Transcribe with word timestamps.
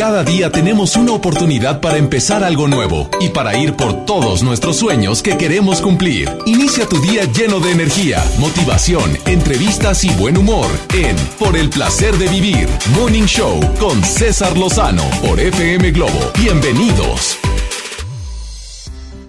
Cada 0.00 0.24
día 0.24 0.50
tenemos 0.50 0.96
una 0.96 1.12
oportunidad 1.12 1.82
para 1.82 1.98
empezar 1.98 2.42
algo 2.42 2.66
nuevo 2.66 3.10
y 3.20 3.28
para 3.28 3.58
ir 3.58 3.74
por 3.74 4.06
todos 4.06 4.42
nuestros 4.42 4.78
sueños 4.78 5.22
que 5.22 5.36
queremos 5.36 5.82
cumplir. 5.82 6.26
Inicia 6.46 6.88
tu 6.88 6.98
día 7.02 7.24
lleno 7.24 7.60
de 7.60 7.72
energía, 7.72 8.24
motivación, 8.38 9.18
entrevistas 9.26 10.02
y 10.04 10.10
buen 10.14 10.38
humor 10.38 10.68
en 10.94 11.14
Por 11.38 11.54
el 11.54 11.68
placer 11.68 12.16
de 12.16 12.28
vivir, 12.28 12.66
Morning 12.94 13.26
Show 13.26 13.60
con 13.78 14.02
César 14.02 14.56
Lozano 14.56 15.04
por 15.20 15.38
FM 15.38 15.90
Globo. 15.90 16.32
Bienvenidos. 16.38 17.36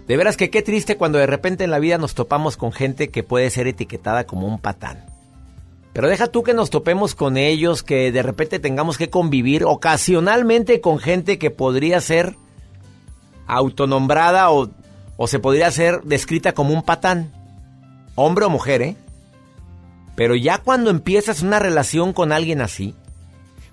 De 0.08 0.16
veras 0.16 0.38
que 0.38 0.50
qué 0.50 0.62
triste 0.62 0.96
cuando 0.96 1.18
de 1.18 1.28
repente 1.28 1.66
en 1.66 1.72
la 1.72 1.80
vida 1.80 1.98
nos 1.98 2.16
topamos 2.16 2.56
con 2.56 2.72
gente 2.72 3.10
que 3.10 3.24
puede 3.24 3.50
ser 3.50 3.68
etiquetada 3.68 4.24
como 4.24 4.48
un 4.48 4.58
patán. 4.58 5.11
Pero 5.94 6.08
deja 6.08 6.28
tú 6.28 6.44
que 6.44 6.54
nos 6.54 6.70
topemos 6.70 7.16
con 7.16 7.38
ellos, 7.38 7.84
que 7.84 8.12
de 8.12 8.24
repente 8.24 8.60
tengamos 8.60 8.98
que 8.98 9.10
convivir 9.10 9.66
ocasionalmente 9.66 10.80
con 10.80 11.00
gente 11.00 11.38
que 11.38 11.52
podría 11.52 12.00
ser 12.00 12.38
autonombrada 13.46 14.52
o, 14.52 14.70
o 15.18 15.28
se 15.28 15.40
podría 15.40 15.70
ser 15.72 16.02
descrita 16.04 16.54
como 16.54 16.74
un 16.74 16.84
patán. 16.84 17.34
Hombre 18.16 18.46
o 18.46 18.50
mujer, 18.50 18.82
¿eh? 18.82 18.96
Pero 20.16 20.36
ya 20.36 20.60
cuando 20.60 20.90
empiezas 20.90 21.42
una 21.42 21.60
relación 21.60 22.14
con 22.14 22.32
alguien 22.32 22.62
así, 22.62 22.96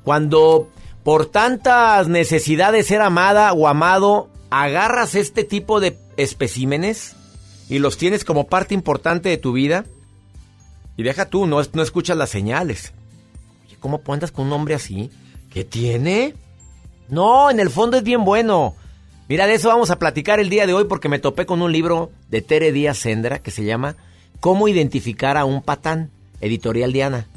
cuando 0.03 0.69
por 1.05 1.27
tantas 1.27 2.09
necesidades 2.09 2.85
de 2.85 2.89
ser 2.89 3.01
amada 3.01 3.53
o 3.53 3.69
amado, 3.69 4.29
agarras 4.51 5.15
este 5.15 5.45
tipo 5.45 5.81
de 5.81 5.99
especímenes 6.17 7.17
y 7.69 7.79
los 7.79 7.97
tienes 7.97 8.25
como 8.25 8.47
parte 8.47 8.75
importante 8.75 9.29
de 9.29 9.39
tu 9.39 9.53
vida, 9.53 9.85
y 10.99 11.05
deja 11.05 11.31
tú, 11.31 11.47
no, 11.47 11.63
no 11.73 11.83
escuchas 11.83 12.17
las 12.17 12.29
señales. 12.29 12.93
Oye, 13.65 13.77
¿cómo 13.79 14.03
andas 14.09 14.33
con 14.33 14.49
un 14.49 14.53
hombre 14.53 14.75
así? 14.75 15.11
¿Qué 15.49 15.65
tiene? 15.65 16.35
No, 17.09 17.51
en 17.51 17.61
el 17.61 17.71
fondo 17.71 17.97
es 17.97 18.03
bien 18.03 18.25
bueno. 18.25 18.75
Mira, 19.29 19.47
de 19.47 19.55
eso 19.55 19.69
vamos 19.69 19.91
a 19.91 20.01
platicar 20.01 20.41
el 20.41 20.51
día 20.51 20.67
de 20.67 20.75
hoy 20.75 20.87
porque 20.87 21.09
me 21.09 21.21
topé 21.21 21.47
con 21.47 21.63
un 21.63 21.71
libro 21.71 22.11
de 22.31 22.43
Tere 22.43 22.73
Díaz 22.73 22.99
Sendra 22.99 23.39
que 23.39 23.53
se 23.53 23.65
llama 23.65 23.95
Cómo 24.41 24.67
identificar 24.67 25.37
a 25.37 25.45
un 25.45 25.63
patán, 25.63 26.11
editorial 26.41 26.93
Diana. 26.93 27.29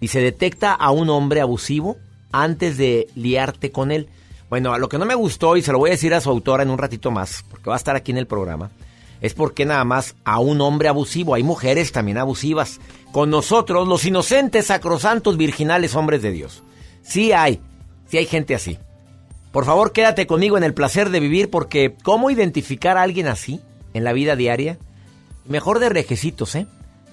Y 0.00 0.08
se 0.08 0.20
detecta 0.20 0.72
a 0.72 0.92
un 0.92 1.10
hombre 1.10 1.40
abusivo 1.40 1.96
antes 2.30 2.76
de 2.76 3.08
liarte 3.16 3.72
con 3.72 3.90
él. 3.90 4.08
Bueno, 4.48 4.72
a 4.72 4.78
lo 4.78 4.88
que 4.88 4.98
no 4.98 5.04
me 5.04 5.16
gustó, 5.16 5.56
y 5.56 5.62
se 5.62 5.72
lo 5.72 5.78
voy 5.78 5.90
a 5.90 5.94
decir 5.94 6.14
a 6.14 6.20
su 6.20 6.30
autora 6.30 6.62
en 6.62 6.70
un 6.70 6.78
ratito 6.78 7.10
más, 7.10 7.44
porque 7.50 7.70
va 7.70 7.74
a 7.74 7.78
estar 7.78 7.96
aquí 7.96 8.12
en 8.12 8.18
el 8.18 8.28
programa, 8.28 8.70
es 9.24 9.32
porque 9.32 9.64
nada 9.64 9.84
más 9.84 10.16
a 10.22 10.38
un 10.38 10.60
hombre 10.60 10.86
abusivo. 10.86 11.34
Hay 11.34 11.42
mujeres 11.42 11.92
también 11.92 12.18
abusivas. 12.18 12.78
Con 13.10 13.30
nosotros, 13.30 13.88
los 13.88 14.04
inocentes, 14.04 14.66
sacrosantos, 14.66 15.38
virginales 15.38 15.94
hombres 15.94 16.20
de 16.20 16.30
Dios. 16.30 16.62
Sí 17.00 17.32
hay, 17.32 17.58
sí 18.06 18.18
hay 18.18 18.26
gente 18.26 18.54
así. 18.54 18.78
Por 19.50 19.64
favor, 19.64 19.92
quédate 19.92 20.26
conmigo 20.26 20.58
en 20.58 20.62
el 20.62 20.74
placer 20.74 21.08
de 21.08 21.20
vivir 21.20 21.48
porque 21.48 21.96
¿cómo 22.02 22.28
identificar 22.30 22.98
a 22.98 23.02
alguien 23.02 23.26
así 23.26 23.62
en 23.94 24.04
la 24.04 24.12
vida 24.12 24.36
diaria? 24.36 24.76
Mejor 25.46 25.78
de 25.78 25.88
rejecitos, 25.88 26.54
¿eh? 26.54 26.66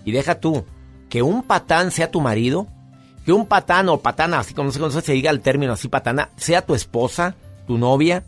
Y 0.03 0.11
deja 0.11 0.41
tú, 0.41 0.65
que 1.07 1.21
un 1.21 1.43
patán 1.43 1.91
sea 1.91 2.11
tu 2.11 2.19
marido, 2.19 2.67
que 3.25 3.31
un 3.31 3.45
patán 3.45 3.87
o 3.87 4.01
patana, 4.01 4.39
así 4.39 4.53
como 4.53 4.69
no 4.69 4.91
se 4.91 5.13
diga 5.13 5.31
el 5.31 5.39
término 5.39 5.71
así, 5.71 5.87
patana, 5.87 6.31
sea 6.35 6.65
tu 6.65 6.75
esposa, 6.75 7.35
tu 7.67 7.77
novia, 7.77 8.25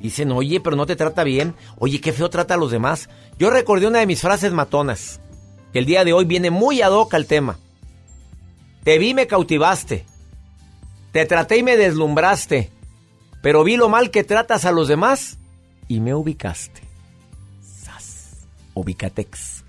Dicen, 0.00 0.30
oye, 0.32 0.60
pero 0.60 0.76
no 0.76 0.86
te 0.86 0.96
trata 0.96 1.24
bien. 1.24 1.54
Oye, 1.78 2.00
qué 2.00 2.12
feo 2.12 2.30
trata 2.30 2.54
a 2.54 2.58
los 2.58 2.70
demás. 2.70 3.08
Yo 3.38 3.50
recordé 3.50 3.86
una 3.86 4.00
de 4.00 4.06
mis 4.06 4.20
frases 4.20 4.52
matonas, 4.52 5.20
que 5.72 5.78
el 5.78 5.86
día 5.86 6.04
de 6.04 6.12
hoy 6.12 6.24
viene 6.24 6.50
muy 6.50 6.82
ad 6.82 6.92
hoc 6.92 7.14
al 7.14 7.26
tema. 7.26 7.58
Te 8.84 8.98
vi, 8.98 9.14
me 9.14 9.26
cautivaste. 9.26 10.04
Te 11.12 11.26
traté 11.26 11.58
y 11.58 11.62
me 11.62 11.76
deslumbraste. 11.76 12.70
Pero 13.42 13.64
vi 13.64 13.76
lo 13.76 13.88
mal 13.88 14.10
que 14.10 14.24
tratas 14.24 14.64
a 14.64 14.72
los 14.72 14.88
demás 14.88 15.38
y 15.88 16.00
me 16.00 16.14
ubicaste. 16.14 16.82
Sas. 17.62 18.46
Ubicatex. 18.74 19.64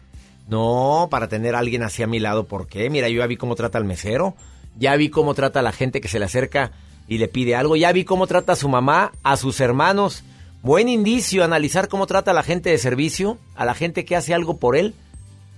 No, 0.47 1.07
para 1.09 1.27
tener 1.27 1.55
a 1.55 1.59
alguien 1.59 1.83
así 1.83 2.03
a 2.03 2.07
mi 2.07 2.19
lado, 2.19 2.47
¿por 2.47 2.67
qué? 2.67 2.89
Mira, 2.89 3.09
yo 3.09 3.19
ya 3.19 3.27
vi 3.27 3.37
cómo 3.37 3.55
trata 3.55 3.77
al 3.77 3.85
mesero. 3.85 4.35
Ya 4.77 4.95
vi 4.95 5.09
cómo 5.09 5.33
trata 5.33 5.59
a 5.59 5.63
la 5.63 5.71
gente 5.71 6.01
que 6.01 6.07
se 6.07 6.19
le 6.19 6.25
acerca 6.25 6.71
y 7.07 7.18
le 7.18 7.28
pide 7.28 7.56
algo. 7.56 7.75
Ya 7.75 7.91
vi 7.91 8.03
cómo 8.03 8.28
trata 8.28 8.53
a 8.53 8.57
su 8.57 8.69
mamá, 8.69 9.12
a 9.23 9.38
sus 9.38 9.59
hermanos. 9.59 10.23
Buen 10.62 10.90
indicio 10.90 11.44
analizar 11.44 11.88
cómo 11.88 12.07
trata 12.07 12.31
a 12.31 12.34
la 12.34 12.44
gente 12.44 12.69
de 12.69 12.78
servicio, 12.78 13.38
a 13.56 13.66
la 13.66 13.73
gente 13.73 14.06
que 14.06 14.16
hace 14.16 14.34
algo 14.34 14.57
por 14.57 14.75
él, 14.75 14.94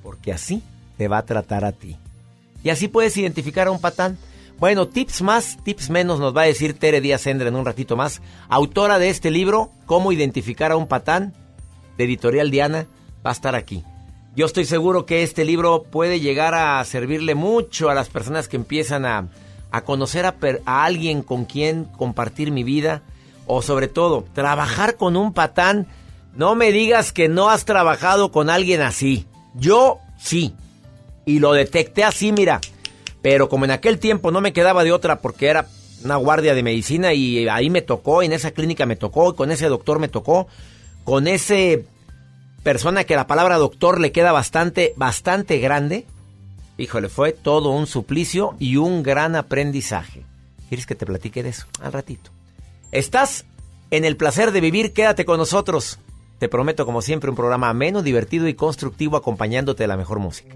porque 0.03 0.31
así 0.31 0.61
te 0.97 1.07
va 1.07 1.19
a 1.19 1.25
tratar 1.25 1.65
a 1.65 1.71
ti. 1.71 1.97
Y 2.63 2.69
así 2.69 2.87
puedes 2.87 3.15
identificar 3.17 3.67
a 3.67 3.71
un 3.71 3.79
patán. 3.79 4.17
Bueno, 4.59 4.87
tips 4.87 5.21
más, 5.21 5.57
tips 5.63 5.89
menos 5.89 6.19
nos 6.19 6.35
va 6.35 6.41
a 6.41 6.45
decir 6.45 6.77
Tere 6.77 6.99
Díaz 6.99 7.21
Sendra 7.21 7.47
en 7.47 7.55
un 7.55 7.65
ratito 7.65 7.95
más, 7.95 8.21
autora 8.49 8.99
de 8.99 9.09
este 9.09 9.31
libro, 9.31 9.71
Cómo 9.85 10.11
identificar 10.11 10.73
a 10.73 10.75
un 10.75 10.87
patán, 10.87 11.33
de 11.97 12.03
Editorial 12.03 12.51
Diana, 12.51 12.87
va 13.25 13.29
a 13.29 13.33
estar 13.33 13.55
aquí. 13.55 13.83
Yo 14.35 14.45
estoy 14.45 14.65
seguro 14.65 15.05
que 15.05 15.23
este 15.23 15.45
libro 15.45 15.83
puede 15.83 16.19
llegar 16.19 16.53
a 16.53 16.83
servirle 16.83 17.35
mucho 17.35 17.89
a 17.89 17.93
las 17.93 18.09
personas 18.09 18.49
que 18.49 18.57
empiezan 18.57 19.05
a, 19.05 19.29
a 19.71 19.81
conocer 19.81 20.25
a, 20.25 20.35
alguien 20.65 21.21
con 21.21 21.45
quien 21.45 21.85
compartir 21.85 22.51
mi 22.51 22.63
vida 22.63 23.01
o 23.45 23.61
sobre 23.61 23.87
todo 23.87 24.25
trabajar 24.33 24.95
con 24.95 25.15
un 25.15 25.33
patán. 25.33 25.87
No 26.35 26.55
me 26.55 26.71
digas 26.71 27.11
que 27.11 27.29
no 27.29 27.49
has 27.49 27.65
trabajado 27.65 28.31
con 28.31 28.49
alguien 28.49 28.81
así. 28.81 29.25
Yo 29.55 29.99
sí. 30.17 30.55
Y 31.25 31.39
lo 31.39 31.53
detecté 31.53 32.03
así, 32.03 32.31
mira. 32.31 32.61
Pero 33.21 33.49
como 33.49 33.65
en 33.65 33.71
aquel 33.71 33.99
tiempo 33.99 34.31
no 34.31 34.41
me 34.41 34.53
quedaba 34.53 34.83
de 34.83 34.91
otra 34.91 35.19
porque 35.19 35.47
era 35.47 35.67
una 36.03 36.15
guardia 36.15 36.55
de 36.55 36.63
medicina 36.63 37.13
y 37.13 37.47
ahí 37.49 37.69
me 37.69 37.81
tocó, 37.81 38.23
en 38.23 38.31
esa 38.31 38.51
clínica 38.51 38.85
me 38.85 38.95
tocó, 38.95 39.35
con 39.35 39.51
ese 39.51 39.67
doctor 39.67 39.99
me 39.99 40.07
tocó, 40.07 40.47
con 41.03 41.27
ese 41.27 41.85
persona 42.63 43.03
que 43.03 43.15
la 43.15 43.27
palabra 43.27 43.57
doctor 43.57 43.99
le 43.99 44.11
queda 44.11 44.31
bastante, 44.31 44.93
bastante 44.95 45.59
grande, 45.59 46.05
Híjole, 46.79 47.09
fue 47.09 47.33
todo 47.33 47.71
un 47.71 47.87
suplicio 47.87 48.55
y 48.57 48.77
un 48.77 49.03
gran 49.03 49.35
aprendizaje. 49.35 50.23
¿Quieres 50.69 50.85
que 50.85 50.95
te 50.95 51.05
platique 51.05 51.43
de 51.43 51.49
eso? 51.49 51.65
Al 51.81 51.91
ratito. 51.91 52.31
Estás 52.93 53.45
en 53.91 54.05
el 54.05 54.15
placer 54.15 54.53
de 54.53 54.61
vivir, 54.61 54.93
quédate 54.93 55.25
con 55.25 55.37
nosotros. 55.37 55.99
Te 56.37 56.47
prometo, 56.47 56.85
como 56.85 57.01
siempre, 57.01 57.29
un 57.29 57.35
programa 57.35 57.69
ameno, 57.69 58.01
divertido 58.01 58.47
y 58.47 58.53
constructivo 58.53 59.17
acompañándote 59.17 59.83
de 59.83 59.87
la 59.87 59.97
mejor 59.97 60.19
música. 60.19 60.55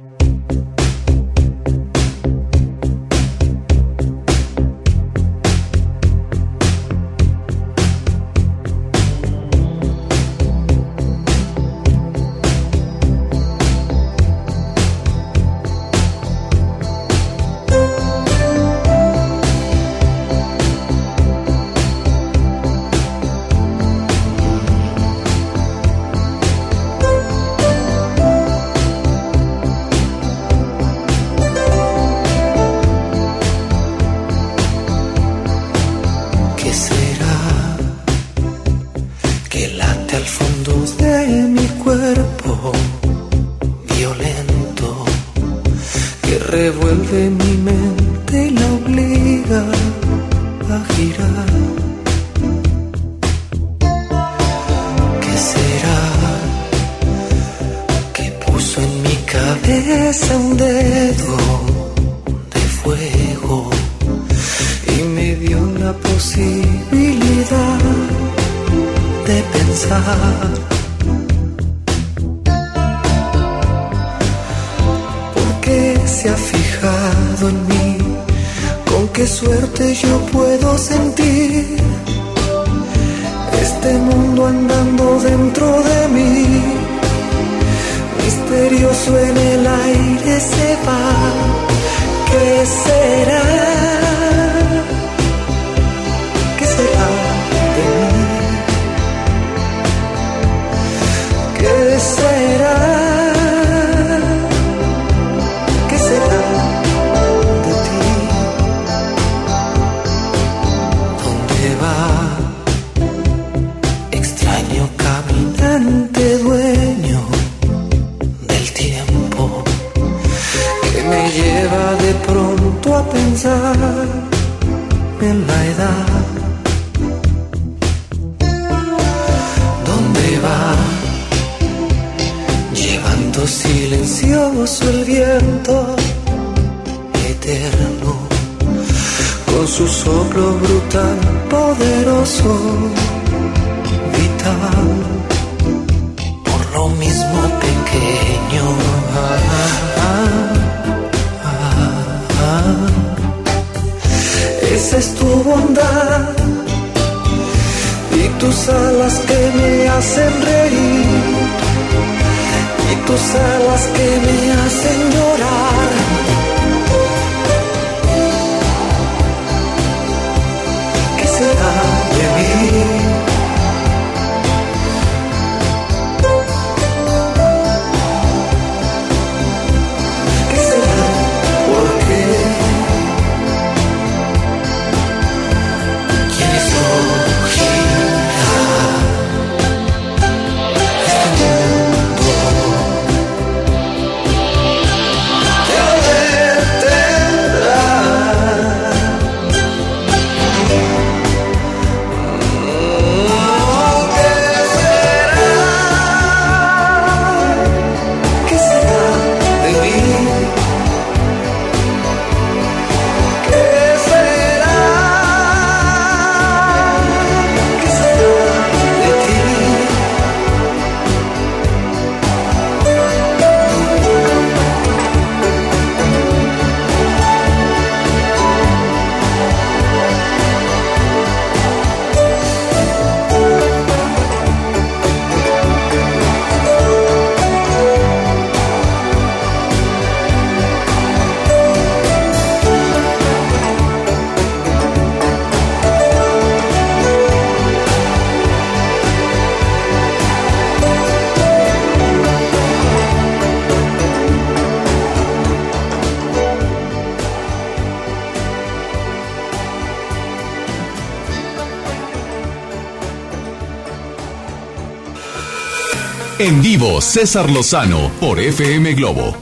En 266.44 266.62
vivo, 266.62 267.00
César 267.00 267.50
Lozano 267.50 268.12
por 268.20 268.38
FM 268.38 268.96
Globo. 268.96 269.34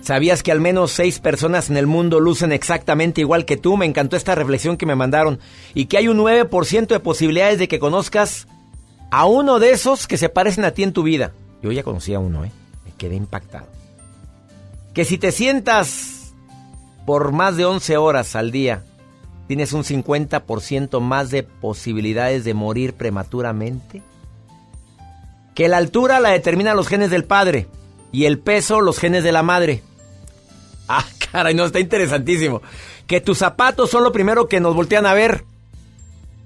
¿Sabías 0.00 0.42
que 0.42 0.50
al 0.50 0.58
menos 0.58 0.90
seis 0.90 1.18
personas 1.18 1.68
en 1.68 1.76
el 1.76 1.86
mundo 1.86 2.18
lucen 2.18 2.52
exactamente 2.52 3.20
igual 3.20 3.44
que 3.44 3.58
tú? 3.58 3.76
Me 3.76 3.84
encantó 3.84 4.16
esta 4.16 4.34
reflexión 4.34 4.78
que 4.78 4.86
me 4.86 4.94
mandaron. 4.94 5.38
Y 5.74 5.84
que 5.84 5.98
hay 5.98 6.08
un 6.08 6.16
9% 6.16 6.86
de 6.86 6.98
posibilidades 6.98 7.58
de 7.58 7.68
que 7.68 7.78
conozcas 7.78 8.48
a 9.10 9.26
uno 9.26 9.58
de 9.58 9.72
esos 9.72 10.06
que 10.06 10.16
se 10.16 10.30
parecen 10.30 10.64
a 10.64 10.70
ti 10.70 10.82
en 10.82 10.94
tu 10.94 11.02
vida. 11.02 11.34
Yo 11.62 11.70
ya 11.70 11.82
conocí 11.82 12.14
a 12.14 12.18
uno, 12.18 12.46
¿eh? 12.46 12.52
Me 12.86 12.92
quedé 12.92 13.16
impactado. 13.16 13.66
Que 14.94 15.04
si 15.04 15.18
te 15.18 15.30
sientas 15.30 16.32
por 17.04 17.32
más 17.32 17.58
de 17.58 17.66
11 17.66 17.98
horas 17.98 18.34
al 18.34 18.50
día, 18.50 18.82
tienes 19.46 19.74
un 19.74 19.84
50% 19.84 21.00
más 21.00 21.28
de 21.28 21.42
posibilidades 21.42 22.44
de 22.44 22.54
morir 22.54 22.94
prematuramente 22.94 24.02
que 25.58 25.66
la 25.66 25.78
altura 25.78 26.20
la 26.20 26.30
determinan 26.30 26.76
los 26.76 26.86
genes 26.86 27.10
del 27.10 27.24
padre 27.24 27.66
y 28.12 28.26
el 28.26 28.38
peso 28.38 28.80
los 28.80 28.96
genes 28.96 29.24
de 29.24 29.32
la 29.32 29.42
madre. 29.42 29.82
Ah, 30.90 31.04
caray, 31.30 31.52
no, 31.52 31.66
está 31.66 31.80
interesantísimo. 31.80 32.62
Que 33.06 33.20
tus 33.20 33.36
zapatos 33.36 33.90
son 33.90 34.04
lo 34.04 34.10
primero 34.10 34.48
que 34.48 34.58
nos 34.58 34.74
voltean 34.74 35.04
a 35.04 35.12
ver. 35.12 35.44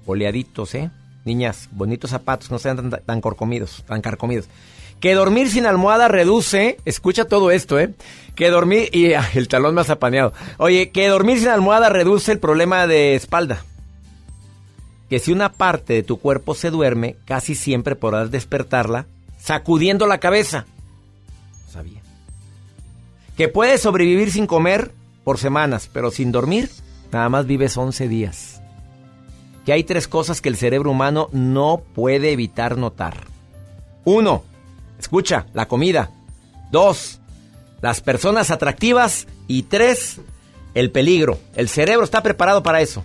Oleaditos, 0.05 0.75
¿eh? 0.75 0.91
Niñas, 1.23 1.69
bonitos 1.71 2.09
zapatos, 2.09 2.51
no 2.51 2.59
sean 2.59 2.75
tan, 2.75 2.89
tan 3.05 3.21
corcomidos, 3.21 3.85
tan 3.87 4.01
carcomidos. 4.01 4.49
Que 4.99 5.13
dormir 5.13 5.49
sin 5.49 5.65
almohada 5.65 6.09
reduce, 6.09 6.77
escucha 6.83 7.23
todo 7.23 7.51
esto, 7.51 7.79
¿eh? 7.79 7.93
Que 8.35 8.49
dormir, 8.49 8.89
y 8.91 9.13
el 9.13 9.47
talón 9.47 9.75
más 9.75 9.89
apaneado. 9.89 10.33
Oye, 10.57 10.89
que 10.89 11.07
dormir 11.07 11.39
sin 11.39 11.47
almohada 11.47 11.87
reduce 11.87 12.33
el 12.33 12.39
problema 12.39 12.85
de 12.85 13.15
espalda 13.15 13.63
que 15.13 15.19
si 15.19 15.31
una 15.31 15.51
parte 15.51 15.93
de 15.93 16.01
tu 16.01 16.17
cuerpo 16.17 16.55
se 16.55 16.71
duerme, 16.71 17.17
casi 17.25 17.53
siempre 17.53 17.95
podrás 17.95 18.31
despertarla 18.31 19.05
sacudiendo 19.37 20.07
la 20.07 20.17
cabeza. 20.17 20.65
sabía. 21.71 22.01
Que 23.37 23.47
puedes 23.47 23.81
sobrevivir 23.81 24.31
sin 24.31 24.47
comer 24.47 24.91
por 25.23 25.37
semanas, 25.37 25.87
pero 25.93 26.09
sin 26.09 26.31
dormir, 26.31 26.67
nada 27.11 27.29
más 27.29 27.45
vives 27.45 27.77
11 27.77 28.07
días. 28.07 28.59
Que 29.67 29.73
hay 29.73 29.83
tres 29.83 30.07
cosas 30.07 30.41
que 30.41 30.49
el 30.49 30.57
cerebro 30.57 30.89
humano 30.89 31.29
no 31.31 31.83
puede 31.93 32.31
evitar 32.31 32.75
notar. 32.79 33.17
Uno, 34.05 34.43
escucha, 34.97 35.45
la 35.53 35.67
comida. 35.67 36.09
Dos, 36.71 37.19
las 37.83 38.01
personas 38.01 38.49
atractivas. 38.49 39.27
Y 39.45 39.61
tres, 39.61 40.21
el 40.73 40.89
peligro. 40.89 41.37
El 41.55 41.69
cerebro 41.69 42.03
está 42.03 42.23
preparado 42.23 42.63
para 42.63 42.81
eso 42.81 43.03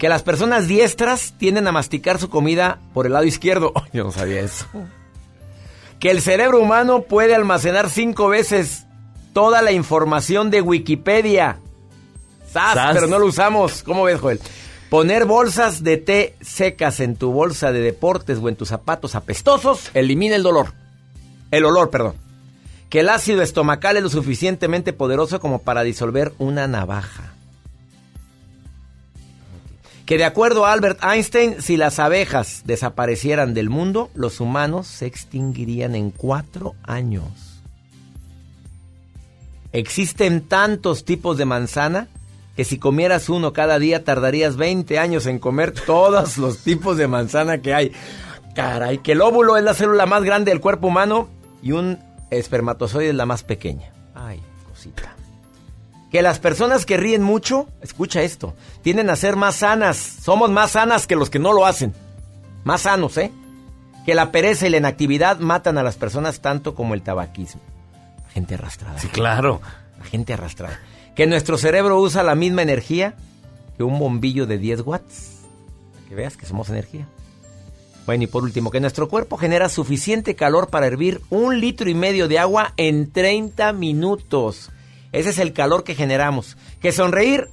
que 0.00 0.08
las 0.08 0.22
personas 0.22 0.66
diestras 0.66 1.34
tienden 1.36 1.68
a 1.68 1.72
masticar 1.72 2.18
su 2.18 2.30
comida 2.30 2.78
por 2.94 3.04
el 3.04 3.12
lado 3.12 3.26
izquierdo. 3.26 3.74
yo 3.92 4.02
no 4.02 4.10
sabía 4.10 4.40
eso. 4.40 4.64
Que 6.00 6.10
el 6.10 6.22
cerebro 6.22 6.58
humano 6.58 7.02
puede 7.02 7.34
almacenar 7.34 7.90
cinco 7.90 8.28
veces 8.28 8.86
toda 9.34 9.60
la 9.60 9.72
información 9.72 10.50
de 10.50 10.62
Wikipedia. 10.62 11.58
¡Sas! 12.50 12.94
Pero 12.94 13.08
no 13.08 13.18
lo 13.18 13.26
usamos. 13.26 13.82
¿Cómo 13.82 14.04
ves, 14.04 14.18
Joel? 14.18 14.40
Poner 14.88 15.26
bolsas 15.26 15.84
de 15.84 15.98
té 15.98 16.34
secas 16.40 17.00
en 17.00 17.14
tu 17.14 17.30
bolsa 17.30 17.70
de 17.70 17.82
deportes 17.82 18.38
o 18.38 18.48
en 18.48 18.56
tus 18.56 18.68
zapatos 18.68 19.14
apestosos 19.14 19.90
elimina 19.92 20.34
el 20.34 20.42
dolor. 20.42 20.72
El 21.50 21.66
olor, 21.66 21.90
perdón. 21.90 22.14
Que 22.88 23.00
el 23.00 23.10
ácido 23.10 23.42
estomacal 23.42 23.98
es 23.98 24.02
lo 24.02 24.08
suficientemente 24.08 24.94
poderoso 24.94 25.40
como 25.40 25.58
para 25.58 25.82
disolver 25.82 26.32
una 26.38 26.66
navaja 26.66 27.34
que 30.10 30.18
de 30.18 30.24
acuerdo 30.24 30.66
a 30.66 30.72
Albert 30.72 31.04
Einstein, 31.04 31.62
si 31.62 31.76
las 31.76 32.00
abejas 32.00 32.62
desaparecieran 32.64 33.54
del 33.54 33.70
mundo, 33.70 34.10
los 34.16 34.40
humanos 34.40 34.88
se 34.88 35.06
extinguirían 35.06 35.94
en 35.94 36.10
cuatro 36.10 36.74
años. 36.82 37.62
Existen 39.70 40.40
tantos 40.40 41.04
tipos 41.04 41.38
de 41.38 41.44
manzana 41.44 42.08
que 42.56 42.64
si 42.64 42.76
comieras 42.76 43.28
uno 43.28 43.52
cada 43.52 43.78
día 43.78 44.02
tardarías 44.02 44.56
20 44.56 44.98
años 44.98 45.26
en 45.26 45.38
comer 45.38 45.70
todos 45.70 46.38
los 46.38 46.58
tipos 46.64 46.96
de 46.96 47.06
manzana 47.06 47.58
que 47.62 47.72
hay. 47.72 47.92
Caray, 48.56 48.98
que 48.98 49.12
el 49.12 49.20
óvulo 49.20 49.56
es 49.56 49.62
la 49.62 49.74
célula 49.74 50.06
más 50.06 50.24
grande 50.24 50.50
del 50.50 50.60
cuerpo 50.60 50.88
humano 50.88 51.28
y 51.62 51.70
un 51.70 52.00
espermatozoide 52.30 53.10
es 53.10 53.14
la 53.14 53.26
más 53.26 53.44
pequeña. 53.44 53.92
Ay, 54.16 54.42
cosita. 54.68 55.14
Que 56.10 56.22
las 56.22 56.40
personas 56.40 56.86
que 56.86 56.96
ríen 56.96 57.22
mucho, 57.22 57.68
escucha 57.82 58.22
esto, 58.22 58.54
tienden 58.82 59.10
a 59.10 59.16
ser 59.16 59.36
más 59.36 59.56
sanas. 59.56 59.96
Somos 59.96 60.50
más 60.50 60.72
sanas 60.72 61.06
que 61.06 61.16
los 61.16 61.30
que 61.30 61.38
no 61.38 61.52
lo 61.52 61.66
hacen. 61.66 61.94
Más 62.64 62.82
sanos, 62.82 63.16
¿eh? 63.16 63.30
Que 64.04 64.14
la 64.14 64.32
pereza 64.32 64.66
y 64.66 64.70
la 64.70 64.78
inactividad 64.78 65.38
matan 65.38 65.78
a 65.78 65.82
las 65.82 65.96
personas 65.96 66.40
tanto 66.40 66.74
como 66.74 66.94
el 66.94 67.02
tabaquismo. 67.02 67.60
gente 68.32 68.54
arrastrada. 68.54 68.98
Sí, 68.98 69.08
claro. 69.08 69.60
La 69.98 70.04
gente 70.04 70.32
arrastrada. 70.32 70.80
Que 71.14 71.26
nuestro 71.26 71.58
cerebro 71.58 72.00
usa 72.00 72.22
la 72.22 72.34
misma 72.34 72.62
energía 72.62 73.14
que 73.76 73.82
un 73.84 73.98
bombillo 73.98 74.46
de 74.46 74.58
10 74.58 74.80
watts. 74.82 75.36
que 76.08 76.14
veas 76.14 76.36
que 76.36 76.46
somos 76.46 76.68
energía. 76.70 77.06
Bueno, 78.06 78.24
y 78.24 78.26
por 78.26 78.42
último, 78.42 78.70
que 78.70 78.80
nuestro 78.80 79.08
cuerpo 79.08 79.36
genera 79.36 79.68
suficiente 79.68 80.34
calor 80.34 80.70
para 80.70 80.86
hervir 80.86 81.20
un 81.30 81.60
litro 81.60 81.88
y 81.88 81.94
medio 81.94 82.26
de 82.26 82.40
agua 82.40 82.72
en 82.76 83.12
30 83.12 83.72
minutos. 83.74 84.70
Ese 85.12 85.30
es 85.30 85.38
el 85.38 85.52
calor 85.52 85.84
que 85.84 85.94
generamos. 85.94 86.56
Que 86.80 86.92
sonreír 86.92 87.48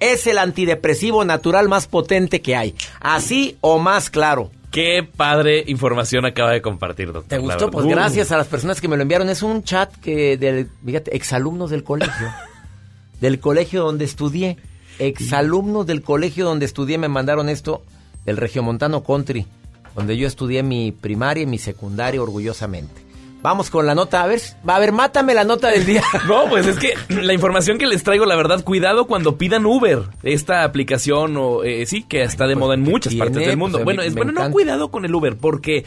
es 0.00 0.26
el 0.26 0.38
antidepresivo 0.38 1.24
natural 1.24 1.68
más 1.68 1.86
potente 1.86 2.42
que 2.42 2.56
hay. 2.56 2.74
Así 3.00 3.56
o 3.60 3.78
más 3.78 4.10
claro. 4.10 4.50
Qué 4.70 5.08
padre 5.16 5.64
información 5.68 6.26
acaba 6.26 6.50
de 6.50 6.60
compartir, 6.60 7.06
doctor. 7.06 7.28
¿Te 7.28 7.38
gustó? 7.38 7.70
Pues 7.70 7.86
gracias 7.86 8.30
a 8.32 8.36
las 8.36 8.46
personas 8.46 8.80
que 8.80 8.88
me 8.88 8.96
lo 8.96 9.02
enviaron. 9.02 9.28
Es 9.30 9.42
un 9.42 9.62
chat 9.62 9.94
que 9.96 10.36
del, 10.36 10.68
fíjate, 10.84 11.16
exalumnos 11.16 11.70
del 11.70 11.82
colegio. 11.82 12.30
del 13.20 13.40
colegio 13.40 13.84
donde 13.84 14.04
estudié. 14.04 14.58
Exalumnos 14.98 15.86
del 15.86 16.02
colegio 16.02 16.44
donde 16.44 16.66
estudié 16.66 16.98
me 16.98 17.08
mandaron 17.08 17.48
esto 17.48 17.82
del 18.24 18.36
Regiomontano 18.36 19.02
Country, 19.04 19.46
donde 19.94 20.16
yo 20.16 20.26
estudié 20.26 20.62
mi 20.62 20.90
primaria 20.92 21.44
y 21.44 21.46
mi 21.46 21.58
secundaria 21.58 22.20
orgullosamente. 22.20 23.05
Vamos 23.42 23.70
con 23.70 23.86
la 23.86 23.94
nota, 23.94 24.22
a 24.22 24.26
ver, 24.26 24.40
va 24.68 24.76
a 24.76 24.78
ver, 24.80 24.92
mátame 24.92 25.34
la 25.34 25.44
nota 25.44 25.68
del 25.68 25.86
día. 25.86 26.02
No, 26.26 26.48
pues 26.48 26.66
es 26.66 26.78
que 26.78 26.94
la 27.08 27.32
información 27.32 27.78
que 27.78 27.86
les 27.86 28.02
traigo, 28.02 28.26
la 28.26 28.34
verdad, 28.34 28.64
cuidado 28.64 29.06
cuando 29.06 29.38
pidan 29.38 29.66
Uber, 29.66 30.00
esta 30.22 30.64
aplicación 30.64 31.36
o 31.36 31.62
eh, 31.62 31.86
sí 31.86 32.02
que 32.02 32.22
está 32.22 32.46
de 32.46 32.54
pues, 32.54 32.60
moda 32.60 32.74
en 32.74 32.82
muchas 32.82 33.14
partes 33.14 33.46
del 33.46 33.56
mundo. 33.56 33.78
Pues, 33.78 33.84
bueno, 33.84 34.02
es 34.02 34.14
bueno, 34.14 34.32
no 34.32 34.50
cuidado 34.50 34.90
con 34.90 35.04
el 35.04 35.14
Uber 35.14 35.36
porque 35.36 35.84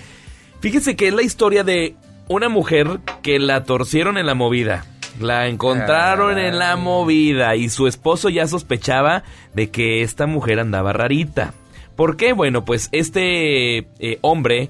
fíjense 0.62 0.96
que 0.96 1.10
es 1.10 1.14
la 1.14 1.24
historia 1.24 1.64
de 1.64 1.96
una 2.30 2.48
mujer 2.48 3.00
que 3.22 3.40
la 3.40 3.64
torcieron 3.64 4.18
en 4.18 4.26
la 4.26 4.36
movida. 4.36 4.86
La 5.20 5.48
encontraron 5.48 6.38
en 6.38 6.58
la 6.60 6.78
movida 6.78 7.56
y 7.56 7.68
su 7.68 7.88
esposo 7.88 8.30
ya 8.30 8.48
sospechaba 8.48 9.24
de 9.54 9.70
que 9.70 10.02
esta 10.02 10.28
mujer 10.28 10.60
andaba 10.60 10.94
rarita. 10.94 11.54
¿Por 11.98 12.16
qué? 12.16 12.32
Bueno, 12.32 12.64
pues 12.64 12.88
este 12.94 13.80
eh, 13.80 14.20
hombre 14.22 14.70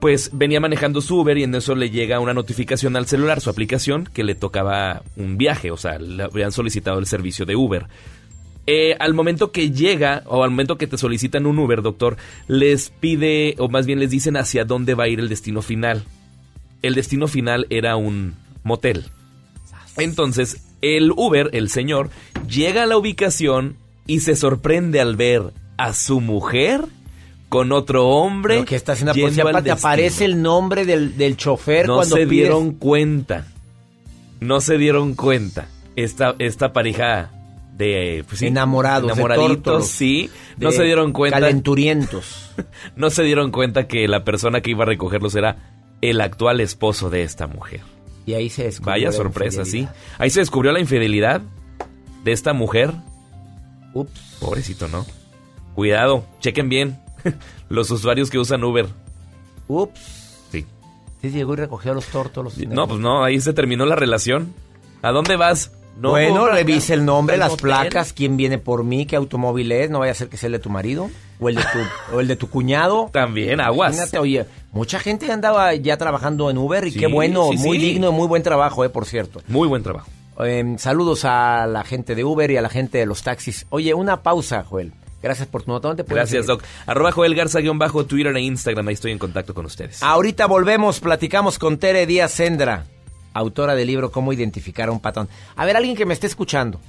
pues 0.00 0.30
venía 0.32 0.60
manejando 0.60 1.00
su 1.00 1.20
Uber 1.20 1.36
y 1.38 1.44
en 1.44 1.54
eso 1.54 1.74
le 1.74 1.90
llega 1.90 2.20
una 2.20 2.34
notificación 2.34 2.96
al 2.96 3.06
celular, 3.06 3.40
su 3.40 3.50
aplicación, 3.50 4.08
que 4.12 4.24
le 4.24 4.34
tocaba 4.34 5.02
un 5.16 5.36
viaje, 5.36 5.70
o 5.70 5.76
sea, 5.76 5.98
le 5.98 6.24
habían 6.24 6.52
solicitado 6.52 6.98
el 6.98 7.06
servicio 7.06 7.44
de 7.44 7.56
Uber. 7.56 7.86
Eh, 8.66 8.94
al 9.00 9.14
momento 9.14 9.50
que 9.50 9.70
llega, 9.70 10.22
o 10.26 10.44
al 10.44 10.50
momento 10.50 10.76
que 10.76 10.86
te 10.86 10.98
solicitan 10.98 11.46
un 11.46 11.58
Uber, 11.58 11.82
doctor, 11.82 12.16
les 12.46 12.90
pide, 12.90 13.54
o 13.58 13.68
más 13.68 13.86
bien 13.86 13.98
les 13.98 14.10
dicen 14.10 14.36
hacia 14.36 14.64
dónde 14.64 14.94
va 14.94 15.04
a 15.04 15.08
ir 15.08 15.20
el 15.20 15.28
destino 15.28 15.62
final. 15.62 16.04
El 16.82 16.94
destino 16.94 17.28
final 17.28 17.66
era 17.70 17.96
un 17.96 18.34
motel. 18.62 19.06
Entonces, 19.96 20.66
el 20.80 21.12
Uber, 21.16 21.50
el 21.54 21.70
señor, 21.70 22.10
llega 22.48 22.84
a 22.84 22.86
la 22.86 22.98
ubicación 22.98 23.76
y 24.06 24.20
se 24.20 24.36
sorprende 24.36 25.00
al 25.00 25.16
ver 25.16 25.52
a 25.76 25.92
su 25.92 26.20
mujer 26.20 26.84
con 27.48 27.72
otro 27.72 28.08
hombre. 28.08 28.64
Que 28.64 28.76
está 28.76 28.92
haciendo 28.92 29.12
yendo 29.14 29.42
policía, 29.42 29.72
aparece 29.74 30.24
el 30.24 30.42
nombre 30.42 30.84
del, 30.84 31.16
del 31.16 31.36
chofer 31.36 31.86
No 31.86 31.96
cuando 31.96 32.16
se 32.16 32.22
pides- 32.26 32.30
dieron 32.30 32.72
cuenta. 32.72 33.46
No 34.40 34.60
se 34.60 34.78
dieron 34.78 35.14
cuenta. 35.14 35.66
Esta, 35.96 36.34
esta 36.38 36.72
pareja 36.72 37.30
de 37.74 38.24
pues 38.28 38.40
sí, 38.40 38.46
Enamorados, 38.48 39.06
de 39.08 39.12
enamoraditos, 39.14 39.54
tórtolos, 39.54 39.88
sí. 39.88 40.30
No 40.58 40.70
de 40.70 40.76
se 40.76 40.82
dieron 40.84 41.12
cuenta. 41.12 41.40
Calenturientos. 41.40 42.44
No 42.96 43.10
se 43.10 43.22
dieron 43.22 43.52
cuenta 43.52 43.86
que 43.86 44.08
la 44.08 44.24
persona 44.24 44.60
que 44.60 44.70
iba 44.72 44.82
a 44.82 44.86
recogerlos 44.86 45.34
era 45.36 45.56
el 46.00 46.20
actual 46.20 46.60
esposo 46.60 47.08
de 47.08 47.22
esta 47.22 47.46
mujer. 47.46 47.80
Y 48.26 48.34
ahí 48.34 48.50
se 48.50 48.64
descubrió 48.64 48.92
Vaya 48.92 49.06
la 49.06 49.12
sorpresa, 49.12 49.64
sí. 49.64 49.86
Ahí 50.18 50.28
se 50.30 50.40
descubrió 50.40 50.72
la 50.72 50.80
infidelidad 50.80 51.40
de 52.24 52.32
esta 52.32 52.52
mujer. 52.52 52.92
Ups. 53.94 54.36
Pobrecito, 54.40 54.88
¿no? 54.88 55.06
Cuidado, 55.74 56.24
chequen 56.40 56.68
bien 56.68 56.98
los 57.68 57.90
usuarios 57.90 58.30
que 58.30 58.38
usan 58.38 58.62
Uber. 58.64 58.86
Ups. 59.68 60.00
Sí. 60.50 60.66
Sí, 61.20 61.30
llegó 61.30 61.54
y 61.54 61.56
recogió 61.56 61.92
a 61.92 61.94
los 61.94 62.06
tórtolos. 62.06 62.56
No, 62.58 62.86
pues 62.88 63.00
no, 63.00 63.24
ahí 63.24 63.40
se 63.40 63.52
terminó 63.52 63.84
la 63.86 63.96
relación. 63.96 64.54
¿A 65.02 65.10
dónde 65.10 65.36
vas? 65.36 65.72
No, 66.00 66.10
bueno, 66.10 66.46
revisa 66.46 66.94
el 66.94 67.04
nombre, 67.04 67.36
las 67.36 67.56
placas, 67.56 68.12
quién 68.12 68.36
viene 68.36 68.58
por 68.58 68.84
mí, 68.84 69.04
qué 69.04 69.16
automóvil 69.16 69.72
es, 69.72 69.90
no 69.90 69.98
vaya 69.98 70.12
a 70.12 70.14
ser 70.14 70.28
que 70.28 70.36
sea 70.36 70.46
el 70.46 70.52
de 70.52 70.58
tu 70.60 70.70
marido 70.70 71.10
o 71.40 71.48
el 71.48 71.56
de 71.56 71.62
tu, 71.62 72.16
o 72.16 72.20
el 72.20 72.28
de 72.28 72.36
tu 72.36 72.48
cuñado. 72.48 73.10
También, 73.12 73.60
aguas. 73.60 73.94
Imagínate, 73.96 74.18
oye, 74.20 74.46
mucha 74.70 75.00
gente 75.00 75.30
andaba 75.32 75.74
ya 75.74 75.96
trabajando 75.96 76.50
en 76.50 76.58
Uber 76.58 76.86
y 76.86 76.92
Sí, 76.92 77.00
qué 77.00 77.08
bueno, 77.08 77.48
sí, 77.50 77.58
muy 77.58 77.78
sí. 77.80 77.86
digno, 77.86 78.12
muy 78.12 78.28
buen 78.28 78.44
trabajo, 78.44 78.84
eh, 78.84 78.90
por 78.90 79.06
cierto. 79.06 79.42
Muy 79.48 79.66
buen 79.66 79.82
trabajo. 79.82 80.08
Eh, 80.44 80.76
saludos 80.78 81.24
a 81.24 81.66
la 81.66 81.82
gente 81.82 82.14
de 82.14 82.22
Uber 82.22 82.48
y 82.48 82.56
a 82.56 82.62
la 82.62 82.68
gente 82.68 82.98
de 82.98 83.06
los 83.06 83.24
taxis. 83.24 83.66
Oye, 83.70 83.92
una 83.92 84.22
pausa, 84.22 84.62
Joel. 84.62 84.92
Gracias 85.22 85.48
por 85.48 85.62
tu 85.62 85.72
nota. 85.72 85.88
¿Dónde 85.88 86.04
Gracias, 86.04 86.46
seguir? 86.46 86.46
Doc. 86.46 86.64
Arroba 86.86 87.12
Joel 87.12 87.34
Garza, 87.34 87.60
guion 87.60 87.78
bajo, 87.78 88.06
Twitter 88.06 88.36
e 88.36 88.40
Instagram. 88.40 88.88
Ahí 88.88 88.94
estoy 88.94 89.12
en 89.12 89.18
contacto 89.18 89.54
con 89.54 89.66
ustedes. 89.66 90.02
Ahorita 90.02 90.46
volvemos, 90.46 91.00
platicamos 91.00 91.58
con 91.58 91.78
Tere 91.78 92.06
Díaz 92.06 92.32
Sendra, 92.32 92.86
autora 93.32 93.74
del 93.74 93.88
libro 93.88 94.12
Cómo 94.12 94.32
identificar 94.32 94.88
a 94.88 94.92
un 94.92 95.00
patrón. 95.00 95.28
A 95.56 95.64
ver, 95.64 95.76
alguien 95.76 95.96
que 95.96 96.06
me 96.06 96.14
esté 96.14 96.26
escuchando 96.26 96.80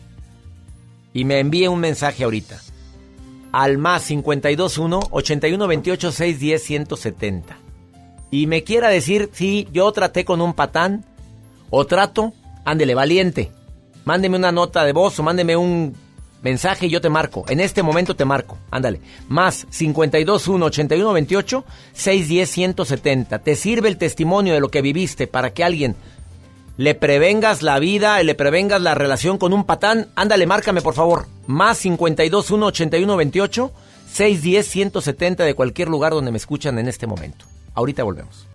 y 1.14 1.26
me 1.26 1.40
envíe 1.40 1.68
un 1.68 1.80
mensaje 1.80 2.24
ahorita. 2.24 2.60
Al 3.52 3.80
más 3.80 4.06
521 4.06 5.00
8128 5.10 6.12
610 6.12 6.64
170. 6.64 7.58
Y 8.32 8.46
me 8.46 8.64
quiera 8.64 8.90
decir 8.90 9.30
si 9.34 9.68
yo 9.72 9.92
traté 9.92 10.24
con 10.24 10.40
un 10.40 10.54
patán 10.54 11.04
o 11.72 11.86
trato, 11.86 12.34
ándele, 12.64 12.94
valiente. 12.94 13.52
Mándeme 14.06 14.38
una 14.38 14.52
nota 14.52 14.84
de 14.84 14.94
voz 14.94 15.18
o 15.20 15.24
mándeme 15.24 15.56
un 15.56 15.96
mensaje 16.42 16.88
y 16.88 16.90
yo 16.90 17.02
te 17.02 17.10
marco. 17.10 17.46
En 17.50 17.60
este 17.60 17.84
momento 17.84 18.16
te 18.16 18.26
marco. 18.26 18.58
Ándale. 18.72 19.02
Más 19.28 19.66
521 19.66 20.66
8128 20.66 21.66
610 21.94 22.50
170. 22.50 23.40
¿Te 23.40 23.56
sirve 23.56 23.90
el 23.90 23.98
testimonio 23.98 24.54
de 24.54 24.60
lo 24.60 24.70
que 24.70 24.82
viviste 24.82 25.28
para 25.28 25.54
que 25.54 25.64
alguien 25.64 25.96
le 26.78 26.96
prevengas 26.96 27.62
la 27.62 27.78
vida, 27.80 28.22
le 28.24 28.36
prevengas 28.36 28.82
la 28.82 28.96
relación 28.96 29.38
con 29.38 29.54
un 29.54 29.66
patán? 29.66 30.08
Ándale, 30.16 30.46
márcame 30.46 30.82
por 30.82 30.94
favor. 30.94 31.28
Más 31.48 31.80
521 31.80 32.66
8128 32.66 33.72
610 34.12 34.68
170 34.68 35.44
de 35.44 35.54
cualquier 35.54 35.90
lugar 35.90 36.14
donde 36.14 36.32
me 36.32 36.38
escuchan 36.38 36.80
en 36.80 36.88
este 36.88 37.08
momento. 37.08 37.46
Ahorita 37.74 38.04
volvemos. 38.04 38.49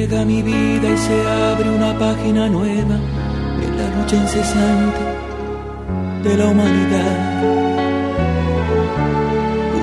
Llega 0.00 0.24
mi 0.24 0.42
vida 0.42 0.88
y 0.94 0.96
se 0.96 1.28
abre 1.28 1.68
una 1.70 1.92
página 1.98 2.46
nueva 2.46 2.96
en 3.64 3.70
la 3.78 3.86
lucha 3.96 4.14
incesante 4.14 5.02
de 6.22 6.36
la 6.36 6.46
humanidad. 6.52 7.16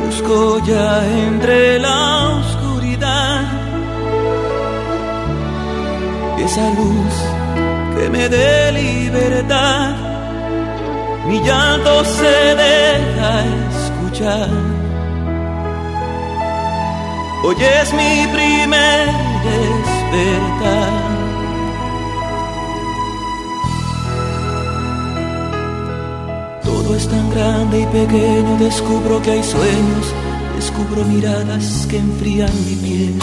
Busco 0.05 0.65
ya 0.65 1.05
entre 1.27 1.79
la 1.79 2.29
oscuridad 2.39 3.41
esa 6.39 6.69
luz 6.79 7.15
que 7.95 8.09
me 8.09 8.29
dé 8.29 8.71
libertad. 8.71 9.95
Mi 11.27 11.41
llanto 11.41 12.05
se 12.05 12.55
deja 12.63 13.31
escuchar. 13.69 14.49
Hoy 17.43 17.55
es 17.59 17.93
mi 17.93 18.27
primer 18.33 19.34
despertar. 19.45 21.15
Todo 26.63 26.95
es 26.95 27.07
tan 27.07 27.29
grande 27.31 27.81
y 27.81 27.85
pequeño, 27.85 28.57
descubro 28.59 29.21
que 29.21 29.31
hay 29.31 29.43
sueños, 29.43 30.13
descubro 30.55 31.03
miradas 31.05 31.87
que 31.89 31.97
enfrían 31.97 32.53
mi 32.65 32.75
piel. 32.75 33.19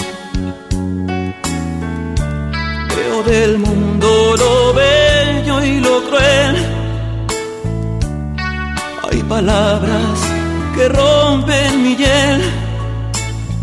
Veo 2.97 3.23
del 3.25 3.59
mundo 3.59 4.37
lo 4.37 4.75
bello 4.75 5.65
y 5.65 5.81
lo 5.81 6.03
cruel. 6.09 6.57
Hay 9.11 9.23
palabras 9.25 10.19
que 10.75 10.89
rompen 10.89 11.83
mi 11.83 11.97
hiel, 11.97 12.41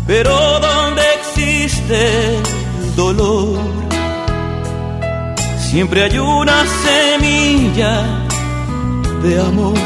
pero 0.06 0.60
donde 0.60 1.02
existe 1.20 2.49
dolor, 3.00 3.58
siempre 5.70 6.04
hay 6.04 6.18
una 6.18 6.58
semilla 6.84 7.94
de 9.22 9.40
amor. 9.40 9.78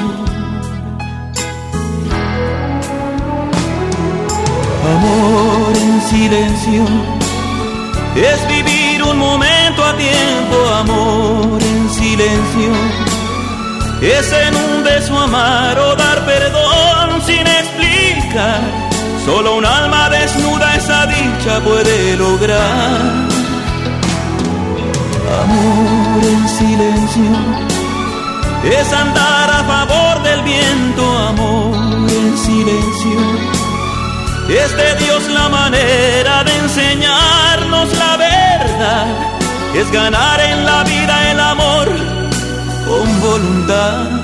Amor 4.96 5.72
en 5.84 5.94
silencio 6.10 6.82
es 8.30 8.38
vivir 8.48 9.02
un 9.02 9.16
momento 9.18 9.84
a 9.84 9.92
tiempo, 9.96 10.56
amor 10.82 11.62
en 11.62 11.90
silencio 11.90 12.72
es 14.02 14.32
en 14.32 14.54
un 14.54 14.84
beso 14.84 15.16
amar 15.18 15.78
o 15.78 15.94
dar 15.94 16.26
perdón 16.26 17.22
sin 17.24 17.46
explicar. 17.46 18.83
Solo 19.24 19.56
un 19.56 19.64
alma 19.64 20.10
desnuda 20.10 20.74
esa 20.76 21.06
dicha 21.06 21.60
puede 21.60 22.16
lograr. 22.16 23.24
Amor 25.42 26.22
en 26.22 26.48
silencio 26.48 27.64
es 28.64 28.92
andar 28.92 29.50
a 29.50 29.64
favor 29.64 30.22
del 30.22 30.42
viento, 30.42 31.18
amor 31.28 31.74
en 32.10 32.38
silencio. 32.38 33.20
Es 34.48 34.76
de 34.76 35.04
Dios 35.04 35.22
la 35.30 35.48
manera 35.48 36.44
de 36.44 36.56
enseñarnos 36.58 37.96
la 37.96 38.16
verdad, 38.16 39.06
es 39.74 39.90
ganar 39.90 40.40
en 40.40 40.64
la 40.66 40.84
vida 40.84 41.30
el 41.30 41.40
amor 41.40 41.88
con 42.86 43.20
voluntad. 43.20 44.23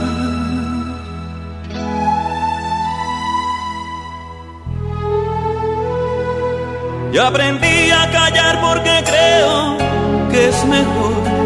Y 7.12 7.18
aprendí 7.18 7.90
a 7.90 8.10
callar 8.10 8.60
porque 8.60 9.04
creo 9.04 9.76
que 10.30 10.48
es 10.48 10.64
mejor 10.66 11.40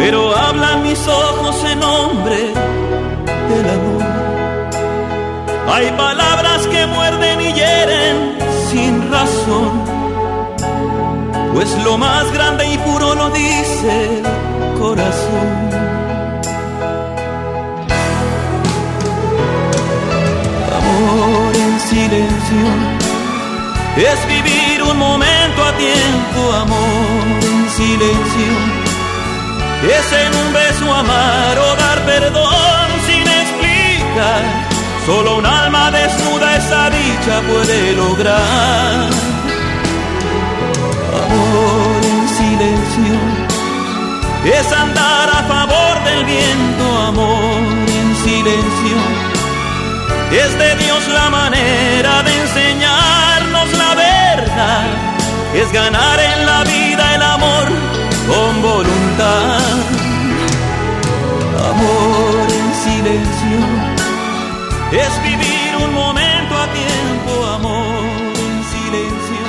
pero 0.00 0.34
hablan 0.34 0.82
mis 0.82 1.06
ojos 1.06 1.62
en 1.70 1.78
nombre 1.78 2.38
del 3.50 3.66
amor. 3.76 4.02
Hay 5.74 5.90
palabras 5.90 6.66
que 6.68 6.86
muerden 6.86 7.40
y 7.42 7.52
hieren 7.52 8.38
sin 8.70 9.12
razón, 9.12 9.70
pues 11.52 11.68
lo 11.84 11.98
más 11.98 12.32
grande 12.32 12.66
y 12.72 12.78
puro 12.78 13.14
lo 13.14 13.28
dice 13.30 13.90
el 14.16 14.78
corazón. 14.80 15.48
Amor 20.78 21.54
en 21.54 21.80
silencio 21.80 22.89
es 23.96 24.26
vivir 24.26 24.82
un 24.82 24.98
momento 24.98 25.64
a 25.64 25.72
tiempo, 25.76 26.52
amor 26.52 27.42
en 27.42 27.70
silencio 27.70 28.90
es 29.88 30.12
en 30.12 30.34
un 30.34 30.52
beso 30.52 30.94
amar 30.94 31.58
o 31.58 31.76
dar 31.76 32.04
perdón 32.04 32.88
sin 33.06 33.22
explicar. 33.22 34.42
Solo 35.06 35.38
un 35.38 35.46
alma 35.46 35.90
desnuda 35.90 36.56
esa 36.56 36.90
dicha 36.90 37.40
puede 37.48 37.92
lograr. 37.94 39.08
Amor 41.24 42.00
en 42.04 42.28
silencio 42.28 43.14
es 44.44 44.72
andar 44.72 45.30
a 45.30 45.42
favor 45.44 46.04
del 46.04 46.24
viento, 46.26 46.98
amor 47.08 47.88
en 47.88 48.16
silencio. 48.16 48.96
Es 50.30 50.58
de 50.58 50.76
Dios 50.76 51.08
la 51.08 51.30
manera 51.30 52.22
de 52.22 52.40
enseñarnos 52.42 52.90
la 52.90 52.99
es 55.54 55.72
ganar 55.72 56.20
en 56.20 56.46
la 56.46 56.64
vida 56.64 57.14
el 57.14 57.22
amor 57.22 57.66
con 58.28 58.62
voluntad. 58.62 59.60
Amor 61.70 62.46
en 62.58 62.74
silencio 62.84 63.58
es 64.92 65.22
vivir 65.22 65.76
un 65.84 65.94
momento 65.94 66.54
a 66.56 66.66
tiempo, 66.72 67.46
amor 67.46 68.04
en 68.46 68.64
silencio 68.74 69.46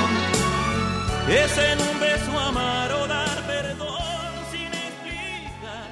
es 1.28 1.58
en 1.58 1.78
un 1.80 2.00
beso 2.00 2.38
amar 2.38 2.92
o 2.92 3.06
dar 3.06 3.46
perdón 3.46 4.32
sin 4.50 4.66
explicar. 4.66 5.88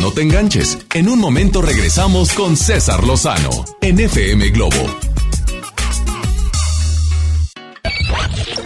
No 0.00 0.10
te 0.12 0.22
enganches, 0.22 0.78
en 0.94 1.08
un 1.08 1.18
momento 1.18 1.62
regresamos 1.62 2.32
con 2.32 2.56
César 2.56 3.04
Lozano 3.04 3.64
en 3.80 4.00
FM 4.00 4.50
Globo 4.50 5.05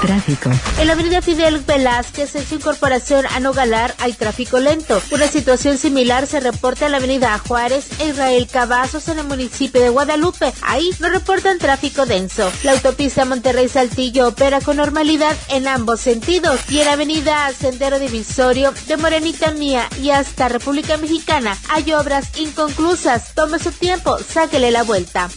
Tráfico. 0.00 0.50
En 0.78 0.86
la 0.86 0.92
avenida 0.92 1.22
Fidel 1.22 1.58
Velázquez, 1.60 2.34
en 2.34 2.46
su 2.46 2.56
incorporación 2.56 3.24
a 3.26 3.40
Nogalar, 3.40 3.94
hay 3.98 4.12
tráfico 4.12 4.60
lento. 4.60 5.00
Una 5.10 5.26
situación 5.26 5.78
similar 5.78 6.26
se 6.26 6.40
reporta 6.40 6.86
en 6.86 6.92
la 6.92 6.98
avenida 6.98 7.38
Juárez 7.38 7.86
e 7.98 8.08
Israel 8.08 8.46
Cavazos 8.50 9.08
en 9.08 9.18
el 9.18 9.26
municipio 9.26 9.80
de 9.80 9.88
Guadalupe. 9.88 10.52
Ahí 10.62 10.90
no 11.00 11.08
reportan 11.08 11.58
tráfico 11.58 12.06
denso. 12.06 12.50
La 12.62 12.72
autopista 12.72 13.24
Monterrey-Saltillo 13.24 14.28
opera 14.28 14.60
con 14.60 14.76
normalidad 14.76 15.36
en 15.48 15.66
ambos 15.66 16.00
sentidos. 16.00 16.60
Y 16.68 16.80
en 16.80 16.86
la 16.86 16.92
avenida 16.92 17.50
Sendero 17.58 17.98
Divisorio 17.98 18.72
de 18.86 18.96
Morenita 18.96 19.52
Mía 19.52 19.88
y 20.00 20.10
hasta 20.10 20.48
República 20.48 20.96
Mexicana 20.96 21.56
hay 21.68 21.92
obras 21.92 22.38
inconclusas. 22.38 23.34
Tome 23.34 23.58
su 23.58 23.72
tiempo, 23.72 24.18
sáquele 24.18 24.70
la 24.70 24.82
vuelta. 24.82 25.28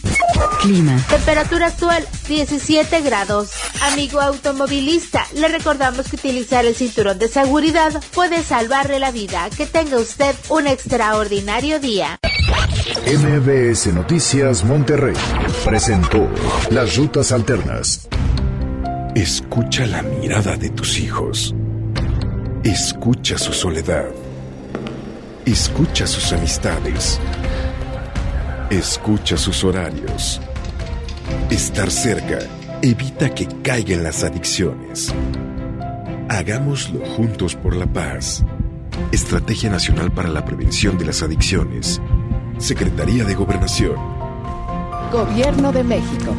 Clima. 0.60 1.02
Temperatura 1.08 1.68
actual 1.68 2.06
17 2.28 3.00
grados. 3.00 3.50
Amigo 3.82 4.20
automovilista, 4.28 5.26
le 5.34 5.48
recordamos 5.48 6.08
que 6.08 6.16
utilizar 6.16 6.64
el 6.64 6.74
cinturón 6.74 7.18
de 7.18 7.28
seguridad 7.28 8.02
puede 8.14 8.42
salvarle 8.42 8.98
la 8.98 9.10
vida. 9.10 9.48
Que 9.56 9.66
tenga 9.66 9.98
usted 9.98 10.34
un 10.48 10.66
extraordinario 10.66 11.80
día. 11.80 12.18
MBS 13.06 13.86
Noticias 13.94 14.64
Monterrey 14.64 15.14
presentó 15.64 16.28
Las 16.70 16.96
Rutas 16.96 17.32
Alternas. 17.32 18.08
Escucha 19.14 19.86
la 19.86 20.02
mirada 20.02 20.56
de 20.56 20.70
tus 20.70 20.98
hijos. 20.98 21.54
Escucha 22.62 23.38
su 23.38 23.52
soledad. 23.52 24.10
Escucha 25.44 26.06
sus 26.06 26.32
amistades. 26.32 27.18
Escucha 28.70 29.36
sus 29.36 29.64
horarios. 29.64 30.40
Estar 31.50 31.90
cerca 31.90 32.40
evita 32.82 33.34
que 33.34 33.46
caigan 33.62 34.02
las 34.02 34.24
adicciones. 34.24 35.14
Hagámoslo 36.28 37.04
juntos 37.16 37.54
por 37.54 37.76
la 37.76 37.86
paz. 37.86 38.44
Estrategia 39.12 39.70
Nacional 39.70 40.10
para 40.10 40.28
la 40.28 40.44
Prevención 40.44 40.98
de 40.98 41.06
las 41.06 41.22
Adicciones. 41.22 42.00
Secretaría 42.58 43.24
de 43.24 43.34
Gobernación. 43.34 43.96
Gobierno 45.12 45.72
de 45.72 45.84
México. 45.84 46.34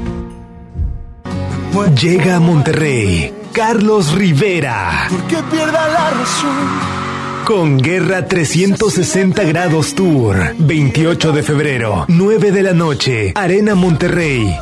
Llega 1.99 2.35
a 2.35 2.39
Monterrey 2.39 3.33
Carlos 3.53 4.13
Rivera. 4.13 5.07
Porque 5.09 5.37
pierda 5.51 5.87
la 5.87 6.09
razón 6.11 6.99
con 7.45 7.79
Guerra 7.79 8.27
360 8.27 9.43
Grados 9.43 9.95
Tour. 9.95 10.53
28 10.59 11.31
de 11.31 11.41
febrero, 11.41 12.05
9 12.07 12.51
de 12.51 12.63
la 12.63 12.73
noche, 12.73 13.31
Arena 13.33 13.73
Monterrey. 13.73 14.55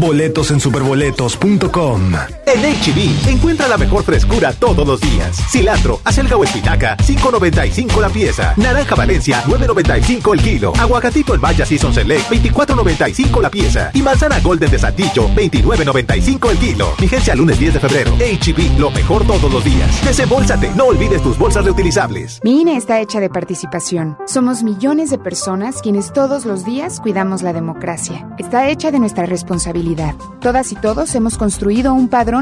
Boletos 0.00 0.50
en 0.50 0.60
superboletos.com. 0.60 2.41
En 2.52 2.60
HB, 2.60 3.30
encuentra 3.30 3.66
la 3.66 3.78
mejor 3.78 4.02
frescura 4.02 4.52
todos 4.52 4.86
los 4.86 5.00
días. 5.00 5.38
Cilantro, 5.50 6.00
acelga 6.04 6.36
o 6.36 6.44
espinaca, 6.44 6.98
5.95 6.98 7.98
la 7.98 8.10
pieza. 8.10 8.52
Naranja 8.58 8.94
Valencia, 8.94 9.42
9.95 9.44 10.34
el 10.34 10.42
kilo. 10.42 10.72
Aguacatito 10.78 11.32
el 11.32 11.40
Maya 11.40 11.64
Season 11.64 11.94
Select, 11.94 12.30
24.95 12.30 13.40
la 13.40 13.48
pieza. 13.48 13.90
Y 13.94 14.02
manzana 14.02 14.38
Golden 14.40 14.70
de 14.70 14.78
Saltillo, 14.78 15.30
29.95 15.30 16.50
el 16.50 16.58
kilo. 16.58 16.92
Vigencia 17.00 17.34
lunes 17.34 17.58
10 17.58 17.72
de 17.72 17.80
febrero. 17.80 18.12
HB, 18.16 18.78
lo 18.78 18.90
mejor 18.90 19.26
todos 19.26 19.50
los 19.50 19.64
días. 19.64 20.04
Desembolsate, 20.04 20.72
no 20.76 20.84
olvides 20.84 21.22
tus 21.22 21.38
bolsas 21.38 21.64
reutilizables. 21.64 22.38
Mi 22.44 22.60
INE 22.60 22.76
está 22.76 23.00
hecha 23.00 23.20
de 23.20 23.30
participación. 23.30 24.18
Somos 24.26 24.62
millones 24.62 25.08
de 25.08 25.16
personas 25.16 25.80
quienes 25.80 26.12
todos 26.12 26.44
los 26.44 26.66
días 26.66 27.00
cuidamos 27.00 27.40
la 27.40 27.54
democracia. 27.54 28.28
Está 28.36 28.68
hecha 28.68 28.90
de 28.90 28.98
nuestra 28.98 29.24
responsabilidad. 29.24 30.14
Todas 30.42 30.70
y 30.72 30.74
todos 30.74 31.14
hemos 31.14 31.38
construido 31.38 31.94
un 31.94 32.08
padrón 32.08 32.41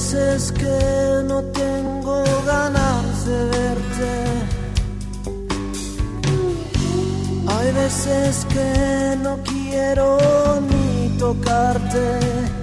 Veces 0.00 0.50
que 0.52 1.22
no 1.28 1.42
tengo 1.52 2.24
ganas 2.46 3.26
de 3.26 3.44
verte. 3.56 4.12
Hay 7.46 7.72
veces 7.72 8.46
que 8.46 9.18
no 9.22 9.38
quiero 9.44 10.18
ni 10.70 11.18
tocarte. 11.18 12.59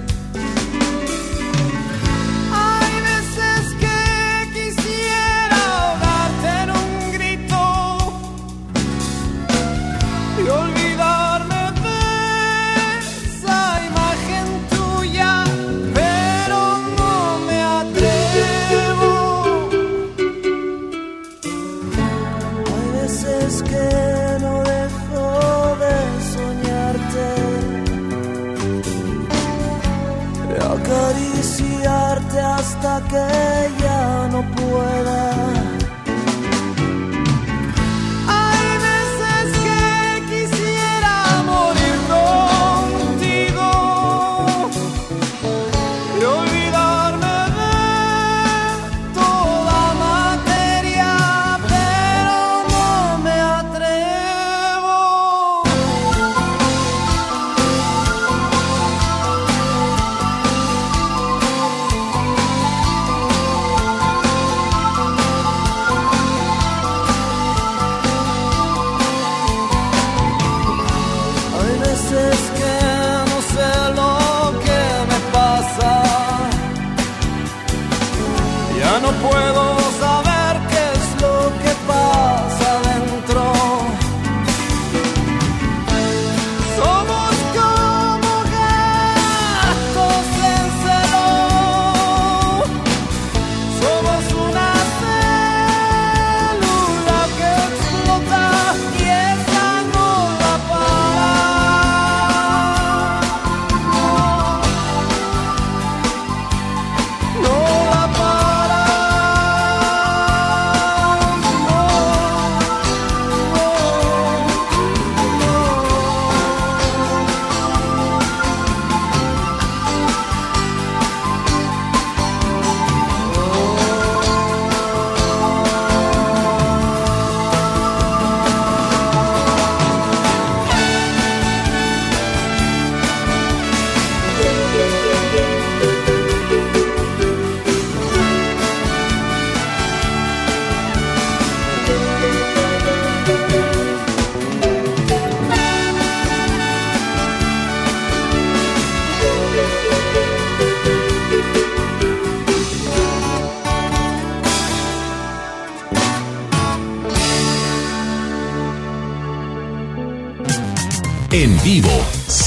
Hasta 33.10 33.47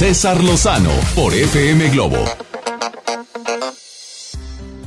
César 0.02 0.44
Lozano 0.44 0.90
por 1.14 1.32
FM 1.32 1.92
Globo. 1.92 2.18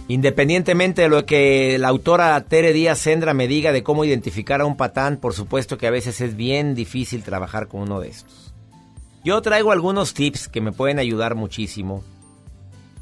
Independientemente 0.08 1.02
de 1.02 1.08
lo 1.08 1.24
que 1.24 1.78
la 1.78 1.86
autora 1.86 2.40
Tere 2.40 2.72
Díaz 2.72 2.98
Sendra 2.98 3.32
me 3.32 3.46
diga 3.46 3.70
de 3.70 3.84
cómo 3.84 4.04
identificar 4.04 4.60
a 4.60 4.64
un 4.64 4.76
patán, 4.76 5.18
por 5.18 5.32
supuesto 5.32 5.78
que 5.78 5.86
a 5.86 5.92
veces 5.92 6.20
es 6.20 6.34
bien 6.34 6.74
difícil 6.74 7.22
trabajar 7.22 7.68
con 7.68 7.82
uno 7.82 8.00
de 8.00 8.08
estos. 8.08 8.52
Yo 9.24 9.40
traigo 9.40 9.70
algunos 9.70 10.14
tips 10.14 10.48
que 10.48 10.60
me 10.60 10.72
pueden 10.72 10.98
ayudar 10.98 11.36
muchísimo. 11.36 12.02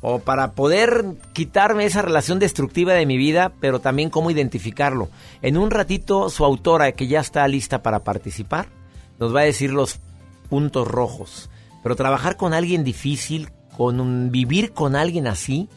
O 0.03 0.19
para 0.19 0.53
poder 0.53 1.07
quitarme 1.33 1.87
esa 1.87 2.03
relación 2.03 2.39
destructiva 2.39 2.93
de 2.93 3.07
mi 3.07 3.17
vida, 3.17 3.55
pero 3.59 3.81
también 3.81 4.11
cómo 4.11 4.31
identificarlo. 4.31 5.09
En 5.41 5.57
un 5.57 5.71
ratito 5.71 6.29
su 6.29 6.45
autora, 6.45 6.93
que 6.93 7.07
ya 7.07 7.21
está 7.21 7.49
lista 7.49 7.83
para 7.83 8.05
participar, 8.05 8.69
nos 9.19 9.35
va 9.35 9.41
a 9.41 9.45
decir 9.45 9.71
los 9.71 9.99
puntos 10.51 10.87
rojos. 10.87 11.49
Pero 11.83 11.97
trabajar 11.97 12.37
con 12.37 12.55
alguien 12.55 12.85
difícil, 12.85 13.49
con 13.77 14.01
un, 14.01 14.31
vivir 14.31 14.73
con 14.73 14.97
alguien 14.97 15.27
así, 15.27 15.69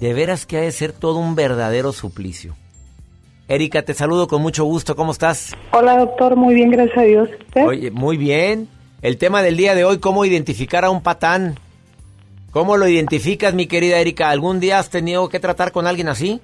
de 0.00 0.14
veras 0.14 0.46
que 0.46 0.58
ha 0.58 0.60
de 0.60 0.72
ser 0.72 0.92
todo 0.92 1.18
un 1.18 1.34
verdadero 1.34 1.92
suplicio. 1.92 2.54
Erika, 3.48 3.82
te 3.82 3.94
saludo 3.94 4.26
con 4.26 4.42
mucho 4.42 4.64
gusto. 4.64 4.96
¿Cómo 4.96 5.12
estás? 5.12 5.56
Hola, 5.70 5.98
doctor. 5.98 6.34
Muy 6.36 6.54
bien, 6.54 6.70
gracias 6.70 6.98
a 6.98 7.02
Dios. 7.02 7.28
Oye, 7.54 7.90
muy 7.90 8.16
bien. 8.16 8.68
El 9.02 9.18
tema 9.18 9.42
del 9.42 9.56
día 9.56 9.74
de 9.74 9.84
hoy, 9.84 9.98
¿cómo 9.98 10.24
identificar 10.24 10.84
a 10.84 10.90
un 10.90 11.00
patán? 11.00 11.54
¿Cómo 12.50 12.76
lo 12.76 12.88
identificas, 12.88 13.54
mi 13.54 13.66
querida 13.66 13.98
Erika? 13.98 14.30
¿Algún 14.30 14.58
día 14.58 14.78
has 14.78 14.90
tenido 14.90 15.28
que 15.28 15.38
tratar 15.38 15.70
con 15.70 15.86
alguien 15.86 16.08
así? 16.08 16.40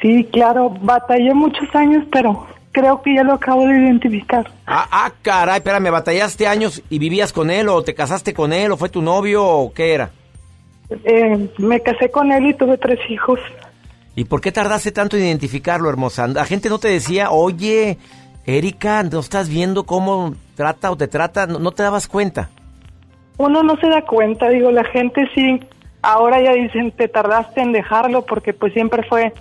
Sí, 0.00 0.24
claro. 0.32 0.70
Batallé 0.80 1.34
muchos 1.34 1.68
años, 1.74 2.04
pero 2.10 2.46
creo 2.72 3.02
que 3.02 3.14
ya 3.14 3.22
lo 3.22 3.34
acabo 3.34 3.66
de 3.66 3.78
identificar. 3.78 4.50
Ah, 4.66 4.88
ah, 4.90 5.12
caray, 5.22 5.58
espérame, 5.58 5.90
¿batallaste 5.90 6.46
años 6.46 6.82
y 6.90 6.98
vivías 6.98 7.32
con 7.32 7.50
él 7.50 7.68
o 7.68 7.82
te 7.82 7.94
casaste 7.94 8.34
con 8.34 8.52
él 8.52 8.72
o 8.72 8.76
fue 8.76 8.88
tu 8.88 9.02
novio 9.02 9.46
o 9.46 9.72
qué 9.72 9.94
era? 9.94 10.10
Eh, 11.04 11.48
me 11.58 11.80
casé 11.80 12.10
con 12.10 12.32
él 12.32 12.46
y 12.46 12.54
tuve 12.54 12.78
tres 12.78 12.98
hijos. 13.08 13.38
¿Y 14.14 14.24
por 14.24 14.40
qué 14.40 14.52
tardaste 14.52 14.92
tanto 14.92 15.16
en 15.16 15.24
identificarlo, 15.24 15.88
hermosa? 15.88 16.26
La 16.26 16.44
gente 16.44 16.68
no 16.68 16.78
te 16.78 16.88
decía, 16.88 17.30
oye, 17.30 17.98
Erika, 18.44 19.02
¿no 19.02 19.20
estás 19.20 19.48
viendo 19.48 19.84
cómo 19.84 20.34
trata 20.54 20.90
o 20.90 20.96
te 20.96 21.08
trata? 21.08 21.46
¿No, 21.46 21.58
no 21.58 21.72
te 21.72 21.82
dabas 21.82 22.08
cuenta? 22.08 22.50
Uno 23.38 23.62
no 23.62 23.76
se 23.76 23.88
da 23.88 24.02
cuenta, 24.02 24.48
digo, 24.50 24.70
la 24.70 24.84
gente 24.84 25.26
sí, 25.34 25.60
ahora 26.02 26.42
ya 26.42 26.52
dicen, 26.52 26.92
te 26.92 27.08
tardaste 27.08 27.62
en 27.62 27.72
dejarlo 27.72 28.26
porque 28.26 28.52
pues 28.52 28.72
siempre 28.74 29.02
fue 29.08 29.32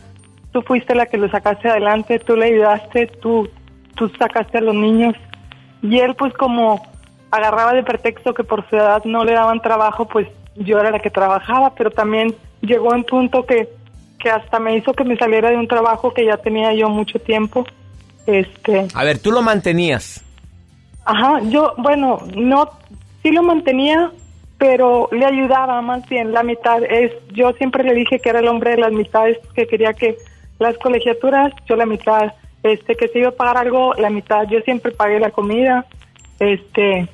tú 0.51 0.61
fuiste 0.61 0.95
la 0.95 1.05
que 1.05 1.17
lo 1.17 1.29
sacaste 1.29 1.69
adelante, 1.69 2.19
tú 2.19 2.35
le 2.35 2.45
ayudaste, 2.45 3.07
tú, 3.07 3.49
tú 3.95 4.09
sacaste 4.17 4.57
a 4.57 4.61
los 4.61 4.75
niños. 4.75 5.15
Y 5.81 5.99
él 5.99 6.15
pues 6.15 6.33
como 6.33 6.81
agarraba 7.31 7.73
de 7.73 7.83
pretexto 7.83 8.33
que 8.33 8.43
por 8.43 8.69
su 8.69 8.75
edad 8.75 9.03
no 9.05 9.23
le 9.23 9.33
daban 9.33 9.61
trabajo, 9.61 10.05
pues 10.05 10.27
yo 10.55 10.79
era 10.79 10.91
la 10.91 10.99
que 10.99 11.09
trabajaba, 11.09 11.73
pero 11.75 11.89
también 11.91 12.35
llegó 12.61 12.89
un 12.89 13.03
punto 13.03 13.45
que, 13.45 13.69
que 14.19 14.29
hasta 14.29 14.59
me 14.59 14.75
hizo 14.75 14.93
que 14.93 15.05
me 15.05 15.15
saliera 15.15 15.49
de 15.49 15.57
un 15.57 15.67
trabajo 15.67 16.13
que 16.13 16.25
ya 16.25 16.37
tenía 16.37 16.73
yo 16.73 16.89
mucho 16.89 17.19
tiempo. 17.19 17.65
Este, 18.27 18.87
A 18.93 19.03
ver, 19.03 19.19
tú 19.19 19.31
lo 19.31 19.41
mantenías. 19.41 20.23
Ajá, 21.05 21.39
yo, 21.45 21.73
bueno, 21.77 22.19
no, 22.35 22.69
sí 23.23 23.31
lo 23.31 23.41
mantenía, 23.41 24.11
pero 24.57 25.09
le 25.11 25.25
ayudaba 25.25 25.81
más 25.81 26.07
bien 26.07 26.33
la 26.33 26.43
mitad. 26.43 26.83
Es, 26.83 27.11
yo 27.33 27.53
siempre 27.53 27.83
le 27.83 27.95
dije 27.95 28.19
que 28.19 28.29
era 28.29 28.39
el 28.39 28.47
hombre 28.47 28.71
de 28.71 28.77
las 28.77 28.91
mitades, 28.91 29.39
que 29.55 29.65
quería 29.65 29.93
que 29.93 30.17
las 30.61 30.77
colegiaturas, 30.77 31.51
yo 31.65 31.75
la 31.75 31.87
mitad, 31.87 32.33
este, 32.61 32.95
que 32.95 33.07
se 33.07 33.19
iba 33.19 33.29
a 33.29 33.35
pagar 33.35 33.57
algo, 33.57 33.95
la 33.95 34.11
mitad, 34.11 34.47
yo 34.47 34.61
siempre 34.61 34.91
pagué 34.91 35.19
la 35.19 35.31
comida, 35.31 35.85
este, 36.39 37.07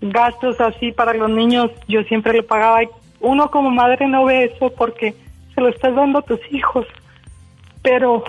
gastos 0.00 0.60
así 0.60 0.92
para 0.92 1.12
los 1.12 1.28
niños, 1.28 1.70
yo 1.88 2.02
siempre 2.04 2.32
le 2.32 2.42
pagaba. 2.44 2.80
Uno 3.20 3.50
como 3.50 3.70
madre 3.70 4.06
no 4.06 4.24
ve 4.24 4.44
eso 4.44 4.70
porque 4.70 5.14
se 5.54 5.60
lo 5.60 5.68
estás 5.68 5.94
dando 5.94 6.20
a 6.20 6.22
tus 6.22 6.40
hijos, 6.52 6.86
pero 7.82 8.22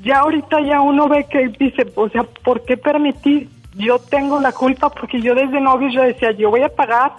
ya 0.00 0.20
ahorita 0.20 0.60
ya 0.60 0.80
uno 0.80 1.08
ve 1.08 1.26
que 1.28 1.48
dice, 1.48 1.86
o 1.96 2.08
sea, 2.08 2.22
¿por 2.44 2.64
qué 2.64 2.76
permitir? 2.76 3.48
Yo 3.74 3.98
tengo 3.98 4.38
la 4.38 4.52
culpa 4.52 4.90
porque 4.90 5.20
yo 5.20 5.34
desde 5.34 5.60
novio 5.60 5.88
yo 5.88 6.02
decía, 6.02 6.30
yo 6.32 6.50
voy 6.50 6.62
a 6.62 6.68
pagar, 6.68 7.12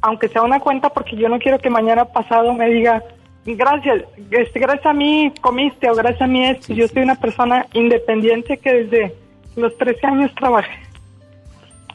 aunque 0.00 0.28
sea 0.28 0.42
una 0.42 0.58
cuenta, 0.58 0.88
porque 0.88 1.14
yo 1.14 1.28
no 1.28 1.38
quiero 1.38 1.58
que 1.58 1.70
mañana 1.70 2.06
pasado 2.06 2.52
me 2.54 2.68
diga, 2.68 3.02
gracias, 3.46 4.04
este, 4.30 4.60
gracias 4.60 4.86
a 4.86 4.92
mí 4.92 5.32
comiste 5.40 5.88
o 5.90 5.94
gracias 5.94 6.22
a 6.22 6.26
mí 6.26 6.44
esto. 6.46 6.72
Yo 6.72 6.86
soy 6.88 7.02
una 7.02 7.14
persona 7.16 7.66
independiente 7.74 8.58
que 8.58 8.72
desde 8.84 9.14
los 9.56 9.76
13 9.78 10.06
años 10.06 10.30
trabajé. 10.34 10.70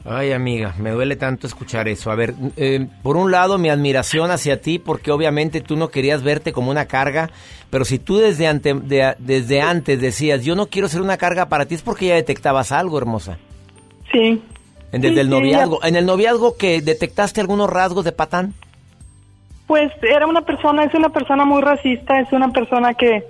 Ay, 0.07 0.33
amiga, 0.33 0.75
me 0.77 0.91
duele 0.91 1.15
tanto 1.15 1.47
escuchar 1.47 1.87
eso. 1.87 2.11
A 2.11 2.15
ver, 2.15 2.35
eh, 2.57 2.85
por 3.01 3.17
un 3.17 3.31
lado, 3.31 3.57
mi 3.57 3.69
admiración 3.69 4.29
hacia 4.29 4.61
ti, 4.61 4.77
porque 4.77 5.09
obviamente 5.11 5.61
tú 5.61 5.75
no 5.77 5.87
querías 5.89 6.21
verte 6.21 6.53
como 6.53 6.69
una 6.69 6.85
carga, 6.85 7.31
pero 7.71 7.85
si 7.85 7.97
tú 7.97 8.17
desde, 8.17 8.45
ante, 8.45 8.75
de- 8.75 9.15
desde 9.17 9.61
antes 9.61 9.99
decías, 9.99 10.43
yo 10.45 10.55
no 10.55 10.67
quiero 10.67 10.87
ser 10.89 11.01
una 11.01 11.17
carga 11.17 11.49
para 11.49 11.65
ti, 11.65 11.73
es 11.73 11.81
porque 11.81 12.05
ya 12.07 12.13
detectabas 12.15 12.71
algo, 12.71 12.99
hermosa. 12.99 13.39
Sí. 14.11 14.43
En- 14.91 15.01
Desde 15.01 15.15
Sí, 15.15 15.19
el 15.21 15.25
sí, 15.27 15.31
noviazgo. 15.31 15.83
¿En 15.83 15.95
el 15.95 16.05
noviazgo 16.05 16.55
que 16.55 16.81
detectaste 16.81 17.41
algunos 17.41 17.67
rasgos 17.67 18.05
de 18.05 18.11
patán? 18.11 18.53
Pues 19.67 19.91
era 20.01 20.27
una 20.27 20.41
persona, 20.41 20.83
es 20.83 20.93
una 20.93 21.09
persona 21.09 21.45
muy 21.45 21.61
racista, 21.61 22.19
es 22.19 22.31
una 22.31 22.49
persona 22.49 22.93
que, 22.93 23.23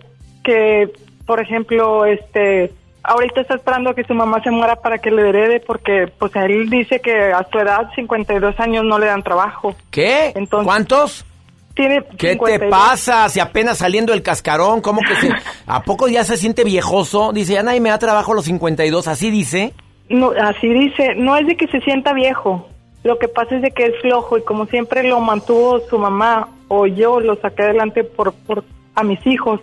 que, 0.44 0.90
por 1.26 1.40
ejemplo, 1.40 2.06
este, 2.06 2.72
ahorita 3.04 3.42
está 3.42 3.56
esperando 3.56 3.92
a 3.92 3.96
que 3.96 4.04
su 4.04 4.14
mamá 4.14 4.42
se 4.44 4.52
muera 4.52 4.76
para 4.76 4.98
que 4.98 5.12
le 5.12 5.30
herede, 5.30 5.60
porque, 5.62 6.12
pues 6.20 6.36
él 6.36 6.70
dice 6.70 7.00
que 7.00 7.32
a 7.32 7.46
su 7.50 7.58
edad, 7.60 7.90
52 7.96 8.60
años, 8.60 8.84
no 8.84 9.00
le 9.00 9.06
dan 9.06 9.24
trabajo. 9.24 9.76
¿Qué? 9.92 10.34
¿Cuántos? 10.50 11.26
Tiene 11.74 12.04
¿Qué 12.18 12.32
52. 12.32 12.60
te 12.60 12.70
pasa? 12.70 13.28
Si 13.30 13.40
apenas 13.40 13.80
saliendo 13.80 14.14
el 14.14 14.24
cascarón, 14.24 14.82
¿cómo 14.82 15.02
que 15.02 15.16
se... 15.16 15.30
¿A 15.68 15.84
poco 15.84 16.08
ya 16.08 16.24
se 16.24 16.38
siente 16.38 16.64
viejoso? 16.64 17.34
Dice, 17.34 17.54
ya 17.54 17.64
nadie 17.64 17.82
me 17.82 17.90
da 17.90 18.00
trabajo 18.00 18.32
a 18.32 18.36
los 18.36 18.46
52, 18.46 19.08
¿así 19.08 19.30
dice? 19.30 19.74
No, 20.10 20.32
así 20.32 20.68
dice, 20.70 21.16
no 21.16 21.36
es 21.36 21.48
de 21.48 21.58
que 21.58 21.68
se 21.68 21.82
sienta 21.82 22.14
viejo, 22.14 22.70
lo 23.06 23.20
que 23.20 23.28
pasa 23.28 23.56
es 23.56 23.62
de 23.62 23.70
que 23.70 23.86
es 23.86 24.02
flojo 24.02 24.36
y 24.40 24.42
como 24.42 24.66
siempre 24.66 25.08
lo 25.08 25.20
mantuvo 25.20 25.80
su 25.82 26.00
mamá 26.00 26.50
o 26.68 26.88
yo 26.88 27.20
lo 27.20 27.36
saqué 27.36 27.62
adelante 27.62 28.04
por, 28.04 28.34
por 28.34 28.64
a 28.96 29.04
mis 29.04 29.24
hijos. 29.28 29.62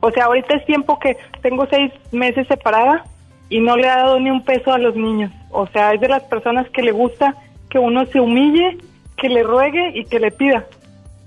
O 0.00 0.10
sea, 0.10 0.24
ahorita 0.24 0.56
es 0.56 0.66
tiempo 0.66 0.98
que 0.98 1.16
tengo 1.40 1.68
seis 1.70 1.92
meses 2.10 2.48
separada 2.48 3.04
y 3.48 3.60
no 3.60 3.76
le 3.76 3.88
ha 3.88 3.98
dado 3.98 4.18
ni 4.18 4.28
un 4.28 4.44
peso 4.44 4.72
a 4.72 4.78
los 4.78 4.96
niños. 4.96 5.30
O 5.50 5.68
sea, 5.68 5.94
es 5.94 6.00
de 6.00 6.08
las 6.08 6.24
personas 6.24 6.68
que 6.70 6.82
le 6.82 6.90
gusta 6.90 7.36
que 7.68 7.78
uno 7.78 8.06
se 8.06 8.18
humille, 8.18 8.78
que 9.16 9.28
le 9.28 9.44
ruegue 9.44 9.92
y 9.94 10.04
que 10.06 10.18
le 10.18 10.32
pida. 10.32 10.66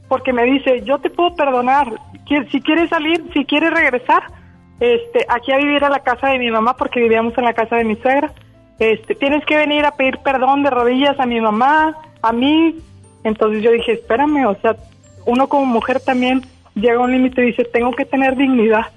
Porque 0.09 0.33
me 0.33 0.43
dice, 0.43 0.81
yo 0.83 0.99
te 0.99 1.09
puedo 1.09 1.33
perdonar, 1.33 1.93
si 2.51 2.59
quieres 2.59 2.89
salir, 2.89 3.23
si 3.33 3.45
quieres 3.45 3.73
regresar, 3.73 4.23
este, 4.81 5.25
aquí 5.29 5.53
a 5.53 5.57
vivir 5.59 5.81
a 5.85 5.89
la 5.89 5.99
casa 5.99 6.27
de 6.27 6.39
mi 6.39 6.51
mamá 6.51 6.75
porque 6.75 6.99
vivíamos 6.99 7.37
en 7.37 7.45
la 7.45 7.53
casa 7.53 7.77
de 7.77 7.85
mi 7.85 7.95
suegra. 7.95 8.33
Este, 8.79 9.15
tienes 9.15 9.45
que 9.45 9.55
venir 9.57 9.85
a 9.85 9.95
pedir 9.95 10.17
perdón 10.19 10.63
de 10.63 10.69
rodillas 10.69 11.19
a 11.19 11.25
mi 11.25 11.39
mamá, 11.39 11.95
a 12.21 12.31
mí. 12.33 12.75
Entonces 13.23 13.63
yo 13.63 13.71
dije, 13.71 13.93
espérame, 13.93 14.45
o 14.47 14.55
sea, 14.61 14.75
uno 15.25 15.47
como 15.47 15.65
mujer 15.65 15.99
también 15.99 16.41
llega 16.75 16.95
a 16.95 16.99
un 17.01 17.11
límite 17.11 17.41
y 17.43 17.47
dice, 17.47 17.63
tengo 17.65 17.91
que 17.91 18.05
tener 18.05 18.35
dignidad 18.35 18.87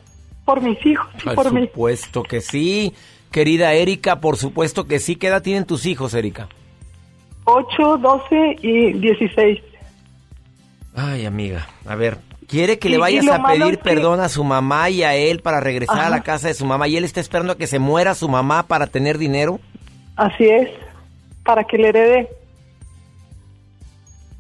por 0.44 0.60
mis 0.62 0.84
hijos 0.86 1.06
y 1.20 1.24
Por 1.24 1.34
por 1.34 1.52
mí. 1.52 1.62
supuesto 1.66 2.22
que 2.22 2.40
sí. 2.40 2.94
Querida 3.30 3.74
Erika, 3.74 4.20
por 4.20 4.36
supuesto 4.36 4.86
que 4.86 4.98
sí. 4.98 5.16
¿Qué 5.16 5.26
edad 5.28 5.42
tienen 5.42 5.66
tus 5.66 5.84
hijos, 5.86 6.14
Erika? 6.14 6.48
8, 7.44 7.98
12 7.98 8.56
y 8.62 8.92
16. 8.94 9.60
Ay, 10.94 11.26
amiga, 11.26 11.68
a 11.86 11.94
ver, 11.94 12.16
quiere 12.46 12.78
que 12.78 12.88
le 12.88 12.98
vayas 12.98 13.26
a 13.28 13.42
pedir 13.44 13.78
perdón 13.78 14.20
a 14.20 14.28
su 14.28 14.44
mamá 14.44 14.90
y 14.90 15.02
a 15.02 15.14
él 15.14 15.40
para 15.40 15.60
regresar 15.60 16.00
a 16.00 16.10
la 16.10 16.22
casa 16.22 16.48
de 16.48 16.54
su 16.54 16.66
mamá 16.66 16.88
y 16.88 16.96
él 16.96 17.04
está 17.04 17.20
esperando 17.20 17.52
a 17.52 17.56
que 17.56 17.66
se 17.66 17.78
muera 17.78 18.14
su 18.14 18.28
mamá 18.28 18.64
para 18.64 18.86
tener 18.86 19.18
dinero. 19.18 19.60
Así 20.16 20.44
es, 20.44 20.70
para 21.44 21.64
que 21.64 21.78
le 21.78 21.88
herede. 21.88 22.28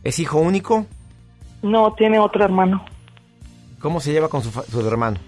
¿Es 0.04 0.18
hijo 0.18 0.38
único? 0.38 0.86
No 1.62 1.92
tiene 1.94 2.18
otro 2.18 2.44
hermano. 2.44 2.84
¿Cómo 3.80 4.00
se 4.00 4.12
lleva 4.12 4.28
con 4.28 4.42
su, 4.42 4.50
su 4.50 4.86
hermano? 4.86 5.18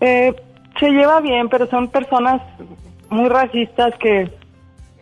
Eh, 0.00 0.34
se 0.78 0.90
lleva 0.90 1.20
bien, 1.20 1.48
pero 1.48 1.66
son 1.68 1.88
personas 1.88 2.40
muy 3.10 3.28
racistas 3.28 3.94
que 3.98 4.30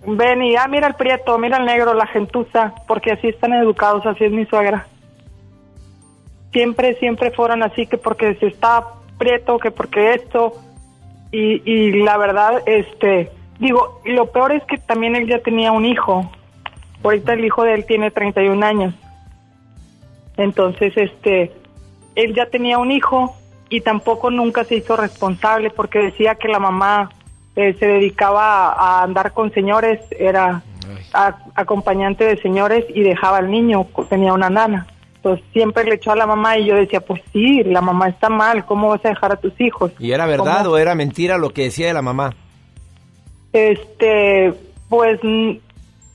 ven 0.06 0.42
y, 0.42 0.56
ah, 0.56 0.66
mira 0.68 0.88
el 0.88 0.94
prieto, 0.94 1.38
mira 1.38 1.58
el 1.58 1.64
negro, 1.64 1.94
la 1.94 2.06
gentuza, 2.06 2.74
porque 2.86 3.12
así 3.12 3.28
están 3.28 3.52
educados, 3.52 4.04
así 4.06 4.24
es 4.24 4.32
mi 4.32 4.44
suegra. 4.46 4.86
Siempre, 6.52 6.94
siempre 6.96 7.30
fueron 7.30 7.62
así, 7.62 7.86
que 7.86 7.96
porque 7.96 8.34
se 8.36 8.48
está 8.48 8.84
prieto, 9.18 9.58
que 9.58 9.70
porque 9.70 10.14
esto, 10.14 10.54
y, 11.30 11.62
y 11.70 12.02
la 12.02 12.16
verdad, 12.16 12.62
este, 12.66 13.30
digo, 13.58 14.00
y 14.04 14.12
lo 14.12 14.26
peor 14.32 14.52
es 14.52 14.64
que 14.64 14.78
también 14.78 15.14
él 15.14 15.28
ya 15.28 15.38
tenía 15.40 15.70
un 15.72 15.84
hijo, 15.84 16.30
ahorita 17.04 17.34
el 17.34 17.44
hijo 17.44 17.62
de 17.62 17.74
él 17.74 17.84
tiene 17.86 18.10
31 18.10 18.64
años. 18.66 18.94
Entonces, 20.36 20.92
este, 20.96 21.52
él 22.14 22.34
ya 22.34 22.46
tenía 22.46 22.78
un 22.78 22.90
hijo 22.90 23.36
y 23.68 23.82
tampoco 23.82 24.30
nunca 24.30 24.64
se 24.64 24.76
hizo 24.76 24.96
responsable 24.96 25.70
porque 25.70 25.98
decía 26.00 26.34
que 26.34 26.48
la 26.48 26.58
mamá 26.58 27.10
eh, 27.56 27.74
se 27.78 27.86
dedicaba 27.86 28.68
a, 28.72 29.00
a 29.00 29.02
andar 29.02 29.32
con 29.32 29.52
señores, 29.52 30.00
era 30.18 30.62
a- 31.12 31.36
acompañante 31.54 32.24
de 32.24 32.36
señores 32.38 32.84
y 32.94 33.02
dejaba 33.02 33.38
al 33.38 33.50
niño, 33.50 33.86
tenía 34.08 34.32
una 34.32 34.50
nana. 34.50 34.86
Entonces 35.22 35.44
siempre 35.52 35.84
le 35.84 35.96
echó 35.96 36.12
a 36.12 36.16
la 36.16 36.26
mamá 36.26 36.56
y 36.56 36.64
yo 36.64 36.74
decía, 36.76 37.00
pues 37.02 37.20
sí, 37.30 37.62
la 37.64 37.82
mamá 37.82 38.08
está 38.08 38.30
mal, 38.30 38.64
¿cómo 38.64 38.88
vas 38.88 39.04
a 39.04 39.10
dejar 39.10 39.32
a 39.32 39.36
tus 39.36 39.52
hijos? 39.60 39.92
¿Y 39.98 40.12
era 40.12 40.24
verdad 40.24 40.62
¿Cómo? 40.62 40.76
o 40.76 40.78
era 40.78 40.94
mentira 40.94 41.36
lo 41.36 41.50
que 41.50 41.64
decía 41.64 41.88
de 41.88 41.92
la 41.92 42.00
mamá? 42.00 42.34
Este, 43.52 44.54
pues... 44.88 45.20
que 45.20 45.60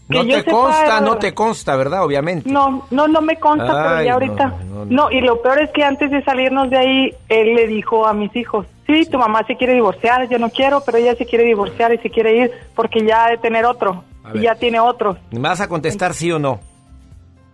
No 0.10 0.24
yo 0.24 0.38
te 0.38 0.44
sepa, 0.44 0.52
consta, 0.52 1.02
no 1.02 1.18
te 1.18 1.34
consta, 1.36 1.76
¿verdad? 1.76 2.04
Obviamente. 2.04 2.50
No, 2.50 2.88
no, 2.90 3.08
no 3.08 3.22
me 3.22 3.38
consta, 3.40 3.68
pero 3.68 4.04
ya 4.04 4.14
ahorita. 4.14 4.48
no, 4.48 4.86
No, 4.86 4.86
no. 4.86 5.12
y 5.12 5.22
lo 5.22 5.40
peor 5.42 5.62
es 5.62 5.70
que 5.70 5.84
antes 5.84 6.10
de 6.10 6.24
salirnos 6.24 6.72
de 6.72 6.78
ahí, 6.78 7.14
él 7.30 7.54
le 7.56 7.68
dijo 7.68 8.08
a 8.08 8.14
mis 8.14 8.36
hijos, 8.36 8.66
sí, 8.88 9.06
tu 9.06 9.20
mamá 9.20 9.44
se 9.46 9.56
quiere 9.56 9.74
divorciar, 9.76 10.28
yo 10.30 10.40
no 10.40 10.50
quiero, 10.50 10.82
pero 10.84 10.98
ella 10.98 11.16
se 11.16 11.28
quiere 11.28 11.44
divorciar 11.44 11.94
y 11.94 12.00
se 12.00 12.10
quiere 12.10 12.36
ir 12.38 12.52
porque 12.76 13.06
ya 13.06 13.26
ha 13.26 13.30
de 13.30 13.38
tener 13.38 13.66
otro, 13.66 14.04
y 14.34 14.42
ya 14.42 14.56
tiene 14.56 14.80
otro. 14.80 15.18
¿Me 15.32 15.40
vas 15.40 15.62
a 15.62 15.68
contestar 15.68 16.14
sí 16.16 16.32
o 16.32 16.40
no? 16.40 16.60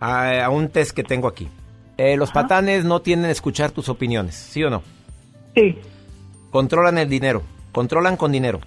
A, 0.02 0.44
a 0.44 0.50
un 0.50 0.68
test 0.68 0.90
que 0.90 1.04
tengo 1.04 1.28
aquí. 1.28 1.48
Eh, 1.96 2.16
los 2.16 2.32
patanes 2.32 2.84
no 2.84 3.02
tienen 3.02 3.26
que 3.26 3.30
escuchar 3.30 3.70
tus 3.70 3.88
opiniones, 3.88 4.34
¿sí 4.34 4.64
o 4.64 4.70
no? 4.70 4.82
Sí. 5.54 5.78
Controlan 6.50 6.98
el 6.98 7.08
dinero, 7.08 7.42
controlan 7.70 8.16
con 8.16 8.32
dinero. 8.32 8.60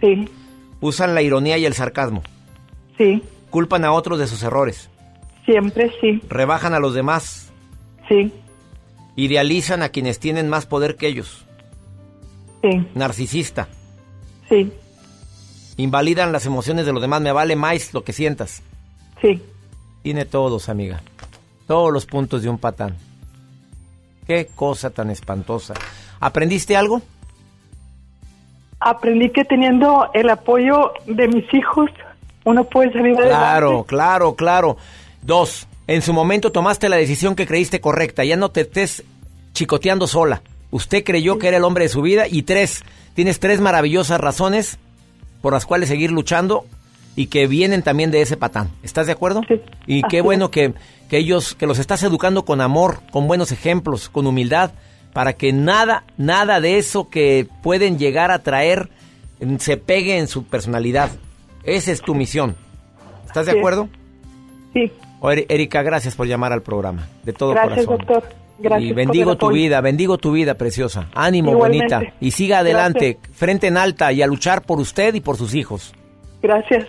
Sí. 0.00 0.26
Usan 0.80 1.14
la 1.14 1.20
ironía 1.20 1.58
y 1.58 1.66
el 1.66 1.74
sarcasmo. 1.74 2.22
Sí. 2.96 3.22
Culpan 3.50 3.84
a 3.84 3.92
otros 3.92 4.18
de 4.18 4.26
sus 4.26 4.42
errores. 4.42 4.88
Siempre 5.44 5.92
sí. 6.00 6.22
Rebajan 6.30 6.72
a 6.72 6.80
los 6.80 6.94
demás. 6.94 7.52
Sí. 8.08 8.32
Idealizan 9.16 9.82
a 9.82 9.90
quienes 9.90 10.18
tienen 10.18 10.48
más 10.48 10.64
poder 10.64 10.96
que 10.96 11.08
ellos. 11.08 11.44
Sí. 12.62 12.86
Narcisista. 12.94 13.68
Sí. 14.48 14.72
Invalidan 15.76 16.32
las 16.32 16.46
emociones 16.46 16.86
de 16.86 16.92
los 16.92 17.02
demás. 17.02 17.20
Me 17.20 17.32
vale 17.32 17.54
más 17.54 17.92
lo 17.92 18.02
que 18.02 18.12
sientas. 18.14 18.62
Sí. 19.20 19.42
Tiene 20.06 20.24
todos, 20.24 20.68
amiga. 20.68 21.02
Todos 21.66 21.92
los 21.92 22.06
puntos 22.06 22.40
de 22.40 22.48
un 22.48 22.58
patán. 22.58 22.94
Qué 24.24 24.46
cosa 24.54 24.90
tan 24.90 25.10
espantosa. 25.10 25.74
¿Aprendiste 26.20 26.76
algo? 26.76 27.02
Aprendí 28.78 29.30
que 29.30 29.44
teniendo 29.44 30.08
el 30.14 30.30
apoyo 30.30 30.92
de 31.08 31.26
mis 31.26 31.52
hijos, 31.52 31.90
uno 32.44 32.62
puede 32.62 32.92
salir 32.92 33.16
Claro, 33.16 33.66
adelante. 33.66 33.88
claro, 33.88 34.36
claro. 34.36 34.76
Dos, 35.22 35.66
en 35.88 36.02
su 36.02 36.12
momento 36.12 36.52
tomaste 36.52 36.88
la 36.88 36.94
decisión 36.98 37.34
que 37.34 37.44
creíste 37.48 37.80
correcta. 37.80 38.22
Ya 38.22 38.36
no 38.36 38.52
te 38.52 38.60
estés 38.60 39.02
chicoteando 39.54 40.06
sola. 40.06 40.40
Usted 40.70 41.02
creyó 41.02 41.40
que 41.40 41.48
era 41.48 41.56
el 41.56 41.64
hombre 41.64 41.82
de 41.86 41.88
su 41.88 42.00
vida. 42.00 42.28
Y 42.30 42.42
tres, 42.42 42.84
tienes 43.14 43.40
tres 43.40 43.60
maravillosas 43.60 44.20
razones 44.20 44.78
por 45.42 45.52
las 45.52 45.66
cuales 45.66 45.88
seguir 45.88 46.12
luchando 46.12 46.64
y 47.16 47.26
que 47.26 47.46
vienen 47.46 47.82
también 47.82 48.10
de 48.10 48.20
ese 48.20 48.36
patán. 48.36 48.68
¿Estás 48.82 49.06
de 49.06 49.12
acuerdo? 49.12 49.40
Y 49.86 50.02
qué 50.02 50.20
bueno 50.20 50.50
que, 50.50 50.74
que 51.08 51.16
ellos, 51.18 51.54
que 51.54 51.66
los 51.66 51.78
estás 51.78 52.02
educando 52.02 52.44
con 52.44 52.60
amor, 52.60 53.00
con 53.10 53.26
buenos 53.26 53.50
ejemplos, 53.52 54.08
con 54.08 54.26
humildad, 54.26 54.70
para 55.12 55.32
que 55.32 55.52
nada, 55.52 56.04
nada 56.18 56.60
de 56.60 56.76
eso 56.78 57.08
que 57.08 57.48
pueden 57.62 57.98
llegar 57.98 58.30
a 58.30 58.42
traer 58.42 58.90
mm, 59.40 59.56
se 59.56 59.78
pegue 59.78 60.18
en 60.18 60.28
su 60.28 60.44
personalidad. 60.44 61.10
Esa 61.64 61.90
es 61.90 62.02
tu 62.02 62.14
misión. 62.14 62.54
¿Estás 63.26 63.46
de 63.46 63.52
Sí. 63.52 63.58
acuerdo? 63.58 63.88
Sí. 64.74 64.92
Oh, 65.20 65.30
Eri- 65.30 65.46
Erika, 65.48 65.82
gracias 65.82 66.14
por 66.14 66.26
llamar 66.26 66.52
al 66.52 66.62
programa. 66.62 67.08
De 67.24 67.32
todo 67.32 67.52
Gracias, 67.52 67.86
corazón. 67.86 68.06
doctor. 68.06 68.34
Gracias 68.58 68.90
y 68.90 68.92
bendigo 68.94 69.36
tu 69.36 69.48
vida, 69.50 69.80
bendigo 69.80 70.16
tu 70.18 70.32
vida, 70.32 70.54
preciosa. 70.54 71.08
Ánimo, 71.14 71.52
Igualmente. 71.52 71.94
bonita. 71.94 72.14
Y 72.20 72.30
siga 72.30 72.58
adelante, 72.60 73.18
frente 73.32 73.66
en 73.66 73.76
alta 73.78 74.12
y 74.12 74.22
a 74.22 74.26
luchar 74.26 74.62
por 74.62 74.78
usted 74.80 75.14
y 75.14 75.20
por 75.20 75.36
sus 75.36 75.54
hijos. 75.54 75.94
Gracias. 76.42 76.86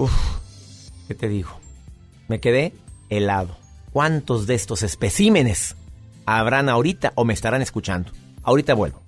Uf, 0.00 0.40
¿qué 1.08 1.14
te 1.14 1.28
digo? 1.28 1.50
Me 2.26 2.40
quedé 2.40 2.72
helado. 3.10 3.54
¿Cuántos 3.92 4.46
de 4.46 4.54
estos 4.54 4.82
especímenes 4.82 5.76
habrán 6.24 6.70
ahorita 6.70 7.12
o 7.16 7.26
me 7.26 7.34
estarán 7.34 7.60
escuchando? 7.60 8.10
Ahorita 8.42 8.72
vuelvo. 8.72 9.02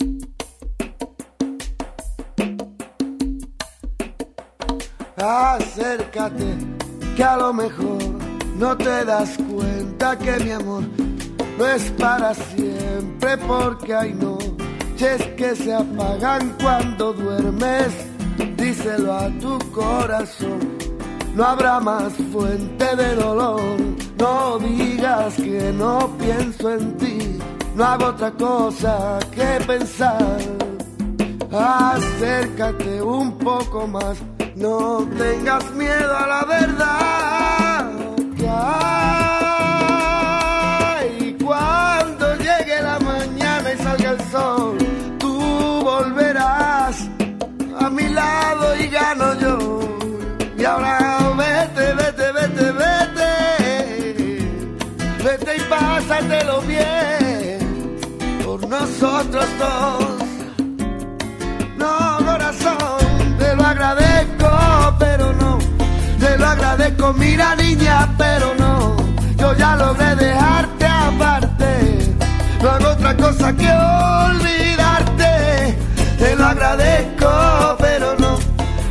Acércate, 5.17 6.59
que 7.17 7.25
a 7.25 7.39
lo 7.39 7.55
mejor 7.55 8.03
no 8.59 8.77
te 8.77 9.07
das 9.07 9.39
cuenta 9.51 10.19
que 10.19 10.45
mi 10.45 10.51
amor 10.51 10.85
no 11.57 11.69
es 11.69 11.91
para 11.93 12.35
siempre, 12.35 13.39
porque 13.39 13.95
hay 13.95 14.13
noches 14.13 15.23
que 15.39 15.57
se 15.57 15.73
apagan 15.73 16.55
cuando 16.61 17.15
duermes. 17.15 18.12
Díselo 18.57 19.13
a 19.13 19.29
tu 19.41 19.59
corazón, 19.71 20.59
no 21.35 21.45
habrá 21.45 21.81
más 21.81 22.13
fuente 22.33 22.97
de 22.97 23.15
dolor. 23.15 23.61
No 24.19 24.59
digas 24.59 25.35
que 25.35 25.73
no 25.73 26.11
pienso 26.19 26.71
en 26.71 26.97
ti, 26.97 27.39
no 27.75 27.85
hago 27.85 28.07
otra 28.07 28.31
cosa 28.33 29.19
que 29.35 29.59
pensar. 29.67 30.39
Acércate 31.53 33.03
un 33.03 33.37
poco 33.39 33.87
más, 33.87 34.19
no 34.57 35.07
tengas 35.19 35.71
miedo 35.73 36.17
a 36.17 36.27
la 36.27 36.45
verdad. 36.45 37.13
Nosotros 59.03 59.47
dos. 59.59 60.05
No, 61.77 62.19
corazón, 62.25 63.37
te 63.37 63.57
lo 63.57 63.65
agradezco, 63.65 64.97
pero 65.01 65.33
no. 65.33 65.59
Te 66.21 66.39
lo 66.39 66.47
agradezco, 66.47 67.13
mira 67.15 67.57
niña, 67.57 68.15
pero 68.17 68.55
no. 68.55 68.97
Yo 69.37 69.57
ya 69.57 69.75
logré 69.75 70.15
dejarte 70.15 70.87
aparte. 70.87 72.15
No 72.63 72.71
hago 72.71 72.89
otra 72.91 73.17
cosa 73.17 73.53
que 73.57 73.69
olvidarte. 74.29 75.77
Te 76.19 76.37
lo 76.37 76.45
agradezco, 76.47 77.77
pero 77.81 78.15
no. 78.21 78.39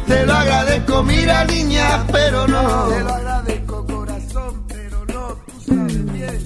Te 0.08 0.26
lo 0.26 0.34
agradezco, 0.34 1.04
mira 1.04 1.46
niña, 1.46 2.04
pero 2.12 2.48
no. 2.50 2.88
Te 2.90 3.00
lo 3.00 3.14
agradezco, 3.14 3.86
corazón, 3.86 4.64
pero 4.68 5.06
no. 5.06 5.38
Tú 5.46 5.74
sabes 5.74 6.12
bien. 6.12 6.46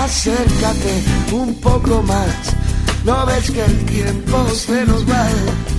Acércate 0.00 1.02
un 1.32 1.60
poco 1.60 2.02
más. 2.02 2.59
No 3.10 3.26
ves 3.26 3.50
que 3.50 3.64
el 3.64 3.84
tiempo 3.86 4.48
se 4.50 4.86
nos 4.86 5.04
va. 5.04 5.26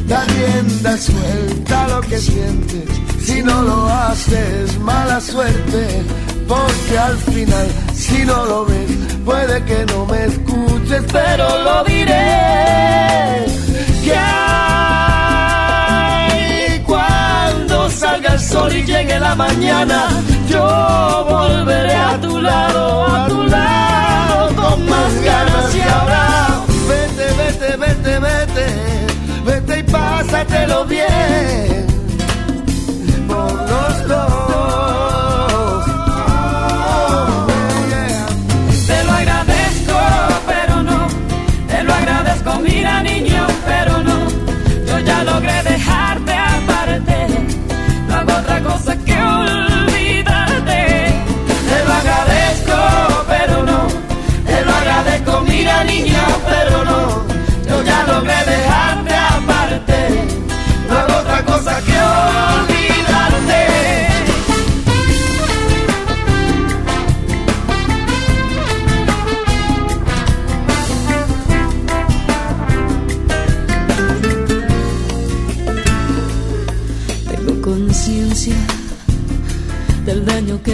Da 0.06 0.26
rienda 0.26 0.98
suelta 0.98 1.88
lo 1.88 2.02
que 2.02 2.18
sientes. 2.18 2.90
Si 3.26 3.42
no 3.42 3.62
lo 3.62 3.88
haces, 3.88 4.78
mala 4.80 5.22
suerte. 5.22 6.04
Porque 6.46 7.00
al 7.00 7.18
final, 7.18 7.68
si 7.94 8.26
no 8.26 8.46
lo 8.46 8.66
ves, 8.66 8.92
puede 9.24 9.64
que 9.64 9.86
no 9.86 10.06
me 10.08 10.26
escuches, 10.26 11.04
pero 11.14 11.64
lo 11.64 11.86
diré. 11.86 13.46
Que 14.04 14.14
hay 14.14 14.84
cuando 16.86 17.90
salga 17.92 18.34
el 18.34 18.42
sol 18.42 18.76
y 18.76 18.84
llegue 18.84 19.18
la 19.22 19.36
mañana, 19.36 20.10
yo 20.50 21.26
volveré 21.30 21.96
a 21.96 22.20
tu 22.20 22.42
lado, 22.42 23.08
a 23.08 23.28
tu 23.30 23.42
lado, 23.44 24.54
con 24.54 24.86
más 24.90 25.14
ganas 25.24 25.74
y 25.74 25.82
ahora. 25.82 26.51
Pásatelo 29.92 30.86
bien 30.86 31.91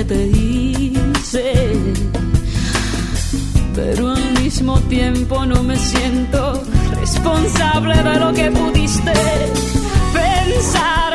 te 0.07 0.27
hice. 0.27 1.73
Pero 3.75 4.11
al 4.11 4.33
mismo 4.41 4.79
tiempo 4.81 5.45
no 5.45 5.61
me 5.63 5.77
siento 5.77 6.63
responsable 6.99 7.95
de 8.01 8.19
lo 8.19 8.33
que 8.33 8.49
pudiste 8.51 9.13
pensar 10.13 11.06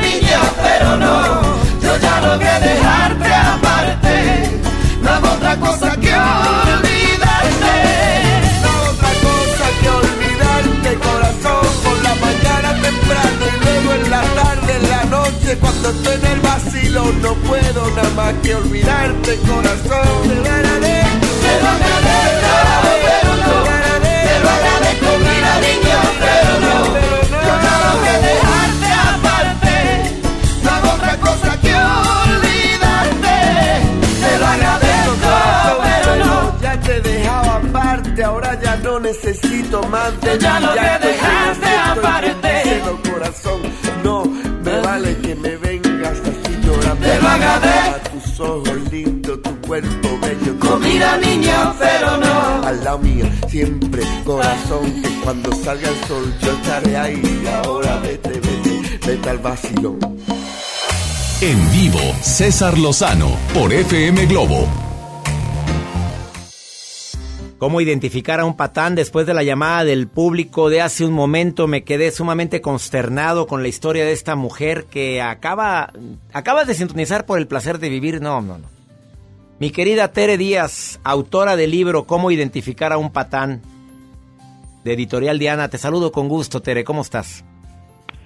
niña, 0.00 0.40
pero 0.62 0.96
no. 0.96 1.42
Yo 1.82 1.96
ya 1.98 2.20
logré 2.20 2.60
dejarte 2.60 3.32
aparte. 3.32 4.60
No 5.02 5.10
hago 5.10 5.28
otra 5.32 5.56
cosa 5.56 5.96
que 5.96 6.14
olvidarte. 6.14 7.76
No 8.62 8.68
hago 8.68 8.90
otra 8.90 9.12
cosa 9.26 9.66
que 9.80 9.88
olvidarte, 9.88 10.94
corazón. 11.08 11.66
Por 11.84 12.02
la 12.02 12.14
mañana 12.26 12.68
temprano 12.82 13.42
y 13.52 13.64
luego 13.64 13.92
en 13.94 14.10
la 14.10 14.22
tarde, 14.22 14.76
en 14.76 14.90
la 14.90 15.04
noche, 15.04 15.58
cuando 15.60 15.90
estoy 15.90 16.14
en 16.14 16.26
el 16.26 16.40
vacilo, 16.40 17.04
no 17.22 17.34
puedo 17.34 17.90
nada 17.90 18.10
más 18.16 18.34
que 18.42 18.54
olvidarte, 18.54 19.38
corazón. 19.46 20.44
Te 20.44 20.62
lo 20.62 21.05
no 38.96 39.00
necesito 39.00 39.82
más 39.88 40.18
de 40.22 40.38
Ya 40.38 40.58
estoy 40.58 41.10
dejarte 41.10 41.66
en 41.66 41.94
tu 41.94 42.00
aparte. 42.00 43.10
corazón. 43.10 43.60
No 44.02 44.24
me 44.24 44.80
vale 44.80 45.16
que 45.18 45.34
me 45.34 45.56
vengas 45.56 46.18
así 46.20 46.56
llorando. 46.64 47.06
Te 47.06 47.20
lo 47.20 47.28
agradezco. 47.28 47.94
A 47.94 48.10
tus 48.10 48.40
ojos 48.40 48.92
lindos, 48.92 49.42
tu 49.42 49.60
cuerpo 49.60 50.18
bello. 50.22 50.78
Mira, 50.80 51.18
niña, 51.18 51.74
pero 51.78 52.16
no. 52.16 52.66
Al 52.66 52.84
lado 52.84 52.98
mío, 53.00 53.26
siempre, 53.48 54.02
corazón, 54.24 54.90
que 55.02 55.08
cuando 55.22 55.52
salga 55.52 55.88
el 55.90 56.08
sol 56.08 56.34
yo 56.40 56.52
estaré 56.52 56.96
ahí. 56.96 57.44
Ahora 57.64 57.98
vete, 57.98 58.30
vete, 58.30 58.98
vete 59.06 59.30
al 59.30 59.38
vacilón. 59.38 59.98
En 61.42 61.70
vivo, 61.72 62.00
César 62.22 62.78
Lozano 62.78 63.28
por 63.52 63.70
FM 63.72 64.24
Globo. 64.24 64.85
¿Cómo 67.58 67.80
identificar 67.80 68.40
a 68.40 68.44
un 68.44 68.56
patán? 68.56 68.94
Después 68.94 69.26
de 69.26 69.32
la 69.32 69.42
llamada 69.42 69.84
del 69.84 70.08
público 70.08 70.68
de 70.68 70.82
hace 70.82 71.04
un 71.04 71.12
momento 71.12 71.66
me 71.66 71.84
quedé 71.84 72.10
sumamente 72.10 72.60
consternado 72.60 73.46
con 73.46 73.62
la 73.62 73.68
historia 73.68 74.04
de 74.04 74.12
esta 74.12 74.36
mujer 74.36 74.84
que 74.84 75.22
acaba, 75.22 75.92
acaba 76.32 76.64
de 76.64 76.74
sintonizar 76.74 77.24
por 77.24 77.38
el 77.38 77.46
placer 77.46 77.78
de 77.78 77.88
vivir. 77.88 78.20
No, 78.20 78.42
no, 78.42 78.58
no. 78.58 78.68
Mi 79.58 79.70
querida 79.70 80.12
Tere 80.12 80.36
Díaz, 80.36 81.00
autora 81.02 81.56
del 81.56 81.70
libro 81.70 82.04
Cómo 82.04 82.30
identificar 82.30 82.92
a 82.92 82.98
un 82.98 83.10
patán, 83.10 83.62
de 84.86 84.92
Editorial 84.92 85.38
Diana. 85.38 85.68
Te 85.68 85.78
saludo 85.78 86.12
con 86.12 86.28
gusto, 86.28 86.62
Tere. 86.62 86.84
¿Cómo 86.84 87.02
estás? 87.02 87.44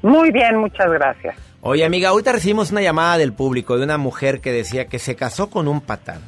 Muy 0.03 0.31
bien, 0.31 0.59
muchas 0.59 0.91
gracias. 0.91 1.37
Oye, 1.63 1.85
amiga, 1.85 2.11
ahorita 2.11 2.33
recibimos 2.33 2.71
una 2.71 2.83
llamada 2.83 3.19
del 3.19 3.33
público 3.33 3.79
de 3.79 3.85
una 3.85 3.97
mujer 3.97 4.41
que 4.41 4.53
decía 4.53 4.87
que 4.87 4.99
se 4.99 5.17
casó 5.17 5.51
con 5.51 5.69
un 5.69 5.81
patán, 5.81 6.21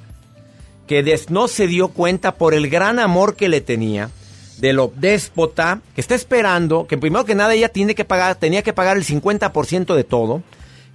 que 0.93 1.21
no 1.31 1.49
se 1.49 1.67
dio 1.67 1.89
cuenta 1.89 2.35
por 2.35 2.53
el 2.53 2.69
gran 2.69 2.99
amor 2.99 3.35
que 3.35 3.49
le 3.49 3.63
tenía, 3.63 4.11
de 4.59 4.75
lo 4.75 4.93
déspota, 4.95 5.81
que 5.95 6.03
está 6.03 6.15
esperando, 6.15 6.87
que 6.87 6.99
primero 6.99 7.25
que 7.25 7.35
nada 7.35 7.55
ella 7.55 7.71
tiene 7.71 7.95
que 7.95 8.05
pagar, 8.05 8.35
tenía 8.35 8.63
que 8.63 8.75
pagar 8.75 8.99
el 8.99 9.05
50% 9.05 9.95
de 9.95 10.05
todo, 10.05 10.43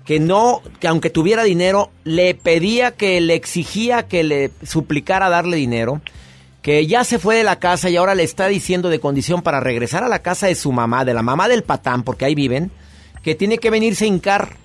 que 0.05 0.19
no, 0.19 0.61
que 0.79 0.87
aunque 0.87 1.09
tuviera 1.09 1.43
dinero, 1.43 1.89
le 2.03 2.35
pedía 2.35 2.91
que 2.91 3.19
le 3.21 3.33
exigía 3.33 4.07
que 4.07 4.23
le 4.23 4.51
suplicara 4.63 5.29
darle 5.29 5.57
dinero, 5.57 5.99
que 6.61 6.85
ya 6.85 7.03
se 7.03 7.17
fue 7.17 7.35
de 7.35 7.43
la 7.43 7.57
casa 7.57 7.89
y 7.89 7.95
ahora 7.95 8.13
le 8.13 8.21
está 8.21 8.47
diciendo 8.47 8.89
de 8.89 8.99
condición 8.99 9.41
para 9.41 9.61
regresar 9.61 10.03
a 10.03 10.09
la 10.09 10.19
casa 10.19 10.45
de 10.45 10.53
su 10.53 10.71
mamá, 10.71 11.05
de 11.05 11.15
la 11.15 11.23
mamá 11.23 11.47
del 11.47 11.63
patán, 11.63 12.03
porque 12.03 12.25
ahí 12.25 12.35
viven, 12.35 12.69
que 13.23 13.33
tiene 13.33 13.57
que 13.57 13.71
venirse 13.71 14.05
a 14.05 14.09
hincar, 14.09 14.57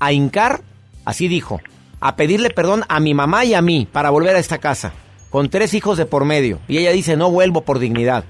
a 0.00 0.12
hincar, 0.12 0.60
así 1.06 1.28
dijo, 1.28 1.62
a 2.00 2.16
pedirle 2.16 2.50
perdón 2.50 2.84
a 2.88 3.00
mi 3.00 3.14
mamá 3.14 3.44
y 3.44 3.54
a 3.54 3.62
mí 3.62 3.88
para 3.90 4.10
volver 4.10 4.36
a 4.36 4.38
esta 4.38 4.58
casa, 4.58 4.92
con 5.30 5.48
tres 5.48 5.74
hijos 5.74 5.98
de 5.98 6.06
por 6.06 6.24
medio. 6.24 6.60
Y 6.68 6.78
ella 6.78 6.92
dice, 6.92 7.16
no 7.16 7.30
vuelvo 7.30 7.62
por 7.62 7.78
dignidad. 7.78 8.24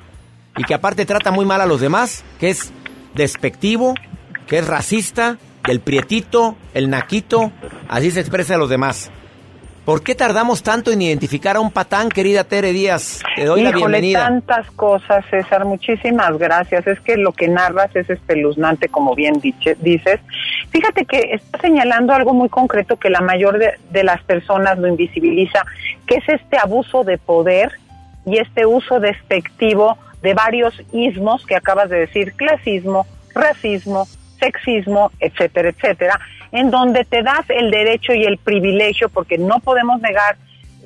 Y 0.57 0.65
que 0.65 0.75
aparte 0.75 1.07
trata 1.07 1.31
muy 1.31 1.45
mal 1.45 1.61
a 1.61 1.67
los 1.67 1.81
demás, 1.81 2.25
que 2.39 2.51
es 2.51 2.73
despectivo, 3.15 3.95
que 4.47 4.59
es 4.59 4.67
racista, 4.67 5.39
el 5.67 5.81
prietito, 5.81 6.57
el 6.75 6.91
naquito, 6.91 7.53
así 7.89 8.11
se 8.11 8.21
expresa 8.21 8.55
a 8.55 8.59
los 8.59 8.71
demás. 8.71 9.11
¿Por 9.87 10.03
qué 10.03 10.17
tardamos 10.17 10.65
tanto 10.65 10.91
en 10.91 11.01
identificar 11.01 11.55
a 11.55 11.61
un 11.61 11.71
patán, 11.71 12.09
querida 12.09 12.43
Tere 12.43 12.73
Díaz? 12.73 13.23
Te 13.37 13.45
doy 13.45 13.63
la 13.63 13.71
bienvenida. 13.71 14.19
tantas 14.27 14.69
cosas, 14.73 15.25
César, 15.31 15.65
muchísimas 15.65 16.37
gracias. 16.39 16.85
Es 16.89 16.99
que 16.99 17.17
lo 17.17 17.31
que 17.33 17.47
narras 17.47 17.95
es 17.95 18.11
espeluznante, 18.11 18.89
como 18.89 19.15
bien 19.15 19.35
diche- 19.41 19.77
dices. 19.79 20.19
Fíjate 20.71 21.05
que 21.05 21.21
está 21.35 21.61
señalando 21.61 22.13
algo 22.13 22.35
muy 22.35 22.49
concreto 22.49 22.97
que 22.97 23.11
la 23.11 23.21
mayor 23.21 23.59
de, 23.59 23.75
de 23.93 24.03
las 24.03 24.21
personas 24.25 24.77
lo 24.77 24.89
invisibiliza, 24.89 25.65
que 26.09 26.17
es 26.17 26.29
este 26.31 26.59
abuso 26.59 27.05
de 27.05 27.17
poder 27.19 27.71
y 28.27 28.39
este 28.39 28.67
uso 28.67 28.99
despectivo 28.99 29.97
de 30.21 30.35
varios 30.35 30.75
ismos 30.93 31.47
que 31.47 31.55
acabas 31.55 31.91
de 31.91 32.01
decir, 32.01 32.33
clasismo, 32.35 33.07
racismo, 33.33 34.09
sexismo, 34.41 35.13
etcétera, 35.21 35.69
etcétera, 35.69 36.19
en 36.53 36.71
donde 36.71 37.05
te 37.05 37.23
das 37.23 37.49
el 37.49 37.71
derecho 37.71 38.13
y 38.15 38.25
el 38.25 38.39
privilegio, 38.39 39.09
porque 39.09 39.39
no 39.39 39.61
podemos 39.61 40.01
negar 40.01 40.37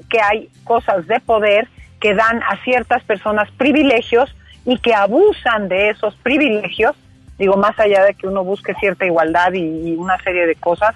que 0.08 0.20
hay 0.20 0.48
cosas 0.64 1.06
de 1.06 1.20
poder 1.20 1.68
que 2.00 2.14
dan 2.14 2.42
a 2.42 2.56
ciertas 2.64 3.02
personas 3.04 3.50
privilegios 3.52 4.34
y 4.64 4.78
que 4.78 4.94
abusan 4.94 5.68
de 5.68 5.90
esos 5.90 6.14
privilegios, 6.16 6.96
digo, 7.38 7.56
más 7.56 7.78
allá 7.78 8.04
de 8.04 8.14
que 8.14 8.26
uno 8.26 8.44
busque 8.44 8.74
cierta 8.74 9.06
igualdad 9.06 9.52
y, 9.52 9.94
una 9.96 10.18
serie 10.22 10.46
de 10.46 10.54
cosas. 10.56 10.94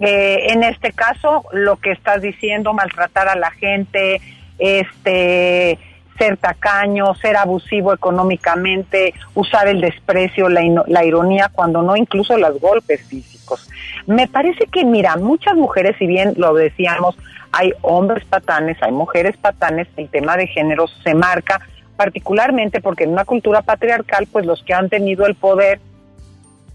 Eh, 0.00 0.46
en 0.50 0.62
este 0.62 0.92
caso, 0.92 1.44
lo 1.52 1.76
que 1.76 1.90
estás 1.90 2.22
diciendo, 2.22 2.72
maltratar 2.72 3.28
a 3.28 3.36
la 3.36 3.50
gente, 3.50 4.20
este 4.58 5.78
ser 6.18 6.36
tacaño, 6.36 7.14
ser 7.14 7.36
abusivo 7.36 7.92
económicamente, 7.92 9.14
usar 9.34 9.68
el 9.68 9.80
desprecio, 9.80 10.48
la 10.48 11.04
ironía, 11.04 11.48
cuando 11.52 11.80
no 11.82 11.96
incluso 11.96 12.36
los 12.36 12.60
golpes 12.60 13.02
físicos. 13.02 13.68
Me 14.08 14.26
parece 14.26 14.64
que, 14.68 14.86
mira, 14.86 15.16
muchas 15.16 15.54
mujeres, 15.54 15.94
si 15.98 16.06
bien 16.06 16.32
lo 16.38 16.54
decíamos, 16.54 17.14
hay 17.52 17.74
hombres 17.82 18.24
patanes, 18.24 18.78
hay 18.82 18.90
mujeres 18.90 19.36
patanes, 19.36 19.86
el 19.98 20.08
tema 20.08 20.38
de 20.38 20.46
género 20.46 20.86
se 21.04 21.14
marca 21.14 21.60
particularmente 21.94 22.80
porque 22.80 23.04
en 23.04 23.10
una 23.10 23.26
cultura 23.26 23.60
patriarcal, 23.60 24.26
pues 24.32 24.46
los 24.46 24.62
que 24.62 24.72
han 24.72 24.88
tenido 24.88 25.26
el 25.26 25.34
poder 25.34 25.78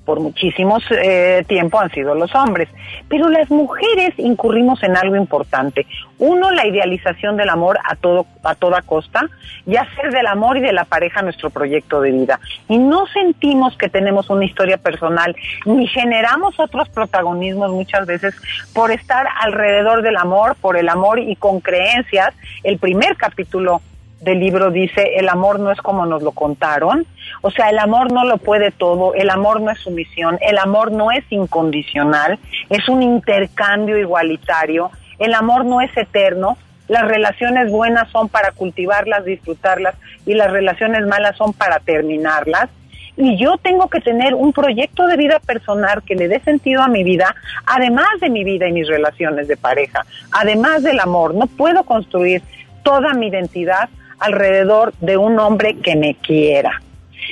por 0.06 0.20
muchísimos 0.20 0.84
eh, 0.92 1.44
tiempo 1.48 1.80
han 1.80 1.92
sido 1.92 2.16
los 2.16 2.34
hombres. 2.36 2.70
Pero 3.08 3.30
las 3.30 3.50
mujeres 3.50 4.14
incurrimos 4.18 4.84
en 4.84 4.98
algo 4.98 5.16
importante. 5.16 5.86
Uno, 6.20 6.52
la 6.52 6.68
idealización 6.68 7.38
del 7.38 7.50
amor 7.50 7.78
a 7.84 7.96
todo 7.96 8.26
a 8.44 8.56
toda 8.56 8.82
costa 8.82 9.22
y 9.66 9.78
hacer 9.78 10.12
del 10.12 10.28
amor 10.28 10.58
y 10.58 10.62
de 10.62 10.74
la 10.74 10.86
pareja 10.86 11.22
nuestro 11.22 11.50
proyecto 11.50 12.02
de 12.02 12.12
vida. 12.12 12.40
Y 12.68 12.78
no 12.78 13.08
sentimos 13.08 13.78
que 13.78 13.90
tenemos 13.90 14.30
una 14.30 14.46
historia 14.46 14.78
personal 14.78 15.36
ni 15.66 15.88
generamos 15.88 16.60
otros 16.60 16.90
protagonismos 16.90 17.72
muchas 17.72 18.06
veces 18.06 18.36
por 18.74 18.92
estar 18.92 19.28
alrededor 19.42 20.02
del 20.02 20.18
amor, 20.18 20.56
por 20.60 20.78
el 20.78 20.90
amor 20.90 21.20
y 21.20 21.36
con 21.36 21.62
creencias. 21.62 22.34
El 22.64 22.78
primer 22.78 23.16
capítulo 23.16 23.82
del 24.24 24.40
libro 24.40 24.72
dice, 24.72 25.16
el 25.18 25.28
amor 25.30 25.60
no 25.60 25.72
es 25.72 25.80
como 25.80 26.06
nos 26.06 26.24
lo 26.24 26.32
contaron. 26.32 27.06
O 27.42 27.52
sea, 27.52 27.70
el 27.70 27.80
amor 27.80 28.12
no 28.12 28.24
lo 28.24 28.38
puede 28.38 28.72
todo, 28.72 29.14
el 29.14 29.30
amor 29.30 29.62
no 29.62 29.72
es 29.72 29.80
sumisión, 29.80 30.38
el 30.42 30.58
amor 30.58 30.92
no 30.92 31.12
es 31.12 31.24
incondicional, 31.30 32.40
es 32.70 32.88
un 32.88 33.04
intercambio 33.04 33.98
igualitario, 33.98 34.92
el 35.20 35.34
amor 35.34 35.66
no 35.66 35.82
es 35.82 35.96
eterno, 35.98 36.58
las 36.88 37.08
relaciones 37.08 37.70
buenas 37.72 38.10
son 38.12 38.30
para 38.30 38.52
cultivarlas, 38.52 39.26
disfrutarlas 39.26 39.96
y 40.26 40.34
las 40.34 40.52
relaciones 40.52 41.06
malas 41.06 41.36
son 41.38 41.54
para 41.54 41.80
terminarlas. 41.80 42.70
y 43.16 43.38
yo 43.38 43.58
tengo 43.58 43.90
que 43.90 44.00
tener 44.00 44.34
un 44.34 44.54
proyecto 44.54 45.06
de 45.06 45.18
vida 45.18 45.40
personal 45.40 46.02
que 46.02 46.16
le 46.16 46.28
dé 46.28 46.40
sentido 46.40 46.82
a 46.82 46.88
mi 46.88 47.04
vida, 47.04 47.36
además 47.68 48.10
de 48.20 48.30
mi 48.32 48.44
vida 48.44 48.68
y 48.68 48.72
mis 48.72 48.88
relaciones 48.88 49.48
de 49.48 49.56
pareja, 49.56 50.04
además 50.32 50.82
del 50.82 51.00
amor. 51.00 51.36
No 51.36 51.46
puedo 51.46 51.84
construir 51.84 52.42
toda 52.82 53.14
mi 53.14 53.28
identidad 53.28 53.88
alrededor 54.24 54.94
de 55.02 55.18
un 55.18 55.38
hombre 55.40 55.76
que 55.76 55.96
me 55.96 56.16
quiera. 56.16 56.82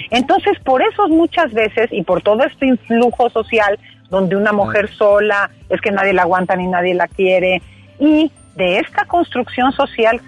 Entonces, 0.09 0.59
por 0.63 0.81
eso 0.81 1.07
muchas 1.07 1.53
veces 1.53 1.89
y 1.91 2.03
por 2.03 2.21
todo 2.21 2.43
este 2.43 2.65
influjo 2.65 3.29
social 3.29 3.79
donde 4.09 4.35
una 4.35 4.51
mujer 4.51 4.89
sola 4.89 5.49
es 5.69 5.79
que 5.79 5.91
nadie 5.91 6.13
la 6.13 6.23
aguanta 6.23 6.55
ni 6.55 6.67
nadie 6.67 6.93
la 6.93 7.07
quiere 7.07 7.61
y 7.97 8.31
de 8.55 8.79
esta 8.79 9.05
construcción 9.05 9.71
social, 9.71 10.19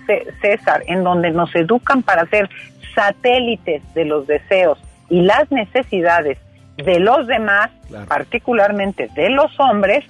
César, 0.42 0.84
en 0.88 1.04
donde 1.04 1.32
nos 1.32 1.54
educan 1.54 2.02
para 2.02 2.26
ser 2.28 2.50
satélites 2.96 3.82
de 3.94 4.06
los 4.06 4.26
deseos 4.26 4.80
y 5.10 5.22
las 5.22 5.52
necesidades 5.52 6.38
de 6.78 7.00
los 7.00 7.28
demás, 7.28 7.70
particularmente 8.08 9.10
de 9.16 9.30
los 9.30 9.60
hombres, 9.60 10.06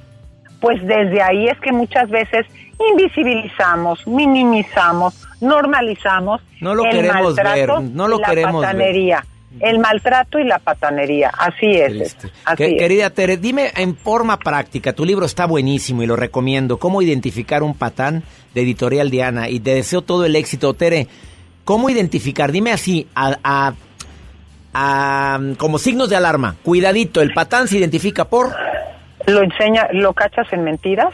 pues 0.61 0.85
desde 0.85 1.21
ahí 1.21 1.47
es 1.47 1.59
que 1.59 1.71
muchas 1.71 2.09
veces 2.09 2.45
invisibilizamos, 2.91 4.05
minimizamos, 4.07 5.13
normalizamos 5.41 6.41
no 6.61 6.73
lo 6.75 6.85
el 6.85 6.91
queremos 6.91 7.23
maltrato 7.35 7.55
ver, 7.81 7.91
no 7.91 8.07
lo 8.07 8.17
y 8.17 8.21
la 8.21 8.27
queremos 8.27 8.61
ver. 8.61 8.71
patanería. 8.71 9.25
El 9.59 9.77
maltrato 9.77 10.39
y 10.39 10.45
la 10.45 10.57
patanería, 10.57 11.29
así 11.37 11.67
es. 11.75 12.17
Así 12.43 12.57
Que- 12.57 12.71
es. 12.75 12.79
Querida 12.79 13.11
Tere, 13.11 13.37
dime 13.37 13.71
en 13.75 13.95
forma 13.95 14.37
práctica, 14.39 14.93
tu 14.93 15.05
libro 15.05 15.27
está 15.27 15.45
buenísimo 15.45 16.01
y 16.01 16.07
lo 16.07 16.15
recomiendo, 16.15 16.77
cómo 16.79 17.03
identificar 17.03 17.61
un 17.61 17.75
patán 17.75 18.23
de 18.55 18.61
Editorial 18.61 19.11
Diana 19.11 19.49
y 19.49 19.59
te 19.59 19.75
deseo 19.75 20.01
todo 20.01 20.25
el 20.25 20.35
éxito. 20.35 20.73
Tere, 20.73 21.07
¿cómo 21.65 21.91
identificar? 21.91 22.51
Dime 22.51 22.71
así, 22.71 23.07
a, 23.13 23.37
a- 23.43 23.73
a- 24.73 25.39
como 25.57 25.77
signos 25.77 26.09
de 26.09 26.15
alarma, 26.15 26.55
cuidadito, 26.63 27.21
el 27.21 27.31
patán 27.33 27.67
se 27.67 27.77
identifica 27.77 28.25
por... 28.25 28.55
Lo 29.27 29.43
enseña, 29.43 29.87
lo 29.93 30.13
cachas 30.13 30.51
en 30.51 30.63
mentiras, 30.63 31.13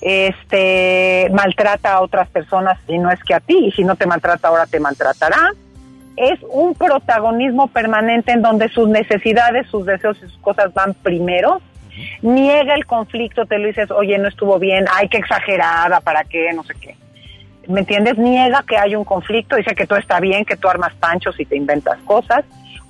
este 0.00 1.28
maltrata 1.32 1.94
a 1.94 2.00
otras 2.00 2.28
personas 2.28 2.78
y 2.88 2.98
no 2.98 3.10
es 3.10 3.22
que 3.24 3.34
a 3.34 3.40
ti, 3.40 3.66
y 3.66 3.72
si 3.72 3.84
no 3.84 3.96
te 3.96 4.06
maltrata 4.06 4.48
ahora 4.48 4.66
te 4.66 4.80
maltratará. 4.80 5.52
Es 6.16 6.38
un 6.48 6.74
protagonismo 6.74 7.66
permanente 7.68 8.32
en 8.32 8.42
donde 8.42 8.68
sus 8.68 8.88
necesidades, 8.88 9.66
sus 9.68 9.84
deseos 9.84 10.16
y 10.18 10.28
sus 10.28 10.38
cosas 10.38 10.72
van 10.72 10.94
primero. 10.94 11.60
Niega 12.22 12.74
el 12.74 12.86
conflicto, 12.86 13.46
te 13.46 13.58
lo 13.58 13.66
dices, 13.66 13.90
oye, 13.90 14.16
no 14.18 14.28
estuvo 14.28 14.58
bien, 14.58 14.84
ay, 14.92 15.08
qué 15.08 15.18
exagerada, 15.18 16.00
¿para 16.00 16.24
qué? 16.24 16.52
No 16.52 16.62
sé 16.64 16.74
qué. 16.80 16.96
¿Me 17.68 17.80
entiendes? 17.80 18.18
Niega 18.18 18.64
que 18.66 18.76
hay 18.76 18.94
un 18.94 19.04
conflicto, 19.04 19.56
dice 19.56 19.74
que 19.74 19.86
todo 19.86 19.98
está 19.98 20.20
bien, 20.20 20.44
que 20.44 20.56
tú 20.56 20.68
armas 20.68 20.92
panchos 20.94 21.38
y 21.40 21.46
te 21.46 21.56
inventas 21.56 21.98
cosas. 22.04 22.44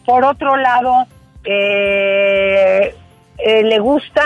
Por 0.05 0.25
otro 0.25 0.57
lado, 0.57 1.07
eh, 1.45 2.95
eh, 3.39 3.63
le 3.63 3.79
gusta 3.79 4.23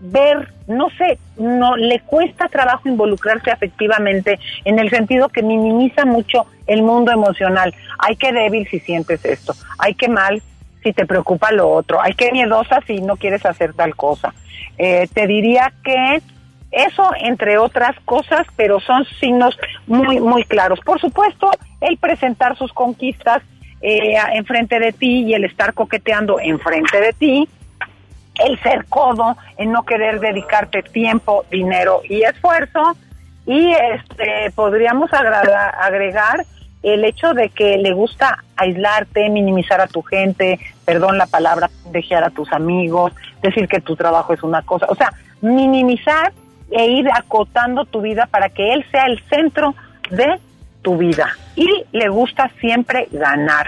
ver, 0.00 0.52
no 0.66 0.88
sé, 0.90 1.18
no 1.36 1.76
le 1.76 2.00
cuesta 2.00 2.48
trabajo 2.48 2.88
involucrarse 2.88 3.50
afectivamente 3.50 4.38
en 4.64 4.78
el 4.78 4.90
sentido 4.90 5.28
que 5.28 5.42
minimiza 5.42 6.04
mucho 6.04 6.46
el 6.66 6.82
mundo 6.82 7.12
emocional. 7.12 7.74
Ay, 7.98 8.16
qué 8.16 8.32
débil 8.32 8.66
si 8.68 8.80
sientes 8.80 9.24
esto. 9.24 9.54
Ay, 9.78 9.94
qué 9.94 10.08
mal 10.08 10.42
si 10.82 10.92
te 10.92 11.06
preocupa 11.06 11.52
lo 11.52 11.68
otro. 11.68 12.00
Ay, 12.00 12.14
qué 12.14 12.30
miedosa 12.32 12.80
si 12.86 13.00
no 13.00 13.16
quieres 13.16 13.44
hacer 13.44 13.74
tal 13.74 13.94
cosa. 13.94 14.34
Eh, 14.78 15.08
te 15.12 15.26
diría 15.26 15.72
que 15.84 16.22
eso, 16.70 17.10
entre 17.20 17.58
otras 17.58 17.96
cosas, 18.04 18.46
pero 18.56 18.80
son 18.80 19.04
signos 19.18 19.58
muy, 19.86 20.20
muy 20.20 20.44
claros. 20.44 20.80
Por 20.80 21.00
supuesto, 21.00 21.50
el 21.80 21.98
presentar 21.98 22.56
sus 22.56 22.72
conquistas 22.72 23.42
eh, 23.82 24.14
enfrente 24.34 24.78
de 24.78 24.92
ti 24.92 25.24
y 25.24 25.34
el 25.34 25.44
estar 25.44 25.74
coqueteando 25.74 26.38
enfrente 26.38 27.00
de 27.00 27.12
ti, 27.12 27.48
el 28.46 28.58
ser 28.60 28.86
codo, 28.86 29.36
en 29.56 29.72
no 29.72 29.84
querer 29.84 30.20
dedicarte 30.20 30.82
tiempo, 30.82 31.44
dinero 31.50 32.02
y 32.08 32.22
esfuerzo, 32.22 32.96
y 33.46 33.72
este 33.72 34.50
podríamos 34.54 35.10
agregar 35.12 36.44
el 36.82 37.04
hecho 37.04 37.34
de 37.34 37.50
que 37.50 37.76
le 37.78 37.92
gusta 37.92 38.42
aislarte, 38.56 39.28
minimizar 39.28 39.80
a 39.80 39.86
tu 39.86 40.02
gente, 40.02 40.58
perdón 40.84 41.18
la 41.18 41.26
palabra, 41.26 41.68
dejar 41.90 42.24
a 42.24 42.30
tus 42.30 42.50
amigos, 42.52 43.12
decir 43.42 43.68
que 43.68 43.80
tu 43.80 43.96
trabajo 43.96 44.32
es 44.32 44.42
una 44.42 44.62
cosa, 44.62 44.86
o 44.88 44.94
sea, 44.94 45.12
minimizar 45.40 46.32
e 46.70 46.86
ir 46.86 47.08
acotando 47.12 47.84
tu 47.84 48.00
vida 48.00 48.26
para 48.26 48.48
que 48.48 48.72
él 48.72 48.84
sea 48.90 49.06
el 49.06 49.20
centro 49.28 49.74
de 50.10 50.38
tu 50.82 50.96
vida. 50.96 51.28
Y 51.56 51.68
le 51.92 52.08
gusta 52.08 52.50
siempre 52.60 53.06
ganar. 53.10 53.66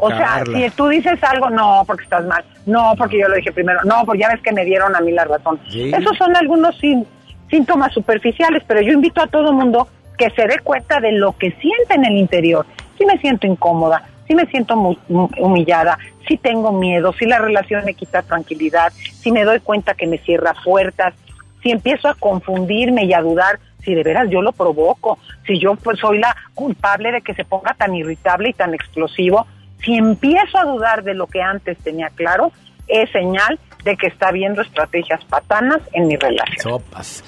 O 0.00 0.08
sea, 0.08 0.42
si 0.44 0.70
tú 0.70 0.88
dices 0.88 1.22
algo, 1.22 1.50
no, 1.50 1.84
porque 1.86 2.04
estás 2.04 2.24
mal, 2.24 2.44
no, 2.66 2.94
porque 2.96 3.18
yo 3.18 3.28
lo 3.28 3.34
dije 3.36 3.52
primero, 3.52 3.80
no, 3.84 4.04
porque 4.04 4.20
ya 4.22 4.28
ves 4.28 4.40
que 4.40 4.52
me 4.52 4.64
dieron 4.64 4.94
a 4.96 5.00
mí 5.00 5.12
la 5.12 5.24
razón. 5.24 5.60
Sí. 5.70 5.92
Esos 5.94 6.16
son 6.16 6.34
algunos 6.36 6.76
sí- 6.78 7.04
síntomas 7.50 7.92
superficiales, 7.92 8.62
pero 8.66 8.80
yo 8.80 8.92
invito 8.92 9.20
a 9.22 9.26
todo 9.26 9.52
mundo 9.52 9.88
que 10.16 10.30
se 10.30 10.46
dé 10.46 10.58
cuenta 10.60 11.00
de 11.00 11.12
lo 11.12 11.36
que 11.36 11.50
siente 11.52 11.94
en 11.94 12.04
el 12.04 12.16
interior. 12.16 12.66
Si 12.96 13.04
me 13.06 13.18
siento 13.18 13.46
incómoda, 13.46 14.02
si 14.26 14.34
me 14.34 14.46
siento 14.46 14.74
humillada, 15.08 15.98
si 16.26 16.36
tengo 16.36 16.72
miedo, 16.72 17.12
si 17.14 17.24
la 17.26 17.38
relación 17.38 17.84
me 17.84 17.94
quita 17.94 18.22
tranquilidad, 18.22 18.92
si 18.94 19.32
me 19.32 19.44
doy 19.44 19.60
cuenta 19.60 19.94
que 19.94 20.06
me 20.06 20.18
cierra 20.18 20.54
puertas, 20.64 21.14
si 21.62 21.70
empiezo 21.70 22.08
a 22.08 22.14
confundirme 22.14 23.04
y 23.04 23.12
a 23.14 23.20
dudar 23.20 23.58
si 23.88 23.94
de 23.94 24.02
veras 24.02 24.28
yo 24.28 24.42
lo 24.42 24.52
provoco, 24.52 25.18
si 25.46 25.58
yo 25.58 25.74
pues 25.76 25.98
soy 25.98 26.18
la 26.18 26.36
culpable 26.54 27.10
de 27.10 27.22
que 27.22 27.32
se 27.32 27.46
ponga 27.46 27.72
tan 27.72 27.94
irritable 27.94 28.50
y 28.50 28.52
tan 28.52 28.74
explosivo, 28.74 29.46
si 29.82 29.94
empiezo 29.94 30.58
a 30.58 30.64
dudar 30.64 31.02
de 31.04 31.14
lo 31.14 31.26
que 31.26 31.40
antes 31.40 31.78
tenía 31.78 32.10
claro, 32.10 32.52
es 32.86 33.10
señal 33.10 33.58
de 33.84 33.96
que 33.96 34.08
está 34.08 34.28
habiendo 34.28 34.60
estrategias 34.60 35.24
patanas 35.24 35.80
en 35.94 36.06
mi 36.06 36.16
relación. 36.16 36.58
Sopas. 36.58 37.24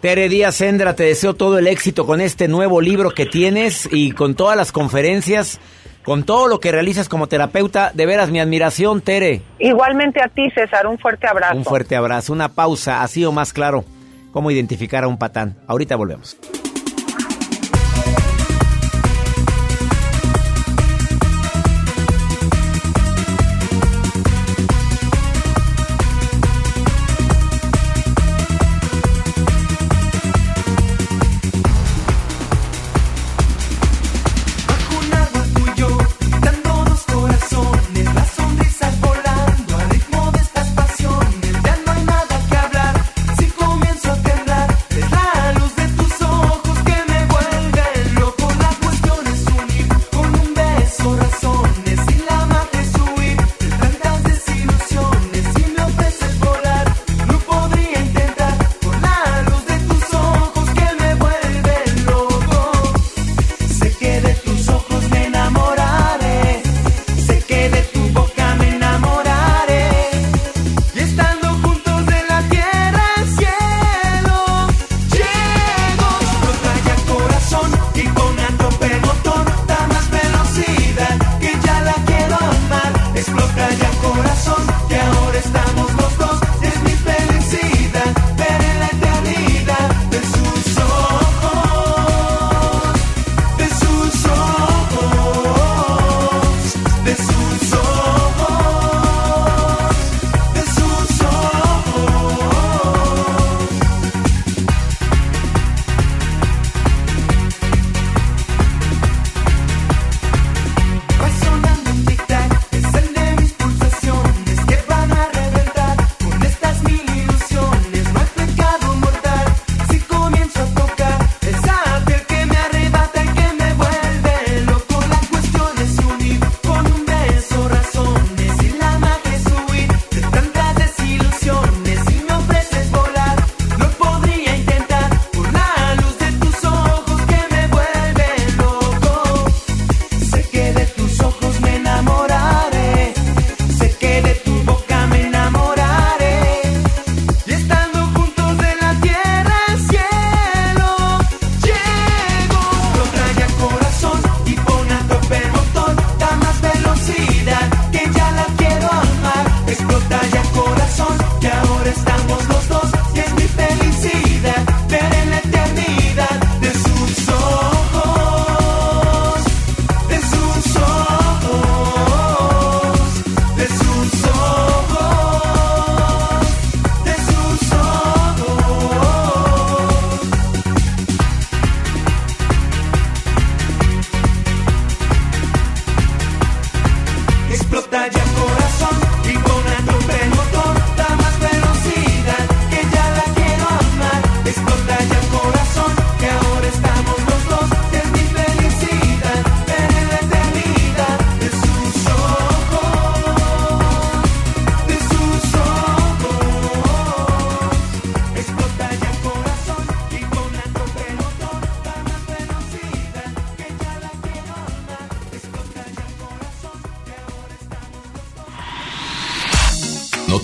Tere 0.00 0.28
Díaz 0.28 0.56
Sendra, 0.56 0.96
te 0.96 1.04
deseo 1.04 1.34
todo 1.34 1.58
el 1.58 1.68
éxito 1.68 2.04
con 2.06 2.20
este 2.20 2.48
nuevo 2.48 2.80
libro 2.80 3.10
que 3.10 3.24
tienes 3.24 3.88
y 3.92 4.10
con 4.10 4.34
todas 4.34 4.56
las 4.56 4.72
conferencias, 4.72 5.60
con 6.02 6.24
todo 6.24 6.48
lo 6.48 6.58
que 6.58 6.72
realizas 6.72 7.08
como 7.08 7.28
terapeuta. 7.28 7.92
De 7.94 8.04
veras, 8.04 8.30
mi 8.30 8.40
admiración, 8.40 9.00
Tere. 9.00 9.42
Igualmente 9.60 10.20
a 10.20 10.28
ti, 10.28 10.50
César, 10.50 10.88
un 10.88 10.98
fuerte 10.98 11.28
abrazo. 11.28 11.56
Un 11.56 11.64
fuerte 11.64 11.94
abrazo, 11.94 12.32
una 12.32 12.48
pausa, 12.48 13.02
así 13.02 13.24
o 13.24 13.30
más 13.30 13.52
claro. 13.52 13.84
¿Cómo 14.34 14.50
identificar 14.50 15.04
a 15.04 15.06
un 15.06 15.16
patán? 15.16 15.54
Ahorita 15.68 15.94
volvemos. 15.94 16.36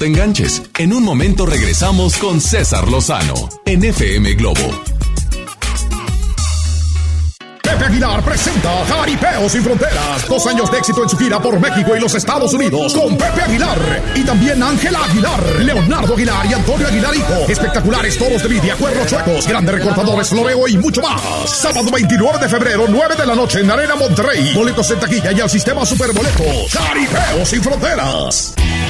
Te 0.01 0.07
enganches. 0.07 0.63
En 0.79 0.95
un 0.95 1.05
momento 1.05 1.45
regresamos 1.45 2.17
con 2.17 2.41
César 2.41 2.89
Lozano 2.89 3.35
en 3.67 3.85
FM 3.85 4.33
Globo. 4.33 4.63
Pepe 7.63 7.85
Aguilar 7.85 8.23
presenta 8.25 8.71
Jaripeo 8.87 9.47
sin 9.51 9.63
Fronteras. 9.63 10.27
Dos 10.27 10.47
años 10.47 10.71
de 10.71 10.79
éxito 10.79 11.03
en 11.03 11.09
su 11.11 11.19
gira 11.19 11.39
por 11.39 11.61
México 11.61 11.95
y 11.95 12.01
los 12.01 12.15
Estados 12.15 12.55
Unidos 12.55 12.95
con 12.95 13.17
Pepe 13.19 13.43
Aguilar. 13.43 13.79
Y 14.15 14.23
también 14.23 14.63
Ángela 14.63 15.05
Aguilar, 15.05 15.61
Leonardo 15.61 16.15
Aguilar 16.15 16.47
y 16.47 16.55
Antonio 16.55 16.89
Aguilar 16.89 17.15
Hijo. 17.15 17.35
Espectaculares 17.47 18.17
toros 18.17 18.43
de 18.43 18.49
lidia, 18.49 18.77
cuernos 18.77 19.07
chuecos, 19.07 19.47
grandes 19.47 19.75
recortadores, 19.75 20.31
floreo 20.31 20.67
y 20.67 20.79
mucho 20.79 21.03
más. 21.03 21.21
Sábado 21.51 21.91
29 21.93 22.39
de 22.39 22.49
febrero, 22.49 22.87
9 22.89 23.17
de 23.17 23.27
la 23.27 23.35
noche 23.35 23.61
en 23.61 23.71
Arena 23.71 23.97
Monterrey. 23.97 24.55
Boletos 24.55 24.91
en 24.93 24.99
taquilla 24.99 25.33
y 25.33 25.41
al 25.41 25.51
sistema 25.51 25.85
Superboletos. 25.85 26.73
Jaripeo 26.73 27.45
sin 27.45 27.63
Fronteras. 27.63 28.55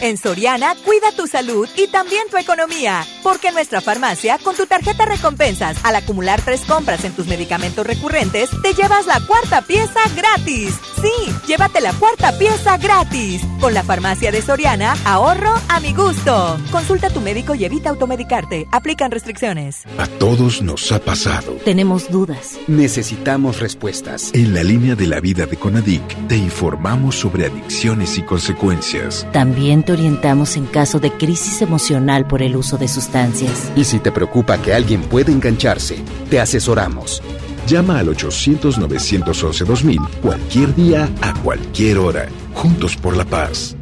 En 0.00 0.16
Soriana, 0.16 0.74
cuida 0.76 1.12
tu 1.14 1.26
salud 1.26 1.68
y 1.76 1.86
también 1.88 2.22
tu 2.30 2.38
economía. 2.38 3.06
Porque 3.22 3.48
en 3.48 3.54
nuestra 3.54 3.82
farmacia, 3.82 4.38
con 4.38 4.56
tu 4.56 4.66
tarjeta 4.66 5.04
recompensas, 5.04 5.76
al 5.84 5.94
acumular 5.94 6.40
tres 6.40 6.62
compras 6.62 7.04
en 7.04 7.12
tus 7.12 7.26
medicamentos 7.26 7.86
recurrentes, 7.86 8.48
te 8.62 8.72
llevas 8.72 9.06
la 9.06 9.20
cuarta 9.26 9.60
pieza 9.60 10.00
gratis. 10.16 10.74
Sí, 11.00 11.32
llévate 11.46 11.80
la 11.80 11.92
cuarta 11.94 12.36
pieza 12.36 12.76
gratis. 12.76 13.42
Con 13.60 13.72
la 13.72 13.82
farmacia 13.82 14.30
de 14.30 14.42
Soriana, 14.42 14.94
ahorro 15.04 15.52
a 15.68 15.80
mi 15.80 15.94
gusto. 15.94 16.58
Consulta 16.70 17.06
a 17.06 17.10
tu 17.10 17.20
médico 17.20 17.54
y 17.54 17.64
evita 17.64 17.90
automedicarte. 17.90 18.66
Aplican 18.70 19.10
restricciones. 19.10 19.84
A 19.98 20.06
todos 20.06 20.60
nos 20.60 20.92
ha 20.92 20.98
pasado. 20.98 21.52
Tenemos 21.64 22.10
dudas. 22.10 22.58
Necesitamos 22.66 23.60
respuestas. 23.60 24.30
En 24.34 24.52
la 24.52 24.62
línea 24.62 24.94
de 24.94 25.06
la 25.06 25.20
vida 25.20 25.46
de 25.46 25.56
Conadic, 25.56 26.02
te 26.28 26.36
informamos 26.36 27.16
sobre 27.16 27.46
adicciones 27.46 28.18
y 28.18 28.22
consecuencias. 28.22 29.26
También 29.32 29.82
te 29.82 29.92
orientamos 29.92 30.56
en 30.56 30.66
caso 30.66 31.00
de 31.00 31.12
crisis 31.12 31.62
emocional 31.62 32.26
por 32.26 32.42
el 32.42 32.56
uso 32.56 32.76
de 32.76 32.88
sustancias. 32.88 33.70
Y 33.74 33.84
si 33.84 34.00
te 34.00 34.12
preocupa 34.12 34.58
que 34.58 34.74
alguien 34.74 35.02
pueda 35.02 35.32
engancharse, 35.32 36.02
te 36.28 36.40
asesoramos. 36.40 37.22
Llama 37.66 37.98
al 37.98 38.08
800-911-2000 38.08 40.08
cualquier 40.22 40.74
día, 40.74 41.08
a 41.22 41.34
cualquier 41.42 41.98
hora. 41.98 42.28
Juntos 42.54 42.96
por 42.96 43.16
la 43.16 43.24
paz. 43.24 43.76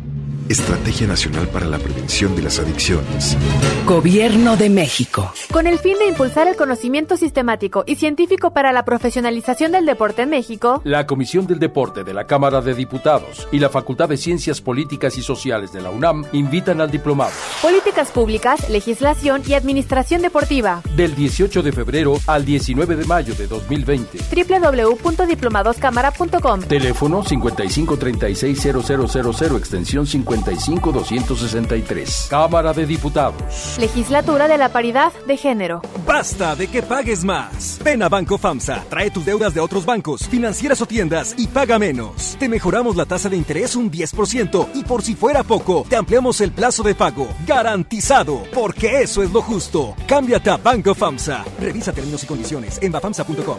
Estrategia 0.48 1.06
Nacional 1.06 1.46
para 1.48 1.66
la 1.66 1.78
Prevención 1.78 2.34
de 2.34 2.40
las 2.42 2.58
Adicciones. 2.58 3.36
Gobierno 3.84 4.56
de 4.56 4.70
México. 4.70 5.30
Con 5.52 5.66
el 5.66 5.78
fin 5.78 5.98
de 5.98 6.06
impulsar 6.06 6.48
el 6.48 6.56
conocimiento 6.56 7.18
sistemático 7.18 7.84
y 7.86 7.96
científico 7.96 8.52
para 8.52 8.72
la 8.72 8.86
profesionalización 8.86 9.72
del 9.72 9.84
deporte 9.84 10.22
en 10.22 10.30
México, 10.30 10.80
la 10.84 11.06
Comisión 11.06 11.46
del 11.46 11.58
Deporte 11.58 12.02
de 12.02 12.14
la 12.14 12.26
Cámara 12.26 12.62
de 12.62 12.74
Diputados 12.74 13.46
y 13.52 13.58
la 13.58 13.68
Facultad 13.68 14.08
de 14.08 14.16
Ciencias 14.16 14.62
Políticas 14.62 15.18
y 15.18 15.22
Sociales 15.22 15.70
de 15.72 15.82
la 15.82 15.90
UNAM 15.90 16.24
invitan 16.32 16.80
al 16.80 16.90
diplomado. 16.90 17.32
Políticas 17.60 18.10
Públicas, 18.10 18.70
Legislación 18.70 19.42
y 19.46 19.52
Administración 19.52 20.22
Deportiva. 20.22 20.80
Del 20.96 21.14
18 21.14 21.62
de 21.62 21.72
febrero 21.72 22.14
al 22.26 22.46
19 22.46 22.96
de 22.96 23.04
mayo 23.04 23.34
de 23.34 23.48
2020. 23.48 24.18
www.diplomadoscámara.com. 24.34 26.62
Teléfono 26.62 27.22
55360000 27.22 29.58
extensión 29.58 30.06
50 30.06 30.37
263 30.44 32.26
Cámara 32.30 32.72
de 32.72 32.86
Diputados. 32.86 33.76
Legislatura 33.78 34.48
de 34.48 34.58
la 34.58 34.70
Paridad 34.70 35.12
de 35.26 35.36
Género. 35.36 35.82
Basta 36.06 36.56
de 36.56 36.68
que 36.68 36.82
pagues 36.82 37.24
más. 37.24 37.78
Ven 37.82 38.02
a 38.02 38.08
Banco 38.08 38.38
FAMSA, 38.38 38.84
trae 38.88 39.10
tus 39.10 39.24
deudas 39.24 39.54
de 39.54 39.60
otros 39.60 39.84
bancos, 39.84 40.28
financieras 40.28 40.80
o 40.80 40.86
tiendas 40.86 41.34
y 41.36 41.46
paga 41.46 41.78
menos. 41.78 42.36
Te 42.38 42.48
mejoramos 42.48 42.96
la 42.96 43.06
tasa 43.06 43.28
de 43.28 43.36
interés 43.36 43.76
un 43.76 43.90
10% 43.90 44.68
y 44.74 44.84
por 44.84 45.02
si 45.02 45.14
fuera 45.14 45.42
poco, 45.42 45.84
te 45.88 45.96
ampliamos 45.96 46.40
el 46.40 46.52
plazo 46.52 46.82
de 46.82 46.94
pago. 46.94 47.28
Garantizado, 47.46 48.42
porque 48.54 49.02
eso 49.02 49.22
es 49.22 49.32
lo 49.32 49.42
justo. 49.42 49.94
Cámbiate 50.06 50.50
a 50.50 50.56
Banco 50.56 50.94
FAMSA. 50.94 51.44
Revisa 51.60 51.92
términos 51.92 52.22
y 52.24 52.26
condiciones 52.26 52.78
en 52.82 52.92
bafamsa.com. 52.92 53.58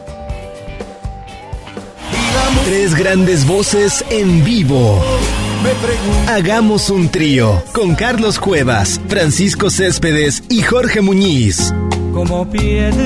Tres 2.66 2.96
grandes 2.96 3.48
voces 3.48 4.04
en 4.10 4.44
vivo. 4.44 5.02
Hagamos 6.28 6.90
un 6.90 7.10
trío 7.10 7.62
con 7.74 7.96
Carlos 7.96 8.40
Cuevas, 8.40 9.02
Francisco 9.10 9.70
Céspedes 9.70 10.44
y 10.50 10.62
Jorge 10.62 11.02
Muñiz. 11.02 11.74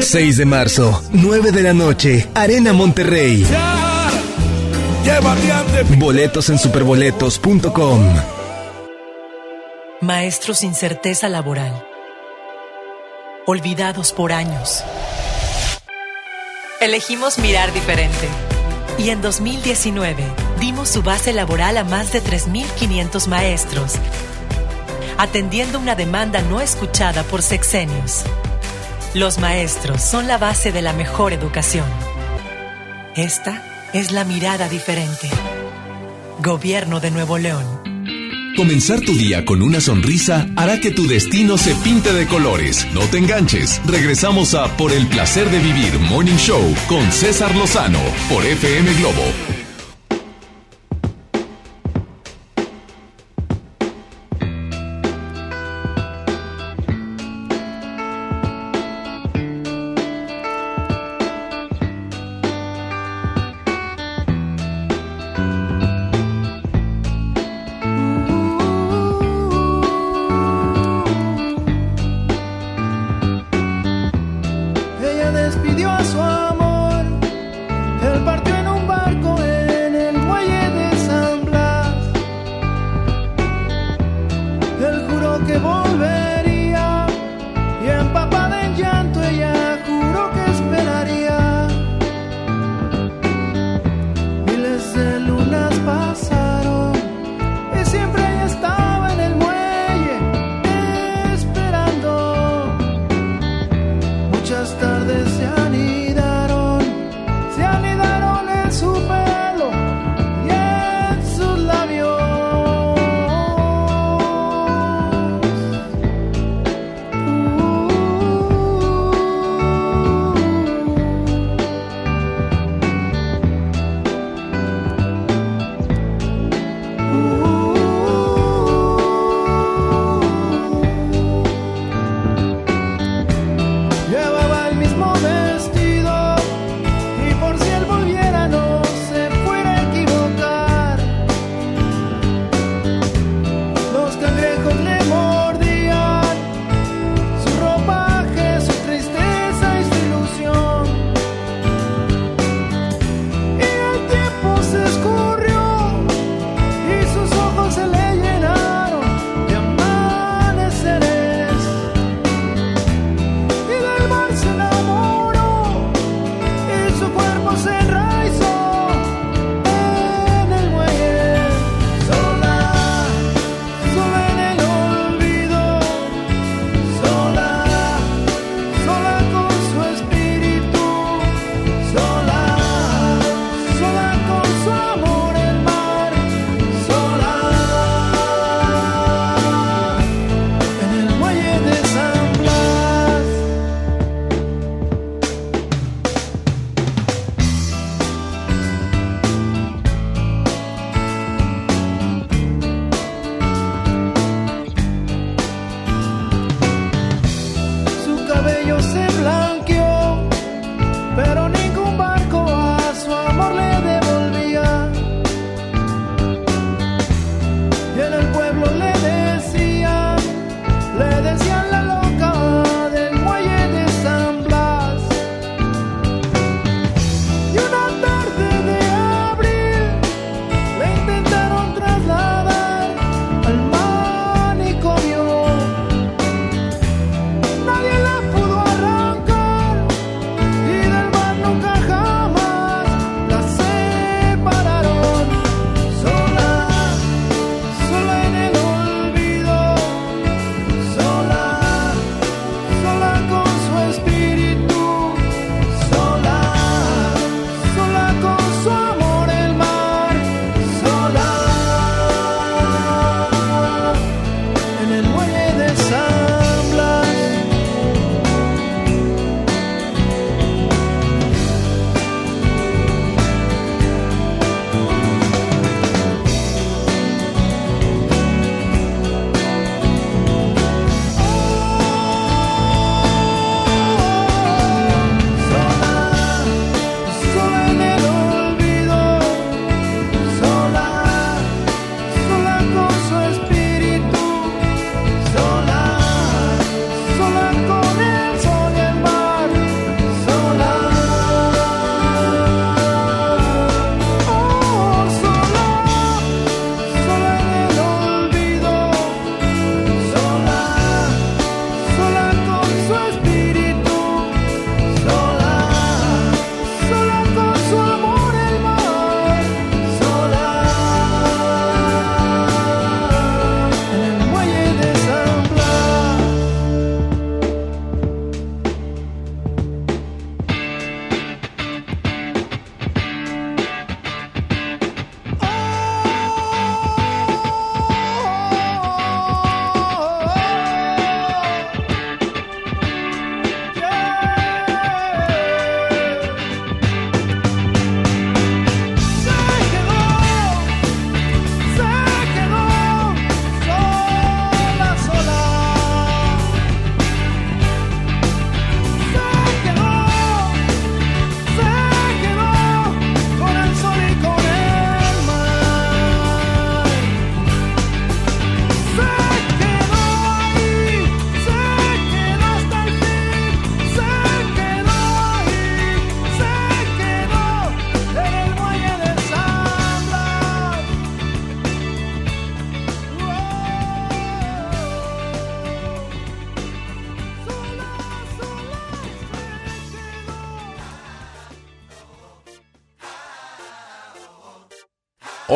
6 0.02 0.38
de 0.38 0.46
marzo, 0.46 1.04
9 1.14 1.52
de 1.52 1.64
la 1.64 1.74
noche, 1.74 2.28
Arena 2.36 2.72
Monterrey. 2.74 3.46
Boletos 5.98 6.50
en 6.50 6.60
superboletos.com. 6.60 8.02
Maestros 10.02 10.60
sin 10.60 10.76
certeza 10.76 11.30
laboral. 11.30 11.84
Olvidados 13.48 14.14
por 14.14 14.32
años. 14.32 14.84
Elegimos 16.80 17.40
mirar 17.40 17.74
diferente. 17.74 18.28
Y 19.00 19.10
en 19.10 19.22
2019 19.22 20.53
dimos 20.64 20.88
su 20.88 21.04
base 21.04 21.34
laboral 21.34 21.76
a 21.76 21.84
más 21.84 22.14
de 22.14 22.24
3.500 22.24 23.28
maestros, 23.28 23.96
atendiendo 25.18 25.78
una 25.78 25.94
demanda 25.96 26.42
no 26.42 26.62
escuchada 26.62 27.24
por 27.24 27.42
sexenios. 27.42 28.24
Los 29.14 29.40
maestros 29.40 30.02
son 30.02 30.26
la 30.26 30.38
base 30.38 30.72
de 30.72 30.82
la 30.82 30.94
mejor 30.94 31.34
educación. 31.34 31.86
Esta 33.14 33.62
es 33.92 34.14
la 34.14 34.24
mirada 34.24 34.70
diferente. 34.70 35.30
Gobierno 36.42 37.02
de 37.02 37.12
Nuevo 37.12 37.38
León. 37.38 37.66
Comenzar 38.56 39.02
tu 39.02 39.18
día 39.18 39.44
con 39.44 39.62
una 39.62 39.82
sonrisa 39.82 40.48
hará 40.56 40.80
que 40.80 40.92
tu 40.92 41.08
destino 41.08 41.58
se 41.58 41.76
pinte 41.76 42.14
de 42.14 42.26
colores. 42.26 42.88
No 42.94 43.02
te 43.02 43.18
enganches. 43.18 43.82
Regresamos 43.86 44.56
a 44.56 44.78
Por 44.78 44.94
el 44.94 45.08
placer 45.08 45.50
de 45.50 45.60
vivir 45.60 46.00
Morning 46.00 46.38
Show 46.38 46.74
con 46.88 47.12
César 47.12 47.54
Lozano 47.54 48.00
por 48.30 48.46
FM 48.46 48.94
Globo. 48.94 49.63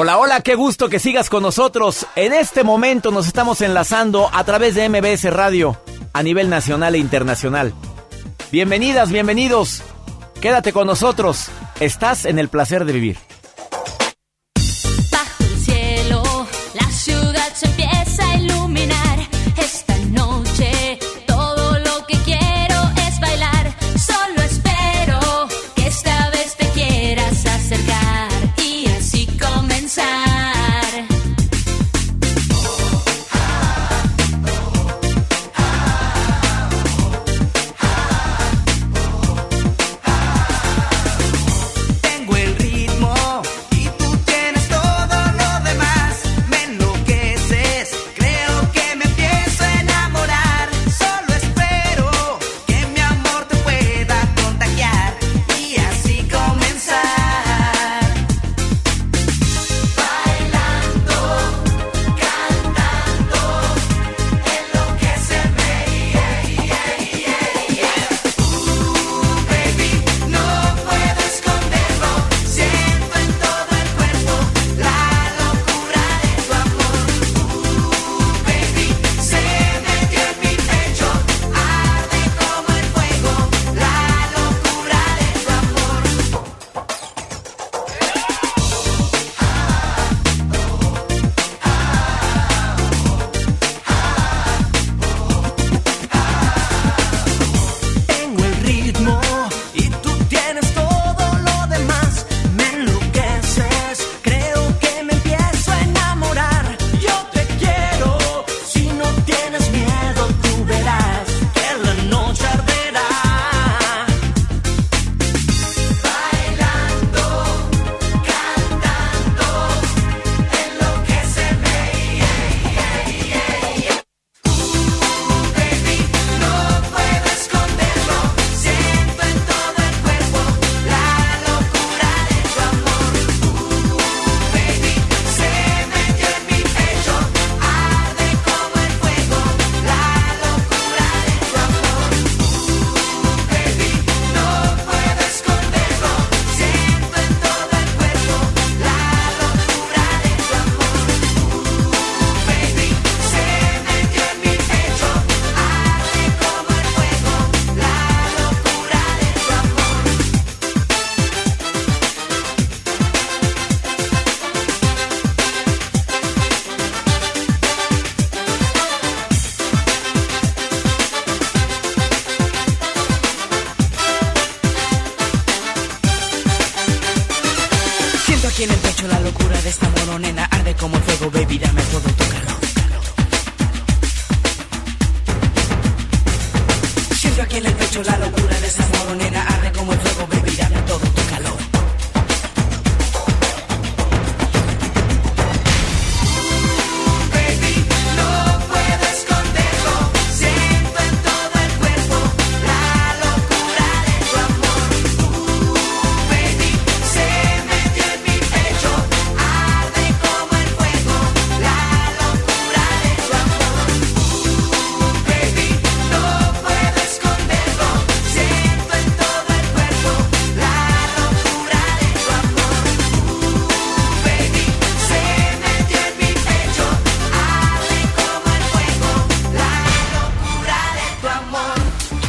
Hola, 0.07 0.19
hola, 0.19 0.39
qué 0.39 0.55
gusto 0.55 0.87
que 0.87 0.99
sigas 0.99 1.29
con 1.29 1.43
nosotros. 1.43 2.07
En 2.15 2.31
este 2.31 2.63
momento 2.63 3.11
nos 3.11 3.27
estamos 3.27 3.59
enlazando 3.59 4.29
a 4.31 4.45
través 4.45 4.73
de 4.73 4.87
MBS 4.87 5.25
Radio 5.33 5.77
a 6.13 6.23
nivel 6.23 6.49
nacional 6.49 6.95
e 6.95 6.97
internacional. 6.97 7.73
Bienvenidas, 8.49 9.11
bienvenidos. 9.11 9.83
Quédate 10.39 10.71
con 10.71 10.87
nosotros. 10.87 11.49
Estás 11.81 12.23
en 12.23 12.39
el 12.39 12.47
placer 12.47 12.85
de 12.85 12.93
vivir. 12.93 13.26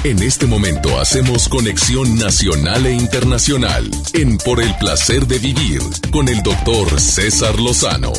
En 0.09 0.23
este 0.23 0.47
momento 0.47 0.99
hacemos 0.99 1.51
conexión 1.51 2.17
nacional 2.17 2.87
e 2.87 2.95
internacional 2.95 3.91
en 4.15 4.39
Por 4.39 4.59
el 4.63 4.75
placer 4.77 5.27
de 5.27 5.39
vivir 5.39 5.83
con 6.11 6.29
el 6.29 6.43
doctor 6.43 6.99
César 6.99 7.61
Lozano. 7.61 8.15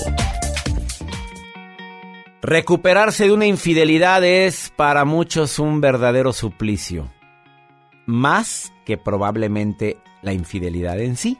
Recuperarse 2.43 3.23
de 3.23 3.31
una 3.31 3.47
infidelidad 3.47 4.23
es 4.23 4.71
para 4.75 5.03
muchos 5.03 5.57
un 5.57 5.81
verdadero 5.81 6.31
suplicio. 6.31 7.09
Más 8.05 8.71
que 8.85 8.99
probablemente 8.99 9.97
la 10.21 10.33
infidelidad 10.33 10.99
en 10.99 11.17
sí. 11.17 11.39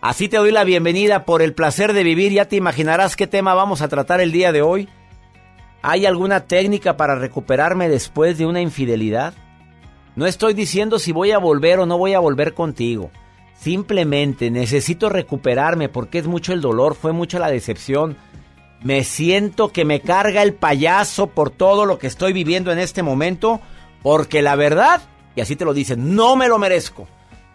Así 0.00 0.28
te 0.28 0.38
doy 0.38 0.50
la 0.50 0.64
bienvenida 0.64 1.24
por 1.24 1.42
el 1.42 1.54
placer 1.54 1.92
de 1.92 2.02
vivir. 2.02 2.32
Ya 2.32 2.46
te 2.46 2.56
imaginarás 2.56 3.14
qué 3.14 3.28
tema 3.28 3.54
vamos 3.54 3.82
a 3.82 3.88
tratar 3.88 4.20
el 4.20 4.32
día 4.32 4.50
de 4.50 4.62
hoy. 4.62 4.88
¿Hay 5.80 6.06
alguna 6.06 6.40
técnica 6.40 6.96
para 6.96 7.14
recuperarme 7.14 7.88
después 7.88 8.36
de 8.36 8.46
una 8.46 8.60
infidelidad? 8.60 9.32
No 10.16 10.24
estoy 10.26 10.54
diciendo 10.54 10.98
si 10.98 11.12
voy 11.12 11.32
a 11.32 11.38
volver 11.38 11.78
o 11.78 11.86
no 11.86 11.98
voy 11.98 12.14
a 12.14 12.20
volver 12.20 12.54
contigo. 12.54 13.10
Simplemente 13.54 14.50
necesito 14.50 15.10
recuperarme 15.10 15.90
porque 15.90 16.18
es 16.18 16.26
mucho 16.26 16.54
el 16.54 16.62
dolor, 16.62 16.94
fue 16.94 17.12
mucho 17.12 17.38
la 17.38 17.50
decepción. 17.50 18.16
Me 18.82 19.04
siento 19.04 19.72
que 19.72 19.84
me 19.84 20.00
carga 20.00 20.42
el 20.42 20.54
payaso 20.54 21.26
por 21.26 21.50
todo 21.50 21.84
lo 21.84 21.98
que 21.98 22.06
estoy 22.06 22.32
viviendo 22.32 22.72
en 22.72 22.78
este 22.78 23.02
momento, 23.02 23.60
porque 24.02 24.40
la 24.40 24.56
verdad, 24.56 25.02
y 25.34 25.42
así 25.42 25.54
te 25.54 25.66
lo 25.66 25.74
dicen, 25.74 26.14
no 26.14 26.34
me 26.34 26.48
lo 26.48 26.58
merezco. 26.58 27.06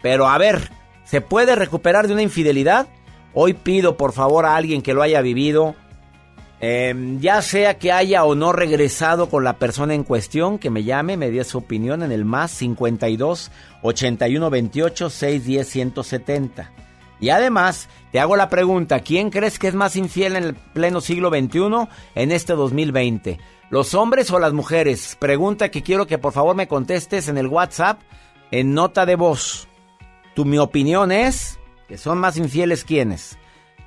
Pero 0.03 0.27
a 0.27 0.37
ver, 0.37 0.69
¿se 1.03 1.19
puede 1.19 1.55
recuperar 1.55 2.07
de 2.07 2.13
una 2.13 2.21
infidelidad? 2.21 2.87
Hoy 3.33 3.53
pido 3.53 3.97
por 3.97 4.11
favor 4.11 4.45
a 4.45 4.55
alguien 4.55 4.83
que 4.83 4.93
lo 4.93 5.01
haya 5.01 5.21
vivido, 5.21 5.75
eh, 6.63 7.17
ya 7.19 7.41
sea 7.41 7.79
que 7.79 7.91
haya 7.91 8.23
o 8.23 8.35
no 8.35 8.53
regresado 8.53 9.29
con 9.29 9.43
la 9.43 9.57
persona 9.57 9.95
en 9.95 10.03
cuestión, 10.03 10.59
que 10.59 10.69
me 10.69 10.83
llame, 10.83 11.17
me 11.17 11.31
dé 11.31 11.43
su 11.43 11.57
opinión 11.57 12.03
en 12.03 12.11
el 12.11 12.23
más 12.23 12.51
52 12.51 13.51
81 13.81 14.49
28 14.49 15.09
610 15.09 15.67
170. 15.67 16.71
Y 17.19 17.29
además, 17.29 17.89
te 18.11 18.19
hago 18.19 18.35
la 18.35 18.49
pregunta, 18.49 18.99
¿quién 18.99 19.31
crees 19.31 19.57
que 19.57 19.69
es 19.69 19.73
más 19.73 19.95
infiel 19.95 20.35
en 20.35 20.43
el 20.43 20.53
pleno 20.53 21.01
siglo 21.01 21.29
XXI 21.29 21.87
en 22.13 22.31
este 22.31 22.53
2020? 22.53 23.39
¿Los 23.71 23.95
hombres 23.95 24.29
o 24.29 24.37
las 24.37 24.53
mujeres? 24.53 25.17
Pregunta 25.19 25.69
que 25.69 25.81
quiero 25.81 26.05
que 26.05 26.19
por 26.19 26.31
favor 26.31 26.55
me 26.55 26.67
contestes 26.67 27.27
en 27.27 27.39
el 27.39 27.47
WhatsApp 27.47 28.01
en 28.51 28.75
nota 28.75 29.07
de 29.07 29.15
voz. 29.15 29.67
Tu 30.35 30.45
mi 30.45 30.59
opinión 30.59 31.11
es 31.11 31.57
que 31.87 31.97
son 31.97 32.19
más 32.19 32.37
infieles 32.37 32.83
quiénes? 32.83 33.37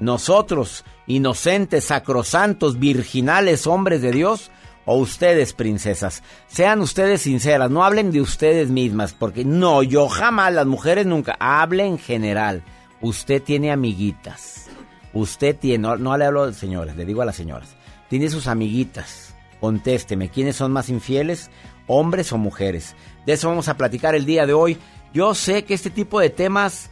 Nosotros, 0.00 0.84
inocentes, 1.06 1.84
sacrosantos, 1.84 2.78
virginales, 2.78 3.66
hombres 3.66 4.02
de 4.02 4.12
Dios, 4.12 4.50
o 4.86 4.96
ustedes, 4.96 5.52
princesas. 5.52 6.22
Sean 6.46 6.80
ustedes 6.80 7.22
sinceras, 7.22 7.70
no 7.70 7.84
hablen 7.84 8.10
de 8.10 8.20
ustedes 8.20 8.70
mismas, 8.70 9.14
porque 9.14 9.44
no, 9.44 9.82
yo 9.82 10.08
jamás, 10.08 10.52
las 10.52 10.66
mujeres 10.66 11.06
nunca, 11.06 11.36
hable 11.38 11.86
en 11.86 11.98
general. 11.98 12.62
Usted 13.00 13.42
tiene 13.42 13.70
amiguitas. 13.72 14.66
Usted 15.12 15.56
tiene, 15.56 15.78
no, 15.78 15.96
no 15.96 16.16
le 16.16 16.24
hablo 16.24 16.46
de 16.46 16.54
señoras, 16.54 16.96
le 16.96 17.04
digo 17.04 17.22
a 17.22 17.24
las 17.24 17.36
señoras. 17.36 17.76
Tiene 18.08 18.28
sus 18.28 18.46
amiguitas. 18.46 19.34
Contésteme, 19.60 20.28
¿quiénes 20.28 20.56
son 20.56 20.72
más 20.72 20.88
infieles? 20.88 21.50
¿Hombres 21.86 22.32
o 22.32 22.38
mujeres? 22.38 22.94
De 23.24 23.34
eso 23.34 23.48
vamos 23.48 23.68
a 23.68 23.76
platicar 23.76 24.14
el 24.14 24.26
día 24.26 24.46
de 24.46 24.52
hoy. 24.52 24.76
Yo 25.14 25.34
sé 25.34 25.64
que 25.64 25.74
este 25.74 25.90
tipo 25.90 26.20
de 26.20 26.30
temas 26.30 26.90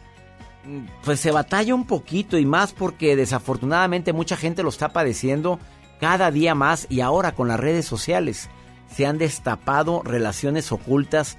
pues 1.03 1.19
se 1.19 1.31
batalla 1.31 1.75
un 1.75 1.85
poquito 1.85 2.37
y 2.37 2.45
más 2.45 2.73
porque 2.73 3.15
desafortunadamente 3.15 4.13
mucha 4.13 4.37
gente 4.37 4.63
lo 4.63 4.69
está 4.69 4.89
padeciendo 4.89 5.59
cada 5.99 6.31
día 6.31 6.55
más 6.55 6.87
y 6.89 7.01
ahora 7.01 7.33
con 7.33 7.47
las 7.47 7.59
redes 7.59 7.85
sociales 7.85 8.49
se 8.93 9.05
han 9.05 9.17
destapado 9.17 10.01
relaciones 10.03 10.71
ocultas. 10.71 11.37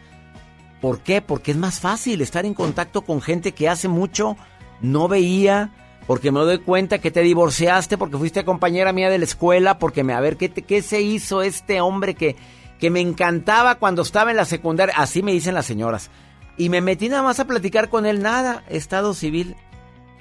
¿Por 0.81 1.01
qué? 1.01 1.23
Porque 1.23 1.53
es 1.53 1.57
más 1.57 1.81
fácil 1.81 2.21
estar 2.21 2.45
en 2.45 2.55
contacto 2.55 3.03
con 3.03 3.23
gente 3.23 3.53
que 3.53 3.69
hace 3.69 3.89
mucho 3.89 4.37
no 4.81 5.09
veía, 5.09 5.73
porque 6.07 6.31
me 6.31 6.41
doy 6.41 6.59
cuenta 6.59 6.99
que 6.99 7.11
te 7.11 7.21
divorciaste, 7.21 7.97
porque 7.97 8.19
fuiste 8.19 8.45
compañera 8.45 8.93
mía 8.93 9.09
de 9.09 9.19
la 9.19 9.25
escuela, 9.25 9.79
porque 9.79 10.05
me 10.05 10.13
a 10.13 10.21
ver 10.21 10.37
qué, 10.37 10.51
qué 10.51 10.83
se 10.83 11.01
hizo 11.01 11.43
este 11.43 11.81
hombre 11.81 12.15
que, 12.15 12.37
que 12.79 12.91
me 12.91 13.01
encantaba 13.01 13.77
cuando 13.77 14.03
estaba 14.03 14.31
en 14.31 14.37
la 14.37 14.45
secundaria, 14.45 14.95
así 14.97 15.23
me 15.23 15.33
dicen 15.33 15.55
las 15.55 15.67
señoras. 15.67 16.11
Y 16.57 16.69
me 16.69 16.81
metí 16.81 17.09
nada 17.09 17.23
más 17.23 17.41
a 17.41 17.47
platicar 17.47 17.89
con 17.89 18.07
él, 18.07 18.23
nada, 18.23 18.65
estado 18.69 19.15
civil 19.15 19.57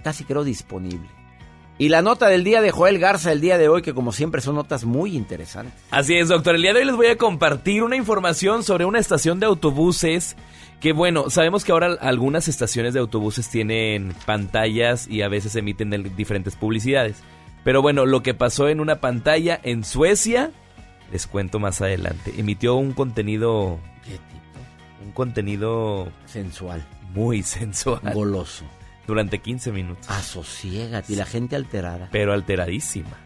casi 0.04 0.26
creo 0.26 0.44
disponible. 0.44 1.08
Y 1.80 1.90
la 1.90 2.04
nota 2.04 2.28
del 2.28 2.44
día 2.44 2.62
de 2.62 2.70
Joel 2.70 3.00
Garza 3.00 3.32
el 3.32 3.42
día 3.42 3.58
de 3.58 3.68
hoy, 3.68 3.82
que 3.82 3.96
como 3.96 4.12
siempre 4.12 4.42
son 4.42 4.56
notas 4.56 4.86
muy 4.86 5.16
interesantes. 5.16 5.74
Así 5.90 6.16
es, 6.16 6.28
doctor. 6.28 6.56
El 6.56 6.62
día 6.62 6.74
de 6.74 6.82
hoy 6.82 6.86
les 6.86 6.96
voy 6.96 7.08
a 7.08 7.18
compartir 7.18 7.82
una 7.82 7.96
información 7.96 8.64
sobre 8.64 8.86
una 8.86 9.00
estación 9.00 9.40
de 9.40 9.48
autobuses 9.48 10.36
que, 10.80 10.94
bueno, 10.94 11.32
sabemos 11.32 11.64
que 11.64 11.72
ahora 11.72 11.98
algunas 12.00 12.48
estaciones 12.48 12.94
de 12.94 13.00
autobuses 13.00 13.50
tienen 13.50 14.14
pantallas 14.26 15.08
y 15.08 15.24
a 15.24 15.30
veces 15.30 15.56
emiten 15.56 16.14
diferentes 16.16 16.56
publicidades. 16.56 17.18
Pero 17.64 17.82
bueno, 17.82 18.06
lo 18.06 18.22
que 18.22 18.36
pasó 18.36 18.70
en 18.70 18.80
una 18.80 19.00
pantalla 19.02 19.60
en 19.64 19.84
Suecia, 19.84 20.52
les 21.12 21.26
cuento 21.26 21.60
más 21.60 21.82
adelante. 21.82 22.34
Emitió 22.38 22.76
un 22.76 22.94
contenido... 22.94 23.80
Un 25.04 25.12
contenido... 25.12 26.12
Sensual. 26.26 26.86
Muy 27.14 27.44
sensual. 27.44 28.02
Goloso. 28.14 28.66
Durante 29.06 29.40
15 29.40 29.72
minutos. 29.72 30.10
Asosiégate. 30.10 31.14
Y 31.14 31.16
la 31.16 31.26
gente 31.26 31.56
alterada. 31.56 32.10
Pero 32.12 32.34
alteradísima. 32.34 33.18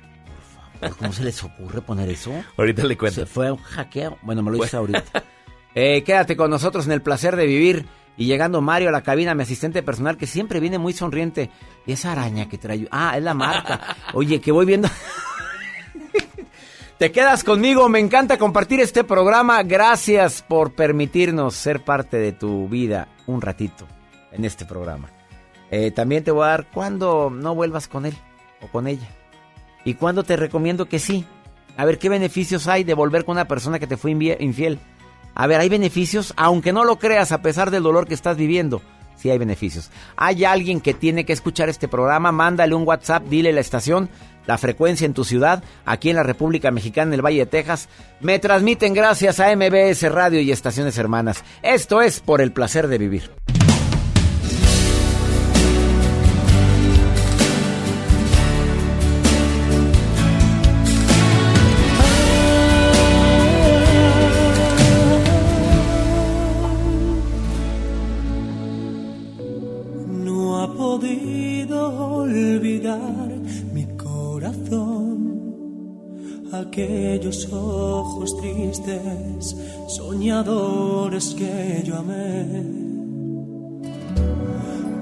¿Cómo 0.99 1.13
se 1.13 1.23
les 1.23 1.43
ocurre 1.43 1.81
poner 1.81 2.09
eso? 2.09 2.31
Ahorita 2.57 2.83
le 2.83 2.97
cuento. 2.97 3.21
Se 3.21 3.25
fue 3.25 3.51
un 3.51 3.57
hackeo. 3.57 4.17
Bueno, 4.21 4.43
me 4.43 4.51
lo 4.51 4.57
dices 4.57 4.73
ahorita. 4.73 5.23
Eh, 5.79 6.01
quédate 6.03 6.35
con 6.35 6.49
nosotros 6.49 6.87
en 6.87 6.93
el 6.93 7.03
placer 7.03 7.35
de 7.35 7.45
vivir. 7.45 7.85
Y 8.17 8.25
llegando 8.25 8.61
Mario 8.61 8.89
a 8.89 8.91
la 8.91 9.03
cabina, 9.03 9.35
mi 9.35 9.43
asistente 9.43 9.83
personal, 9.83 10.17
que 10.17 10.25
siempre 10.25 10.59
viene 10.59 10.79
muy 10.79 10.91
sonriente. 10.91 11.51
Y 11.85 11.91
esa 11.91 12.13
araña 12.13 12.49
que 12.49 12.57
trae. 12.57 12.87
Ah, 12.89 13.15
es 13.15 13.23
la 13.23 13.35
marca. 13.35 13.95
Oye, 14.15 14.41
que 14.41 14.51
voy 14.51 14.65
viendo. 14.65 14.89
Te 16.97 17.11
quedas 17.11 17.43
conmigo, 17.43 17.89
me 17.89 17.99
encanta 17.99 18.39
compartir 18.39 18.79
este 18.79 19.03
programa. 19.03 19.61
Gracias 19.61 20.41
por 20.41 20.73
permitirnos 20.73 21.53
ser 21.53 21.85
parte 21.85 22.17
de 22.17 22.31
tu 22.31 22.67
vida 22.67 23.07
un 23.27 23.39
ratito 23.39 23.85
en 24.31 24.45
este 24.45 24.65
programa. 24.65 25.11
Eh, 25.69 25.91
también 25.91 26.23
te 26.23 26.31
voy 26.31 26.45
a 26.45 26.47
dar 26.47 26.65
cuándo 26.71 27.29
no 27.29 27.53
vuelvas 27.53 27.87
con 27.87 28.07
él 28.07 28.15
o 28.61 28.67
con 28.69 28.87
ella. 28.87 29.07
Y 29.85 29.93
cuándo 29.93 30.23
te 30.23 30.37
recomiendo 30.37 30.89
que 30.89 30.97
sí. 30.97 31.23
A 31.77 31.85
ver 31.85 31.99
qué 31.99 32.09
beneficios 32.09 32.67
hay 32.67 32.83
de 32.83 32.95
volver 32.95 33.25
con 33.25 33.33
una 33.33 33.47
persona 33.47 33.77
que 33.77 33.85
te 33.85 33.97
fue 33.97 34.09
infiel. 34.39 34.79
A 35.35 35.45
ver, 35.45 35.59
hay 35.59 35.69
beneficios, 35.69 36.33
aunque 36.35 36.73
no 36.73 36.83
lo 36.83 36.97
creas, 36.97 37.31
a 37.31 37.43
pesar 37.43 37.69
del 37.69 37.83
dolor 37.83 38.07
que 38.07 38.15
estás 38.15 38.37
viviendo. 38.37 38.81
Sí 39.17 39.29
hay 39.29 39.37
beneficios. 39.37 39.91
Hay 40.15 40.45
alguien 40.45 40.81
que 40.81 40.95
tiene 40.95 41.25
que 41.25 41.33
escuchar 41.33 41.69
este 41.69 41.87
programa, 41.87 42.31
mándale 42.31 42.73
un 42.73 42.87
WhatsApp, 42.87 43.23
dile 43.25 43.51
la 43.51 43.61
estación, 43.61 44.09
la 44.47 44.57
frecuencia 44.57 45.05
en 45.05 45.13
tu 45.13 45.23
ciudad, 45.23 45.63
aquí 45.85 46.09
en 46.09 46.15
la 46.15 46.23
República 46.23 46.71
Mexicana, 46.71 47.09
en 47.09 47.13
el 47.13 47.25
Valle 47.25 47.39
de 47.39 47.45
Texas. 47.45 47.89
Me 48.19 48.39
transmiten 48.39 48.93
gracias 48.93 49.39
a 49.39 49.55
MBS 49.55 50.11
Radio 50.11 50.41
y 50.41 50.51
Estaciones 50.51 50.97
Hermanas. 50.97 51.43
Esto 51.61 52.01
es 52.01 52.19
por 52.19 52.41
el 52.41 52.51
placer 52.51 52.87
de 52.87 52.97
vivir. 52.97 53.29
Aquellos 76.67 77.51
ojos 77.51 78.35
tristes, 78.37 79.55
soñadores 79.87 81.33
que 81.33 81.81
yo 81.83 81.97
amé. 81.97 82.63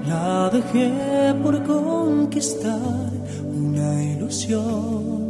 La 0.08 0.50
dejé 0.50 1.34
por 1.42 1.62
conquistar 1.64 3.10
una 3.42 4.02
ilusión 4.02 5.26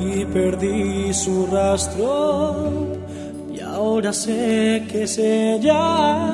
y 0.00 0.24
perdí 0.24 1.12
su 1.12 1.46
rastro 1.46 2.54
y 3.54 3.60
ahora 3.60 4.12
sé 4.12 4.84
que 4.90 5.02
es 5.02 5.18
ella 5.18 6.32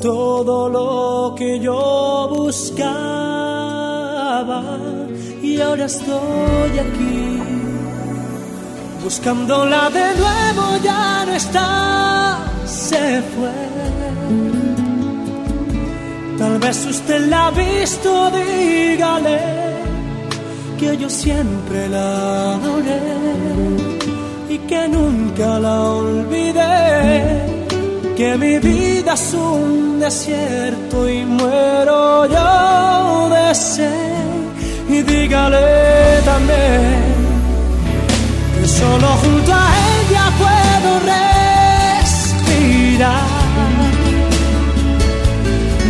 todo 0.00 0.68
lo 0.68 1.34
que 1.36 1.60
yo 1.60 2.28
buscaba 2.34 3.62
y 5.52 5.60
ahora 5.60 5.84
estoy 5.84 6.78
aquí 6.86 7.38
buscándola 9.04 9.90
de 9.90 10.06
nuevo 10.20 10.64
ya 10.82 11.24
no 11.26 11.32
está 11.32 12.38
se 12.64 13.22
fue. 13.32 13.58
Tal 16.38 16.58
vez 16.58 16.86
usted 16.86 17.20
la 17.28 17.48
ha 17.48 17.50
visto 17.50 18.30
dígale 18.30 19.40
que 20.78 20.96
yo 20.96 21.08
siempre 21.10 21.88
la 21.88 22.54
adoré 22.54 23.02
y 24.48 24.58
que 24.58 24.88
nunca 24.88 25.58
la 25.58 25.76
olvidé 25.82 27.52
que 28.16 28.36
mi 28.36 28.58
vida 28.58 29.14
es 29.14 29.34
un 29.34 30.00
desierto 30.00 31.08
y 31.08 31.24
muero 31.24 32.26
yo 32.26 33.28
de 33.34 33.54
sed 33.54 34.41
y 34.92 35.02
dígale 35.02 36.20
también 36.24 37.00
que 38.54 38.68
solo 38.68 39.08
junto 39.22 39.52
a 39.52 39.68
ella 39.96 40.24
puedo 40.42 40.90
respirar. 42.00 42.42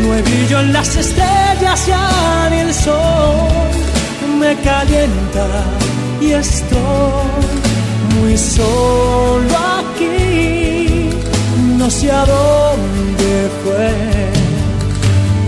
No 0.01 0.13
hay 0.13 0.23
brillo 0.23 0.61
en 0.61 0.73
las 0.73 0.97
estrellas 0.97 1.87
ya 1.87 2.49
ni 2.51 2.59
el 2.59 2.73
sol 2.75 3.73
me 4.39 4.57
calienta 4.61 5.47
y 6.21 6.33
estoy 6.33 7.29
muy 8.15 8.37
solo 8.37 9.57
aquí. 9.81 11.11
No 11.79 11.91
sé 11.91 12.11
a 12.11 12.25
dónde 12.25 13.51
fue. 13.63 13.91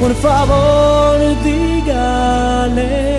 Por 0.01 0.15
favor, 0.17 1.19
dígale 1.45 3.14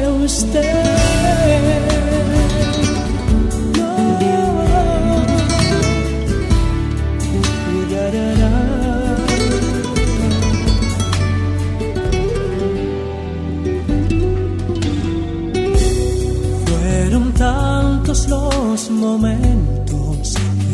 los 18.27 18.89
momentos 18.89 20.33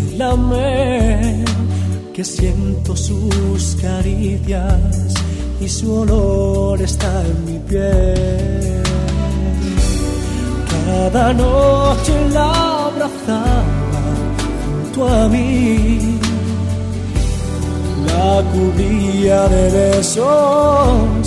que 0.09 0.17
la 0.17 0.32
amé 0.32 1.43
que 2.13 2.24
siento 2.24 2.95
sus 2.95 3.78
caricias 3.82 5.13
y 5.59 5.67
su 5.67 5.91
olor 5.91 6.82
está 6.82 7.24
en 7.26 7.45
mi 7.45 7.59
piel. 7.59 8.91
Cada 10.92 11.32
noche 11.34 12.14
la 12.34 12.50
abrazaba 12.88 13.64
junto 14.66 15.00
a 15.08 15.30
mí, 15.30 16.20
la 18.08 18.44
cubría 18.52 19.39
de 19.48 19.64
besos 19.78 21.26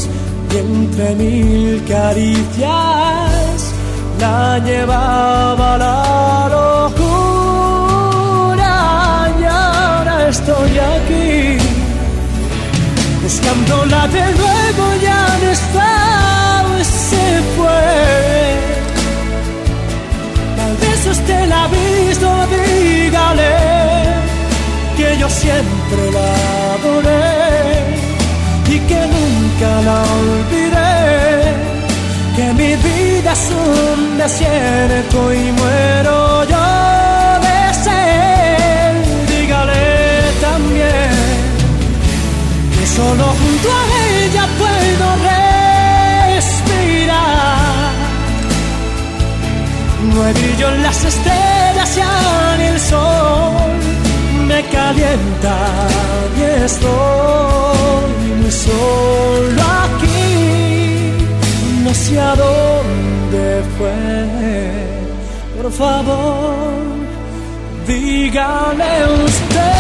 y 0.53 0.55
entre 0.59 1.15
mil 1.15 1.83
caricias 1.89 3.59
la 4.21 4.59
llevaba 4.59 5.75
a 5.75 5.79
la 5.85 6.01
locura. 6.57 7.13
Ahora 9.59 10.17
estoy 10.29 10.73
aquí 10.95 11.59
buscándola 13.23 14.03
de 14.09 14.25
nuevo 14.41 14.85
ya 15.03 15.23
no 15.43 15.49
está 15.59 16.05
se 16.83 17.43
fue 17.57 18.24
la 21.49 21.65
ha 21.65 21.69
visto 21.69 22.29
dígale 22.53 23.53
que 24.97 25.17
yo 25.19 25.29
siempre 25.29 26.11
la 26.13 26.75
adoré 26.75 27.25
y 28.67 28.79
que 28.89 29.01
nunca 29.15 29.83
la 29.83 30.03
olvidé 30.21 31.55
que 32.37 32.53
mi 32.55 32.75
vida 32.77 33.33
es 33.33 33.51
un 33.51 34.19
desierto 34.19 35.33
y 35.33 35.53
muero 35.53 36.45
yo 36.45 36.67
de 37.45 37.75
sed. 37.85 38.95
Dígale 39.29 39.85
también 40.41 41.11
que 42.75 42.87
solo 42.87 43.25
junto 43.41 43.69
a 43.71 43.94
No 50.15 50.29
en 50.29 50.83
las 50.83 51.05
estrellas 51.05 51.97
ya 51.97 52.57
ni 52.57 52.65
el 52.67 52.79
sol 52.79 53.73
me 54.47 54.63
calienta 54.67 55.57
y 56.39 56.65
estoy 56.65 58.29
muy 58.41 58.53
solo 58.53 59.63
aquí. 59.83 61.19
No 61.83 61.93
sé 61.93 62.21
a 62.21 62.37
dónde 62.37 63.63
fue. 63.77 65.61
Por 65.61 65.73
favor, 65.73 66.65
dígale 67.89 69.25
usted. 69.25 69.74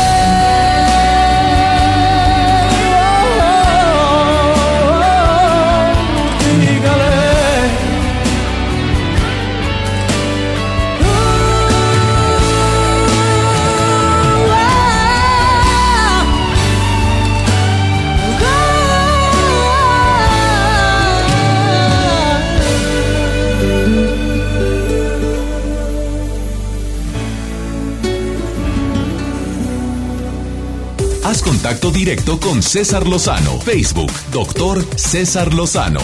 Contacto 31.44 31.90
directo 31.90 32.40
con 32.40 32.62
César 32.62 33.06
Lozano. 33.06 33.60
Facebook, 33.60 34.10
doctor 34.32 34.82
César 34.96 35.52
Lozano. 35.52 36.00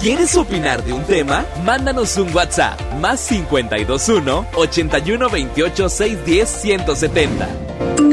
¿Quieres 0.00 0.36
opinar 0.36 0.84
de 0.84 0.92
un 0.92 1.04
tema? 1.04 1.46
Mándanos 1.64 2.16
un 2.16 2.34
WhatsApp 2.34 2.80
más 3.00 3.24
521 3.28 4.46
81 4.52 5.30
28 5.30 5.88
610 5.88 6.48
170. 6.48 7.48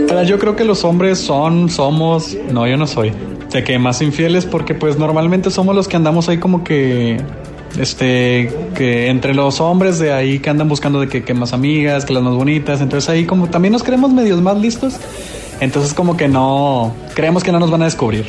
Ahora, 0.10 0.24
Yo 0.24 0.38
creo 0.38 0.56
que 0.56 0.64
los 0.64 0.84
hombres 0.84 1.18
son, 1.18 1.68
somos, 1.70 2.38
no, 2.52 2.68
yo 2.68 2.78
no 2.78 2.86
soy, 2.86 3.12
de 3.52 3.64
que 3.64 3.80
más 3.80 4.03
infieles 4.03 4.45
porque 4.45 4.76
pues 4.76 4.99
normalmente 4.99 5.49
somos 5.49 5.76
los 5.76 5.88
que 5.88 5.95
andamos 5.95 6.30
ahí 6.30 6.38
como 6.38 6.64
que, 6.64 7.18
este, 7.77 8.52
que 8.76 9.07
entre 9.07 9.34
los 9.34 9.60
hombres 9.61 9.99
de 9.99 10.14
ahí 10.14 10.39
que 10.39 10.49
andan 10.49 10.68
buscando 10.68 10.99
de 10.99 11.07
que, 11.07 11.23
que 11.23 11.34
más 11.34 11.53
amigas, 11.53 12.06
que 12.06 12.14
las 12.14 12.23
más 12.23 12.35
bonitas, 12.35 12.81
entonces 12.81 13.10
ahí 13.10 13.26
como 13.26 13.47
también 13.49 13.72
nos 13.72 13.84
creemos 13.84 14.11
medios 14.11 14.41
más 14.41 14.57
listos, 14.57 14.95
entonces 15.60 15.93
como 15.93 16.18
que 16.18 16.27
no, 16.27 16.93
creemos 17.14 17.43
que 17.43 17.52
no 17.52 17.60
nos 17.60 17.72
van 17.72 17.81
a 17.81 17.85
descubrir. 17.85 18.26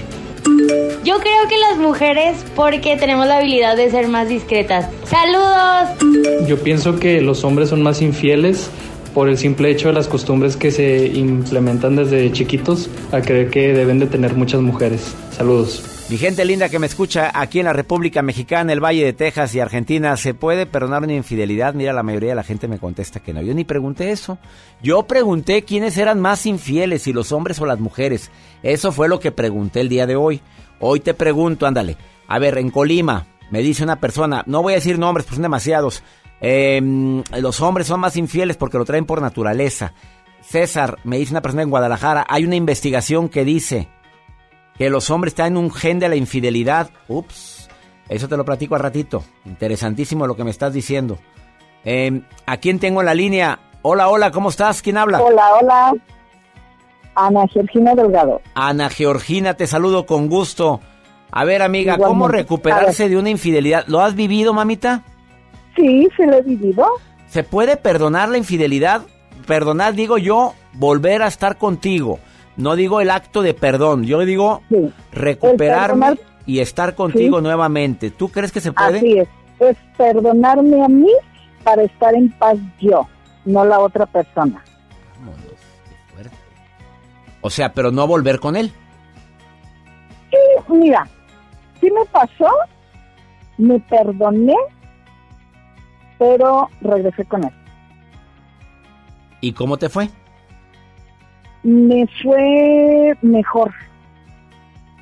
Yo 1.05 1.18
creo 1.20 1.48
que 1.48 1.56
las 1.59 1.78
mujeres 1.78 2.44
porque 2.56 2.97
tenemos 2.97 3.27
la 3.27 3.36
habilidad 3.36 3.77
de 3.77 3.90
ser 3.90 4.09
más 4.09 4.28
discretas. 4.28 4.89
¡Saludos! 5.05 6.48
Yo 6.48 6.59
pienso 6.59 6.98
que 6.98 7.20
los 7.20 7.44
hombres 7.44 7.68
son 7.68 7.82
más 7.82 8.02
infieles 8.02 8.70
por 9.17 9.31
el 9.31 9.39
simple 9.39 9.71
hecho 9.71 9.89
de 9.89 9.95
las 9.95 10.09
costumbres 10.09 10.59
que 10.59 10.71
se 10.71 11.07
implementan 11.07 11.97
desde 11.97 12.31
chiquitos 12.33 12.91
a 13.13 13.23
creer 13.23 13.49
que 13.49 13.73
deben 13.73 13.99
de 13.99 14.07
tener 14.07 14.35
muchas 14.35 14.61
mujeres. 14.61 15.17
Saludos. 15.31 16.05
Mi 16.11 16.19
gente 16.19 16.45
linda 16.45 16.69
que 16.69 16.79
me 16.79 16.87
escucha 16.87 17.31
aquí 17.33 17.59
en 17.59 17.65
la 17.65 17.73
República 17.73 18.21
Mexicana, 18.21 18.75
el 18.75 18.85
Valle 18.85 19.07
de 19.07 19.15
Texas 19.15 19.55
y 19.55 19.61
Argentina, 19.61 20.19
¿se 20.19 20.35
puede 20.35 20.67
perdonar 20.67 21.03
una 21.03 21.15
infidelidad? 21.15 21.73
Mira, 21.73 21.95
la 21.95 22.03
mayoría 22.03 22.29
de 22.29 22.35
la 22.35 22.43
gente 22.43 22.69
me 22.69 22.79
contesta 22.79 23.21
que 23.21 23.33
no. 23.33 23.41
Yo 23.41 23.55
ni 23.55 23.65
pregunté 23.65 24.11
eso. 24.11 24.37
Yo 24.83 25.05
pregunté 25.05 25.63
quiénes 25.63 25.97
eran 25.97 26.21
más 26.21 26.45
infieles, 26.45 27.01
si 27.01 27.15
los 27.15 27.33
hombres 27.33 27.59
o 27.59 27.65
las 27.65 27.81
mujeres. 27.81 28.31
Eso 28.63 28.93
fue 28.93 29.09
lo 29.09 29.19
que 29.19 29.33
pregunté 29.33 29.81
el 29.81 29.89
día 29.89 30.07
de 30.07 30.17
hoy. 30.17 30.43
Hoy 30.79 31.01
te 31.01 31.15
pregunto, 31.15 31.67
ándale. 31.67 31.97
A 32.29 32.39
ver, 32.39 32.59
en 32.59 32.69
Colima, 32.69 33.27
me 33.51 33.63
dice 33.63 33.83
una 33.83 33.99
persona, 33.99 34.45
no 34.47 34.61
voy 34.61 34.75
a 34.75 34.77
decir 34.77 34.99
nombres, 34.99 35.25
pues 35.25 35.37
son 35.37 35.43
demasiados. 35.43 36.03
Eh, 36.41 37.23
los 37.39 37.61
hombres 37.61 37.87
son 37.87 38.01
más 38.01 38.17
infieles 38.17 38.57
porque 38.57 38.79
lo 38.79 38.85
traen 38.85 39.07
por 39.07 39.21
naturaleza. 39.21 39.93
César, 40.41 40.99
me 41.05 41.19
dice 41.19 41.33
una 41.33 41.43
persona 41.43 41.63
en 41.63 41.71
Guadalajara, 41.71 42.25
hay 42.29 42.45
una 42.45 42.57
investigación 42.57 43.29
que 43.29 43.45
dice 43.45 43.89
que 44.79 44.91
los 44.91 45.11
hombres 45.11 45.35
traen 45.35 45.57
un 45.57 45.73
gen 45.73 45.99
de 45.99 46.09
la 46.09 46.17
infidelidad. 46.17 46.91
Ups, 47.09 47.69
eso 48.09 48.29
te 48.29 48.37
lo 48.37 48.45
platico 48.45 48.75
al 48.75 48.83
ratito. 48.83 49.25
Interesantísimo 49.45 50.27
lo 50.27 50.37
que 50.37 50.45
me 50.45 50.51
estás 50.51 50.73
diciendo. 50.73 51.19
Eh, 51.85 52.23
¿A 52.47 52.57
quién 52.59 52.79
tengo 52.79 53.01
en 53.01 53.07
la 53.07 53.15
línea? 53.15 53.59
Hola, 53.83 54.09
hola, 54.09 54.31
¿cómo 54.31 54.51
estás? 54.51 54.83
¿Quién 54.83 54.99
habla? 54.99 55.21
Hola, 55.21 55.55
hola. 55.61 55.95
Ana 57.15 57.47
Georgina 57.49 57.95
Delgado. 57.95 58.43
Ana 58.55 58.91
Georgina, 58.91 59.55
te 59.55 59.67
saludo 59.67 60.05
con 60.05 60.29
gusto. 60.29 60.81
A 61.31 61.45
ver, 61.45 61.63
amiga, 61.63 61.97
¿cómo 61.97 62.29
recuperarse 62.29 63.09
de 63.09 63.17
una 63.17 63.31
infidelidad? 63.31 63.85
¿Lo 63.87 64.01
has 64.01 64.15
vivido, 64.15 64.53
mamita? 64.53 65.03
Sí, 65.77 66.09
se 66.16 66.27
lo 66.27 66.35
he 66.39 66.43
vivido. 66.43 66.86
¿Se 67.28 67.43
puede 67.44 67.77
perdonar 67.77 68.28
la 68.28 68.39
infidelidad? 68.39 69.03
Perdonar, 69.47 69.94
digo 69.94 70.19
yo, 70.19 70.55
volver 70.73 71.23
a 71.23 71.27
estar 71.28 71.59
contigo. 71.59 72.19
No 72.57 72.74
digo 72.77 73.01
el 73.01 73.11
acto 73.11 73.43
de 73.43 73.53
perdón, 73.55 74.05
yo 74.05 74.20
digo 74.20 74.62
recuperarme 75.12 76.07
perdonar- 76.07 76.20
y 76.47 76.61
estar 76.61 76.94
contigo 76.94 77.36
Sí. 77.39 77.43
nuevamente. 77.43 78.11
¿Tú 78.11 78.28
crees 78.31 78.51
que 78.53 78.61
se 78.61 78.73
puede? 78.73 78.98
Así 78.98 79.19
es. 79.19 79.28
Es 79.61 79.77
perdonarme 79.97 80.82
a 80.85 80.89
mí 80.89 81.11
para 81.65 81.82
estar 81.82 82.15
en 82.15 82.31
paz 82.31 82.57
yo, 82.81 83.07
no 83.44 83.65
la 83.65 83.78
otra 83.81 84.07
persona. 84.07 84.62
O 87.40 87.51
sea, 87.51 87.73
pero 87.73 87.90
no 87.93 88.07
volver 88.07 88.40
con 88.40 88.57
él. 88.57 88.73
Sí, 90.31 90.73
mira, 90.74 91.07
sí 91.81 91.89
me 91.90 92.05
pasó, 92.07 92.51
me 93.59 93.78
perdoné, 93.81 94.55
pero 96.19 96.69
regresé 96.81 97.25
con 97.25 97.45
él. 97.45 97.51
¿Y 99.41 99.53
cómo 99.53 99.77
te 99.77 99.89
fue? 99.89 100.09
Me 101.63 102.07
fue 102.23 103.17
mejor. 103.23 103.73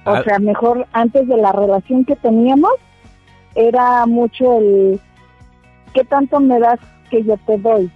O 0.05 0.11
Ah. 0.11 0.23
sea, 0.25 0.39
mejor 0.39 0.87
antes 0.93 1.27
de 1.29 1.37
la 1.37 1.53
relación 1.53 2.05
que 2.05 2.17
teníamos, 2.17 2.73
era 3.55 4.05
mucho 4.07 4.59
el 4.59 5.01
qué 5.93 6.05
tanto 6.05 6.41
me 6.41 6.59
das 6.59 6.81
que 7.11 7.23
yo 7.23 7.37
te 7.47 7.57
doy. 7.59 7.91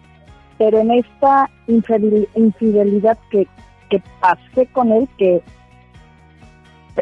Pero 0.58 0.78
en 0.78 0.90
esta 0.92 1.50
infidel- 1.66 2.28
infidelidad 2.34 3.18
que, 3.30 3.46
que 3.90 4.02
pasé 4.20 4.66
con 4.72 4.92
él, 4.92 5.08
que 5.18 5.42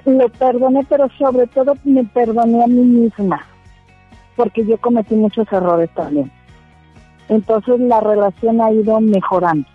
lo 0.05 0.29
perdoné, 0.29 0.85
pero 0.89 1.09
sobre 1.19 1.47
todo 1.49 1.75
me 1.85 2.05
perdoné 2.05 2.63
a 2.65 2.67
mí 2.67 2.83
misma, 2.83 3.47
porque 4.37 4.65
yo 4.65 4.77
cometí 4.79 5.15
muchos 5.15 5.51
errores 5.53 5.91
también. 5.95 6.31
Entonces 7.29 7.81
la 7.81 8.01
relación 8.01 8.61
ha 8.61 8.71
ido 8.71 9.01
mejorando. 9.01 9.67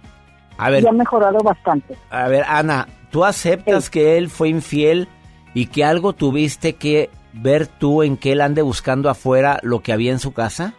A 0.58 0.70
ver, 0.70 0.84
Y 0.84 0.88
ha 0.88 0.92
mejorado 0.92 1.40
bastante. 1.40 1.96
a 2.10 2.28
ver, 2.28 2.44
Ana, 2.48 2.88
¿tú 3.10 3.26
aceptas 3.26 3.90
que 3.90 4.18
él 4.18 4.30
fue 4.30 4.50
infiel 4.50 5.08
y 5.54 5.68
que 5.68 5.84
algo 5.84 6.14
tuviste 6.14 6.76
que 6.76 7.10
ver 7.34 7.68
tú 7.68 8.04
en 8.04 8.16
que 8.18 8.34
él 8.34 8.42
ande 8.42 8.62
buscando 8.62 9.10
afuera 9.10 9.60
lo 9.64 9.80
que 9.80 9.92
había 9.92 10.12
en 10.12 10.20
su 10.20 10.34
casa? 10.34 10.74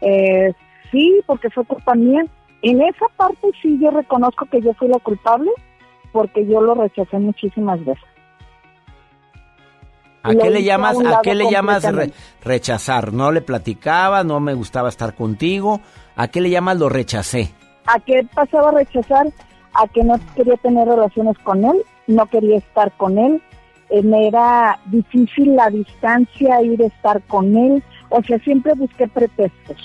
Eh, 0.00 0.52
sí, 0.90 1.20
porque 1.26 1.50
fue 1.50 1.64
culpa 1.64 1.94
mía. 1.94 2.24
En 2.62 2.82
esa 2.82 3.06
parte 3.16 3.48
sí 3.62 3.78
yo 3.80 3.90
reconozco 3.90 4.46
que 4.46 4.60
yo 4.60 4.74
fui 4.74 4.88
la 4.88 4.98
culpable, 4.98 5.50
porque 6.12 6.44
yo 6.46 6.60
lo 6.60 6.74
rechacé 6.74 7.18
muchísimas 7.18 7.84
veces. 7.84 8.04
¿A 10.28 10.34
qué 10.34 10.50
le 10.50 10.58
a 10.58 10.62
llamas, 10.62 10.96
a 11.04 11.20
qué 11.22 11.34
le 11.34 11.50
llamas 11.50 11.82
re- 11.84 12.12
rechazar? 12.42 13.12
No 13.12 13.32
le 13.32 13.40
platicaba, 13.40 14.24
no 14.24 14.40
me 14.40 14.54
gustaba 14.54 14.88
estar 14.88 15.14
contigo. 15.14 15.80
¿A 16.16 16.28
qué 16.28 16.40
le 16.40 16.50
llamas 16.50 16.78
lo 16.78 16.88
rechacé? 16.88 17.52
¿A 17.86 17.98
qué 18.00 18.26
pasaba 18.34 18.70
a 18.70 18.72
rechazar? 18.72 19.26
A 19.74 19.86
que 19.88 20.02
no 20.02 20.18
quería 20.34 20.56
tener 20.56 20.86
relaciones 20.88 21.38
con 21.38 21.64
él, 21.64 21.82
no 22.06 22.26
quería 22.26 22.58
estar 22.58 22.90
con 22.96 23.18
él, 23.18 23.40
eh, 23.90 24.02
me 24.02 24.26
era 24.28 24.78
difícil 24.86 25.54
la 25.56 25.68
distancia, 25.70 26.60
ir 26.62 26.82
a 26.82 26.86
estar 26.86 27.22
con 27.22 27.56
él, 27.56 27.82
o 28.10 28.22
sea, 28.22 28.38
siempre 28.40 28.72
busqué 28.74 29.06
pretextos 29.08 29.76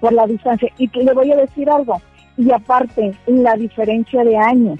por 0.00 0.12
la 0.12 0.26
distancia. 0.26 0.68
Y 0.78 0.88
que 0.88 1.02
le 1.02 1.12
voy 1.14 1.32
a 1.32 1.36
decir 1.36 1.70
algo, 1.70 2.00
y 2.36 2.50
aparte, 2.52 3.12
la 3.26 3.54
diferencia 3.54 4.22
de 4.22 4.36
años. 4.36 4.78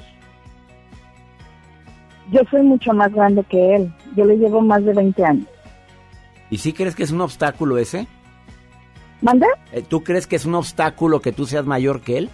Yo 2.30 2.40
soy 2.50 2.62
mucho 2.62 2.92
más 2.92 3.12
grande 3.12 3.44
que 3.44 3.76
él, 3.76 3.92
yo 4.16 4.24
le 4.24 4.36
llevo 4.36 4.60
más 4.60 4.84
de 4.84 4.92
20 4.92 5.24
años. 5.24 5.46
¿Y 6.50 6.58
sí 6.58 6.72
crees 6.72 6.94
que 6.94 7.02
es 7.02 7.12
un 7.12 7.20
obstáculo 7.20 7.78
ese? 7.78 8.06
¿Manda? 9.22 9.46
Eh, 9.72 9.82
¿Tú 9.82 10.02
crees 10.02 10.26
que 10.26 10.36
es 10.36 10.44
un 10.44 10.54
obstáculo 10.54 11.20
que 11.20 11.32
tú 11.32 11.46
seas 11.46 11.66
mayor 11.66 12.00
que 12.00 12.18
él? 12.18 12.30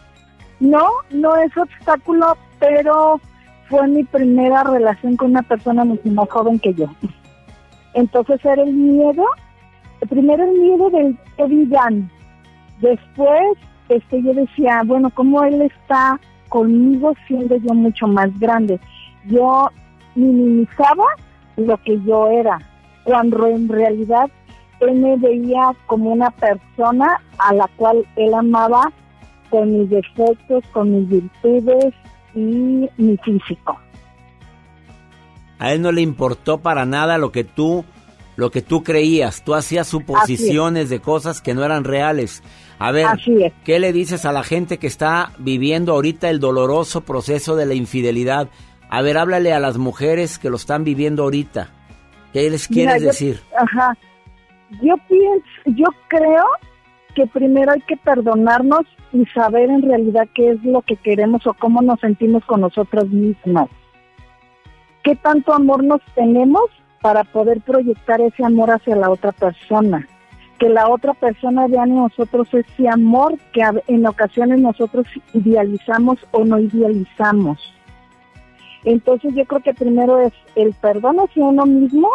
No, 0.60 0.86
no 1.10 1.36
es 1.36 1.56
obstáculo, 1.56 2.36
pero 2.59 3.20
fue 3.69 3.86
mi 3.89 4.05
primera 4.05 4.62
relación 4.64 5.16
con 5.16 5.31
una 5.31 5.43
persona 5.43 5.85
mucho 5.85 6.09
más 6.10 6.28
joven 6.28 6.59
que 6.59 6.74
yo. 6.74 6.86
Entonces 7.94 8.44
era 8.44 8.62
el 8.62 8.73
miedo, 8.73 9.24
primero 10.09 10.44
el 10.44 10.59
miedo 10.59 10.90
del 10.90 11.19
digan. 11.48 12.10
Después 12.81 13.59
este, 13.89 14.23
yo 14.23 14.32
decía, 14.35 14.82
bueno, 14.85 15.10
¿cómo 15.10 15.43
él 15.44 15.62
está 15.62 16.19
conmigo 16.48 17.14
siendo 17.27 17.56
yo 17.56 17.74
mucho 17.74 18.06
más 18.06 18.28
grande? 18.39 18.81
Yo 19.27 19.69
minimizaba 20.14 21.05
lo 21.56 21.76
que 21.82 22.01
yo 22.05 22.28
era, 22.28 22.59
cuando 23.05 23.47
en 23.47 23.68
realidad 23.68 24.30
él 24.80 24.94
me 24.94 25.16
veía 25.16 25.72
como 25.86 26.10
una 26.10 26.30
persona 26.30 27.20
a 27.39 27.55
la 27.55 27.68
cual 27.76 28.05
él 28.16 28.34
amaba 28.34 28.93
con 29.51 29.78
mis 29.78 29.90
defectos, 29.90 30.64
con 30.72 30.93
mis 30.93 31.09
virtudes 31.09 31.94
y 32.34 32.89
mi 32.97 33.16
físico. 33.18 33.78
A 35.59 35.72
él 35.72 35.82
no 35.82 35.93
le 35.93 36.01
importó 36.01 36.59
para 36.59 36.84
nada 36.84 37.18
lo 37.18 37.30
que 37.30 37.44
tú 37.44 37.84
lo 38.34 38.51
que 38.51 38.62
tú 38.62 38.82
creías. 38.82 39.44
Tú 39.44 39.55
hacías 39.55 39.86
suposiciones 39.86 40.89
de 40.89 41.01
cosas 41.01 41.40
que 41.40 41.55
no 41.55 41.64
eran 41.64 41.84
reales. 41.84 42.43
A 42.78 42.90
ver, 42.90 43.06
¿qué 43.64 43.78
le 43.78 43.93
dices 43.93 44.24
a 44.24 44.32
la 44.32 44.43
gente 44.43 44.78
que 44.78 44.86
está 44.86 45.32
viviendo 45.39 45.93
ahorita 45.93 46.30
el 46.30 46.40
doloroso 46.40 47.02
proceso 47.02 47.55
de 47.56 47.66
la 47.66 47.74
infidelidad? 47.74 48.48
A 48.94 49.01
ver, 49.01 49.16
háblale 49.16 49.55
a 49.55 49.59
las 49.59 49.78
mujeres 49.78 50.39
que 50.39 50.51
lo 50.51 50.56
están 50.56 50.85
viviendo 50.85 51.23
ahorita. 51.23 51.70
¿Qué 52.35 52.51
les 52.51 52.70
Mira, 52.70 52.93
quieres 52.93 53.02
yo- 53.02 53.09
decir? 53.09 53.40
Ajá. 53.56 53.97
Yo 54.82 54.94
pienso, 55.09 55.47
yo 55.64 55.86
creo 56.09 56.44
que 57.14 57.27
primero 57.27 57.73
hay 57.73 57.81
que 57.81 57.97
perdonarnos 57.97 58.82
y 59.14 59.24
saber 59.35 59.70
en 59.70 59.81
realidad 59.81 60.28
qué 60.35 60.51
es 60.51 60.62
lo 60.62 60.82
que 60.82 60.97
queremos 60.97 61.47
o 61.47 61.55
cómo 61.55 61.81
nos 61.81 62.01
sentimos 62.01 62.44
con 62.44 62.60
nosotras 62.60 63.06
mismas. 63.09 63.69
¿Qué 65.02 65.16
tanto 65.16 65.55
amor 65.55 65.82
nos 65.85 66.02
tenemos 66.14 66.64
para 67.01 67.24
poder 67.24 67.62
proyectar 67.62 68.20
ese 68.20 68.44
amor 68.44 68.70
hacia 68.70 68.94
la 68.97 69.09
otra 69.10 69.32
persona? 69.32 70.06
Que 70.59 70.69
la 70.69 70.89
otra 70.89 71.14
persona 71.14 71.66
vea 71.66 71.85
en 71.85 71.97
nosotros 71.97 72.47
ese 72.52 72.89
amor 72.90 73.39
que 73.55 73.62
en 73.89 74.06
ocasiones 74.06 74.60
nosotros 74.60 75.06
idealizamos 75.32 76.19
o 76.31 76.44
no 76.44 76.59
idealizamos. 76.60 77.59
Entonces 78.85 79.35
yo 79.35 79.45
creo 79.45 79.63
que 79.63 79.75
primero 79.75 80.19
es 80.21 80.33
el 80.57 80.75
perdón 80.75 81.19
hacia 81.21 81.45
uno 81.45 81.67
mismo, 81.67 82.09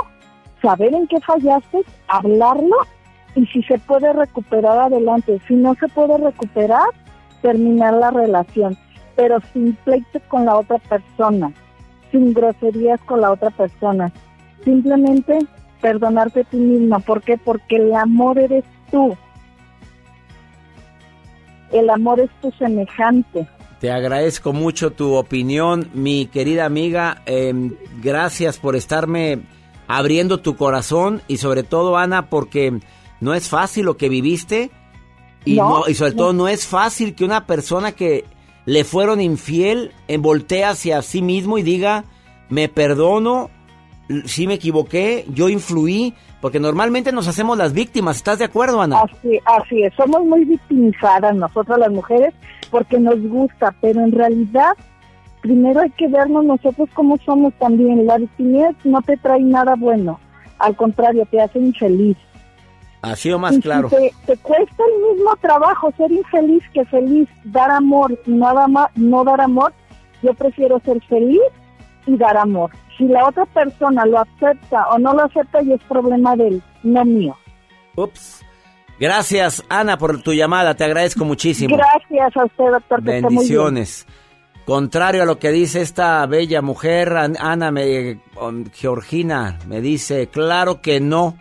saber 0.62 0.94
en 0.94 1.08
qué 1.08 1.20
fallaste, 1.22 1.84
hablarlo 2.08 2.76
y 3.36 3.46
si 3.48 3.64
se 3.64 3.78
puede 3.78 4.12
recuperar 4.14 4.78
adelante. 4.78 5.40
Si 5.48 5.54
no 5.54 5.76
se 5.76 5.88
puede 5.88 6.18
recuperar, 6.18 6.88
terminar 7.42 7.94
la 7.94 8.12
relación, 8.12 8.78
pero 9.16 9.40
sin 9.54 9.76
pleito 9.76 10.20
con 10.28 10.46
la 10.46 10.58
otra 10.58 10.80
persona, 10.80 11.52
sin 12.12 12.34
groserías 12.34 13.00
con 13.02 13.22
la 13.22 13.32
otra 13.32 13.50
persona. 13.52 14.12
Simplemente 14.64 15.40
perdonarte 15.82 16.42
a 16.42 16.44
ti 16.44 16.58
misma. 16.58 17.00
¿Por 17.00 17.22
qué? 17.22 17.38
Porque 17.38 17.78
el 17.78 17.94
amor 17.96 18.40
eres 18.40 18.66
tú. 18.92 19.16
El 21.72 21.90
amor 21.90 22.20
es 22.20 22.30
tu 22.42 22.52
semejante. 22.52 23.48
Te 23.80 23.92
agradezco 23.92 24.54
mucho 24.54 24.92
tu 24.92 25.14
opinión, 25.16 25.90
mi 25.94 26.26
querida 26.26 26.66
amiga. 26.66 27.22
Em, 27.26 27.76
gracias 28.02 28.58
por 28.58 28.76
estarme 28.76 29.40
abriendo 29.88 30.40
tu 30.40 30.56
corazón 30.56 31.22
y 31.28 31.38
sobre 31.38 31.64
todo, 31.64 31.96
Ana, 31.98 32.30
porque 32.30 32.80
no 33.22 33.34
es 33.36 33.48
fácil 33.50 33.86
lo 33.86 33.96
que 33.98 34.10
viviste 34.10 34.72
y, 35.46 35.56
No, 35.56 35.70
no- 35.82 35.88
y 35.88 35.94
sobre 35.94 36.14
todo 36.14 36.34
no 36.34 36.48
es 36.48 36.66
fácil 36.66 37.14
que 37.16 37.24
una 37.24 37.46
persona 37.46 37.92
que 37.92 38.26
le 38.66 38.84
fueron 38.84 39.22
infiel 39.22 39.92
eh, 40.08 40.18
voltee 40.18 40.66
hacia 40.66 41.02
sí 41.02 41.22
mismo 41.22 41.58
y 41.58 41.64
diga, 41.64 42.04
me 42.50 42.68
perdono, 42.70 43.50
sí 44.26 44.48
me 44.48 44.56
equivoqué, 44.56 45.26
yo 45.34 45.48
influí, 45.50 46.14
porque 46.42 46.60
normalmente 46.60 47.12
nos 47.12 47.28
hacemos 47.28 47.58
las 47.58 47.74
víctimas. 47.74 48.18
¿Estás 48.18 48.40
de 48.40 48.46
acuerdo, 48.46 48.82
Ana? 48.82 49.02
Así, 49.02 49.40
así 49.46 49.84
es, 49.84 49.94
somos 49.96 50.26
muy 50.26 50.44
victimizadas 50.46 51.36
nosotras 51.36 51.78
las 51.80 51.92
mujeres 51.92 52.34
porque 52.70 53.00
nos 53.00 53.20
gusta, 53.22 53.74
pero 53.82 54.02
en 54.02 54.12
realidad 54.12 54.74
primero 55.42 55.82
hay 55.82 55.90
que 55.92 56.08
vernos 56.08 56.46
nosotros 56.46 56.90
como 56.94 57.18
somos 57.18 57.54
también. 57.56 58.06
La 58.06 58.18
victimidad 58.18 58.76
no 58.84 59.02
te 59.02 59.18
trae 59.18 59.42
nada 59.42 59.76
bueno, 59.76 60.20
al 60.60 60.76
contrario, 60.76 61.26
te 61.30 61.42
hace 61.42 61.60
infeliz. 61.60 62.18
Ha 63.02 63.16
sido 63.16 63.38
más 63.40 63.54
Y 63.54 63.56
si 63.58 63.62
claro. 63.62 63.90
te, 63.90 64.12
te 64.26 64.36
cuesta 64.38 64.84
el 64.84 65.16
mismo 65.16 65.36
trabajo 65.38 65.92
ser 65.98 66.12
infeliz 66.12 66.64
que 66.74 66.84
feliz, 66.86 67.30
dar 67.46 67.70
amor 67.72 68.20
y 68.26 68.32
no, 68.32 68.54
dar- 68.54 68.90
no 68.96 69.24
dar 69.24 69.40
amor, 69.40 69.72
yo 70.24 70.34
prefiero 70.34 70.80
ser 70.80 71.00
feliz 71.04 71.40
y 72.08 72.18
dar 72.18 72.36
amor. 72.38 72.72
Si 72.98 73.06
la 73.08 73.28
otra 73.28 73.46
persona 73.46 74.06
lo 74.08 74.20
acepta 74.20 74.88
o 74.90 74.98
no 74.98 75.14
lo 75.14 75.26
acepta, 75.26 75.62
y 75.62 75.72
es 75.74 75.82
problema 75.84 76.36
de 76.36 76.48
él, 76.48 76.64
no 76.84 77.06
mío. 77.06 77.38
Ups. 77.96 78.44
Gracias, 79.00 79.64
Ana, 79.70 79.98
por 79.98 80.22
tu 80.22 80.34
llamada. 80.34 80.76
Te 80.76 80.84
agradezco 80.84 81.24
muchísimo. 81.26 81.78
Gracias 81.78 82.36
a 82.38 82.46
usted, 82.46 82.64
doctor. 82.72 83.02
muy 83.02 83.12
bien. 83.12 83.24
Bendiciones. 83.28 84.08
Contrario 84.66 85.24
a 85.24 85.26
lo 85.26 85.40
que 85.40 85.52
dice 85.52 85.82
esta 85.82 86.26
bella 86.26 86.62
mujer, 86.62 87.14
An- 87.16 87.38
Ana 87.40 87.72
me, 87.72 88.20
Georgina 88.74 89.60
me 89.68 89.80
dice, 89.82 90.28
claro 90.28 90.82
que 90.82 91.00
no. 91.00 91.38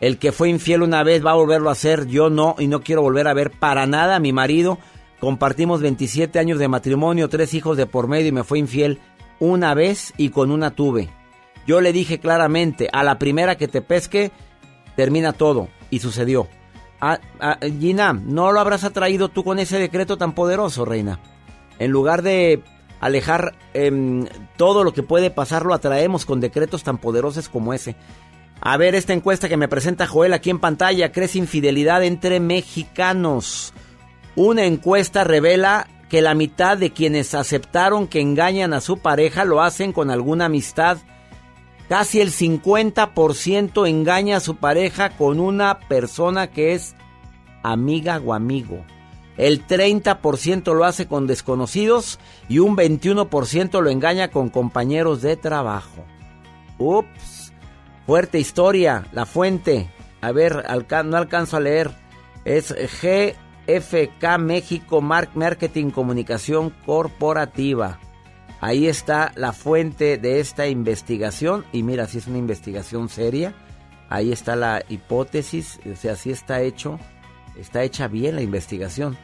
El 0.00 0.18
que 0.18 0.30
fue 0.30 0.48
infiel 0.48 0.82
una 0.82 1.02
vez 1.02 1.26
va 1.26 1.32
a 1.32 1.34
volverlo 1.34 1.70
a 1.70 1.72
hacer, 1.72 2.06
yo 2.06 2.30
no, 2.30 2.54
y 2.56 2.68
no 2.68 2.82
quiero 2.82 3.02
volver 3.02 3.26
a 3.26 3.34
ver 3.34 3.50
para 3.50 3.84
nada 3.86 4.14
a 4.16 4.20
mi 4.20 4.32
marido. 4.32 4.78
Compartimos 5.18 5.80
27 5.82 6.38
años 6.38 6.60
de 6.60 6.68
matrimonio, 6.68 7.28
tres 7.28 7.52
hijos 7.54 7.76
de 7.76 7.86
por 7.86 8.06
medio 8.06 8.28
y 8.28 8.32
me 8.32 8.44
fue 8.44 8.60
infiel 8.60 9.00
una 9.40 9.74
vez 9.74 10.14
y 10.16 10.28
con 10.28 10.52
una 10.52 10.70
tuve. 10.70 11.08
Yo 11.66 11.80
le 11.80 11.92
dije 11.92 12.20
claramente, 12.20 12.88
a 12.92 13.02
la 13.02 13.18
primera 13.18 13.56
que 13.56 13.66
te 13.66 13.82
pesque, 13.82 14.30
termina 14.94 15.32
todo. 15.32 15.68
Y 15.90 15.98
sucedió. 15.98 16.46
Ah, 17.00 17.20
ah, 17.40 17.58
Gina, 17.62 18.12
¿no 18.12 18.52
lo 18.52 18.60
habrás 18.60 18.84
atraído 18.84 19.28
tú 19.28 19.44
con 19.44 19.58
ese 19.58 19.78
decreto 19.78 20.18
tan 20.18 20.34
poderoso, 20.34 20.84
reina? 20.84 21.20
En 21.78 21.90
lugar 21.90 22.22
de 22.22 22.62
alejar 23.00 23.54
em, 23.74 24.26
todo 24.56 24.82
lo 24.84 24.92
que 24.92 25.02
puede 25.02 25.30
pasar, 25.30 25.64
lo 25.64 25.74
atraemos 25.74 26.26
con 26.26 26.40
decretos 26.40 26.82
tan 26.82 26.98
poderosos 26.98 27.48
como 27.48 27.72
ese. 27.72 27.96
A 28.60 28.76
ver, 28.76 28.94
esta 28.94 29.12
encuesta 29.12 29.48
que 29.48 29.56
me 29.56 29.68
presenta 29.68 30.06
Joel 30.06 30.32
aquí 30.32 30.50
en 30.50 30.58
pantalla, 30.58 31.12
¿crece 31.12 31.38
infidelidad 31.38 32.02
entre 32.02 32.40
mexicanos? 32.40 33.72
Una 34.34 34.64
encuesta 34.64 35.22
revela 35.22 35.86
que 36.08 36.22
la 36.22 36.34
mitad 36.34 36.76
de 36.76 36.92
quienes 36.92 37.34
aceptaron 37.34 38.08
que 38.08 38.20
engañan 38.20 38.72
a 38.72 38.80
su 38.80 38.98
pareja 38.98 39.44
lo 39.44 39.62
hacen 39.62 39.92
con 39.92 40.10
alguna 40.10 40.46
amistad. 40.46 40.98
Casi 41.88 42.20
el 42.20 42.30
50% 42.32 43.88
engaña 43.88 44.36
a 44.36 44.40
su 44.40 44.56
pareja 44.56 45.10
con 45.10 45.40
una 45.40 45.78
persona 45.80 46.48
que 46.48 46.74
es 46.74 46.94
amiga 47.62 48.20
o 48.24 48.34
amigo. 48.34 48.84
El 49.38 49.66
30% 49.66 50.74
lo 50.74 50.84
hace 50.84 51.06
con 51.06 51.26
desconocidos 51.26 52.18
y 52.48 52.58
un 52.58 52.76
21% 52.76 53.80
lo 53.80 53.88
engaña 53.88 54.28
con 54.28 54.48
compañeros 54.50 55.22
de 55.22 55.36
trabajo. 55.36 56.04
Ups, 56.76 57.52
fuerte 58.06 58.38
historia, 58.38 59.06
la 59.12 59.24
fuente. 59.26 59.88
A 60.20 60.32
ver, 60.32 60.64
no 61.04 61.16
alcanzo 61.16 61.56
a 61.56 61.60
leer. 61.60 61.92
Es 62.44 62.74
GFK 62.74 64.38
México 64.38 65.00
Mar- 65.00 65.30
Marketing 65.34 65.90
Comunicación 65.90 66.70
Corporativa. 66.84 68.00
Ahí 68.60 68.86
está 68.86 69.32
la 69.36 69.52
fuente 69.52 70.18
de 70.18 70.40
esta 70.40 70.66
investigación. 70.66 71.64
Y 71.72 71.82
mira, 71.82 72.06
si 72.06 72.18
es 72.18 72.26
una 72.26 72.38
investigación 72.38 73.08
seria. 73.08 73.54
Ahí 74.08 74.32
está 74.32 74.56
la 74.56 74.82
hipótesis. 74.88 75.80
O 75.90 75.96
sea, 75.96 76.16
si 76.16 76.30
está 76.30 76.60
hecho. 76.62 76.98
Está 77.56 77.82
hecha 77.82 78.08
bien 78.08 78.36
la 78.36 78.42
investigación. 78.42 79.16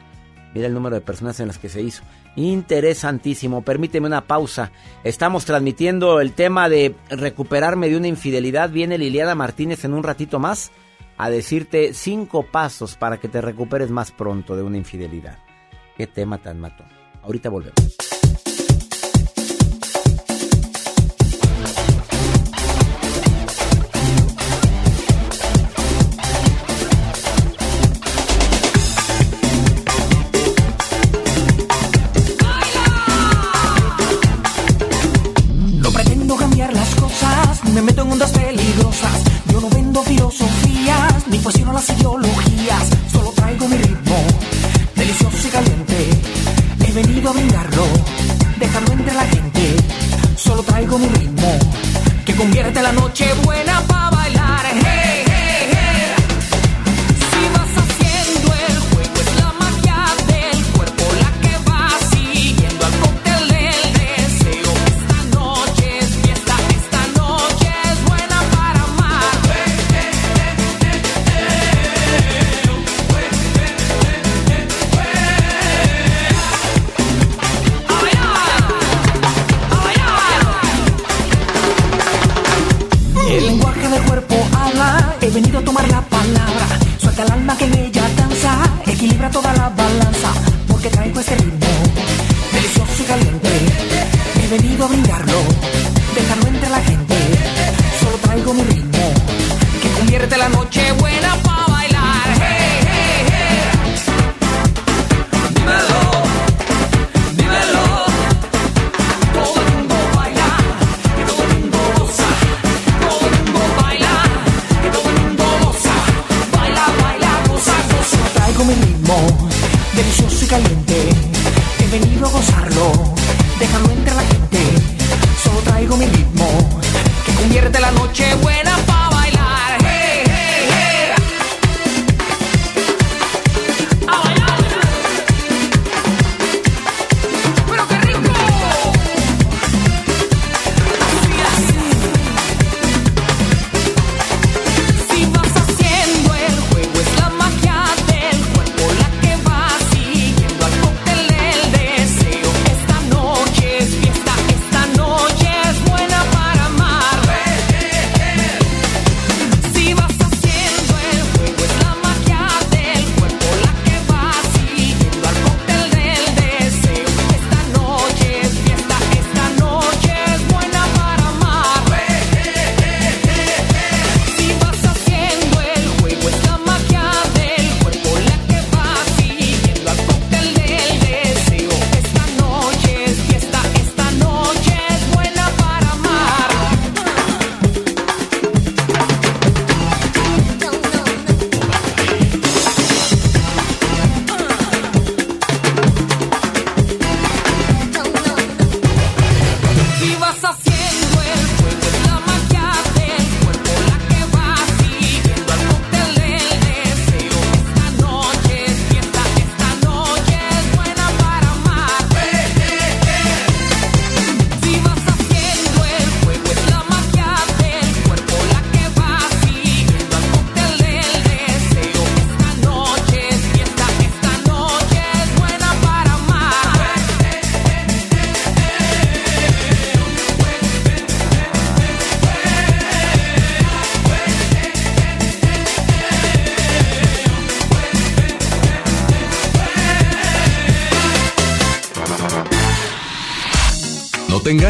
Mira 0.53 0.67
el 0.67 0.73
número 0.73 0.95
de 0.95 1.01
personas 1.01 1.39
en 1.39 1.47
las 1.47 1.57
que 1.57 1.69
se 1.69 1.81
hizo. 1.81 2.03
Interesantísimo. 2.37 3.61
Permíteme 3.61 4.07
una 4.07 4.25
pausa. 4.25 4.71
Estamos 5.03 5.45
transmitiendo 5.45 6.21
el 6.21 6.33
tema 6.33 6.69
de 6.69 6.95
recuperarme 7.09 7.89
de 7.89 7.97
una 7.97 8.07
infidelidad. 8.07 8.69
Viene 8.69 8.97
Liliana 8.97 9.35
Martínez 9.35 9.83
en 9.83 9.93
un 9.93 10.03
ratito 10.03 10.39
más 10.39 10.71
a 11.17 11.29
decirte 11.29 11.93
cinco 11.93 12.43
pasos 12.43 12.95
para 12.95 13.17
que 13.17 13.27
te 13.27 13.41
recuperes 13.41 13.89
más 13.89 14.11
pronto 14.11 14.55
de 14.55 14.63
una 14.63 14.77
infidelidad. 14.77 15.39
Qué 15.97 16.07
tema 16.07 16.37
tan 16.37 16.59
mató. 16.59 16.83
Ahorita 17.21 17.49
volvemos. 17.49 18.14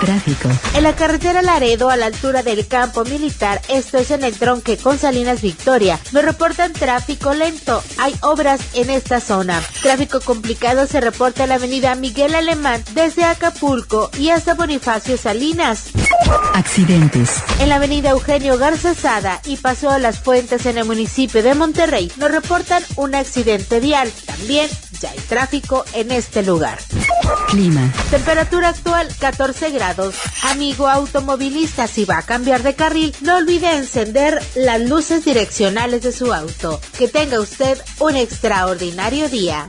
Tráfico. 0.00 0.48
En 0.74 0.82
la 0.82 0.94
carretera 0.94 1.42
Laredo, 1.42 1.90
a 1.90 1.96
la 1.96 2.06
altura 2.06 2.42
del 2.42 2.66
campo 2.66 3.04
militar, 3.04 3.60
esto 3.68 3.98
es 3.98 4.10
en 4.10 4.24
el 4.24 4.34
tronque 4.34 4.76
con 4.76 4.98
Salinas 4.98 5.42
Victoria, 5.42 5.98
nos 6.12 6.24
reportan 6.24 6.72
tráfico 6.72 7.34
lento. 7.34 7.82
Hay 7.98 8.14
obras 8.22 8.60
en 8.74 8.90
esta 8.90 9.20
zona. 9.20 9.62
Tráfico 9.82 10.20
complicado 10.20 10.86
se 10.86 11.00
reporta 11.00 11.44
en 11.44 11.50
la 11.50 11.54
avenida 11.56 11.94
Miguel 11.94 12.34
Alemán 12.34 12.82
desde 12.94 13.24
Acapulco 13.24 14.10
y 14.18 14.30
hasta 14.30 14.54
Bonifacio 14.54 15.16
Salinas. 15.16 15.90
Accidentes. 16.54 17.42
En 17.60 17.68
la 17.68 17.76
avenida 17.76 18.10
Eugenio 18.10 18.58
Garza 18.58 18.94
Sada 18.94 19.40
y 19.44 19.56
Paseo 19.56 19.90
a 19.90 19.98
las 19.98 20.18
Fuentes 20.18 20.66
en 20.66 20.78
el 20.78 20.84
municipio 20.84 21.42
de 21.42 21.54
Monterrey, 21.54 22.10
nos 22.16 22.30
reportan 22.30 22.82
un 22.96 23.14
accidente 23.14 23.80
vial. 23.80 24.10
También 24.26 24.68
ya 25.02 25.10
hay 25.10 25.18
tráfico 25.18 25.84
en 25.92 26.12
este 26.12 26.42
lugar. 26.42 26.78
Clima. 27.48 27.92
Temperatura 28.10 28.68
actual 28.68 29.08
14 29.18 29.70
grados. 29.70 30.14
Amigo 30.44 30.88
automovilista, 30.88 31.86
si 31.86 32.04
va 32.04 32.18
a 32.18 32.22
cambiar 32.22 32.62
de 32.62 32.74
carril, 32.74 33.14
no 33.20 33.36
olvide 33.36 33.76
encender 33.76 34.40
las 34.54 34.80
luces 34.80 35.24
direccionales 35.24 36.02
de 36.02 36.12
su 36.12 36.32
auto. 36.32 36.80
Que 36.96 37.08
tenga 37.08 37.40
usted 37.40 37.78
un 37.98 38.16
extraordinario 38.16 39.28
día. 39.28 39.68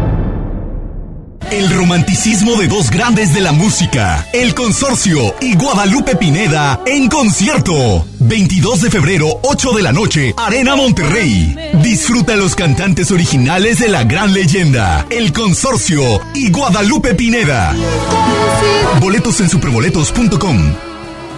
El 1.51 1.69
romanticismo 1.69 2.55
de 2.55 2.69
dos 2.69 2.89
grandes 2.89 3.33
de 3.33 3.41
la 3.41 3.51
música, 3.51 4.25
El 4.31 4.55
Consorcio 4.55 5.35
y 5.41 5.55
Guadalupe 5.55 6.15
Pineda 6.15 6.79
en 6.85 7.09
concierto. 7.09 8.05
22 8.19 8.83
de 8.83 8.89
febrero, 8.89 9.27
8 9.43 9.73
de 9.73 9.81
la 9.81 9.91
noche, 9.91 10.33
Arena 10.37 10.77
Monterrey. 10.77 11.53
Disfruta 11.83 12.37
los 12.37 12.55
cantantes 12.55 13.11
originales 13.11 13.79
de 13.79 13.89
la 13.89 14.05
gran 14.05 14.33
leyenda, 14.33 15.05
El 15.09 15.33
Consorcio 15.33 16.01
y 16.33 16.49
Guadalupe 16.51 17.15
Pineda. 17.15 17.75
Boletos 19.01 19.41
en 19.41 19.49
superboletos.com. 19.49 20.73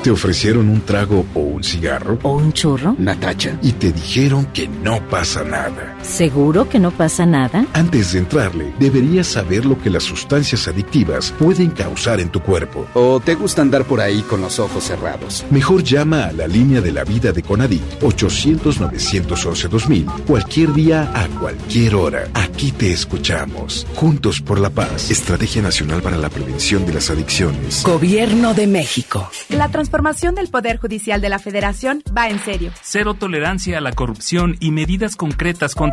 ¿Te 0.04 0.12
ofrecieron 0.12 0.70
un 0.70 0.82
trago 0.82 1.26
o 1.34 1.40
un 1.40 1.64
cigarro? 1.64 2.20
¿O 2.22 2.34
un 2.34 2.54
churro? 2.54 2.96
Natacha. 3.00 3.58
Y 3.64 3.72
te 3.72 3.92
dijeron 3.92 4.46
que 4.54 4.68
no 4.68 5.00
pasa 5.10 5.44
nada. 5.44 5.93
¿Seguro 6.04 6.68
que 6.68 6.80
no 6.80 6.92
pasa 6.92 7.26
nada? 7.26 7.66
Antes 7.74 8.12
de 8.12 8.20
entrarle, 8.20 8.74
deberías 8.78 9.28
saber 9.28 9.66
lo 9.66 9.82
que 9.82 9.90
las 9.90 10.04
sustancias 10.04 10.68
adictivas 10.68 11.34
pueden 11.40 11.70
causar 11.72 12.20
en 12.20 12.28
tu 12.30 12.42
cuerpo. 12.42 12.86
¿O 12.94 13.22
te 13.22 13.36
gusta 13.36 13.62
andar 13.62 13.86
por 13.86 14.02
ahí 14.02 14.22
con 14.22 14.42
los 14.42 14.60
ojos 14.60 14.84
cerrados? 14.84 15.46
Mejor 15.50 15.82
llama 15.84 16.26
a 16.26 16.34
la 16.34 16.46
línea 16.46 16.82
de 16.82 16.92
la 16.92 17.06
vida 17.06 17.32
de 17.32 17.42
Conadic 17.42 17.82
800-911-2000 18.02 20.26
cualquier 20.26 20.74
día 20.74 21.10
a 21.16 21.30
cualquier 21.40 21.96
hora. 21.96 22.28
Aquí 22.34 22.74
te 22.74 22.92
escuchamos. 22.92 23.88
Juntos 23.96 24.42
por 24.42 24.60
la 24.60 24.70
paz. 24.70 25.10
Estrategia 25.10 25.62
Nacional 25.62 26.02
para 26.02 26.18
la 26.18 26.30
Prevención 26.30 26.86
de 26.86 26.96
las 26.96 27.10
Adicciones. 27.10 27.82
Gobierno 27.84 28.54
de 28.54 28.68
México. 28.68 29.30
La 29.48 29.70
transformación 29.70 30.36
del 30.36 30.50
Poder 30.50 30.80
Judicial 30.80 31.22
de 31.22 31.30
la 31.30 31.40
Federación 31.40 32.04
va 32.16 32.28
en 32.28 32.40
serio. 32.40 32.74
Cero 32.82 33.14
tolerancia 33.14 33.78
a 33.78 33.82
la 33.82 33.94
corrupción 33.94 34.58
y 34.60 34.72
medidas 34.72 35.16
concretas 35.16 35.76
contra 35.76 35.93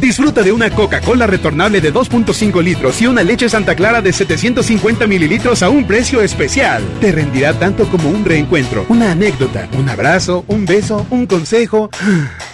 Disfruta 0.00 0.42
de 0.42 0.52
una 0.52 0.70
Coca-Cola 0.70 1.26
retornable 1.26 1.80
de 1.80 1.92
2.5 1.92 2.62
litros 2.62 3.00
y 3.00 3.06
una 3.06 3.22
leche 3.22 3.48
Santa 3.48 3.74
Clara 3.74 4.02
de 4.02 4.12
750 4.12 5.06
mililitros 5.06 5.62
a 5.62 5.70
un 5.70 5.86
precio 5.86 6.20
especial. 6.20 6.82
Te 7.00 7.12
rendirá 7.12 7.54
tanto 7.54 7.86
como 7.88 8.10
un 8.10 8.24
reencuentro, 8.24 8.84
una 8.88 9.12
anécdota, 9.12 9.68
un 9.78 9.88
abrazo, 9.88 10.44
un 10.48 10.66
beso, 10.66 11.06
un 11.10 11.26
consejo. 11.26 11.90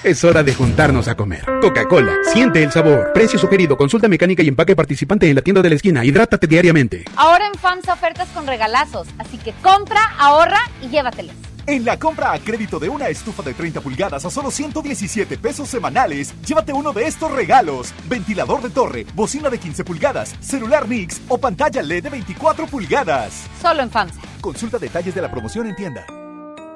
Es 0.03 0.25
hora 0.25 0.43
de 0.43 0.53
juntarnos 0.53 1.07
a 1.07 1.15
comer. 1.15 1.45
Coca-Cola, 1.61 2.13
siente 2.33 2.61
el 2.61 2.73
sabor. 2.73 3.13
Precio 3.15 3.39
sugerido, 3.39 3.77
consulta 3.77 4.09
mecánica 4.09 4.43
y 4.43 4.49
empaque 4.49 4.75
participante 4.75 5.29
en 5.29 5.37
la 5.37 5.43
tienda 5.43 5.63
de 5.63 5.69
la 5.69 5.77
esquina. 5.77 6.05
Hidrátate 6.05 6.49
diariamente. 6.49 7.05
Ahora 7.15 7.47
en 7.47 7.55
FAMSA 7.55 7.93
ofertas 7.93 8.29
con 8.31 8.47
regalazos, 8.49 9.07
así 9.19 9.39
que 9.39 9.53
compra, 9.63 10.01
ahorra 10.19 10.59
y 10.83 10.89
llévatelos. 10.89 11.37
En 11.67 11.85
la 11.85 11.99
compra 11.99 12.33
a 12.33 12.39
crédito 12.41 12.81
de 12.81 12.89
una 12.89 13.09
estufa 13.09 13.43
de 13.43 13.55
30 13.55 13.81
pulgadas 13.81 14.25
a 14.25 14.31
solo 14.31 14.51
117 14.51 15.39
pesos 15.39 15.69
semanales, 15.69 16.35
llévate 16.45 16.73
uno 16.73 16.93
de 16.93 17.07
estos 17.07 17.31
regalos: 17.31 17.95
ventilador 18.09 18.63
de 18.63 18.71
torre, 18.71 19.07
bocina 19.15 19.49
de 19.49 19.59
15 19.59 19.85
pulgadas, 19.85 20.35
celular 20.41 20.89
Mix 20.89 21.21
o 21.29 21.39
pantalla 21.39 21.83
LED 21.83 22.05
de 22.05 22.11
24 22.11 22.67
pulgadas. 22.67 23.45
Solo 23.61 23.83
en 23.83 23.91
FAMSA. 23.91 24.21
Consulta 24.41 24.79
detalles 24.79 25.15
de 25.15 25.23
la 25.23 25.31
promoción 25.31 25.69
en 25.69 25.77
tienda. 25.77 26.22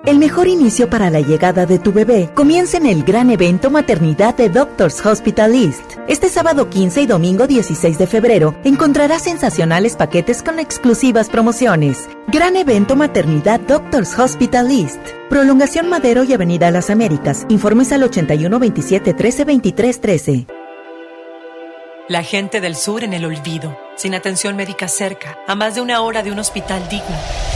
El 0.07 0.21
mejor 0.21 0.47
inicio 0.47 0.89
para 0.89 1.11
la 1.11 1.21
llegada 1.21 1.67
de 1.67 1.81
tu 1.81 1.93
bebé 1.93 2.31
comienza 2.33 2.77
en 2.77 2.87
el 2.87 3.03
gran 3.03 3.29
evento 3.29 3.71
Maternidad 3.71 4.37
de 4.37 4.49
Doctors 4.49 5.05
Hospital 5.05 5.53
East. 5.57 5.83
Este 6.07 6.29
sábado 6.29 6.71
15 6.71 7.03
y 7.03 7.07
domingo 7.07 7.49
16 7.49 7.99
de 7.99 8.07
febrero 8.07 8.55
encontrarás 8.63 9.23
sensacionales 9.23 9.97
paquetes 9.97 10.45
con 10.45 10.61
exclusivas 10.61 11.29
promociones. 11.29 12.09
Gran 12.29 12.55
evento 12.55 12.95
Maternidad 12.95 13.59
Doctors 13.59 14.17
Hospital 14.17 14.71
East. 14.71 15.01
Prolongación 15.29 15.89
Madero 15.89 16.23
y 16.23 16.33
Avenida 16.33 16.71
Las 16.71 16.89
Américas. 16.89 17.45
Informes 17.49 17.91
al 17.91 18.05
81 18.05 18.61
27 18.61 19.13
13 19.13 19.45
23 19.45 20.01
13. 20.01 20.47
La 22.09 22.23
gente 22.23 22.61
del 22.61 22.77
sur 22.77 23.03
en 23.03 23.13
el 23.13 23.25
olvido, 23.25 23.77
sin 23.97 24.15
atención 24.15 24.55
médica 24.55 24.87
cerca, 24.87 25.37
a 25.49 25.57
más 25.57 25.75
de 25.75 25.81
una 25.81 26.01
hora 26.03 26.23
de 26.23 26.31
un 26.31 26.39
hospital 26.39 26.89
digno. 26.89 27.56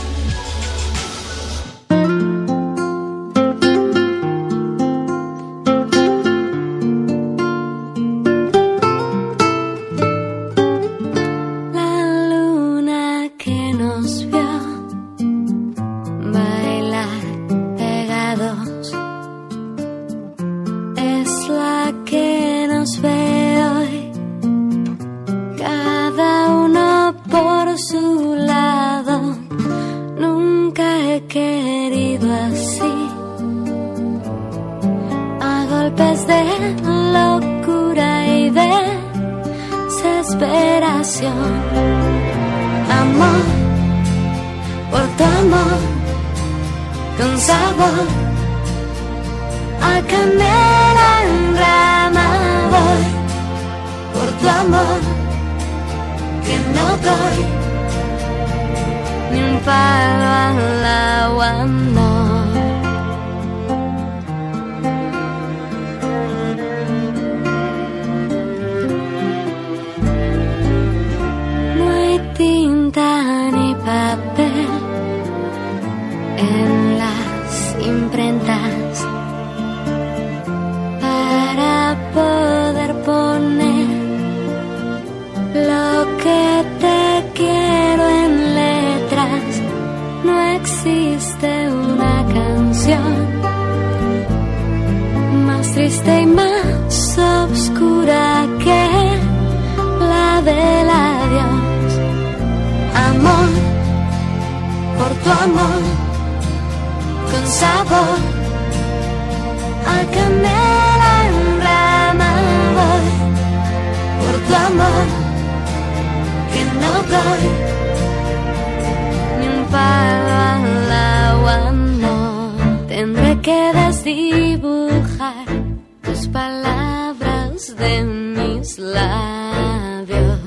Tus 126.21 126.27
palabras 126.27 127.75
de 127.77 128.03
mis 128.03 128.77
labios. 128.77 130.39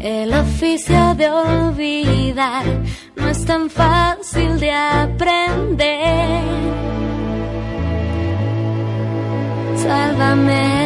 El 0.00 0.34
oficio 0.34 1.14
de 1.14 1.30
olvidar 1.30 2.64
no 3.14 3.28
es 3.28 3.44
tan 3.44 3.70
fácil 3.70 4.58
de 4.58 4.72
aprender. 4.72 6.42
Sálvame. 9.76 10.79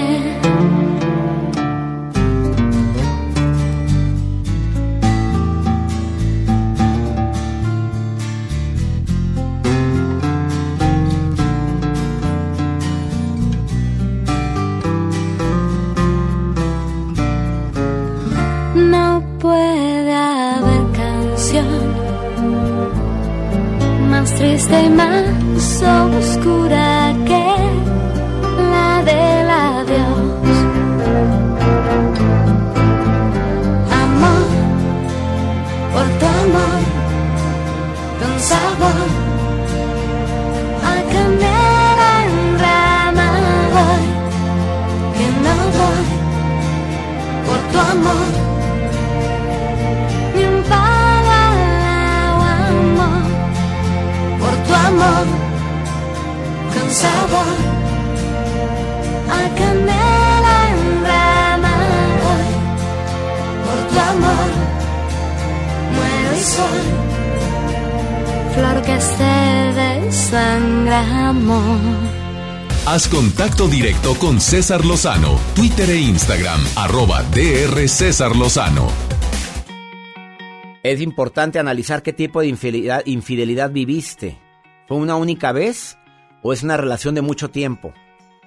Triste 24.45 24.83
y 24.85 24.91
más 24.91 25.83
oscura 26.19 26.84
a 59.31 59.55
canela 59.59 60.59
por 63.65 63.79
tu 63.89 63.99
amor, 63.99 64.51
muero 65.95 66.37
y 66.37 66.43
soy, 66.43 66.85
flor 68.55 68.83
que 68.83 69.01
se 69.01 69.35
desangra, 69.81 71.29
amor. 71.29 71.79
Haz 72.87 73.09
contacto 73.09 73.67
directo 73.67 74.15
con 74.17 74.41
César 74.41 74.85
Lozano, 74.85 75.39
Twitter 75.55 75.89
e 75.89 75.97
Instagram, 75.97 76.61
arroba 76.77 77.23
DR 77.23 77.89
César 77.89 78.37
Lozano. 78.37 78.89
Es 80.83 81.01
importante 81.01 81.59
analizar 81.59 82.03
qué 82.03 82.13
tipo 82.13 82.43
de 82.43 82.49
infidelidad, 82.49 83.03
infidelidad 83.07 83.71
viviste. 83.71 84.39
¿Fue 84.87 84.99
una 84.99 85.17
única 85.17 85.51
vez 85.53 85.97
o 86.45 86.53
es 86.53 86.63
una 86.63 86.77
relación 86.77 87.17
de 87.17 87.23
mucho 87.23 87.51
tiempo? 87.51 87.93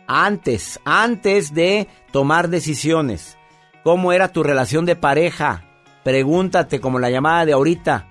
Antes, 0.07 0.79
antes 0.85 1.53
de 1.53 1.89
tomar 2.11 2.47
decisiones. 2.47 3.37
¿Cómo 3.83 4.13
era 4.13 4.29
tu 4.29 4.43
relación 4.43 4.85
de 4.85 4.95
pareja? 4.95 5.65
Pregúntate 6.03 6.79
como 6.79 6.99
la 6.99 7.09
llamada 7.09 7.45
de 7.45 7.53
ahorita. 7.53 8.07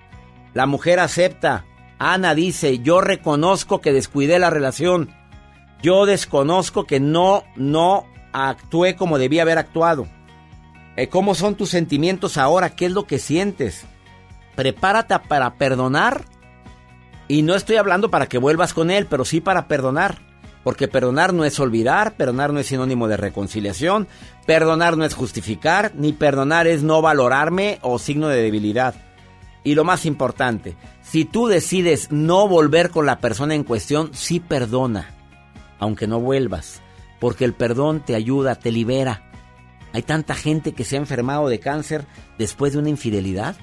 La 0.53 0.65
mujer 0.67 0.99
acepta. 0.99 1.65
Ana 1.97 2.35
dice, 2.35 2.79
yo 2.79 3.01
reconozco 3.01 3.81
que 3.81 3.93
descuidé 3.93 4.37
la 4.37 4.49
relación. 4.49 5.09
Yo 5.81 6.05
desconozco 6.05 6.85
que 6.85 6.99
no, 6.99 7.43
no 7.55 8.05
actué 8.33 8.95
como 8.95 9.17
debía 9.17 9.43
haber 9.43 9.57
actuado. 9.57 10.07
Eh, 10.95 11.07
¿Cómo 11.07 11.33
son 11.33 11.55
tus 11.55 11.69
sentimientos 11.69 12.37
ahora? 12.37 12.71
¿Qué 12.71 12.87
es 12.87 12.91
lo 12.91 13.05
que 13.05 13.19
sientes? 13.19 13.85
Prepárate 14.55 15.17
para 15.27 15.55
perdonar. 15.55 16.25
Y 17.27 17.41
no 17.41 17.55
estoy 17.55 17.75
hablando 17.75 18.09
para 18.09 18.27
que 18.27 18.37
vuelvas 18.37 18.73
con 18.73 18.89
él, 18.89 19.05
pero 19.07 19.25
sí 19.25 19.41
para 19.41 19.67
perdonar. 19.67 20.17
Porque 20.63 20.87
perdonar 20.87 21.33
no 21.33 21.45
es 21.45 21.59
olvidar, 21.59 22.15
perdonar 22.15 22.51
no 22.51 22.59
es 22.59 22.67
sinónimo 22.67 23.07
de 23.07 23.17
reconciliación, 23.17 24.07
perdonar 24.45 24.97
no 24.97 25.05
es 25.05 25.13
justificar, 25.13 25.93
ni 25.95 26.11
perdonar 26.11 26.67
es 26.67 26.83
no 26.83 27.01
valorarme 27.01 27.79
o 27.81 27.99
signo 27.99 28.27
de 28.27 28.41
debilidad. 28.41 28.95
Y 29.63 29.75
lo 29.75 29.83
más 29.83 30.05
importante, 30.05 30.75
si 31.01 31.25
tú 31.25 31.47
decides 31.47 32.11
no 32.11 32.47
volver 32.47 32.89
con 32.89 33.05
la 33.05 33.19
persona 33.19 33.55
en 33.55 33.63
cuestión, 33.63 34.11
sí 34.13 34.39
perdona, 34.39 35.09
aunque 35.79 36.07
no 36.07 36.19
vuelvas, 36.19 36.81
porque 37.19 37.45
el 37.45 37.53
perdón 37.53 38.01
te 38.05 38.15
ayuda, 38.15 38.55
te 38.55 38.71
libera. 38.71 39.29
Hay 39.93 40.03
tanta 40.03 40.35
gente 40.35 40.73
que 40.73 40.83
se 40.83 40.95
ha 40.95 40.99
enfermado 40.99 41.47
de 41.49 41.59
cáncer 41.59 42.05
después 42.37 42.73
de 42.73 42.79
una 42.79 42.89
infidelidad. 42.89 43.55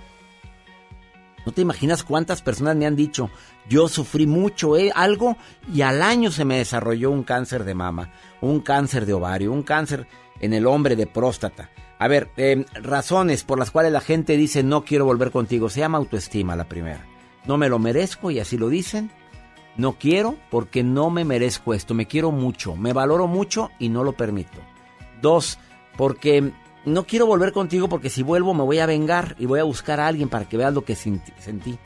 No 1.46 1.52
te 1.52 1.62
imaginas 1.62 2.02
cuántas 2.02 2.42
personas 2.42 2.76
me 2.76 2.86
han 2.86 2.96
dicho, 2.96 3.30
yo 3.68 3.88
sufrí 3.88 4.26
mucho 4.26 4.76
eh, 4.76 4.90
algo 4.94 5.36
y 5.72 5.82
al 5.82 6.02
año 6.02 6.30
se 6.30 6.44
me 6.44 6.58
desarrolló 6.58 7.10
un 7.10 7.22
cáncer 7.22 7.64
de 7.64 7.74
mama, 7.74 8.12
un 8.40 8.60
cáncer 8.60 9.06
de 9.06 9.12
ovario, 9.12 9.52
un 9.52 9.62
cáncer 9.62 10.06
en 10.40 10.52
el 10.52 10.66
hombre 10.66 10.96
de 10.96 11.06
próstata. 11.06 11.70
A 11.98 12.08
ver, 12.08 12.30
eh, 12.36 12.64
razones 12.74 13.44
por 13.44 13.58
las 13.58 13.70
cuales 13.70 13.92
la 13.92 14.00
gente 14.00 14.36
dice 14.36 14.62
no 14.62 14.84
quiero 14.84 15.04
volver 15.04 15.30
contigo. 15.30 15.68
Se 15.68 15.80
llama 15.80 15.98
autoestima 15.98 16.56
la 16.56 16.68
primera. 16.68 17.06
No 17.46 17.56
me 17.56 17.68
lo 17.68 17.78
merezco 17.78 18.30
y 18.30 18.40
así 18.40 18.58
lo 18.58 18.68
dicen. 18.68 19.10
No 19.76 19.92
quiero 19.98 20.36
porque 20.50 20.82
no 20.82 21.10
me 21.10 21.24
merezco 21.24 21.74
esto. 21.74 21.94
Me 21.94 22.06
quiero 22.06 22.30
mucho, 22.30 22.76
me 22.76 22.92
valoro 22.92 23.26
mucho 23.26 23.70
y 23.78 23.88
no 23.88 24.04
lo 24.04 24.12
permito. 24.12 24.58
Dos, 25.20 25.58
porque 25.96 26.52
no 26.84 27.04
quiero 27.04 27.26
volver 27.26 27.52
contigo 27.52 27.88
porque 27.88 28.10
si 28.10 28.22
vuelvo 28.22 28.54
me 28.54 28.62
voy 28.62 28.78
a 28.78 28.86
vengar 28.86 29.36
y 29.38 29.46
voy 29.46 29.60
a 29.60 29.64
buscar 29.64 30.00
a 30.00 30.06
alguien 30.06 30.28
para 30.28 30.48
que 30.48 30.56
veas 30.56 30.74
lo 30.74 30.84
que 30.84 30.94
sentí. 30.94 31.78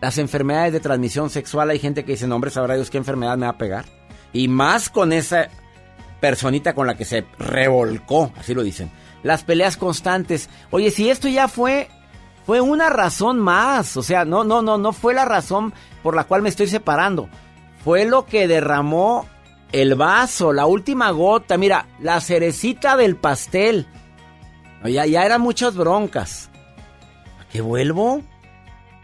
Las 0.00 0.18
enfermedades 0.18 0.72
de 0.72 0.80
transmisión 0.80 1.30
sexual, 1.30 1.70
hay 1.70 1.78
gente 1.78 2.04
que 2.04 2.12
dice, 2.12 2.26
no 2.26 2.36
hombre, 2.36 2.50
sabrá 2.50 2.74
Dios 2.74 2.90
qué 2.90 2.98
enfermedad 2.98 3.36
me 3.36 3.46
va 3.46 3.52
a 3.52 3.58
pegar. 3.58 3.86
Y 4.32 4.48
más 4.48 4.88
con 4.88 5.12
esa 5.12 5.48
personita 6.20 6.74
con 6.74 6.86
la 6.86 6.96
que 6.96 7.04
se 7.04 7.24
revolcó, 7.38 8.32
así 8.38 8.54
lo 8.54 8.62
dicen. 8.62 8.90
Las 9.22 9.42
peleas 9.42 9.76
constantes. 9.76 10.48
Oye, 10.70 10.90
si 10.90 11.10
esto 11.10 11.28
ya 11.28 11.48
fue 11.48 11.88
fue 12.44 12.60
una 12.60 12.90
razón 12.90 13.40
más, 13.40 13.96
o 13.96 14.02
sea, 14.02 14.24
no 14.24 14.44
no 14.44 14.62
no 14.62 14.78
no 14.78 14.92
fue 14.92 15.14
la 15.14 15.24
razón 15.24 15.74
por 16.02 16.14
la 16.14 16.24
cual 16.24 16.42
me 16.42 16.48
estoy 16.48 16.68
separando. 16.68 17.28
Fue 17.82 18.04
lo 18.04 18.26
que 18.26 18.46
derramó 18.46 19.26
el 19.72 19.94
vaso, 19.94 20.52
la 20.52 20.66
última 20.66 21.10
gota, 21.10 21.56
mira, 21.56 21.86
la 22.00 22.20
cerecita 22.20 22.96
del 22.96 23.16
pastel. 23.16 23.86
Ya, 24.84 25.06
ya 25.06 25.24
eran 25.24 25.40
muchas 25.40 25.74
broncas. 25.74 26.50
¿A 27.40 27.48
qué 27.50 27.60
vuelvo? 27.60 28.22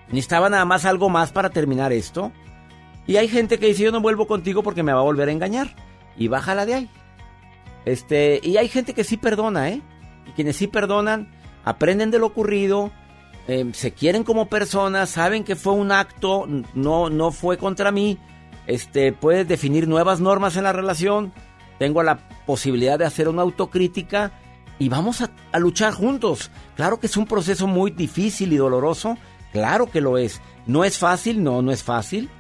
¿Necesitaba 0.08 0.48
nada 0.48 0.64
más 0.64 0.84
algo 0.84 1.08
más 1.08 1.32
para 1.32 1.50
terminar 1.50 1.92
esto? 1.92 2.32
Y 3.06 3.16
hay 3.16 3.28
gente 3.28 3.58
que 3.58 3.66
dice, 3.66 3.84
yo 3.84 3.92
no 3.92 4.00
vuelvo 4.00 4.26
contigo 4.26 4.62
porque 4.62 4.82
me 4.82 4.92
va 4.92 5.00
a 5.00 5.04
volver 5.04 5.28
a 5.28 5.32
engañar. 5.32 5.74
Y 6.16 6.28
bájala 6.28 6.66
de 6.66 6.74
ahí. 6.74 6.90
Este, 7.84 8.40
y 8.42 8.56
hay 8.58 8.68
gente 8.68 8.94
que 8.94 9.04
sí 9.04 9.16
perdona, 9.16 9.70
¿eh? 9.70 9.82
Y 10.28 10.30
quienes 10.32 10.56
sí 10.56 10.68
perdonan, 10.68 11.32
aprenden 11.64 12.10
de 12.10 12.18
lo 12.18 12.26
ocurrido, 12.26 12.92
eh, 13.48 13.68
se 13.72 13.92
quieren 13.92 14.22
como 14.22 14.46
personas, 14.46 15.10
saben 15.10 15.42
que 15.42 15.56
fue 15.56 15.72
un 15.72 15.90
acto, 15.90 16.46
no, 16.74 17.10
no 17.10 17.32
fue 17.32 17.58
contra 17.58 17.90
mí. 17.90 18.18
Este, 18.66 19.12
puedes 19.12 19.48
definir 19.48 19.88
nuevas 19.88 20.20
normas 20.20 20.56
en 20.56 20.64
la 20.64 20.72
relación. 20.72 21.32
Tengo 21.78 22.02
la 22.02 22.28
posibilidad 22.46 22.98
de 22.98 23.04
hacer 23.04 23.28
una 23.28 23.42
autocrítica 23.42 24.32
y 24.78 24.88
vamos 24.88 25.20
a, 25.20 25.30
luchar 25.58 25.94
juntos. 25.94 26.50
Claro 26.76 26.98
que 26.98 27.06
es 27.06 27.16
un 27.16 27.26
proceso 27.26 27.66
muy 27.66 27.90
difícil 27.90 28.52
y 28.52 28.56
doloroso. 28.56 29.16
Claro 29.52 29.90
que 29.90 30.00
lo 30.00 30.18
es. 30.18 30.40
No 30.66 30.84
es 30.84 30.98
fácil, 30.98 31.42
no, 31.42 31.62
no 31.62 31.72
es 31.72 31.82
fácil. 31.82 32.30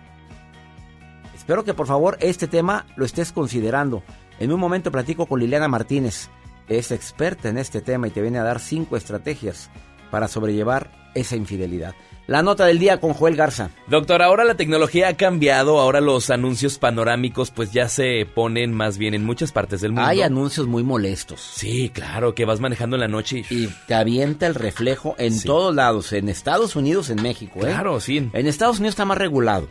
Espero 1.34 1.64
que 1.64 1.74
por 1.74 1.86
favor 1.86 2.16
este 2.20 2.46
tema 2.46 2.86
lo 2.96 3.04
estés 3.04 3.32
considerando. 3.32 4.02
En 4.38 4.52
un 4.52 4.60
momento 4.60 4.90
platico 4.90 5.26
con 5.26 5.40
Liliana 5.40 5.68
Martínez, 5.68 6.30
que 6.66 6.78
es 6.78 6.90
experta 6.90 7.48
en 7.48 7.58
este 7.58 7.80
tema 7.80 8.08
y 8.08 8.10
te 8.10 8.22
viene 8.22 8.38
a 8.38 8.44
dar 8.44 8.60
cinco 8.60 8.96
estrategias 8.96 9.70
para 10.10 10.28
sobrellevar 10.28 10.90
esa 11.14 11.36
infidelidad. 11.36 11.94
La 12.28 12.40
nota 12.42 12.64
del 12.66 12.78
día 12.78 13.00
con 13.00 13.12
Joel 13.14 13.34
Garza. 13.34 13.70
Doctor, 13.88 14.22
ahora 14.22 14.44
la 14.44 14.54
tecnología 14.54 15.08
ha 15.08 15.16
cambiado, 15.16 15.80
ahora 15.80 16.00
los 16.00 16.30
anuncios 16.30 16.78
panorámicos 16.78 17.50
pues 17.50 17.72
ya 17.72 17.88
se 17.88 18.26
ponen 18.32 18.72
más 18.72 18.96
bien 18.96 19.12
en 19.14 19.24
muchas 19.24 19.50
partes 19.50 19.80
del 19.80 19.90
mundo. 19.92 20.06
Hay 20.06 20.22
anuncios 20.22 20.66
muy 20.68 20.84
molestos. 20.84 21.40
Sí, 21.40 21.90
claro, 21.92 22.34
que 22.34 22.44
vas 22.44 22.60
manejando 22.60 22.96
en 22.96 23.00
la 23.00 23.08
noche 23.08 23.44
y... 23.50 23.64
Y 23.64 23.74
te 23.88 23.94
avienta 23.94 24.46
el 24.46 24.54
reflejo 24.54 25.16
en 25.18 25.32
Sí. 25.34 25.46
todos 25.46 25.74
lados, 25.74 26.12
en 26.12 26.28
Estados 26.28 26.76
Unidos, 26.76 27.10
en 27.10 27.20
México. 27.22 27.58
¿eh? 27.60 27.62
Claro, 27.70 27.98
sí. 28.00 28.30
En 28.32 28.46
Estados 28.46 28.78
Unidos 28.78 28.92
está 28.92 29.04
más 29.04 29.18
regulado. 29.18 29.68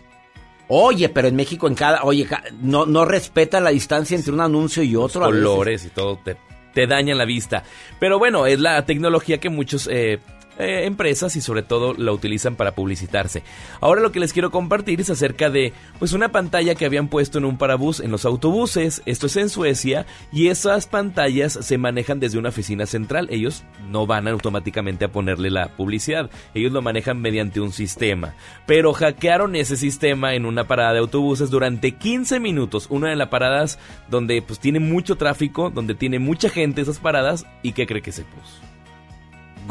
Oye, 0.67 1.07
pero 1.09 1.29
en 1.29 1.35
México 1.37 1.67
en 1.67 1.75
cada... 1.75 2.03
Oye, 2.03 2.27
no, 2.61 2.85
no 2.85 3.05
respeta 3.05 3.59
la 3.61 3.69
distancia 3.71 4.15
entre 4.15 4.33
un 4.33 4.41
anuncio 4.41 4.83
y 4.83 4.95
otro. 4.97 5.21
veces. 5.29 5.41
colores 5.45 5.85
y 5.85 5.89
todo 5.89 6.19
te, 6.23 6.35
te 6.73 6.85
dañan 6.85 7.17
la 7.17 7.25
vista. 7.25 7.63
Pero 7.99 8.19
bueno, 8.19 8.45
es 8.45 8.59
la 8.59 8.85
tecnología 8.85 9.39
que 9.39 9.49
muchos 9.49 9.87
eh, 9.91 10.19
eh, 10.57 10.85
empresas 10.85 11.35
y 11.35 11.41
sobre 11.41 11.63
todo 11.63 11.93
la 11.93 12.11
utilizan 12.11 12.55
para 12.55 12.75
publicitarse. 12.75 13.43
Ahora 13.79 14.01
lo 14.01 14.11
que 14.11 14.19
les 14.19 14.33
quiero 14.33 14.51
compartir 14.51 15.01
es 15.01 15.09
acerca 15.09 15.49
de 15.49 15.73
pues 15.97 16.13
una 16.13 16.31
pantalla 16.31 16.75
que 16.75 16.85
habían 16.85 17.07
puesto 17.07 17.37
en 17.37 17.45
un 17.45 17.57
parabús 17.57 17.99
en 17.99 18.11
los 18.11 18.25
autobuses. 18.25 19.01
Esto 19.05 19.27
es 19.27 19.37
en 19.37 19.49
Suecia 19.49 20.05
y 20.31 20.47
esas 20.49 20.87
pantallas 20.87 21.53
se 21.61 21.77
manejan 21.77 22.19
desde 22.19 22.37
una 22.37 22.49
oficina 22.49 22.85
central. 22.85 23.27
Ellos 23.31 23.63
no 23.89 24.05
van 24.05 24.27
automáticamente 24.27 25.05
a 25.05 25.11
ponerle 25.11 25.49
la 25.49 25.69
publicidad. 25.69 26.29
Ellos 26.53 26.71
lo 26.71 26.81
manejan 26.81 27.21
mediante 27.21 27.61
un 27.61 27.71
sistema. 27.71 28.35
Pero 28.65 28.93
hackearon 28.93 29.55
ese 29.55 29.77
sistema 29.77 30.35
en 30.35 30.45
una 30.45 30.67
parada 30.67 30.93
de 30.93 30.99
autobuses 30.99 31.49
durante 31.49 31.93
15 31.93 32.39
minutos. 32.39 32.87
Una 32.89 33.09
de 33.09 33.15
las 33.15 33.29
paradas 33.29 33.79
donde 34.09 34.41
pues 34.41 34.59
tiene 34.59 34.79
mucho 34.79 35.15
tráfico, 35.15 35.69
donde 35.69 35.95
tiene 35.95 36.19
mucha 36.19 36.49
gente 36.49 36.81
esas 36.81 36.99
paradas. 36.99 37.45
¿Y 37.63 37.73
qué 37.73 37.87
cree 37.87 38.01
que 38.01 38.11
se 38.11 38.23
puso? 38.23 38.70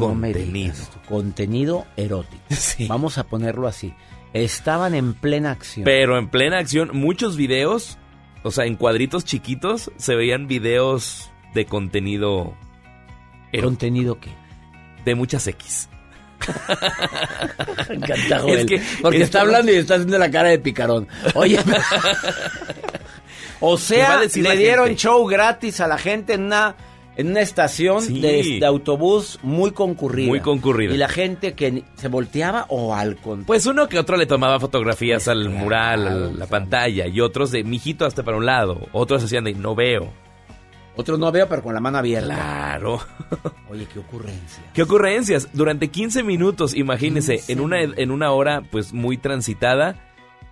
No 0.01 0.14
Contenido 1.09 1.86
erótico. 1.97 2.43
Vamos 2.89 3.18
a 3.18 3.24
ponerlo 3.24 3.66
así. 3.66 3.94
Estaban 4.32 4.94
en 4.94 5.14
plena 5.14 5.51
acción. 5.52 5.85
Pero 5.85 6.18
en 6.18 6.28
plena 6.28 6.59
acción, 6.59 6.90
muchos 6.93 7.36
videos, 7.36 7.98
o 8.43 8.51
sea, 8.51 8.64
en 8.66 8.77
cuadritos 8.77 9.24
chiquitos, 9.24 9.90
se 9.97 10.14
veían 10.14 10.47
videos 10.47 11.31
de 11.55 11.66
contenido. 11.66 12.55
¿Contenido 13.60 14.20
qué? 14.20 14.31
De 15.05 15.14
muchas 15.16 15.47
X. 15.48 15.89
Encanta, 17.89 18.39
Joel, 18.40 18.60
Es 18.60 18.66
que- 18.66 18.82
porque 19.02 19.18
es 19.18 19.24
está 19.24 19.40
hablando 19.43 19.72
y 19.72 19.77
está 19.77 19.94
haciendo 19.94 20.18
la 20.18 20.31
cara 20.31 20.51
de 20.51 20.59
picarón. 20.59 21.09
Oye, 21.35 21.59
o 23.60 23.77
¿Qué 23.77 23.78
va 23.78 23.78
sea, 23.78 24.20
le 24.20 24.56
dieron 24.56 24.86
gente? 24.89 25.01
show 25.02 25.24
gratis 25.27 25.81
a 25.81 25.89
la 25.89 25.98
gente 25.98 26.35
en 26.35 26.44
una 26.44 26.74
en 27.20 27.30
una 27.30 27.40
estación 27.40 28.02
Sí. 28.02 28.20
de, 28.20 28.59
de 28.60 28.66
autobús 28.66 29.38
muy 29.42 29.70
concurrida. 29.72 30.28
Muy 30.28 30.40
concurrida. 30.40 30.94
Y 30.94 30.97
la 30.97 31.09
gente 31.09 31.55
que 31.55 31.84
se 31.94 32.09
volteaba 32.09 32.66
o 32.68 32.94
al 32.94 33.16
contrario. 33.16 33.47
Pues 33.47 33.66
uno 33.66 33.88
que 33.88 33.98
otro 33.98 34.16
le 34.16 34.26
tomaba 34.26 34.59
fotografías 34.60 35.28
al 35.28 35.48
mural, 35.51 36.06
a 36.09 36.12
la 36.12 36.47
pantalla, 36.47 37.06
y 37.06 37.20
otros 37.20 37.51
de 37.51 37.64
mijito 37.64 38.05
hasta 38.06 38.22
para 38.22 38.36
un 38.36 38.47
lado. 38.47 38.88
Otros 38.92 39.22
hacían 39.24 39.44
de 39.44 39.55
no 39.55 39.74
veo. 39.74 40.12
Otros 40.97 41.18
no 41.18 41.30
veo, 41.32 41.48
pero 41.48 41.62
con 41.62 41.72
la 41.72 41.80
mano 41.80 41.98
abierta. 41.98 42.34
Claro. 42.34 42.98
Oye, 43.70 43.86
qué 43.92 44.01
ocurrencia. 44.01 44.62
¿Qué 44.74 44.82
ocurrencias? 44.82 45.48
Durante 45.52 45.88
15 45.88 46.22
minutos, 46.24 46.74
imagínense, 46.74 47.40
en 47.48 47.60
una, 47.60 47.80
en 47.80 48.10
una 48.10 48.32
hora 48.32 48.62
pues 48.70 48.92
muy 48.92 49.16
transitada. 49.16 49.97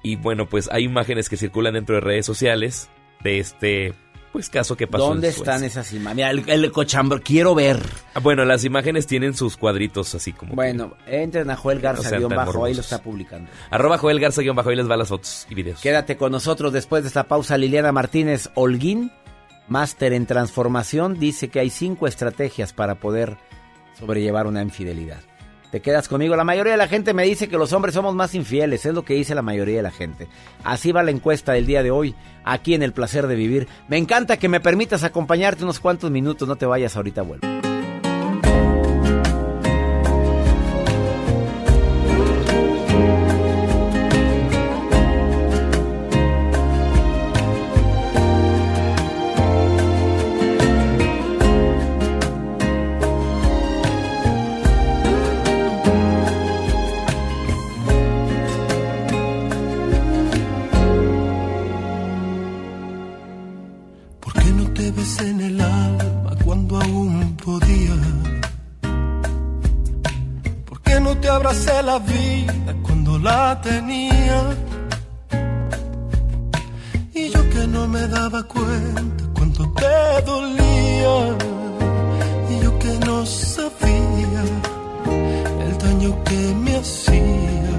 Y 0.02 0.16
bueno, 0.16 0.46
pues 0.46 0.68
hay 0.72 0.84
imágenes 0.84 1.28
que 1.28 1.36
circulan 1.36 1.74
dentro 1.74 1.96
de 1.96 2.00
redes 2.00 2.24
sociales 2.24 2.88
de 3.22 3.40
este 3.40 3.94
pues 4.32 4.48
caso 4.50 4.76
que 4.76 4.86
pasó. 4.86 5.08
¿Dónde 5.08 5.28
están 5.28 5.64
esas 5.64 5.92
imágenes? 5.92 6.16
Mira, 6.16 6.54
el, 6.54 6.64
el 6.64 6.72
cochambre, 6.72 7.20
quiero 7.20 7.54
ver. 7.54 7.80
Ah, 8.14 8.20
Bueno, 8.20 8.44
las 8.44 8.64
imágenes 8.64 9.06
tienen 9.06 9.34
sus 9.34 9.56
cuadritos 9.56 10.14
así 10.14 10.32
como. 10.32 10.54
Bueno, 10.54 10.94
entren 11.06 11.50
a 11.50 11.56
Joel 11.56 11.80
Garza, 11.80 12.02
No 12.04 12.08
sean 12.08 12.20
guion 12.20 12.28
tan 12.30 12.46
bajo, 12.46 12.64
ahí 12.64 12.74
lo 12.74 12.80
está 12.80 13.02
publicando. 13.02 13.50
Arroba 13.70 13.98
Joel 13.98 14.20
Garza 14.20 14.42
guion 14.42 14.56
bajo, 14.56 14.70
ahí 14.70 14.76
les 14.76 14.90
va 14.90 14.96
las 14.96 15.08
fotos 15.08 15.46
y 15.50 15.54
videos. 15.54 15.80
Quédate 15.80 16.16
con 16.16 16.32
nosotros 16.32 16.72
después 16.72 17.02
de 17.02 17.08
esta 17.08 17.24
pausa. 17.24 17.56
Liliana 17.58 17.92
Martínez 17.92 18.50
Holguín, 18.54 19.10
máster 19.68 20.12
en 20.12 20.26
transformación, 20.26 21.18
dice 21.18 21.48
que 21.48 21.60
hay 21.60 21.70
cinco 21.70 22.06
estrategias 22.06 22.72
para 22.72 22.96
poder 22.96 23.36
sobrellevar 23.98 24.46
una 24.46 24.62
infidelidad. 24.62 25.20
Te 25.70 25.80
quedas 25.80 26.08
conmigo. 26.08 26.34
La 26.34 26.44
mayoría 26.44 26.72
de 26.72 26.78
la 26.78 26.88
gente 26.88 27.12
me 27.12 27.24
dice 27.24 27.48
que 27.48 27.58
los 27.58 27.72
hombres 27.72 27.94
somos 27.94 28.14
más 28.14 28.34
infieles. 28.34 28.86
Es 28.86 28.94
lo 28.94 29.04
que 29.04 29.14
dice 29.14 29.34
la 29.34 29.42
mayoría 29.42 29.76
de 29.76 29.82
la 29.82 29.90
gente. 29.90 30.28
Así 30.64 30.92
va 30.92 31.02
la 31.02 31.10
encuesta 31.10 31.52
del 31.52 31.66
día 31.66 31.82
de 31.82 31.90
hoy, 31.90 32.14
aquí 32.44 32.74
en 32.74 32.82
El 32.82 32.92
Placer 32.92 33.26
de 33.26 33.34
Vivir. 33.34 33.68
Me 33.88 33.98
encanta 33.98 34.38
que 34.38 34.48
me 34.48 34.60
permitas 34.60 35.04
acompañarte 35.04 35.64
unos 35.64 35.80
cuantos 35.80 36.10
minutos. 36.10 36.48
No 36.48 36.56
te 36.56 36.66
vayas, 36.66 36.96
ahorita 36.96 37.22
vuelvo. 37.22 37.67
La 71.88 71.98
vida 72.00 72.74
cuando 72.82 73.18
la 73.18 73.58
tenía? 73.62 74.38
Y 77.14 77.22
yo 77.34 77.42
que 77.52 77.62
no 77.74 77.82
me 77.94 78.02
daba 78.16 78.40
cuenta 78.42 79.24
cuánto 79.36 79.62
te 79.80 79.96
dolía. 80.30 81.16
Y 82.50 82.54
yo 82.64 82.70
que 82.82 82.92
no 83.06 83.16
sabía 83.24 84.42
el 85.66 85.74
daño 85.84 86.10
que 86.28 86.40
me 86.64 86.72
hacía. 86.82 87.74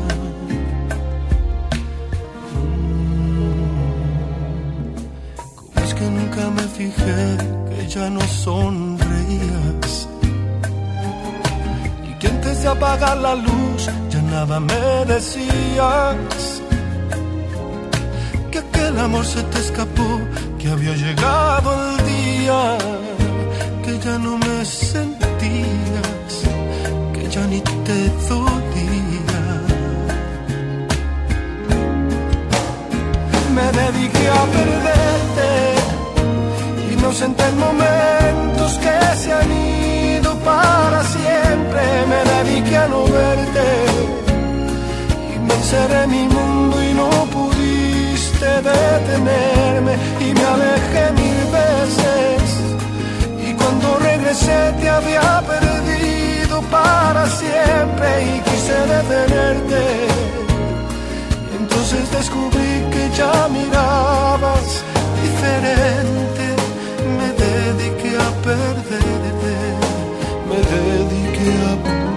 Es 5.84 5.92
que 5.98 6.06
nunca 6.18 6.44
me 6.58 6.66
fijé 6.78 7.22
que 7.70 7.88
ya 7.96 8.10
no 8.10 8.22
sonreías. 8.46 9.92
Y 12.10 12.12
que 12.20 12.28
antes 12.28 12.56
de 12.64 12.68
apagar 12.70 13.18
la 13.18 13.36
luz 13.36 13.59
nada 14.40 14.60
me 14.60 15.06
decías. 15.14 16.62
Que 18.52 18.60
aquel 18.60 18.98
amor 19.00 19.26
se 19.26 19.42
te 19.52 19.60
escapó, 19.66 20.10
que 20.60 20.68
había 20.74 20.96
llegado 21.04 21.70
el 21.82 21.96
día. 22.14 22.62
Que 23.84 23.94
ya 24.06 24.18
no 24.18 24.38
me 24.38 24.58
sentías, 24.66 26.32
que 27.14 27.24
ya 27.36 27.44
ni 27.52 27.60
te 27.88 28.00
dolía. 28.30 29.42
me 33.56 33.68
dediqué 33.82 34.26
a 34.40 34.44
perderte 34.56 35.50
ausenté 37.10 37.44
en 37.44 37.58
momentos 37.68 38.72
que 38.84 38.96
se 39.22 39.34
han 39.34 39.52
ido 39.52 40.32
para 40.50 41.04
siempre. 41.16 41.82
Me 42.12 42.20
dediqué 42.34 42.78
a 42.78 42.88
no 42.88 43.04
verte 43.06 44.29
en 45.62 46.10
mi 46.10 46.28
mundo 46.28 46.84
y 46.84 46.94
no 46.94 47.10
pudiste 47.36 48.50
detenerme. 48.70 49.94
Y 50.20 50.34
me 50.34 50.44
alejé 50.56 51.12
mil 51.14 51.40
veces. 51.60 52.42
Y 53.48 53.54
cuando 53.54 53.98
regresé 54.00 54.74
te 54.80 54.90
había 54.90 55.44
perdido 55.54 56.62
para 56.64 57.28
siempre. 57.28 58.08
Y 58.36 58.40
quise 58.50 58.78
detenerte. 58.94 59.82
Entonces 61.60 62.12
descubrí 62.12 62.70
ya 63.16 63.48
mirabas 63.50 64.84
diferente, 65.22 66.46
me 67.18 67.28
dediqué 67.44 68.18
a 68.18 68.30
perderte, 68.48 69.56
me 70.50 70.58
dediqué 70.74 71.52
a 71.72 72.09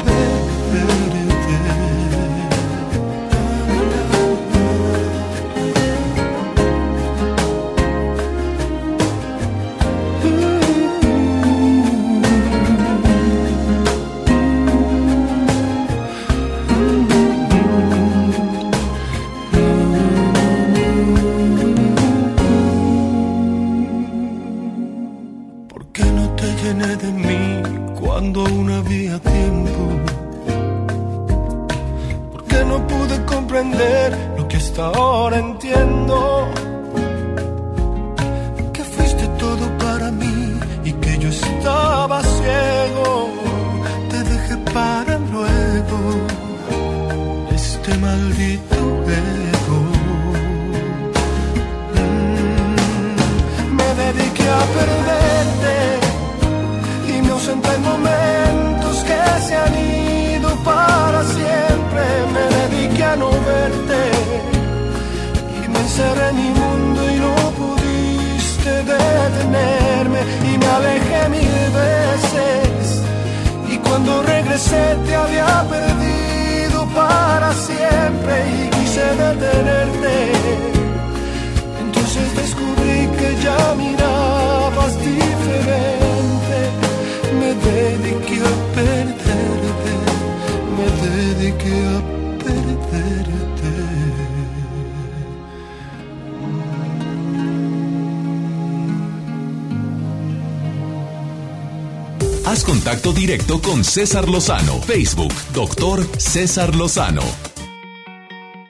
directo 103.23 103.63
con 103.63 103.85
César 103.85 104.29
Lozano. 104.29 104.81
Facebook, 104.81 105.33
doctor 105.55 106.03
César 106.19 106.75
Lozano. 106.75 107.23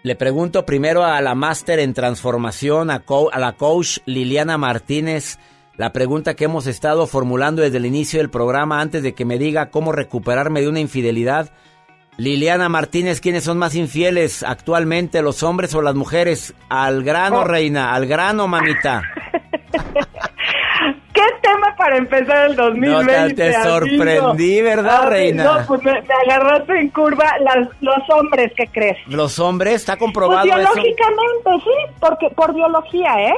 Le 0.03 0.15
pregunto 0.15 0.67
primero 0.67 1.05
a 1.05 1.23
la 1.23 1.35
máster 1.35 1.79
en 1.79 1.95
transformación, 1.95 2.91
a, 2.91 3.01
co- 3.01 3.31
a 3.33 3.39
la 3.39 3.53
coach 3.53 4.01
Liliana 4.05 4.59
Martínez, 4.59 5.39
la 5.79 5.95
pregunta 5.95 6.35
que 6.35 6.45
hemos 6.45 6.67
estado 6.67 7.07
formulando 7.07 7.63
desde 7.63 7.79
el 7.79 7.87
inicio 7.87 8.19
del 8.19 8.29
programa 8.29 8.83
antes 8.83 9.03
de 9.03 9.15
que 9.15 9.25
me 9.25 9.39
diga 9.39 9.71
cómo 9.71 9.91
recuperarme 9.91 10.61
de 10.61 10.69
una 10.69 10.81
infidelidad. 10.81 11.49
Liliana 12.19 12.69
Martínez, 12.69 13.23
¿quiénes 13.23 13.45
son 13.45 13.57
más 13.57 13.75
infieles 13.75 14.43
actualmente, 14.43 15.23
los 15.23 15.43
hombres 15.43 15.75
o 15.75 15.81
las 15.81 15.95
mujeres? 15.95 16.53
Al 16.69 17.03
grano, 17.05 17.39
Oh. 17.39 17.45
reina, 17.45 17.95
al 17.95 18.05
grano, 18.07 18.47
mamita. 18.49 19.01
¿Qué 21.13 21.21
tema 21.43 21.75
para 21.77 21.97
empezar 21.99 22.51
el 22.51 22.57
2020? 22.57 23.29
No, 23.29 23.35
te- 23.35 23.55
amigo? 23.57 23.71
sorprendí, 23.71 24.63
¿verdad, 24.63 25.01
Ah, 25.03 25.07
reina? 25.11 25.45
No, 25.45 25.67
pues 25.67 25.83
me, 25.83 25.93
me 25.93 26.15
agarraste 26.33 26.79
en 26.81 26.89
curva 26.89 27.27
las, 27.41 27.69
los 27.81 27.99
hombres, 28.11 28.51
¿qué 28.57 28.67
crees? 28.69 28.97
Los 29.09 29.39
hombres, 29.39 29.75
está 29.75 29.93
Pues 29.97 30.07
comprobado 30.07 30.45
eso. 30.47 30.57
biológicamente, 30.57 31.51
sí, 31.65 31.95
porque 32.01 32.31
por 32.31 32.55
biología, 32.55 33.29
¿eh? 33.29 33.35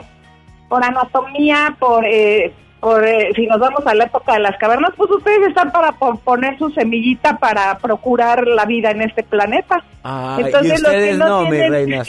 Por 0.69 0.85
anatomía, 0.85 1.75
por, 1.79 2.05
eh, 2.07 2.53
por 2.81 3.05
eh, 3.05 3.31
si 3.35 3.47
nos 3.47 3.59
vamos 3.59 3.85
a 3.87 3.95
la 3.95 4.05
época 4.05 4.35
de 4.35 4.41
las 4.41 4.57
cavernas, 4.59 4.93
pues 4.97 5.11
ustedes 5.11 5.49
están 5.49 5.73
para 5.73 5.93
po- 5.93 6.17
poner 6.17 6.57
su 6.59 6.71
semillita 6.71 7.39
para 7.39 7.77
procurar 7.79 8.47
la 8.47 8.65
vida 8.67 8.91
en 8.93 9.03
este 9.03 9.23
planeta. 9.25 9.83
Ay, 10.03 10.45
Entonces, 10.45 10.79
y 10.79 10.83
los 10.83 10.91
que 10.93 10.97
ustedes 10.99 11.19
no 11.19 11.27
no, 11.29 11.41
mis 11.43 11.51
tienen- 11.53 11.73
reinas. 11.73 12.09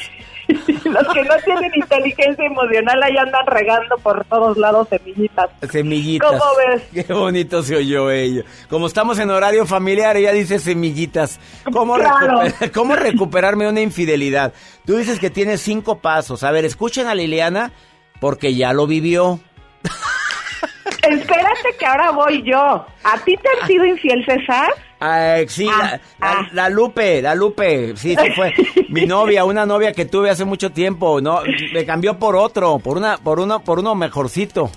Los 0.89 1.07
que 1.13 1.23
no 1.23 1.35
tienen 1.43 1.71
inteligencia 1.73 2.45
emocional 2.45 3.01
ahí 3.01 3.17
andan 3.17 3.45
regando 3.47 3.97
por 3.97 4.23
todos 4.25 4.55
lados 4.57 4.87
semillitas. 4.89 5.49
Semillitas. 5.71 6.29
¿Cómo 6.29 6.43
ves? 6.57 6.83
Qué 7.07 7.13
bonito 7.13 7.63
se 7.63 7.75
oyó 7.75 8.11
ello. 8.11 8.43
Como 8.69 8.85
estamos 8.85 9.17
en 9.17 9.31
horario 9.31 9.65
familiar, 9.65 10.15
ella 10.15 10.31
dice 10.31 10.59
semillitas. 10.59 11.39
¿Cómo, 11.71 11.95
Claro. 11.95 12.41
¿Cómo 12.73 12.95
recuperarme 12.95 13.67
una 13.67 13.81
infidelidad? 13.81 14.53
Tú 14.85 14.97
dices 14.97 15.19
que 15.19 15.31
tienes 15.31 15.61
cinco 15.61 15.99
pasos. 15.99 16.43
A 16.43 16.51
ver, 16.51 16.65
escuchen 16.65 17.07
a 17.07 17.15
Liliana 17.15 17.71
porque 18.19 18.53
ya 18.53 18.73
lo 18.73 18.85
vivió. 18.85 19.39
Espérate 21.01 21.75
que 21.79 21.85
ahora 21.85 22.11
voy 22.11 22.43
yo. 22.43 22.85
¿A 23.03 23.17
ti 23.25 23.35
te 23.37 23.49
han 23.49 23.67
sido 23.67 23.85
infiel, 23.85 24.23
César? 24.25 24.69
Ah, 25.07 25.37
sí, 25.47 25.65
la, 25.65 25.99
la- 26.19 26.49
la 26.51 26.69
Lupe, 26.69 27.21
la 27.21 27.35
Lupe, 27.35 27.95
sí, 27.95 28.15
sí 28.15 28.31
fue 28.35 28.53
mi 28.89 29.05
novia, 29.05 29.45
una 29.45 29.65
novia 29.65 29.91
que 29.93 30.05
tuve 30.05 30.29
hace 30.29 30.45
mucho 30.45 30.71
tiempo, 30.71 31.21
no, 31.21 31.41
me 31.73 31.85
cambió 31.85 32.17
por 32.17 32.35
otro, 32.35 32.79
por 32.79 32.97
una, 32.97 33.17
por 33.17 33.39
uno, 33.39 33.59
por 33.59 33.79
uno 33.79 33.93
mejorcito. 33.95 34.69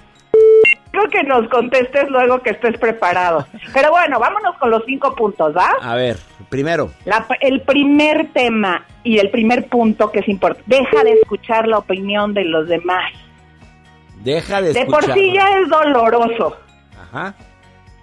Creo 0.91 1.09
que 1.11 1.23
nos 1.23 1.49
contestes 1.49 2.09
luego 2.11 2.41
que 2.43 2.51
estés 2.51 2.77
preparado. 2.79 3.47
Pero 3.73 3.91
bueno, 3.91 4.19
vámonos 4.19 4.57
con 4.59 4.71
los 4.71 4.83
cinco 4.87 5.15
puntos, 5.15 5.55
¿va? 5.57 5.71
A 5.81 5.95
ver, 5.95 6.17
primero, 6.49 6.91
La- 7.05 7.27
el 7.41 7.61
primer 7.63 8.33
tema 8.33 8.85
y 9.05 9.19
el 9.19 9.31
primer 9.31 9.69
punto 9.69 10.11
que 10.11 10.19
es 10.21 10.29
importante, 10.29 10.65
deja 10.67 11.05
de 11.05 11.13
escuchar 11.13 11.69
la 11.69 11.79
opinión 11.79 12.35
de 12.35 12.45
los 12.45 12.67
demás. 12.69 13.13
deja 14.25 14.61
de 14.61 14.73
De 14.73 14.81
escuchar. 14.81 15.05
por 15.05 15.15
sí 15.15 15.33
ya 15.33 15.47
es 15.61 15.69
doloroso. 15.69 16.57
Ajá. 17.01 17.35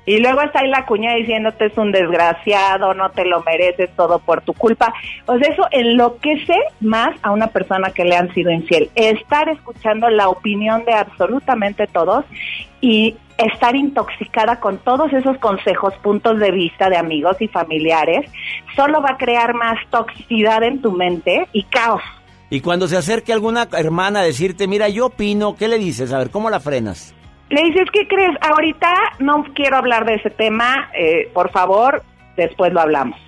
Y 0.05 0.19
luego 0.19 0.41
está 0.41 0.59
ahí 0.59 0.69
la 0.69 0.85
cuña 0.85 1.15
diciéndote 1.15 1.65
es 1.65 1.77
un 1.77 1.91
desgraciado, 1.91 2.93
no 2.93 3.09
te 3.09 3.25
lo 3.25 3.41
mereces 3.43 3.89
todo 3.95 4.19
por 4.19 4.41
tu 4.41 4.53
culpa. 4.53 4.93
O 5.25 5.37
sea, 5.37 5.51
eso 5.51 5.65
enloquece 5.71 6.55
más 6.79 7.15
a 7.23 7.31
una 7.31 7.47
persona 7.47 7.89
que 7.89 8.05
le 8.05 8.15
han 8.15 8.33
sido 8.33 8.51
infiel. 8.51 8.89
Estar 8.95 9.49
escuchando 9.49 10.09
la 10.09 10.29
opinión 10.29 10.85
de 10.85 10.93
absolutamente 10.93 11.87
todos 11.87 12.25
y 12.81 13.15
estar 13.37 13.75
intoxicada 13.75 14.59
con 14.59 14.77
todos 14.77 15.11
esos 15.11 15.37
consejos, 15.39 15.93
puntos 16.01 16.39
de 16.39 16.51
vista 16.51 16.89
de 16.89 16.97
amigos 16.97 17.37
y 17.41 17.47
familiares, 17.47 18.29
solo 18.75 19.01
va 19.01 19.11
a 19.11 19.17
crear 19.17 19.53
más 19.55 19.77
toxicidad 19.89 20.63
en 20.63 20.81
tu 20.81 20.91
mente 20.91 21.47
y 21.51 21.63
caos. 21.63 22.01
Y 22.49 22.61
cuando 22.61 22.87
se 22.87 22.95
acerque 22.95 23.33
alguna 23.33 23.67
hermana 23.73 24.19
a 24.19 24.23
decirte, 24.23 24.67
mira, 24.67 24.87
yo 24.87 25.07
opino, 25.07 25.55
¿qué 25.55 25.67
le 25.67 25.79
dices? 25.79 26.13
A 26.13 26.19
ver, 26.19 26.29
¿cómo 26.29 26.49
la 26.49 26.59
frenas? 26.59 27.15
Le 27.49 27.61
dices, 27.63 27.85
¿qué 27.93 28.07
crees? 28.07 28.35
Ahorita 28.41 28.91
no 29.19 29.43
quiero 29.53 29.77
hablar 29.77 30.05
de 30.05 30.15
ese 30.15 30.29
tema, 30.31 30.89
eh, 30.97 31.29
por 31.33 31.51
favor, 31.51 32.01
después 32.37 32.73
lo 32.73 32.81
hablamos. 32.81 33.19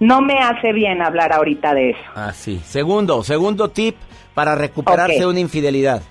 No 0.00 0.20
me 0.20 0.34
hace 0.38 0.72
bien 0.72 1.00
hablar 1.00 1.32
ahorita 1.32 1.72
de 1.72 1.90
eso. 1.90 2.00
Ah, 2.14 2.32
sí. 2.32 2.58
Segundo, 2.64 3.22
segundo 3.22 3.70
tip 3.70 3.96
para 4.34 4.54
recuperarse 4.54 5.14
Ok. 5.14 5.20
de 5.20 5.26
una 5.26 5.40
infidelidad. 5.40 6.02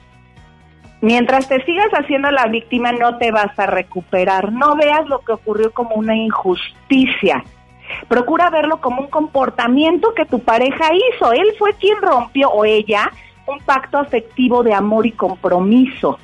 Mientras 1.01 1.47
te 1.47 1.63
sigas 1.65 1.89
haciendo 1.91 2.31
la 2.31 2.47
víctima, 2.47 2.91
no 2.93 3.17
te 3.19 3.31
vas 3.31 3.57
a 3.59 3.67
recuperar. 3.67 4.51
No 4.51 4.75
veas 4.75 5.05
lo 5.07 5.19
que 5.19 5.33
ocurrió 5.33 5.71
como 5.71 5.95
una 5.95 6.15
injusticia. 6.15 7.43
Procura 8.07 8.49
verlo 8.49 8.81
como 8.81 9.01
un 9.01 9.09
comportamiento 9.09 10.13
que 10.15 10.25
tu 10.25 10.39
pareja 10.39 10.85
hizo. 10.93 11.31
Él 11.33 11.45
fue 11.59 11.73
quien 11.73 12.01
rompió, 12.01 12.49
o 12.49 12.65
ella, 12.65 13.11
un 13.45 13.59
pacto 13.59 13.99
afectivo 13.99 14.63
de 14.63 14.73
amor 14.73 15.05
y 15.05 15.11
compromiso. 15.11 16.17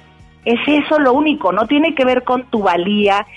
Es 0.45 0.59
eso 0.68 0.99
lo 0.99 1.13
único, 1.13 1.51
no 1.51 1.68
tiene 1.68 1.93
que 1.93 2.05
ver 2.05 2.23
con 2.23 2.45
tu 2.45 2.63
valía. 2.63 3.27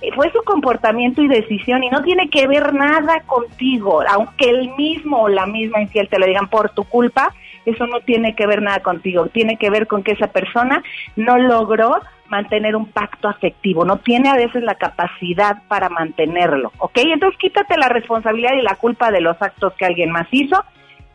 Eh, 0.00 0.10
Fue 0.14 0.30
su 0.32 0.42
comportamiento 0.44 1.22
y 1.22 1.28
decisión 1.28 1.84
y 1.84 1.90
no 1.90 2.02
tiene 2.02 2.30
que 2.30 2.46
ver 2.46 2.72
nada 2.72 3.20
contigo. 3.26 4.02
Aunque 4.08 4.48
el 4.48 4.70
mismo 4.76 5.22
o 5.22 5.28
la 5.28 5.46
misma 5.46 5.82
infiel 5.82 6.08
te 6.08 6.18
lo 6.18 6.26
digan 6.26 6.48
por 6.48 6.70
tu 6.70 6.84
culpa, 6.84 7.34
eso 7.66 7.86
no 7.86 8.00
tiene 8.00 8.34
que 8.34 8.46
ver 8.46 8.62
nada 8.62 8.80
contigo. 8.80 9.26
Tiene 9.26 9.56
que 9.56 9.70
ver 9.70 9.86
con 9.86 10.02
que 10.02 10.12
esa 10.12 10.28
persona 10.28 10.82
no 11.16 11.38
logró 11.38 12.00
mantener 12.28 12.74
un 12.74 12.86
pacto 12.86 13.28
afectivo, 13.28 13.84
no 13.84 13.98
tiene 13.98 14.28
a 14.30 14.34
veces 14.34 14.62
la 14.62 14.74
capacidad 14.74 15.62
para 15.68 15.88
mantenerlo, 15.88 16.72
¿ok? 16.78 16.96
Entonces 16.96 17.38
quítate 17.38 17.76
la 17.76 17.88
responsabilidad 17.88 18.54
y 18.58 18.62
la 18.62 18.76
culpa 18.76 19.10
de 19.10 19.20
los 19.20 19.40
actos 19.40 19.74
que 19.74 19.84
alguien 19.84 20.10
más 20.10 20.26
hizo 20.30 20.64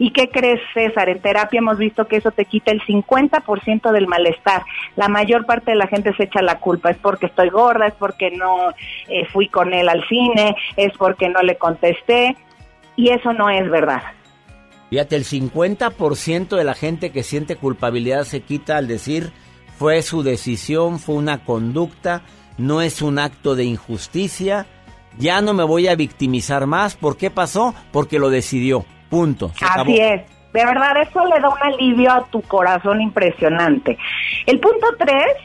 ¿Y 0.02 0.12
qué 0.12 0.30
crees, 0.30 0.62
César? 0.74 1.10
En 1.10 1.22
terapia 1.22 1.58
hemos 1.58 1.78
visto 1.78 2.08
que 2.08 2.16
eso 2.16 2.32
te 2.32 2.46
quita 2.46 2.72
el 2.72 2.82
50% 2.82 3.92
del 3.92 4.08
malestar. 4.08 4.64
La 4.96 5.10
mayor 5.10 5.46
parte 5.46 5.72
de 5.72 5.78
la 5.78 5.88
gente 5.88 6.16
se 6.16 6.24
echa 6.24 6.42
la 6.42 6.58
culpa. 6.60 6.90
Es 6.90 6.98
porque 6.98 7.26
estoy 7.26 7.50
gorda, 7.50 7.88
es 7.88 7.94
porque 7.96 8.32
no 8.32 8.70
eh, 9.10 9.26
fui 9.34 9.50
con 9.50 9.74
él 9.74 9.90
al 9.90 10.08
cine, 10.08 10.56
es 10.78 10.94
porque 10.98 11.28
no 11.28 11.42
le 11.42 11.58
contesté. 11.58 12.38
Y 12.96 13.10
eso 13.10 13.34
no 13.34 13.50
es 13.50 13.70
verdad. 13.70 14.02
Fíjate, 14.90 15.18
el 15.18 15.26
50% 15.26 16.56
de 16.56 16.64
la 16.64 16.76
gente 16.76 17.12
que 17.12 17.22
siente 17.22 17.58
culpabilidad 17.58 18.24
se 18.24 18.40
quita 18.40 18.78
al 18.78 18.88
decir 18.88 19.32
fue 19.78 20.02
su 20.02 20.24
decisión, 20.24 21.00
fue 21.00 21.16
una 21.16 21.44
conducta, 21.44 22.22
no 22.58 22.82
es 22.82 23.02
un 23.02 23.20
acto 23.20 23.56
de 23.56 23.66
injusticia. 23.66 24.66
Ya 25.18 25.42
no 25.42 25.54
me 25.54 25.66
voy 25.66 25.90
a 25.90 25.96
victimizar 25.96 26.68
más. 26.68 26.96
¿Por 26.96 27.18
qué 27.18 27.30
pasó? 27.30 27.76
Porque 27.92 28.18
lo 28.18 28.30
decidió. 28.30 28.86
Punto. 29.10 29.52
Así 29.62 29.98
es. 29.98 30.22
De 30.54 30.66
verdad, 30.66 31.02
eso 31.02 31.26
le 31.26 31.40
da 31.40 31.50
un 31.50 31.62
alivio 31.62 32.12
a 32.12 32.26
tu 32.26 32.42
corazón 32.42 33.02
impresionante. 33.02 33.98
El 34.46 34.60
punto 34.60 34.88
tres 34.98 35.36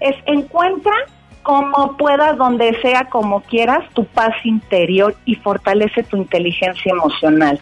es 0.00 0.16
encuentra 0.26 0.92
como 1.42 1.96
puedas, 1.98 2.38
donde 2.38 2.74
sea, 2.80 3.04
como 3.10 3.42
quieras, 3.42 3.84
tu 3.92 4.06
paz 4.06 4.34
interior 4.44 5.14
y 5.26 5.34
fortalece 5.36 6.02
tu 6.02 6.16
inteligencia 6.16 6.92
emocional 6.92 7.60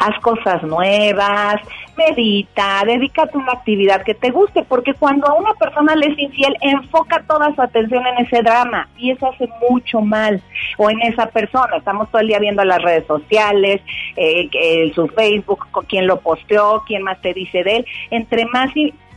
haz 0.00 0.18
cosas 0.20 0.62
nuevas, 0.62 1.56
medita, 1.96 2.82
dedícate 2.84 3.36
a 3.36 3.40
una 3.40 3.52
actividad 3.52 4.02
que 4.02 4.14
te 4.14 4.30
guste, 4.30 4.62
porque 4.64 4.94
cuando 4.94 5.26
a 5.28 5.34
una 5.34 5.54
persona 5.54 5.94
le 5.96 6.08
es 6.08 6.18
infiel, 6.18 6.56
enfoca 6.60 7.24
toda 7.26 7.54
su 7.54 7.62
atención 7.62 8.06
en 8.06 8.26
ese 8.26 8.42
drama 8.42 8.88
y 8.96 9.10
eso 9.10 9.30
hace 9.30 9.48
mucho 9.68 10.00
mal, 10.00 10.42
o 10.76 10.90
en 10.90 11.00
esa 11.02 11.26
persona. 11.26 11.76
Estamos 11.76 12.10
todo 12.10 12.20
el 12.20 12.28
día 12.28 12.38
viendo 12.38 12.64
las 12.64 12.82
redes 12.82 13.06
sociales, 13.06 13.80
eh, 14.16 14.92
su 14.94 15.08
Facebook, 15.08 15.66
quién 15.88 16.06
lo 16.06 16.20
posteó, 16.20 16.82
quién 16.86 17.02
más 17.02 17.20
te 17.20 17.34
dice 17.34 17.62
de 17.64 17.76
él. 17.76 17.86
Entre 18.10 18.44
más 18.46 18.70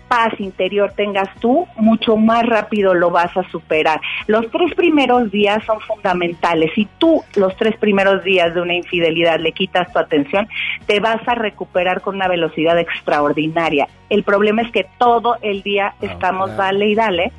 paz 0.09 0.33
interior 0.39 0.91
tengas 0.95 1.29
tú, 1.39 1.67
mucho 1.77 2.17
más 2.17 2.45
rápido 2.45 2.93
lo 2.93 3.11
vas 3.11 3.35
a 3.37 3.49
superar. 3.49 4.01
Los 4.27 4.49
tres 4.51 4.73
primeros 4.75 5.31
días 5.31 5.63
son 5.65 5.79
fundamentales. 5.81 6.71
Si 6.75 6.87
tú 6.97 7.23
los 7.35 7.55
tres 7.55 7.77
primeros 7.77 8.23
días 8.23 8.53
de 8.53 8.61
una 8.61 8.73
infidelidad 8.73 9.39
le 9.39 9.53
quitas 9.53 9.93
tu 9.93 9.99
atención, 9.99 10.49
te 10.87 10.99
vas 10.99 11.25
a 11.27 11.35
recuperar 11.35 12.01
con 12.01 12.15
una 12.15 12.27
velocidad 12.27 12.77
extraordinaria. 12.77 13.87
El 14.09 14.23
problema 14.23 14.63
es 14.63 14.71
que 14.71 14.87
todo 14.97 15.37
el 15.41 15.61
día 15.61 15.93
ah, 15.93 15.95
estamos 16.01 16.57
dale 16.57 16.87
y 16.87 16.95
dale 16.95 17.31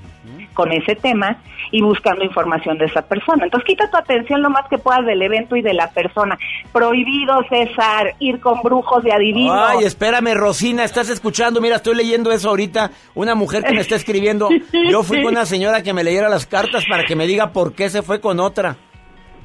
con 0.55 0.73
ese 0.73 0.97
tema 0.97 1.39
y 1.71 1.83
buscando 1.83 2.25
información 2.25 2.79
de 2.79 2.87
esa 2.87 3.03
persona. 3.03 3.45
Entonces 3.45 3.67
quita 3.67 3.91
tu 3.91 3.97
atención 3.97 4.43
lo 4.43 4.51
más 4.51 4.69
que 4.69 4.79
puedas 4.79 5.05
del 5.07 5.23
evento 5.23 5.57
y 5.57 5.63
de 5.63 5.75
la 5.75 5.91
persona. 5.91 6.39
Prohibido, 6.73 7.43
César, 7.49 8.15
ir 8.19 8.41
con 8.41 8.63
brujos 8.63 9.05
de 9.05 9.13
adivinos. 9.13 9.57
Ay, 9.57 9.85
espérame, 9.85 10.35
Rosina, 10.35 10.85
estás 10.85 11.11
escuchando, 11.11 11.61
mira, 11.61 11.77
estoy 11.77 11.95
leyendo 11.95 12.33
eso 12.33 12.51
ahorita, 12.51 12.91
una 13.15 13.35
mujer 13.35 13.65
que 13.65 13.75
me 13.75 13.81
está 13.81 13.97
escribiendo, 13.97 14.49
yo 14.91 15.03
fui 15.03 15.23
con 15.23 15.33
una 15.33 15.47
señora 15.47 15.83
que 15.83 15.93
me 15.93 16.05
leyera 16.05 16.29
las 16.29 16.47
cartas 16.47 16.85
para 16.89 17.05
que 17.05 17.17
me 17.17 17.27
diga 17.27 17.53
por 17.53 17.75
qué 17.75 17.89
se 17.89 18.03
fue 18.03 18.21
con 18.21 18.41
otra. 18.41 18.77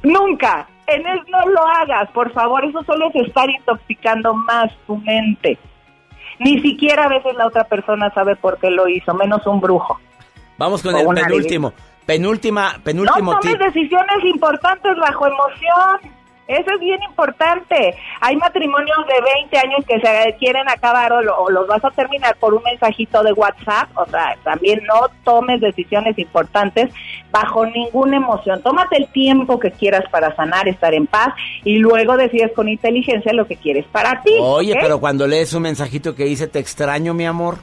Nunca, 0.02 0.68
en 0.86 1.06
él 1.06 1.20
no 1.28 1.50
lo 1.50 1.66
hagas, 1.66 2.10
por 2.10 2.32
favor, 2.32 2.64
eso 2.64 2.82
solo 2.84 3.08
es 3.12 3.26
estar 3.26 3.48
intoxicando 3.50 4.34
más 4.34 4.70
tu 4.86 4.96
mente. 4.96 5.58
Ni 6.38 6.60
siquiera 6.60 7.04
a 7.04 7.08
veces 7.08 7.34
la 7.36 7.46
otra 7.46 7.64
persona 7.64 8.12
sabe 8.12 8.36
por 8.36 8.58
qué 8.58 8.70
lo 8.70 8.88
hizo, 8.88 9.14
menos 9.14 9.46
un 9.46 9.60
brujo. 9.60 9.98
Vamos 10.58 10.82
con 10.82 10.96
el 10.96 11.06
penúltimo. 11.06 11.72
Penúltima, 12.06 12.76
penúltimo 12.84 13.32
No 13.32 13.40
tomes 13.40 13.58
decisiones 13.58 14.24
importantes 14.24 14.96
bajo 14.96 15.26
emoción. 15.26 16.16
Eso 16.48 16.70
es 16.74 16.80
bien 16.80 17.02
importante. 17.02 17.94
Hay 18.20 18.36
matrimonios 18.36 18.98
de 19.08 19.32
20 19.34 19.58
años 19.58 19.84
que 19.84 19.98
se 19.98 20.36
quieren 20.38 20.68
acabar 20.68 21.12
o, 21.12 21.50
los 21.50 21.66
vas 21.66 21.84
a 21.84 21.90
terminar 21.90 22.36
por 22.36 22.54
un 22.54 22.62
mensajito 22.62 23.24
de 23.24 23.32
WhatsApp. 23.32 23.88
O 23.96 24.06
sea, 24.06 24.36
también 24.44 24.80
no 24.86 25.08
tomes 25.24 25.60
decisiones 25.60 26.16
importantes 26.18 26.94
bajo 27.32 27.66
ninguna 27.66 28.18
emoción. 28.18 28.62
Tómate 28.62 28.96
el 28.96 29.08
tiempo 29.08 29.58
que 29.58 29.72
quieras 29.72 30.04
para 30.12 30.34
sanar, 30.36 30.68
estar 30.68 30.94
en 30.94 31.08
paz 31.08 31.34
y 31.64 31.78
luego 31.78 32.16
decides 32.16 32.52
con 32.54 32.68
inteligencia 32.68 33.32
lo 33.32 33.48
que 33.48 33.56
quieres 33.56 33.84
para 33.86 34.22
ti. 34.22 34.34
Oye, 34.40 34.76
pero 34.80 35.00
cuando 35.00 35.26
lees 35.26 35.52
un 35.52 35.62
mensajito 35.62 36.14
que 36.14 36.24
dice 36.26 36.46
te 36.46 36.60
extraño, 36.60 37.12
mi 37.12 37.26
amor. 37.26 37.58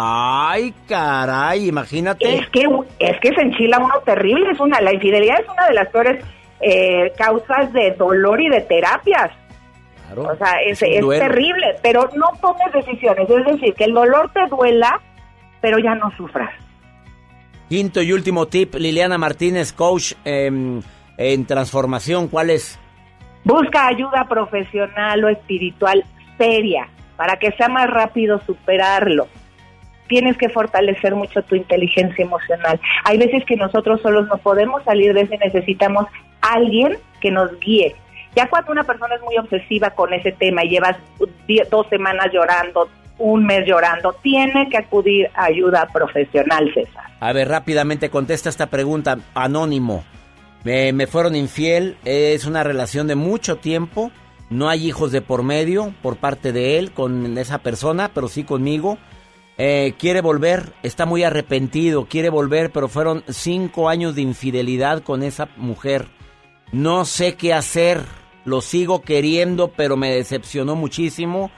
Ay, 0.00 0.72
caray, 0.86 1.66
imagínate. 1.66 2.32
Es 2.32 2.48
que, 2.50 2.68
es 3.00 3.18
que 3.20 3.34
se 3.34 3.40
enchila 3.40 3.80
uno 3.80 3.94
terrible. 4.04 4.52
Es 4.52 4.60
una, 4.60 4.80
la 4.80 4.94
infidelidad 4.94 5.40
es 5.40 5.48
una 5.48 5.66
de 5.66 5.74
las 5.74 5.88
peores 5.88 6.24
eh, 6.60 7.12
causas 7.18 7.72
de 7.72 7.90
dolor 7.98 8.40
y 8.40 8.48
de 8.48 8.60
terapias. 8.60 9.32
o 10.16 10.36
sea, 10.36 10.52
es, 10.64 10.80
es 10.82 11.04
terrible, 11.04 11.74
pero 11.82 12.08
no 12.14 12.28
tomes 12.40 12.72
decisiones. 12.72 13.28
Es 13.28 13.44
decir, 13.44 13.74
que 13.74 13.84
el 13.84 13.92
dolor 13.92 14.30
te 14.32 14.46
duela, 14.46 15.00
pero 15.60 15.80
ya 15.80 15.96
no 15.96 16.12
sufras. 16.16 16.50
Quinto 17.68 18.00
y 18.00 18.12
último 18.12 18.46
tip, 18.46 18.76
Liliana 18.76 19.18
Martínez, 19.18 19.72
coach 19.72 20.12
en 20.24 21.46
transformación, 21.48 22.28
¿cuál 22.28 22.50
es? 22.50 22.78
Busca 23.42 23.88
ayuda 23.88 24.28
profesional 24.28 25.24
o 25.24 25.28
espiritual 25.28 26.04
seria 26.38 26.88
para 27.16 27.36
que 27.36 27.50
sea 27.50 27.68
más 27.68 27.90
rápido 27.90 28.40
superarlo 28.46 29.26
tienes 30.08 30.36
que 30.36 30.48
fortalecer 30.48 31.14
mucho 31.14 31.42
tu 31.42 31.54
inteligencia 31.54 32.24
emocional. 32.24 32.80
Hay 33.04 33.18
veces 33.18 33.44
que 33.44 33.56
nosotros 33.56 34.00
solos 34.00 34.26
no 34.28 34.38
podemos 34.38 34.82
salir 34.84 35.14
de 35.14 35.22
eso 35.22 35.34
y 35.34 35.38
necesitamos 35.38 36.06
alguien 36.40 36.98
que 37.20 37.30
nos 37.30 37.58
guíe. 37.60 37.94
Ya 38.34 38.48
cuando 38.48 38.72
una 38.72 38.84
persona 38.84 39.14
es 39.14 39.22
muy 39.22 39.36
obsesiva 39.36 39.90
con 39.90 40.12
ese 40.12 40.32
tema 40.32 40.64
y 40.64 40.70
llevas 40.70 40.96
dos 41.70 41.86
semanas 41.88 42.28
llorando, 42.32 42.88
un 43.18 43.44
mes 43.44 43.66
llorando, 43.66 44.12
tiene 44.22 44.68
que 44.70 44.78
acudir 44.78 45.28
a 45.34 45.44
ayuda 45.44 45.88
profesional, 45.92 46.72
César. 46.72 47.04
A 47.20 47.32
ver, 47.32 47.48
rápidamente 47.48 48.10
contesta 48.10 48.48
esta 48.48 48.66
pregunta, 48.66 49.18
anónimo. 49.34 50.04
Me, 50.64 50.92
me 50.92 51.06
fueron 51.06 51.34
infiel, 51.34 51.96
es 52.04 52.44
una 52.44 52.62
relación 52.62 53.06
de 53.06 53.14
mucho 53.14 53.56
tiempo, 53.56 54.12
no 54.50 54.68
hay 54.68 54.86
hijos 54.86 55.12
de 55.12 55.20
por 55.20 55.42
medio 55.42 55.92
por 56.02 56.16
parte 56.16 56.52
de 56.52 56.78
él 56.78 56.92
con 56.92 57.36
esa 57.38 57.58
persona, 57.58 58.10
pero 58.14 58.28
sí 58.28 58.44
conmigo. 58.44 58.98
Eh, 59.60 59.94
quiere 59.98 60.20
volver, 60.20 60.72
está 60.84 61.04
muy 61.04 61.24
arrepentido, 61.24 62.06
quiere 62.06 62.30
volver, 62.30 62.70
pero 62.70 62.86
fueron 62.86 63.24
cinco 63.26 63.88
años 63.88 64.14
de 64.14 64.22
infidelidad 64.22 65.02
con 65.02 65.24
esa 65.24 65.48
mujer. 65.56 66.06
No 66.70 67.04
sé 67.04 67.34
qué 67.34 67.52
hacer, 67.52 68.02
lo 68.44 68.60
sigo 68.60 69.02
queriendo, 69.02 69.72
pero 69.72 69.96
me 69.96 70.14
decepcionó 70.14 70.76
muchísimo. 70.76 71.50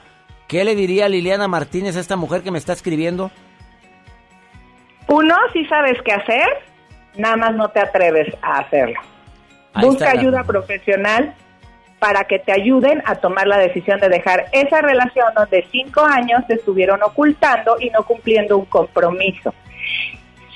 ¿Qué 0.49 0.65
le 0.65 0.75
diría 0.75 1.11
Liliana 1.11 1.47
Martínez 1.47 1.95
a 1.97 2.01
esta 2.01 2.17
mujer 2.17 2.43
que 2.43 2.51
me 2.51 2.59
está 2.59 2.73
escribiendo? 2.73 3.31
Uno, 5.07 5.35
si 5.53 5.67
sabes 5.67 5.99
qué 6.03 6.13
hacer, 6.13 6.49
nada 7.17 7.37
más 7.37 7.55
no 7.55 7.69
te 7.69 7.81
atreves 7.81 8.35
a 8.41 8.61
hacerlo. 8.61 8.99
Busca 9.75 10.11
ayuda 10.11 10.43
profesional 10.45 11.35
para 12.01 12.25
que 12.25 12.41
te 12.41 12.51
ayuden 12.51 13.03
a 13.05 13.17
tomar 13.17 13.47
la 13.47 13.59
decisión 13.59 14.01
de 14.01 14.09
dejar 14.09 14.47
esa 14.53 14.81
relación 14.81 15.27
donde 15.37 15.67
cinco 15.71 16.01
años 16.01 16.41
te 16.49 16.55
estuvieron 16.55 17.03
ocultando 17.03 17.77
y 17.79 17.91
no 17.91 18.05
cumpliendo 18.05 18.57
un 18.57 18.65
compromiso. 18.65 19.53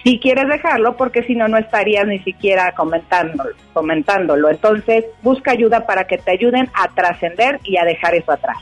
Si 0.03 0.19
quieres 0.19 0.49
dejarlo, 0.49 0.97
porque 0.97 1.23
si 1.23 1.35
no, 1.35 1.47
no 1.47 1.59
estarías 1.59 2.07
ni 2.07 2.19
siquiera 2.21 2.73
comentándolo, 2.73 3.51
comentándolo. 3.73 4.51
Entonces, 4.51 5.05
busca 5.23 5.53
ayuda 5.53 5.87
para 5.87 6.07
que 6.07 6.19
te 6.19 6.33
ayuden 6.33 6.71
a 6.75 6.89
trascender 6.89 7.61
y 7.63 7.77
a 7.77 7.85
dejar 7.85 8.15
eso 8.15 8.33
atrás. 8.33 8.57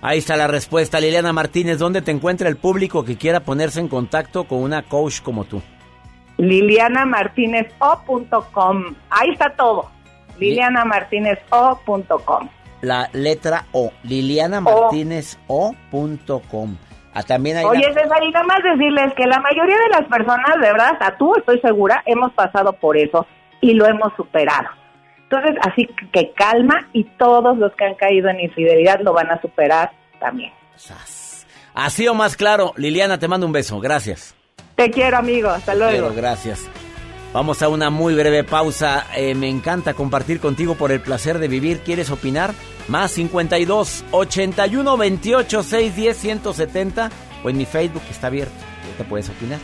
Ahí 0.00 0.18
está 0.18 0.36
la 0.36 0.48
respuesta, 0.48 1.00
Liliana 1.00 1.32
Martínez. 1.32 1.78
¿Dónde 1.78 2.02
te 2.02 2.10
encuentra 2.10 2.48
el 2.48 2.56
público 2.56 3.04
que 3.04 3.16
quiera 3.16 3.40
ponerse 3.40 3.80
en 3.80 3.88
contacto 3.88 4.44
con 4.44 4.62
una 4.62 4.82
coach 4.82 5.20
como 5.20 5.44
tú? 5.44 5.62
lilianamartinez.com. 6.38 8.94
Ahí 9.10 9.30
está 9.30 9.50
todo 9.50 9.91
lilianamartinezO.com. 10.42 12.48
La 12.82 13.08
letra 13.12 13.66
O, 13.72 13.90
lilianamartinezO.com. 14.02 16.76
Ah, 17.14 17.22
también 17.22 17.58
hay 17.58 17.64
Oye, 17.64 17.92
César, 17.92 18.22
y 18.22 18.30
nada 18.30 18.46
más 18.46 18.62
decirles 18.62 19.12
que 19.14 19.26
la 19.26 19.38
mayoría 19.40 19.76
de 19.76 19.88
las 19.90 20.08
personas, 20.08 20.54
de 20.54 20.72
verdad, 20.72 20.92
hasta 20.92 21.16
tú 21.18 21.34
estoy 21.36 21.60
segura, 21.60 22.02
hemos 22.06 22.32
pasado 22.32 22.72
por 22.72 22.96
eso 22.96 23.26
y 23.60 23.74
lo 23.74 23.86
hemos 23.86 24.14
superado. 24.16 24.68
Entonces, 25.24 25.56
así 25.62 25.88
que 26.12 26.32
calma 26.32 26.88
y 26.92 27.04
todos 27.04 27.56
los 27.58 27.72
que 27.74 27.84
han 27.84 27.94
caído 27.94 28.28
en 28.28 28.40
infidelidad 28.40 29.00
lo 29.00 29.12
van 29.12 29.30
a 29.30 29.40
superar 29.40 29.92
también. 30.18 30.52
Así 31.74 32.08
o 32.08 32.14
más 32.14 32.36
claro, 32.36 32.72
Liliana, 32.76 33.18
te 33.18 33.28
mando 33.28 33.46
un 33.46 33.52
beso. 33.52 33.80
Gracias. 33.80 34.34
Te 34.74 34.90
quiero, 34.90 35.18
amigo. 35.18 35.48
Hasta 35.48 35.74
luego. 35.74 36.12
gracias. 36.14 36.68
Vamos 37.32 37.62
a 37.62 37.68
una 37.68 37.88
muy 37.88 38.14
breve 38.14 38.44
pausa. 38.44 39.06
Eh, 39.16 39.34
me 39.34 39.48
encanta 39.48 39.94
compartir 39.94 40.38
contigo 40.38 40.74
por 40.74 40.92
el 40.92 41.00
placer 41.00 41.38
de 41.38 41.48
vivir. 41.48 41.80
¿Quieres 41.80 42.10
opinar? 42.10 42.54
Más 42.88 43.12
52 43.12 44.04
81 44.10 44.96
28 44.96 45.62
610 45.62 46.16
170 46.16 47.10
o 47.42 47.48
en 47.48 47.56
mi 47.56 47.64
Facebook 47.64 48.02
que 48.02 48.12
está 48.12 48.26
abierto. 48.26 48.54
Ya 48.90 48.98
te 48.98 49.04
puedes 49.04 49.30
opinar. 49.30 49.58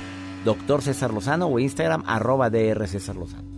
Doctor 0.44 0.82
César 0.82 1.12
Lozano 1.12 1.46
o 1.46 1.58
Instagram 1.58 2.04
arroba 2.06 2.48
DR 2.48 2.86
César 2.88 3.16
Lozano. 3.16 3.48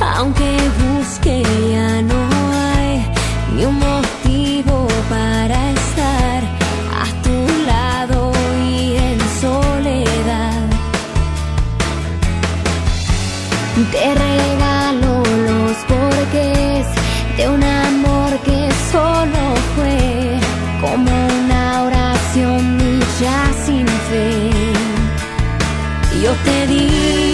Aunque 0.00 0.56
busque 0.78 1.42
ya 1.70 2.02
no 2.02 2.28
hay 2.52 3.04
ni 3.56 3.64
un 3.64 3.78
motivo 3.78 4.88
para 5.10 5.70
estar 5.72 6.44
a 6.44 7.22
tu 7.22 7.66
lado 7.66 8.32
y 8.70 8.96
en 8.96 9.20
sol. 9.40 9.75
Te 13.76 14.14
regalo 14.14 15.22
los 15.44 15.76
porques 15.84 16.86
de 17.36 17.46
un 17.46 17.62
amor 17.62 18.38
que 18.38 18.70
solo 18.90 19.54
fue 19.74 20.40
como 20.80 21.10
una 21.44 21.82
oración 21.82 22.78
ya 23.20 23.52
sin 23.66 23.86
fe. 23.86 24.50
Yo 26.22 26.32
te 26.42 26.66
di. 26.68 27.25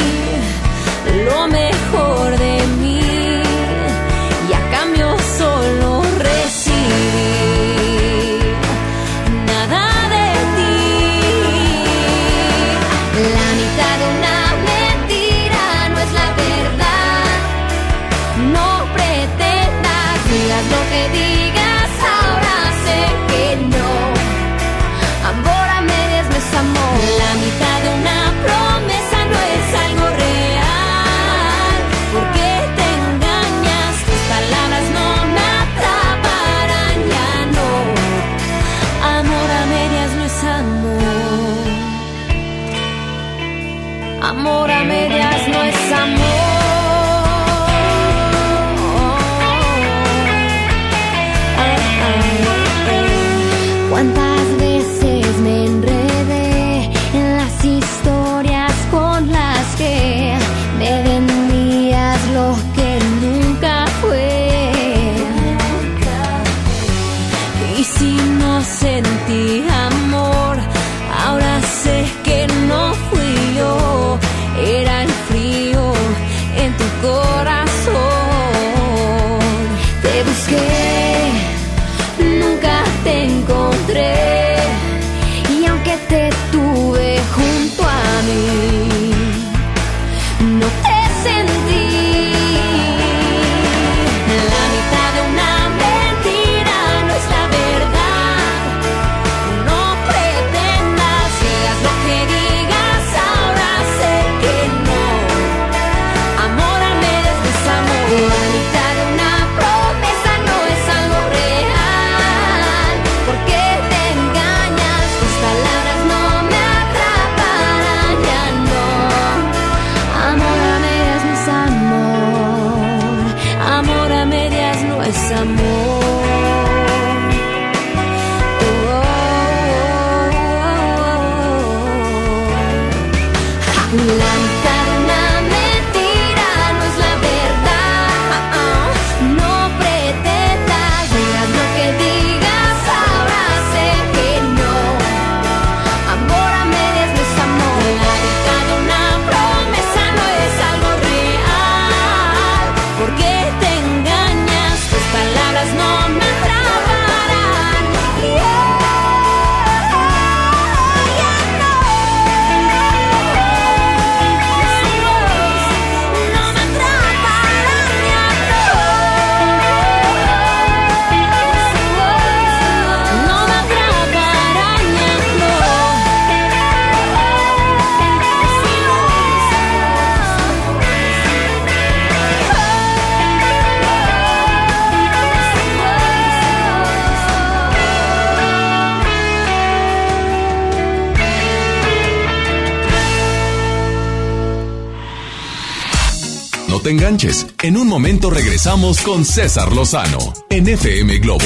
En 197.63 197.77
un 197.77 197.89
momento 197.89 198.31
regresamos 198.31 199.03
con 199.03 199.25
César 199.27 199.71
Lozano 199.73 200.33
en 200.49 200.67
FM 200.67 201.19
Globo. 201.19 201.45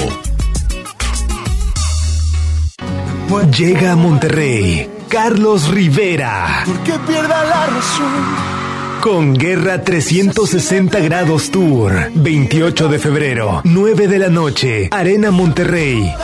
Llega 3.57 3.93
a 3.93 3.97
Monterrey 3.97 4.89
Carlos 5.09 5.69
Rivera. 5.69 6.65
Que 6.85 6.93
pierda 7.01 7.45
la 7.45 7.67
razón. 7.67 9.01
Con 9.01 9.35
Guerra 9.35 9.83
360 9.83 11.01
Grados 11.01 11.51
Tour. 11.51 12.11
28 12.15 12.89
de 12.89 12.99
febrero, 12.99 13.61
9 13.65 14.07
de 14.07 14.19
la 14.21 14.29
noche. 14.29 14.89
Arena 14.93 15.33
Monterrey. 15.33 16.15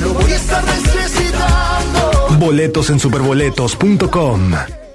Lo 0.00 0.14
voy 0.14 0.32
a 0.32 0.36
estar 0.36 0.64
necesitando. 0.64 2.36
Boletos 2.38 2.90
en 2.90 2.98
superboletos.com. 2.98 4.81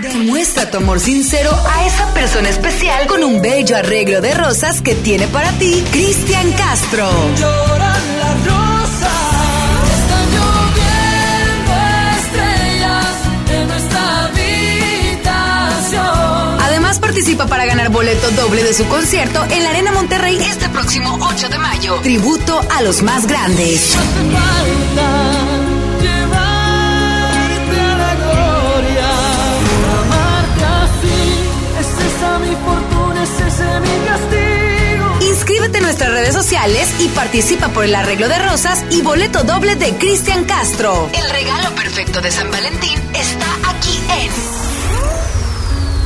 demuestra 0.00 0.70
tu 0.70 0.76
amor 0.78 1.00
sincero 1.00 1.50
a 1.68 1.86
esa 1.86 2.12
persona 2.12 2.48
especial 2.48 3.06
con 3.06 3.24
un 3.24 3.40
bello 3.40 3.76
arreglo 3.76 4.20
de 4.20 4.34
rosas 4.34 4.80
que 4.82 4.94
tiene 4.94 5.26
para 5.28 5.50
ti 5.52 5.84
Cristian 5.90 6.52
Castro. 6.52 7.08
Lloran 7.36 8.18
las 8.18 8.46
rosas. 8.46 9.10
Están 9.98 10.30
lloviendo 10.36 11.72
estrellas 12.18 13.14
en 13.52 13.68
nuestra 13.68 14.24
habitación. 14.24 16.00
Además 16.62 16.98
participa 16.98 17.46
para 17.46 17.64
ganar 17.66 17.90
boleto 17.90 18.30
doble 18.32 18.62
de 18.62 18.74
su 18.74 18.86
concierto 18.86 19.44
en 19.50 19.64
la 19.64 19.70
Arena 19.70 19.92
Monterrey 19.92 20.36
este 20.36 20.68
próximo 20.68 21.18
8 21.20 21.48
de 21.48 21.58
mayo. 21.58 21.94
Tributo 22.02 22.60
a 22.76 22.82
los 22.82 23.02
más 23.02 23.26
grandes. 23.26 23.96
Sociales 36.36 36.94
y 37.00 37.08
participa 37.08 37.68
por 37.68 37.86
el 37.86 37.94
arreglo 37.94 38.28
de 38.28 38.38
rosas 38.38 38.84
y 38.90 39.00
boleto 39.00 39.42
doble 39.42 39.74
de 39.74 39.94
Cristian 39.94 40.44
Castro. 40.44 41.08
El 41.14 41.30
regalo 41.30 41.74
perfecto 41.74 42.20
de 42.20 42.30
San 42.30 42.50
Valentín 42.50 42.98
está 43.14 43.46
aquí 43.70 43.98
en 44.22 44.30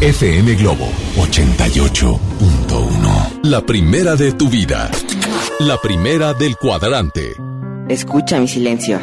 FM 0.09 0.55
Globo 0.55 0.89
88.1. 1.16 3.40
La 3.43 3.61
primera 3.61 4.15
de 4.15 4.31
tu 4.31 4.48
vida. 4.48 4.89
La 5.59 5.78
primera 5.78 6.32
del 6.32 6.57
cuadrante. 6.57 7.32
Escucha 7.89 8.39
mi 8.39 8.47
silencio. 8.47 9.01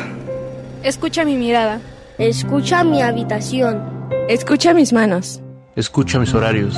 Escucha 0.82 1.26
mi 1.26 1.36
mirada. 1.36 1.82
Escucha 2.18 2.86
mi 2.86 3.02
habitación. 3.02 3.84
Escucha 4.30 4.74
mis 4.74 4.94
manos. 4.94 5.42
Escucha 5.76 6.20
mis 6.20 6.34
horarios. 6.34 6.78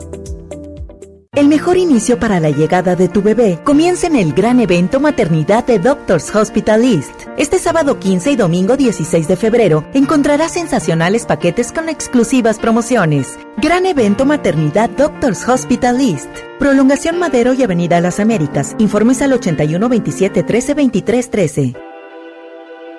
El 1.33 1.47
mejor 1.47 1.77
inicio 1.77 2.19
para 2.19 2.41
la 2.41 2.49
llegada 2.49 2.97
de 2.97 3.07
tu 3.07 3.21
bebé 3.21 3.57
comienza 3.63 4.05
en 4.05 4.17
el 4.17 4.33
gran 4.33 4.59
evento 4.59 4.99
Maternidad 4.99 5.65
de 5.65 5.79
Doctors 5.79 6.35
Hospital 6.35 6.83
East. 6.83 7.13
Este 7.37 7.57
sábado 7.57 7.99
15 7.99 8.31
y 8.31 8.35
domingo 8.35 8.75
16 8.75 9.29
de 9.29 9.37
febrero 9.37 9.85
encontrarás 9.93 10.51
sensacionales 10.51 11.25
paquetes 11.25 11.71
con 11.71 11.87
exclusivas 11.87 12.59
promociones. 12.59 13.39
Gran 13.55 13.85
evento 13.85 14.25
Maternidad 14.25 14.89
Doctors 14.89 15.47
Hospital 15.47 16.01
East. 16.01 16.27
Prolongación 16.59 17.17
Madero 17.17 17.53
y 17.53 17.63
Avenida 17.63 18.01
Las 18.01 18.19
Américas. 18.19 18.75
Informes 18.77 19.21
al 19.21 19.31
81 19.31 19.87
27 19.87 20.43
13 20.43 20.73
23 20.73 21.31
13. 21.31 21.73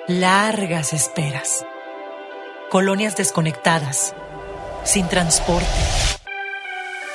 Largas 0.07 0.93
esperas. 0.93 1.63
Colonias 2.71 3.15
desconectadas. 3.15 4.15
Sin 4.85 5.07
transporte. 5.07 5.67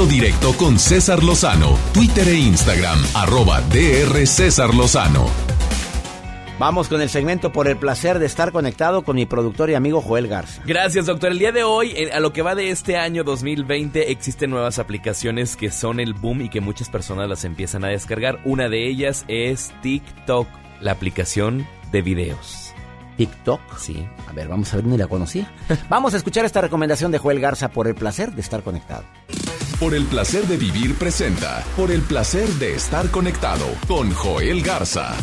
Contacto 0.00 0.06
directo 0.06 0.56
con 0.56 0.78
César 0.78 1.22
Lozano, 1.22 1.78
Twitter 1.92 2.28
e 2.28 2.34
Instagram, 2.34 2.98
arroba 3.14 3.60
DR 3.62 4.26
César 4.26 4.74
Lozano. 4.74 5.26
Vamos 6.58 6.88
con 6.88 7.00
el 7.00 7.08
segmento 7.08 7.52
por 7.52 7.68
el 7.68 7.76
placer 7.76 8.18
de 8.18 8.26
estar 8.26 8.52
conectado 8.52 9.02
con 9.02 9.16
mi 9.16 9.26
productor 9.26 9.70
y 9.70 9.74
amigo 9.74 10.00
Joel 10.00 10.28
Garza. 10.28 10.62
Gracias, 10.66 11.06
doctor. 11.06 11.32
El 11.32 11.38
día 11.38 11.52
de 11.52 11.64
hoy, 11.64 11.92
eh, 11.96 12.10
a 12.12 12.20
lo 12.20 12.32
que 12.32 12.42
va 12.42 12.54
de 12.54 12.70
este 12.70 12.96
año 12.96 13.24
2020, 13.24 14.10
existen 14.10 14.50
nuevas 14.50 14.78
aplicaciones 14.78 15.56
que 15.56 15.70
son 15.70 16.00
el 16.00 16.14
boom 16.14 16.42
y 16.42 16.48
que 16.50 16.60
muchas 16.60 16.90
personas 16.90 17.28
las 17.28 17.44
empiezan 17.44 17.84
a 17.84 17.88
descargar. 17.88 18.40
Una 18.44 18.68
de 18.68 18.88
ellas 18.88 19.24
es 19.28 19.72
TikTok, 19.82 20.48
la 20.80 20.92
aplicación 20.92 21.66
de 21.92 22.02
videos. 22.02 22.74
TikTok. 23.16 23.60
Sí. 23.76 24.06
A 24.28 24.32
ver, 24.32 24.48
vamos 24.48 24.72
a 24.72 24.76
ver, 24.76 24.86
ni 24.86 24.96
la 24.96 25.06
conocía. 25.06 25.50
vamos 25.90 26.14
a 26.14 26.16
escuchar 26.16 26.46
esta 26.46 26.62
recomendación 26.62 27.12
de 27.12 27.18
Joel 27.18 27.38
Garza 27.38 27.68
por 27.68 27.86
el 27.86 27.94
placer 27.94 28.32
de 28.32 28.40
estar 28.40 28.62
conectado. 28.62 28.89
Por 29.80 29.94
el 29.94 30.04
placer 30.04 30.42
de 30.42 30.58
vivir 30.58 30.94
presenta. 30.96 31.64
Por 31.74 31.90
el 31.90 32.02
placer 32.02 32.46
de 32.46 32.74
estar 32.74 33.10
conectado 33.10 33.64
con 33.88 34.10
Joel 34.12 34.60
Garza. 34.60 35.16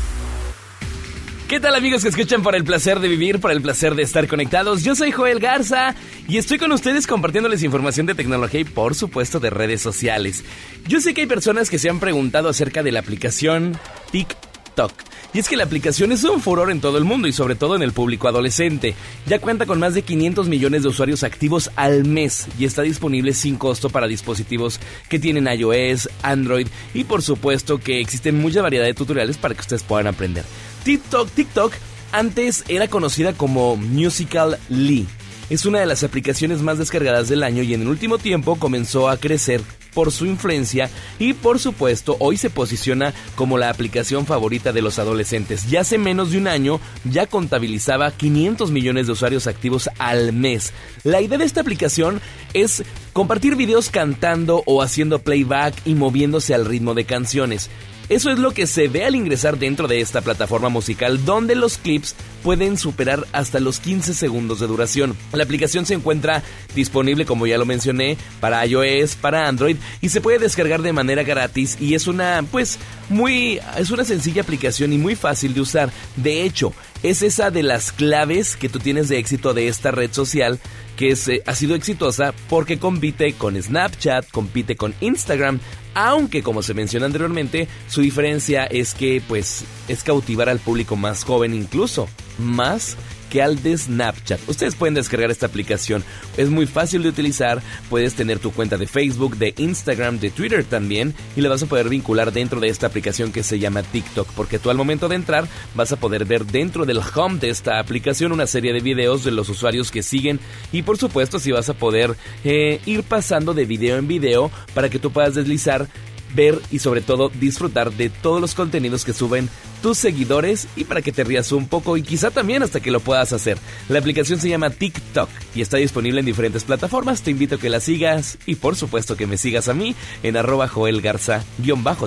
¿Qué 1.47 1.59
tal 1.59 1.75
amigos 1.75 2.01
que 2.01 2.09
escuchan 2.09 2.41
por 2.41 2.55
el 2.55 2.63
placer 2.63 2.99
de 2.99 3.07
vivir, 3.07 3.39
por 3.39 3.51
el 3.51 3.61
placer 3.61 3.93
de 3.93 4.01
estar 4.01 4.27
conectados? 4.27 4.83
Yo 4.83 4.95
soy 4.95 5.11
Joel 5.11 5.39
Garza 5.39 5.93
y 6.27 6.39
estoy 6.39 6.57
con 6.57 6.71
ustedes 6.71 7.05
compartiéndoles 7.05 7.61
información 7.61 8.07
de 8.07 8.15
tecnología 8.15 8.61
y 8.61 8.63
por 8.63 8.95
supuesto 8.95 9.39
de 9.39 9.51
redes 9.51 9.79
sociales. 9.79 10.43
Yo 10.87 11.01
sé 11.01 11.13
que 11.13 11.21
hay 11.21 11.27
personas 11.27 11.69
que 11.69 11.77
se 11.77 11.91
han 11.91 11.99
preguntado 11.99 12.49
acerca 12.49 12.81
de 12.81 12.91
la 12.91 13.01
aplicación 13.01 13.77
TikTok. 14.11 15.06
Y 15.33 15.39
es 15.39 15.49
que 15.49 15.57
la 15.57 15.65
aplicación 15.65 16.11
es 16.11 16.23
un 16.23 16.41
furor 16.41 16.71
en 16.71 16.81
todo 16.81 16.97
el 16.97 17.03
mundo 17.03 17.27
y 17.27 17.31
sobre 17.31 17.55
todo 17.55 17.75
en 17.75 17.81
el 17.81 17.91
público 17.91 18.27
adolescente. 18.27 18.95
Ya 19.25 19.39
cuenta 19.39 19.65
con 19.65 19.79
más 19.79 19.93
de 19.93 20.01
500 20.01 20.47
millones 20.47 20.83
de 20.83 20.89
usuarios 20.89 21.23
activos 21.23 21.69
al 21.75 22.05
mes 22.05 22.47
y 22.57 22.65
está 22.65 22.81
disponible 22.81 23.33
sin 23.33 23.57
costo 23.57 23.89
para 23.89 24.07
dispositivos 24.07 24.79
que 25.09 25.19
tienen 25.19 25.47
iOS, 25.47 26.09
Android 26.23 26.67
y 26.93 27.03
por 27.03 27.21
supuesto 27.21 27.77
que 27.79 27.99
existen 27.99 28.39
mucha 28.39 28.61
variedad 28.61 28.85
de 28.85 28.93
tutoriales 28.93 29.37
para 29.37 29.53
que 29.53 29.61
ustedes 29.61 29.83
puedan 29.83 30.07
aprender. 30.07 30.45
TikTok, 30.83 31.29
TikTok 31.29 31.73
antes 32.11 32.63
era 32.67 32.87
conocida 32.87 33.33
como 33.33 33.75
Musical 33.75 34.57
Lee. 34.69 35.07
Es 35.49 35.65
una 35.65 35.79
de 35.79 35.85
las 35.85 36.03
aplicaciones 36.03 36.61
más 36.61 36.77
descargadas 36.77 37.29
del 37.29 37.41
año 37.41 37.63
y 37.63 37.73
en 37.73 37.83
el 37.83 37.87
último 37.87 38.17
tiempo 38.17 38.57
comenzó 38.57 39.07
a 39.07 39.15
crecer 39.15 39.61
por 39.93 40.11
su 40.11 40.25
influencia 40.25 40.89
y 41.19 41.33
por 41.33 41.57
supuesto 41.57 42.17
hoy 42.19 42.35
se 42.35 42.49
posiciona 42.49 43.13
como 43.35 43.57
la 43.57 43.69
aplicación 43.69 44.25
favorita 44.25 44.73
de 44.73 44.81
los 44.81 44.99
adolescentes. 44.99 45.69
Ya 45.69 45.81
hace 45.81 45.97
menos 45.97 46.31
de 46.31 46.37
un 46.37 46.49
año 46.49 46.81
ya 47.05 47.27
contabilizaba 47.27 48.11
500 48.11 48.71
millones 48.71 49.07
de 49.07 49.13
usuarios 49.13 49.47
activos 49.47 49.89
al 49.99 50.33
mes. 50.33 50.73
La 51.05 51.21
idea 51.21 51.37
de 51.37 51.45
esta 51.45 51.61
aplicación 51.61 52.19
es 52.53 52.83
compartir 53.13 53.55
videos 53.55 53.89
cantando 53.89 54.63
o 54.65 54.81
haciendo 54.81 55.19
playback 55.19 55.75
y 55.85 55.95
moviéndose 55.95 56.55
al 56.55 56.65
ritmo 56.65 56.93
de 56.93 57.05
canciones. 57.05 57.69
Eso 58.09 58.29
es 58.31 58.39
lo 58.39 58.51
que 58.51 58.67
se 58.67 58.87
ve 58.87 59.03
al 59.03 59.15
ingresar 59.15 59.57
dentro 59.59 59.87
de 59.87 59.99
esta 59.99 60.21
plataforma 60.21 60.69
musical 60.69 61.25
donde 61.25 61.55
los 61.55 61.77
clips 61.77 62.15
pueden 62.41 62.77
superar 62.77 63.27
hasta 63.33 63.59
los 63.59 63.79
15 63.79 64.13
segundos 64.13 64.61
de 64.61 64.67
duración. 64.67 65.17
La 65.33 65.43
aplicación 65.43 65.85
se 65.85 65.95
encuentra 65.95 66.41
disponible, 66.73 67.25
como 67.25 67.47
ya 67.47 67.57
lo 67.57 67.65
mencioné, 67.65 68.17
para 68.39 68.65
iOS, 68.65 69.15
para 69.15 69.49
Android 69.49 69.75
y 69.99 70.07
se 70.07 70.21
puede 70.21 70.39
descargar 70.39 70.81
de 70.81 70.93
manera 70.93 71.23
gratis 71.23 71.77
y 71.81 71.95
es 71.95 72.07
una, 72.07 72.45
pues, 72.49 72.79
muy, 73.09 73.59
es 73.77 73.91
una 73.91 74.05
sencilla 74.05 74.41
aplicación 74.41 74.93
y 74.93 74.97
muy 74.97 75.15
fácil 75.15 75.53
de 75.53 75.61
usar. 75.61 75.91
De 76.15 76.43
hecho, 76.43 76.71
es 77.03 77.21
esa 77.21 77.51
de 77.51 77.63
las 77.63 77.91
claves 77.91 78.55
que 78.55 78.69
tú 78.69 78.79
tienes 78.79 79.09
de 79.09 79.17
éxito 79.17 79.53
de 79.53 79.67
esta 79.67 79.91
red 79.91 80.13
social 80.13 80.59
que 80.97 81.11
es, 81.11 81.27
eh, 81.27 81.43
ha 81.45 81.55
sido 81.55 81.75
exitosa 81.75 82.33
porque 82.49 82.79
compite 82.79 83.33
con 83.33 83.61
Snapchat, 83.61 84.29
compite 84.31 84.75
con 84.75 84.95
Instagram, 84.99 85.59
aunque 85.97 86.43
como 86.43 86.61
se 86.61 86.75
menciona 86.75 87.07
anteriormente, 87.07 87.67
su 87.87 88.01
diferencia 88.01 88.65
es 88.65 88.93
que 88.93 89.19
pues 89.27 89.65
es 89.87 90.03
cautivar 90.03 90.47
al 90.47 90.59
público 90.59 90.95
más 90.95 91.23
joven 91.23 91.55
incluso, 91.55 92.07
más 92.37 92.97
que 93.29 93.41
al 93.41 93.61
de 93.61 93.77
Snapchat. 93.77 94.39
Ustedes 94.47 94.75
pueden 94.75 94.93
descargar 94.93 95.31
esta 95.31 95.45
aplicación. 95.45 96.03
Es 96.37 96.49
muy 96.49 96.65
fácil 96.65 97.03
de 97.03 97.09
utilizar. 97.09 97.61
Puedes 97.89 98.15
tener 98.15 98.39
tu 98.39 98.51
cuenta 98.51 98.77
de 98.77 98.87
Facebook, 98.87 99.37
de 99.37 99.53
Instagram, 99.57 100.19
de 100.19 100.29
Twitter 100.29 100.63
también. 100.63 101.13
Y 101.35 101.41
la 101.41 101.49
vas 101.49 101.63
a 101.63 101.67
poder 101.67 101.89
vincular 101.89 102.31
dentro 102.31 102.59
de 102.59 102.69
esta 102.69 102.87
aplicación 102.87 103.31
que 103.31 103.43
se 103.43 103.59
llama 103.59 103.83
TikTok. 103.83 104.27
Porque 104.33 104.59
tú 104.59 104.69
al 104.69 104.77
momento 104.77 105.07
de 105.07 105.15
entrar 105.15 105.47
vas 105.75 105.91
a 105.91 105.97
poder 105.97 106.25
ver 106.25 106.45
dentro 106.45 106.85
del 106.85 106.99
home 107.15 107.39
de 107.39 107.49
esta 107.49 107.79
aplicación 107.79 108.31
una 108.31 108.47
serie 108.47 108.73
de 108.73 108.79
videos 108.79 109.23
de 109.23 109.31
los 109.31 109.49
usuarios 109.49 109.91
que 109.91 110.03
siguen. 110.03 110.39
Y 110.71 110.83
por 110.83 110.97
supuesto 110.97 111.39
si 111.39 111.51
vas 111.51 111.69
a 111.69 111.73
poder 111.73 112.15
eh, 112.43 112.79
ir 112.85 113.03
pasando 113.03 113.53
de 113.53 113.65
video 113.65 113.97
en 113.97 114.07
video 114.07 114.51
para 114.73 114.89
que 114.89 114.99
tú 114.99 115.11
puedas 115.11 115.35
deslizar 115.35 115.87
ver 116.35 116.59
y 116.71 116.79
sobre 116.79 117.01
todo 117.01 117.29
disfrutar 117.29 117.91
de 117.91 118.09
todos 118.09 118.41
los 118.41 118.55
contenidos 118.55 119.05
que 119.05 119.13
suben 119.13 119.49
tus 119.81 119.97
seguidores 119.97 120.67
y 120.75 120.85
para 120.85 121.01
que 121.01 121.11
te 121.11 121.23
rías 121.23 121.51
un 121.51 121.67
poco 121.67 121.97
y 121.97 122.01
quizá 122.01 122.31
también 122.31 122.63
hasta 122.63 122.79
que 122.79 122.91
lo 122.91 122.99
puedas 122.99 123.33
hacer. 123.33 123.57
La 123.89 123.99
aplicación 123.99 124.39
se 124.39 124.49
llama 124.49 124.69
TikTok 124.69 125.29
y 125.55 125.61
está 125.61 125.77
disponible 125.77 126.19
en 126.19 126.25
diferentes 126.25 126.63
plataformas. 126.63 127.21
Te 127.21 127.31
invito 127.31 127.55
a 127.55 127.59
que 127.59 127.69
la 127.69 127.79
sigas 127.79 128.37
y 128.45 128.55
por 128.55 128.75
supuesto 128.75 129.15
que 129.15 129.27
me 129.27 129.37
sigas 129.37 129.67
a 129.67 129.73
mí 129.73 129.95
en 130.23 130.37
arroba 130.37 130.67
Joel 130.67 131.01
Garza 131.01 131.43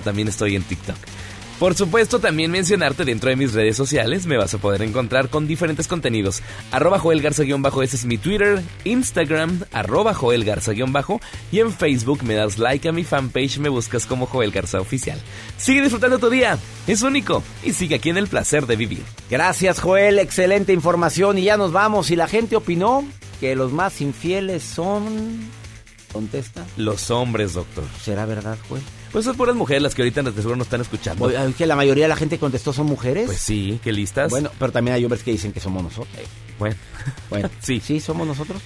también 0.02 0.28
estoy 0.28 0.56
en 0.56 0.62
TikTok. 0.62 0.96
Por 1.60 1.74
supuesto, 1.74 2.20
también 2.20 2.50
mencionarte 2.50 3.04
dentro 3.04 3.28
de 3.28 3.36
mis 3.36 3.52
redes 3.52 3.76
sociales, 3.76 4.24
me 4.24 4.38
vas 4.38 4.54
a 4.54 4.58
poder 4.58 4.80
encontrar 4.80 5.28
con 5.28 5.46
diferentes 5.46 5.86
contenidos. 5.86 6.42
Arroba 6.72 6.98
Joel 6.98 7.20
Garza-bajo, 7.20 7.82
ese 7.82 7.96
es 7.96 8.06
mi 8.06 8.16
Twitter, 8.16 8.62
Instagram, 8.84 9.64
arroba 9.70 10.14
Joel 10.14 10.46
Garza-bajo, 10.46 11.20
y 11.52 11.58
en 11.58 11.70
Facebook 11.70 12.22
me 12.22 12.32
das 12.32 12.56
like 12.56 12.88
a 12.88 12.92
mi 12.92 13.04
fanpage, 13.04 13.58
me 13.58 13.68
buscas 13.68 14.06
como 14.06 14.24
Joel 14.24 14.52
Garza 14.52 14.80
Oficial. 14.80 15.20
Sigue 15.58 15.82
disfrutando 15.82 16.18
tu 16.18 16.30
día, 16.30 16.58
es 16.86 17.02
único, 17.02 17.42
y 17.62 17.74
sigue 17.74 17.96
aquí 17.96 18.08
en 18.08 18.16
el 18.16 18.28
placer 18.28 18.66
de 18.66 18.76
vivir. 18.76 19.02
Gracias 19.28 19.80
Joel, 19.80 20.18
excelente 20.18 20.72
información 20.72 21.36
y 21.36 21.42
ya 21.42 21.58
nos 21.58 21.72
vamos. 21.72 22.10
Y 22.10 22.16
la 22.16 22.26
gente 22.26 22.56
opinó 22.56 23.04
que 23.38 23.54
los 23.54 23.70
más 23.70 24.00
infieles 24.00 24.62
son... 24.62 25.50
Contesta. 26.10 26.64
Los 26.78 27.10
hombres, 27.10 27.52
doctor. 27.52 27.84
¿Será 28.02 28.24
verdad, 28.24 28.56
Joel? 28.66 28.82
Pues 29.12 29.24
son 29.24 29.36
puras 29.36 29.56
mujeres 29.56 29.82
las 29.82 29.94
que 29.94 30.02
ahorita 30.02 30.22
de 30.22 30.32
seguro 30.32 30.56
no 30.56 30.62
están 30.62 30.80
escuchando. 30.80 31.24
Oye, 31.24 31.36
¿Que 31.56 31.66
la 31.66 31.76
mayoría 31.76 32.04
de 32.04 32.08
la 32.08 32.16
gente 32.16 32.38
contestó 32.38 32.72
son 32.72 32.86
mujeres? 32.86 33.26
Pues 33.26 33.40
sí, 33.40 33.80
qué 33.82 33.92
listas. 33.92 34.30
Bueno, 34.30 34.50
pero 34.58 34.70
también 34.70 34.94
hay 34.94 35.04
hombres 35.04 35.22
que 35.22 35.32
dicen 35.32 35.52
que 35.52 35.60
somos 35.60 35.82
nosotros. 35.82 36.24
Bueno, 36.58 36.76
bueno, 37.28 37.50
sí. 37.60 37.80
¿Sí 37.80 37.98
somos 38.00 38.26
nosotros? 38.26 38.62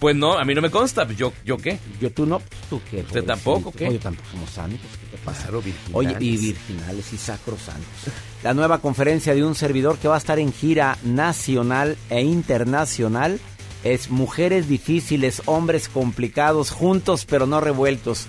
Pues 0.00 0.16
no, 0.16 0.36
a 0.36 0.44
mí 0.44 0.54
no 0.54 0.60
me 0.60 0.70
consta. 0.70 1.06
¿Yo, 1.12 1.32
yo 1.44 1.56
qué? 1.56 1.78
Yo 2.00 2.10
tú 2.10 2.26
no, 2.26 2.42
tú 2.68 2.80
qué. 2.90 3.00
¿Usted 3.00 3.24
tampoco 3.24 3.72
qué? 3.72 3.92
Yo 3.92 3.98
tampoco 4.00 4.28
somos 4.30 4.50
santos. 4.50 4.80
¿Qué 5.00 5.16
te 5.16 5.22
pasa? 5.22 5.42
Claro, 5.42 5.62
virginales. 5.62 5.94
Oye, 5.94 6.16
y 6.20 6.36
virginales 6.36 7.12
y 7.12 7.16
sacrosantos. 7.16 7.86
La 8.42 8.52
nueva 8.52 8.78
conferencia 8.78 9.34
de 9.34 9.44
un 9.44 9.54
servidor 9.54 9.98
que 9.98 10.08
va 10.08 10.16
a 10.16 10.18
estar 10.18 10.38
en 10.38 10.52
gira 10.52 10.98
nacional 11.04 11.96
e 12.10 12.20
internacional 12.22 13.40
es 13.84 14.10
Mujeres 14.10 14.68
difíciles, 14.68 15.42
hombres 15.46 15.88
complicados, 15.88 16.70
juntos 16.70 17.24
pero 17.24 17.46
no 17.46 17.60
revueltos. 17.60 18.26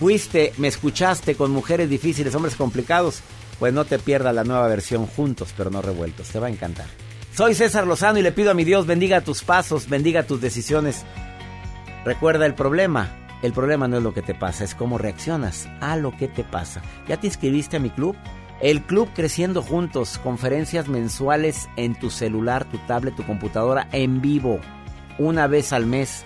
Fuiste, 0.00 0.54
me 0.56 0.68
escuchaste 0.68 1.34
con 1.34 1.50
Mujeres 1.50 1.90
difíciles, 1.90 2.34
hombres 2.34 2.56
complicados. 2.56 3.20
Pues 3.58 3.74
no 3.74 3.84
te 3.84 3.98
pierdas 3.98 4.34
la 4.34 4.44
nueva 4.44 4.66
versión 4.66 5.04
Juntos 5.04 5.52
pero 5.54 5.70
no 5.70 5.82
revueltos. 5.82 6.28
Te 6.28 6.38
va 6.38 6.46
a 6.46 6.50
encantar. 6.50 6.86
Soy 7.34 7.54
César 7.54 7.86
Lozano 7.86 8.18
y 8.18 8.22
le 8.22 8.32
pido 8.32 8.50
a 8.50 8.54
mi 8.54 8.64
Dios 8.64 8.86
bendiga 8.86 9.20
tus 9.20 9.42
pasos, 9.42 9.90
bendiga 9.90 10.22
tus 10.22 10.40
decisiones. 10.40 11.04
Recuerda 12.06 12.46
el 12.46 12.54
problema. 12.54 13.14
El 13.42 13.52
problema 13.52 13.88
no 13.88 13.98
es 13.98 14.02
lo 14.02 14.14
que 14.14 14.22
te 14.22 14.34
pasa, 14.34 14.64
es 14.64 14.74
cómo 14.74 14.96
reaccionas 14.96 15.68
a 15.82 15.96
lo 15.96 16.16
que 16.16 16.28
te 16.28 16.44
pasa. 16.44 16.80
¿Ya 17.06 17.18
te 17.18 17.26
inscribiste 17.26 17.76
a 17.76 17.80
mi 17.80 17.90
club? 17.90 18.16
El 18.62 18.80
Club 18.82 19.10
Creciendo 19.14 19.60
Juntos, 19.60 20.18
conferencias 20.22 20.88
mensuales 20.88 21.68
en 21.76 21.94
tu 21.94 22.08
celular, 22.08 22.64
tu 22.64 22.78
tablet, 22.86 23.16
tu 23.16 23.26
computadora, 23.26 23.86
en 23.92 24.22
vivo. 24.22 24.60
Una 25.18 25.46
vez 25.46 25.74
al 25.74 25.84
mes, 25.84 26.24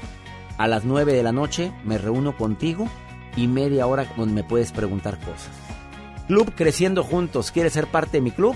a 0.58 0.68
las 0.68 0.84
9 0.84 1.12
de 1.12 1.22
la 1.24 1.32
noche, 1.32 1.72
me 1.84 1.98
reúno 1.98 2.36
contigo 2.36 2.88
y 3.36 3.48
media 3.48 3.86
hora 3.86 4.06
donde 4.16 4.34
me 4.34 4.44
puedes 4.44 4.72
preguntar 4.72 5.18
cosas. 5.18 5.50
Club 6.26 6.52
Creciendo 6.54 7.02
Juntos, 7.02 7.50
¿quieres 7.50 7.72
ser 7.72 7.86
parte 7.86 8.18
de 8.18 8.22
mi 8.22 8.30
club? 8.30 8.54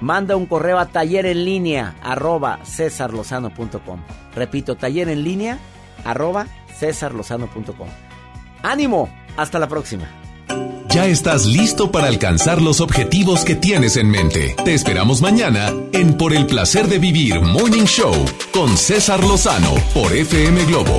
Manda 0.00 0.36
un 0.36 0.46
correo 0.46 0.78
a 0.78 0.86
taller 0.86 1.26
en 1.26 1.44
línea 1.44 1.96
arroba 2.02 2.60
cesarlozano.com. 2.64 4.00
Repito, 4.34 4.76
taller 4.76 5.08
en 5.08 5.24
línea 5.24 5.58
arroba 6.04 6.46
cesarlozano.com. 6.78 7.88
¡Ánimo! 8.62 9.08
Hasta 9.36 9.58
la 9.58 9.68
próxima. 9.68 10.08
Ya 10.90 11.06
estás 11.06 11.46
listo 11.46 11.92
para 11.92 12.08
alcanzar 12.08 12.62
los 12.62 12.80
objetivos 12.80 13.44
que 13.44 13.54
tienes 13.54 13.96
en 13.96 14.10
mente. 14.10 14.56
Te 14.64 14.74
esperamos 14.74 15.20
mañana 15.20 15.72
en 15.92 16.14
Por 16.14 16.34
el 16.34 16.46
placer 16.46 16.88
de 16.88 16.98
vivir 16.98 17.40
Morning 17.40 17.84
Show 17.84 18.14
con 18.52 18.76
César 18.76 19.22
Lozano 19.22 19.74
por 19.92 20.12
FM 20.12 20.64
Globo. 20.64 20.98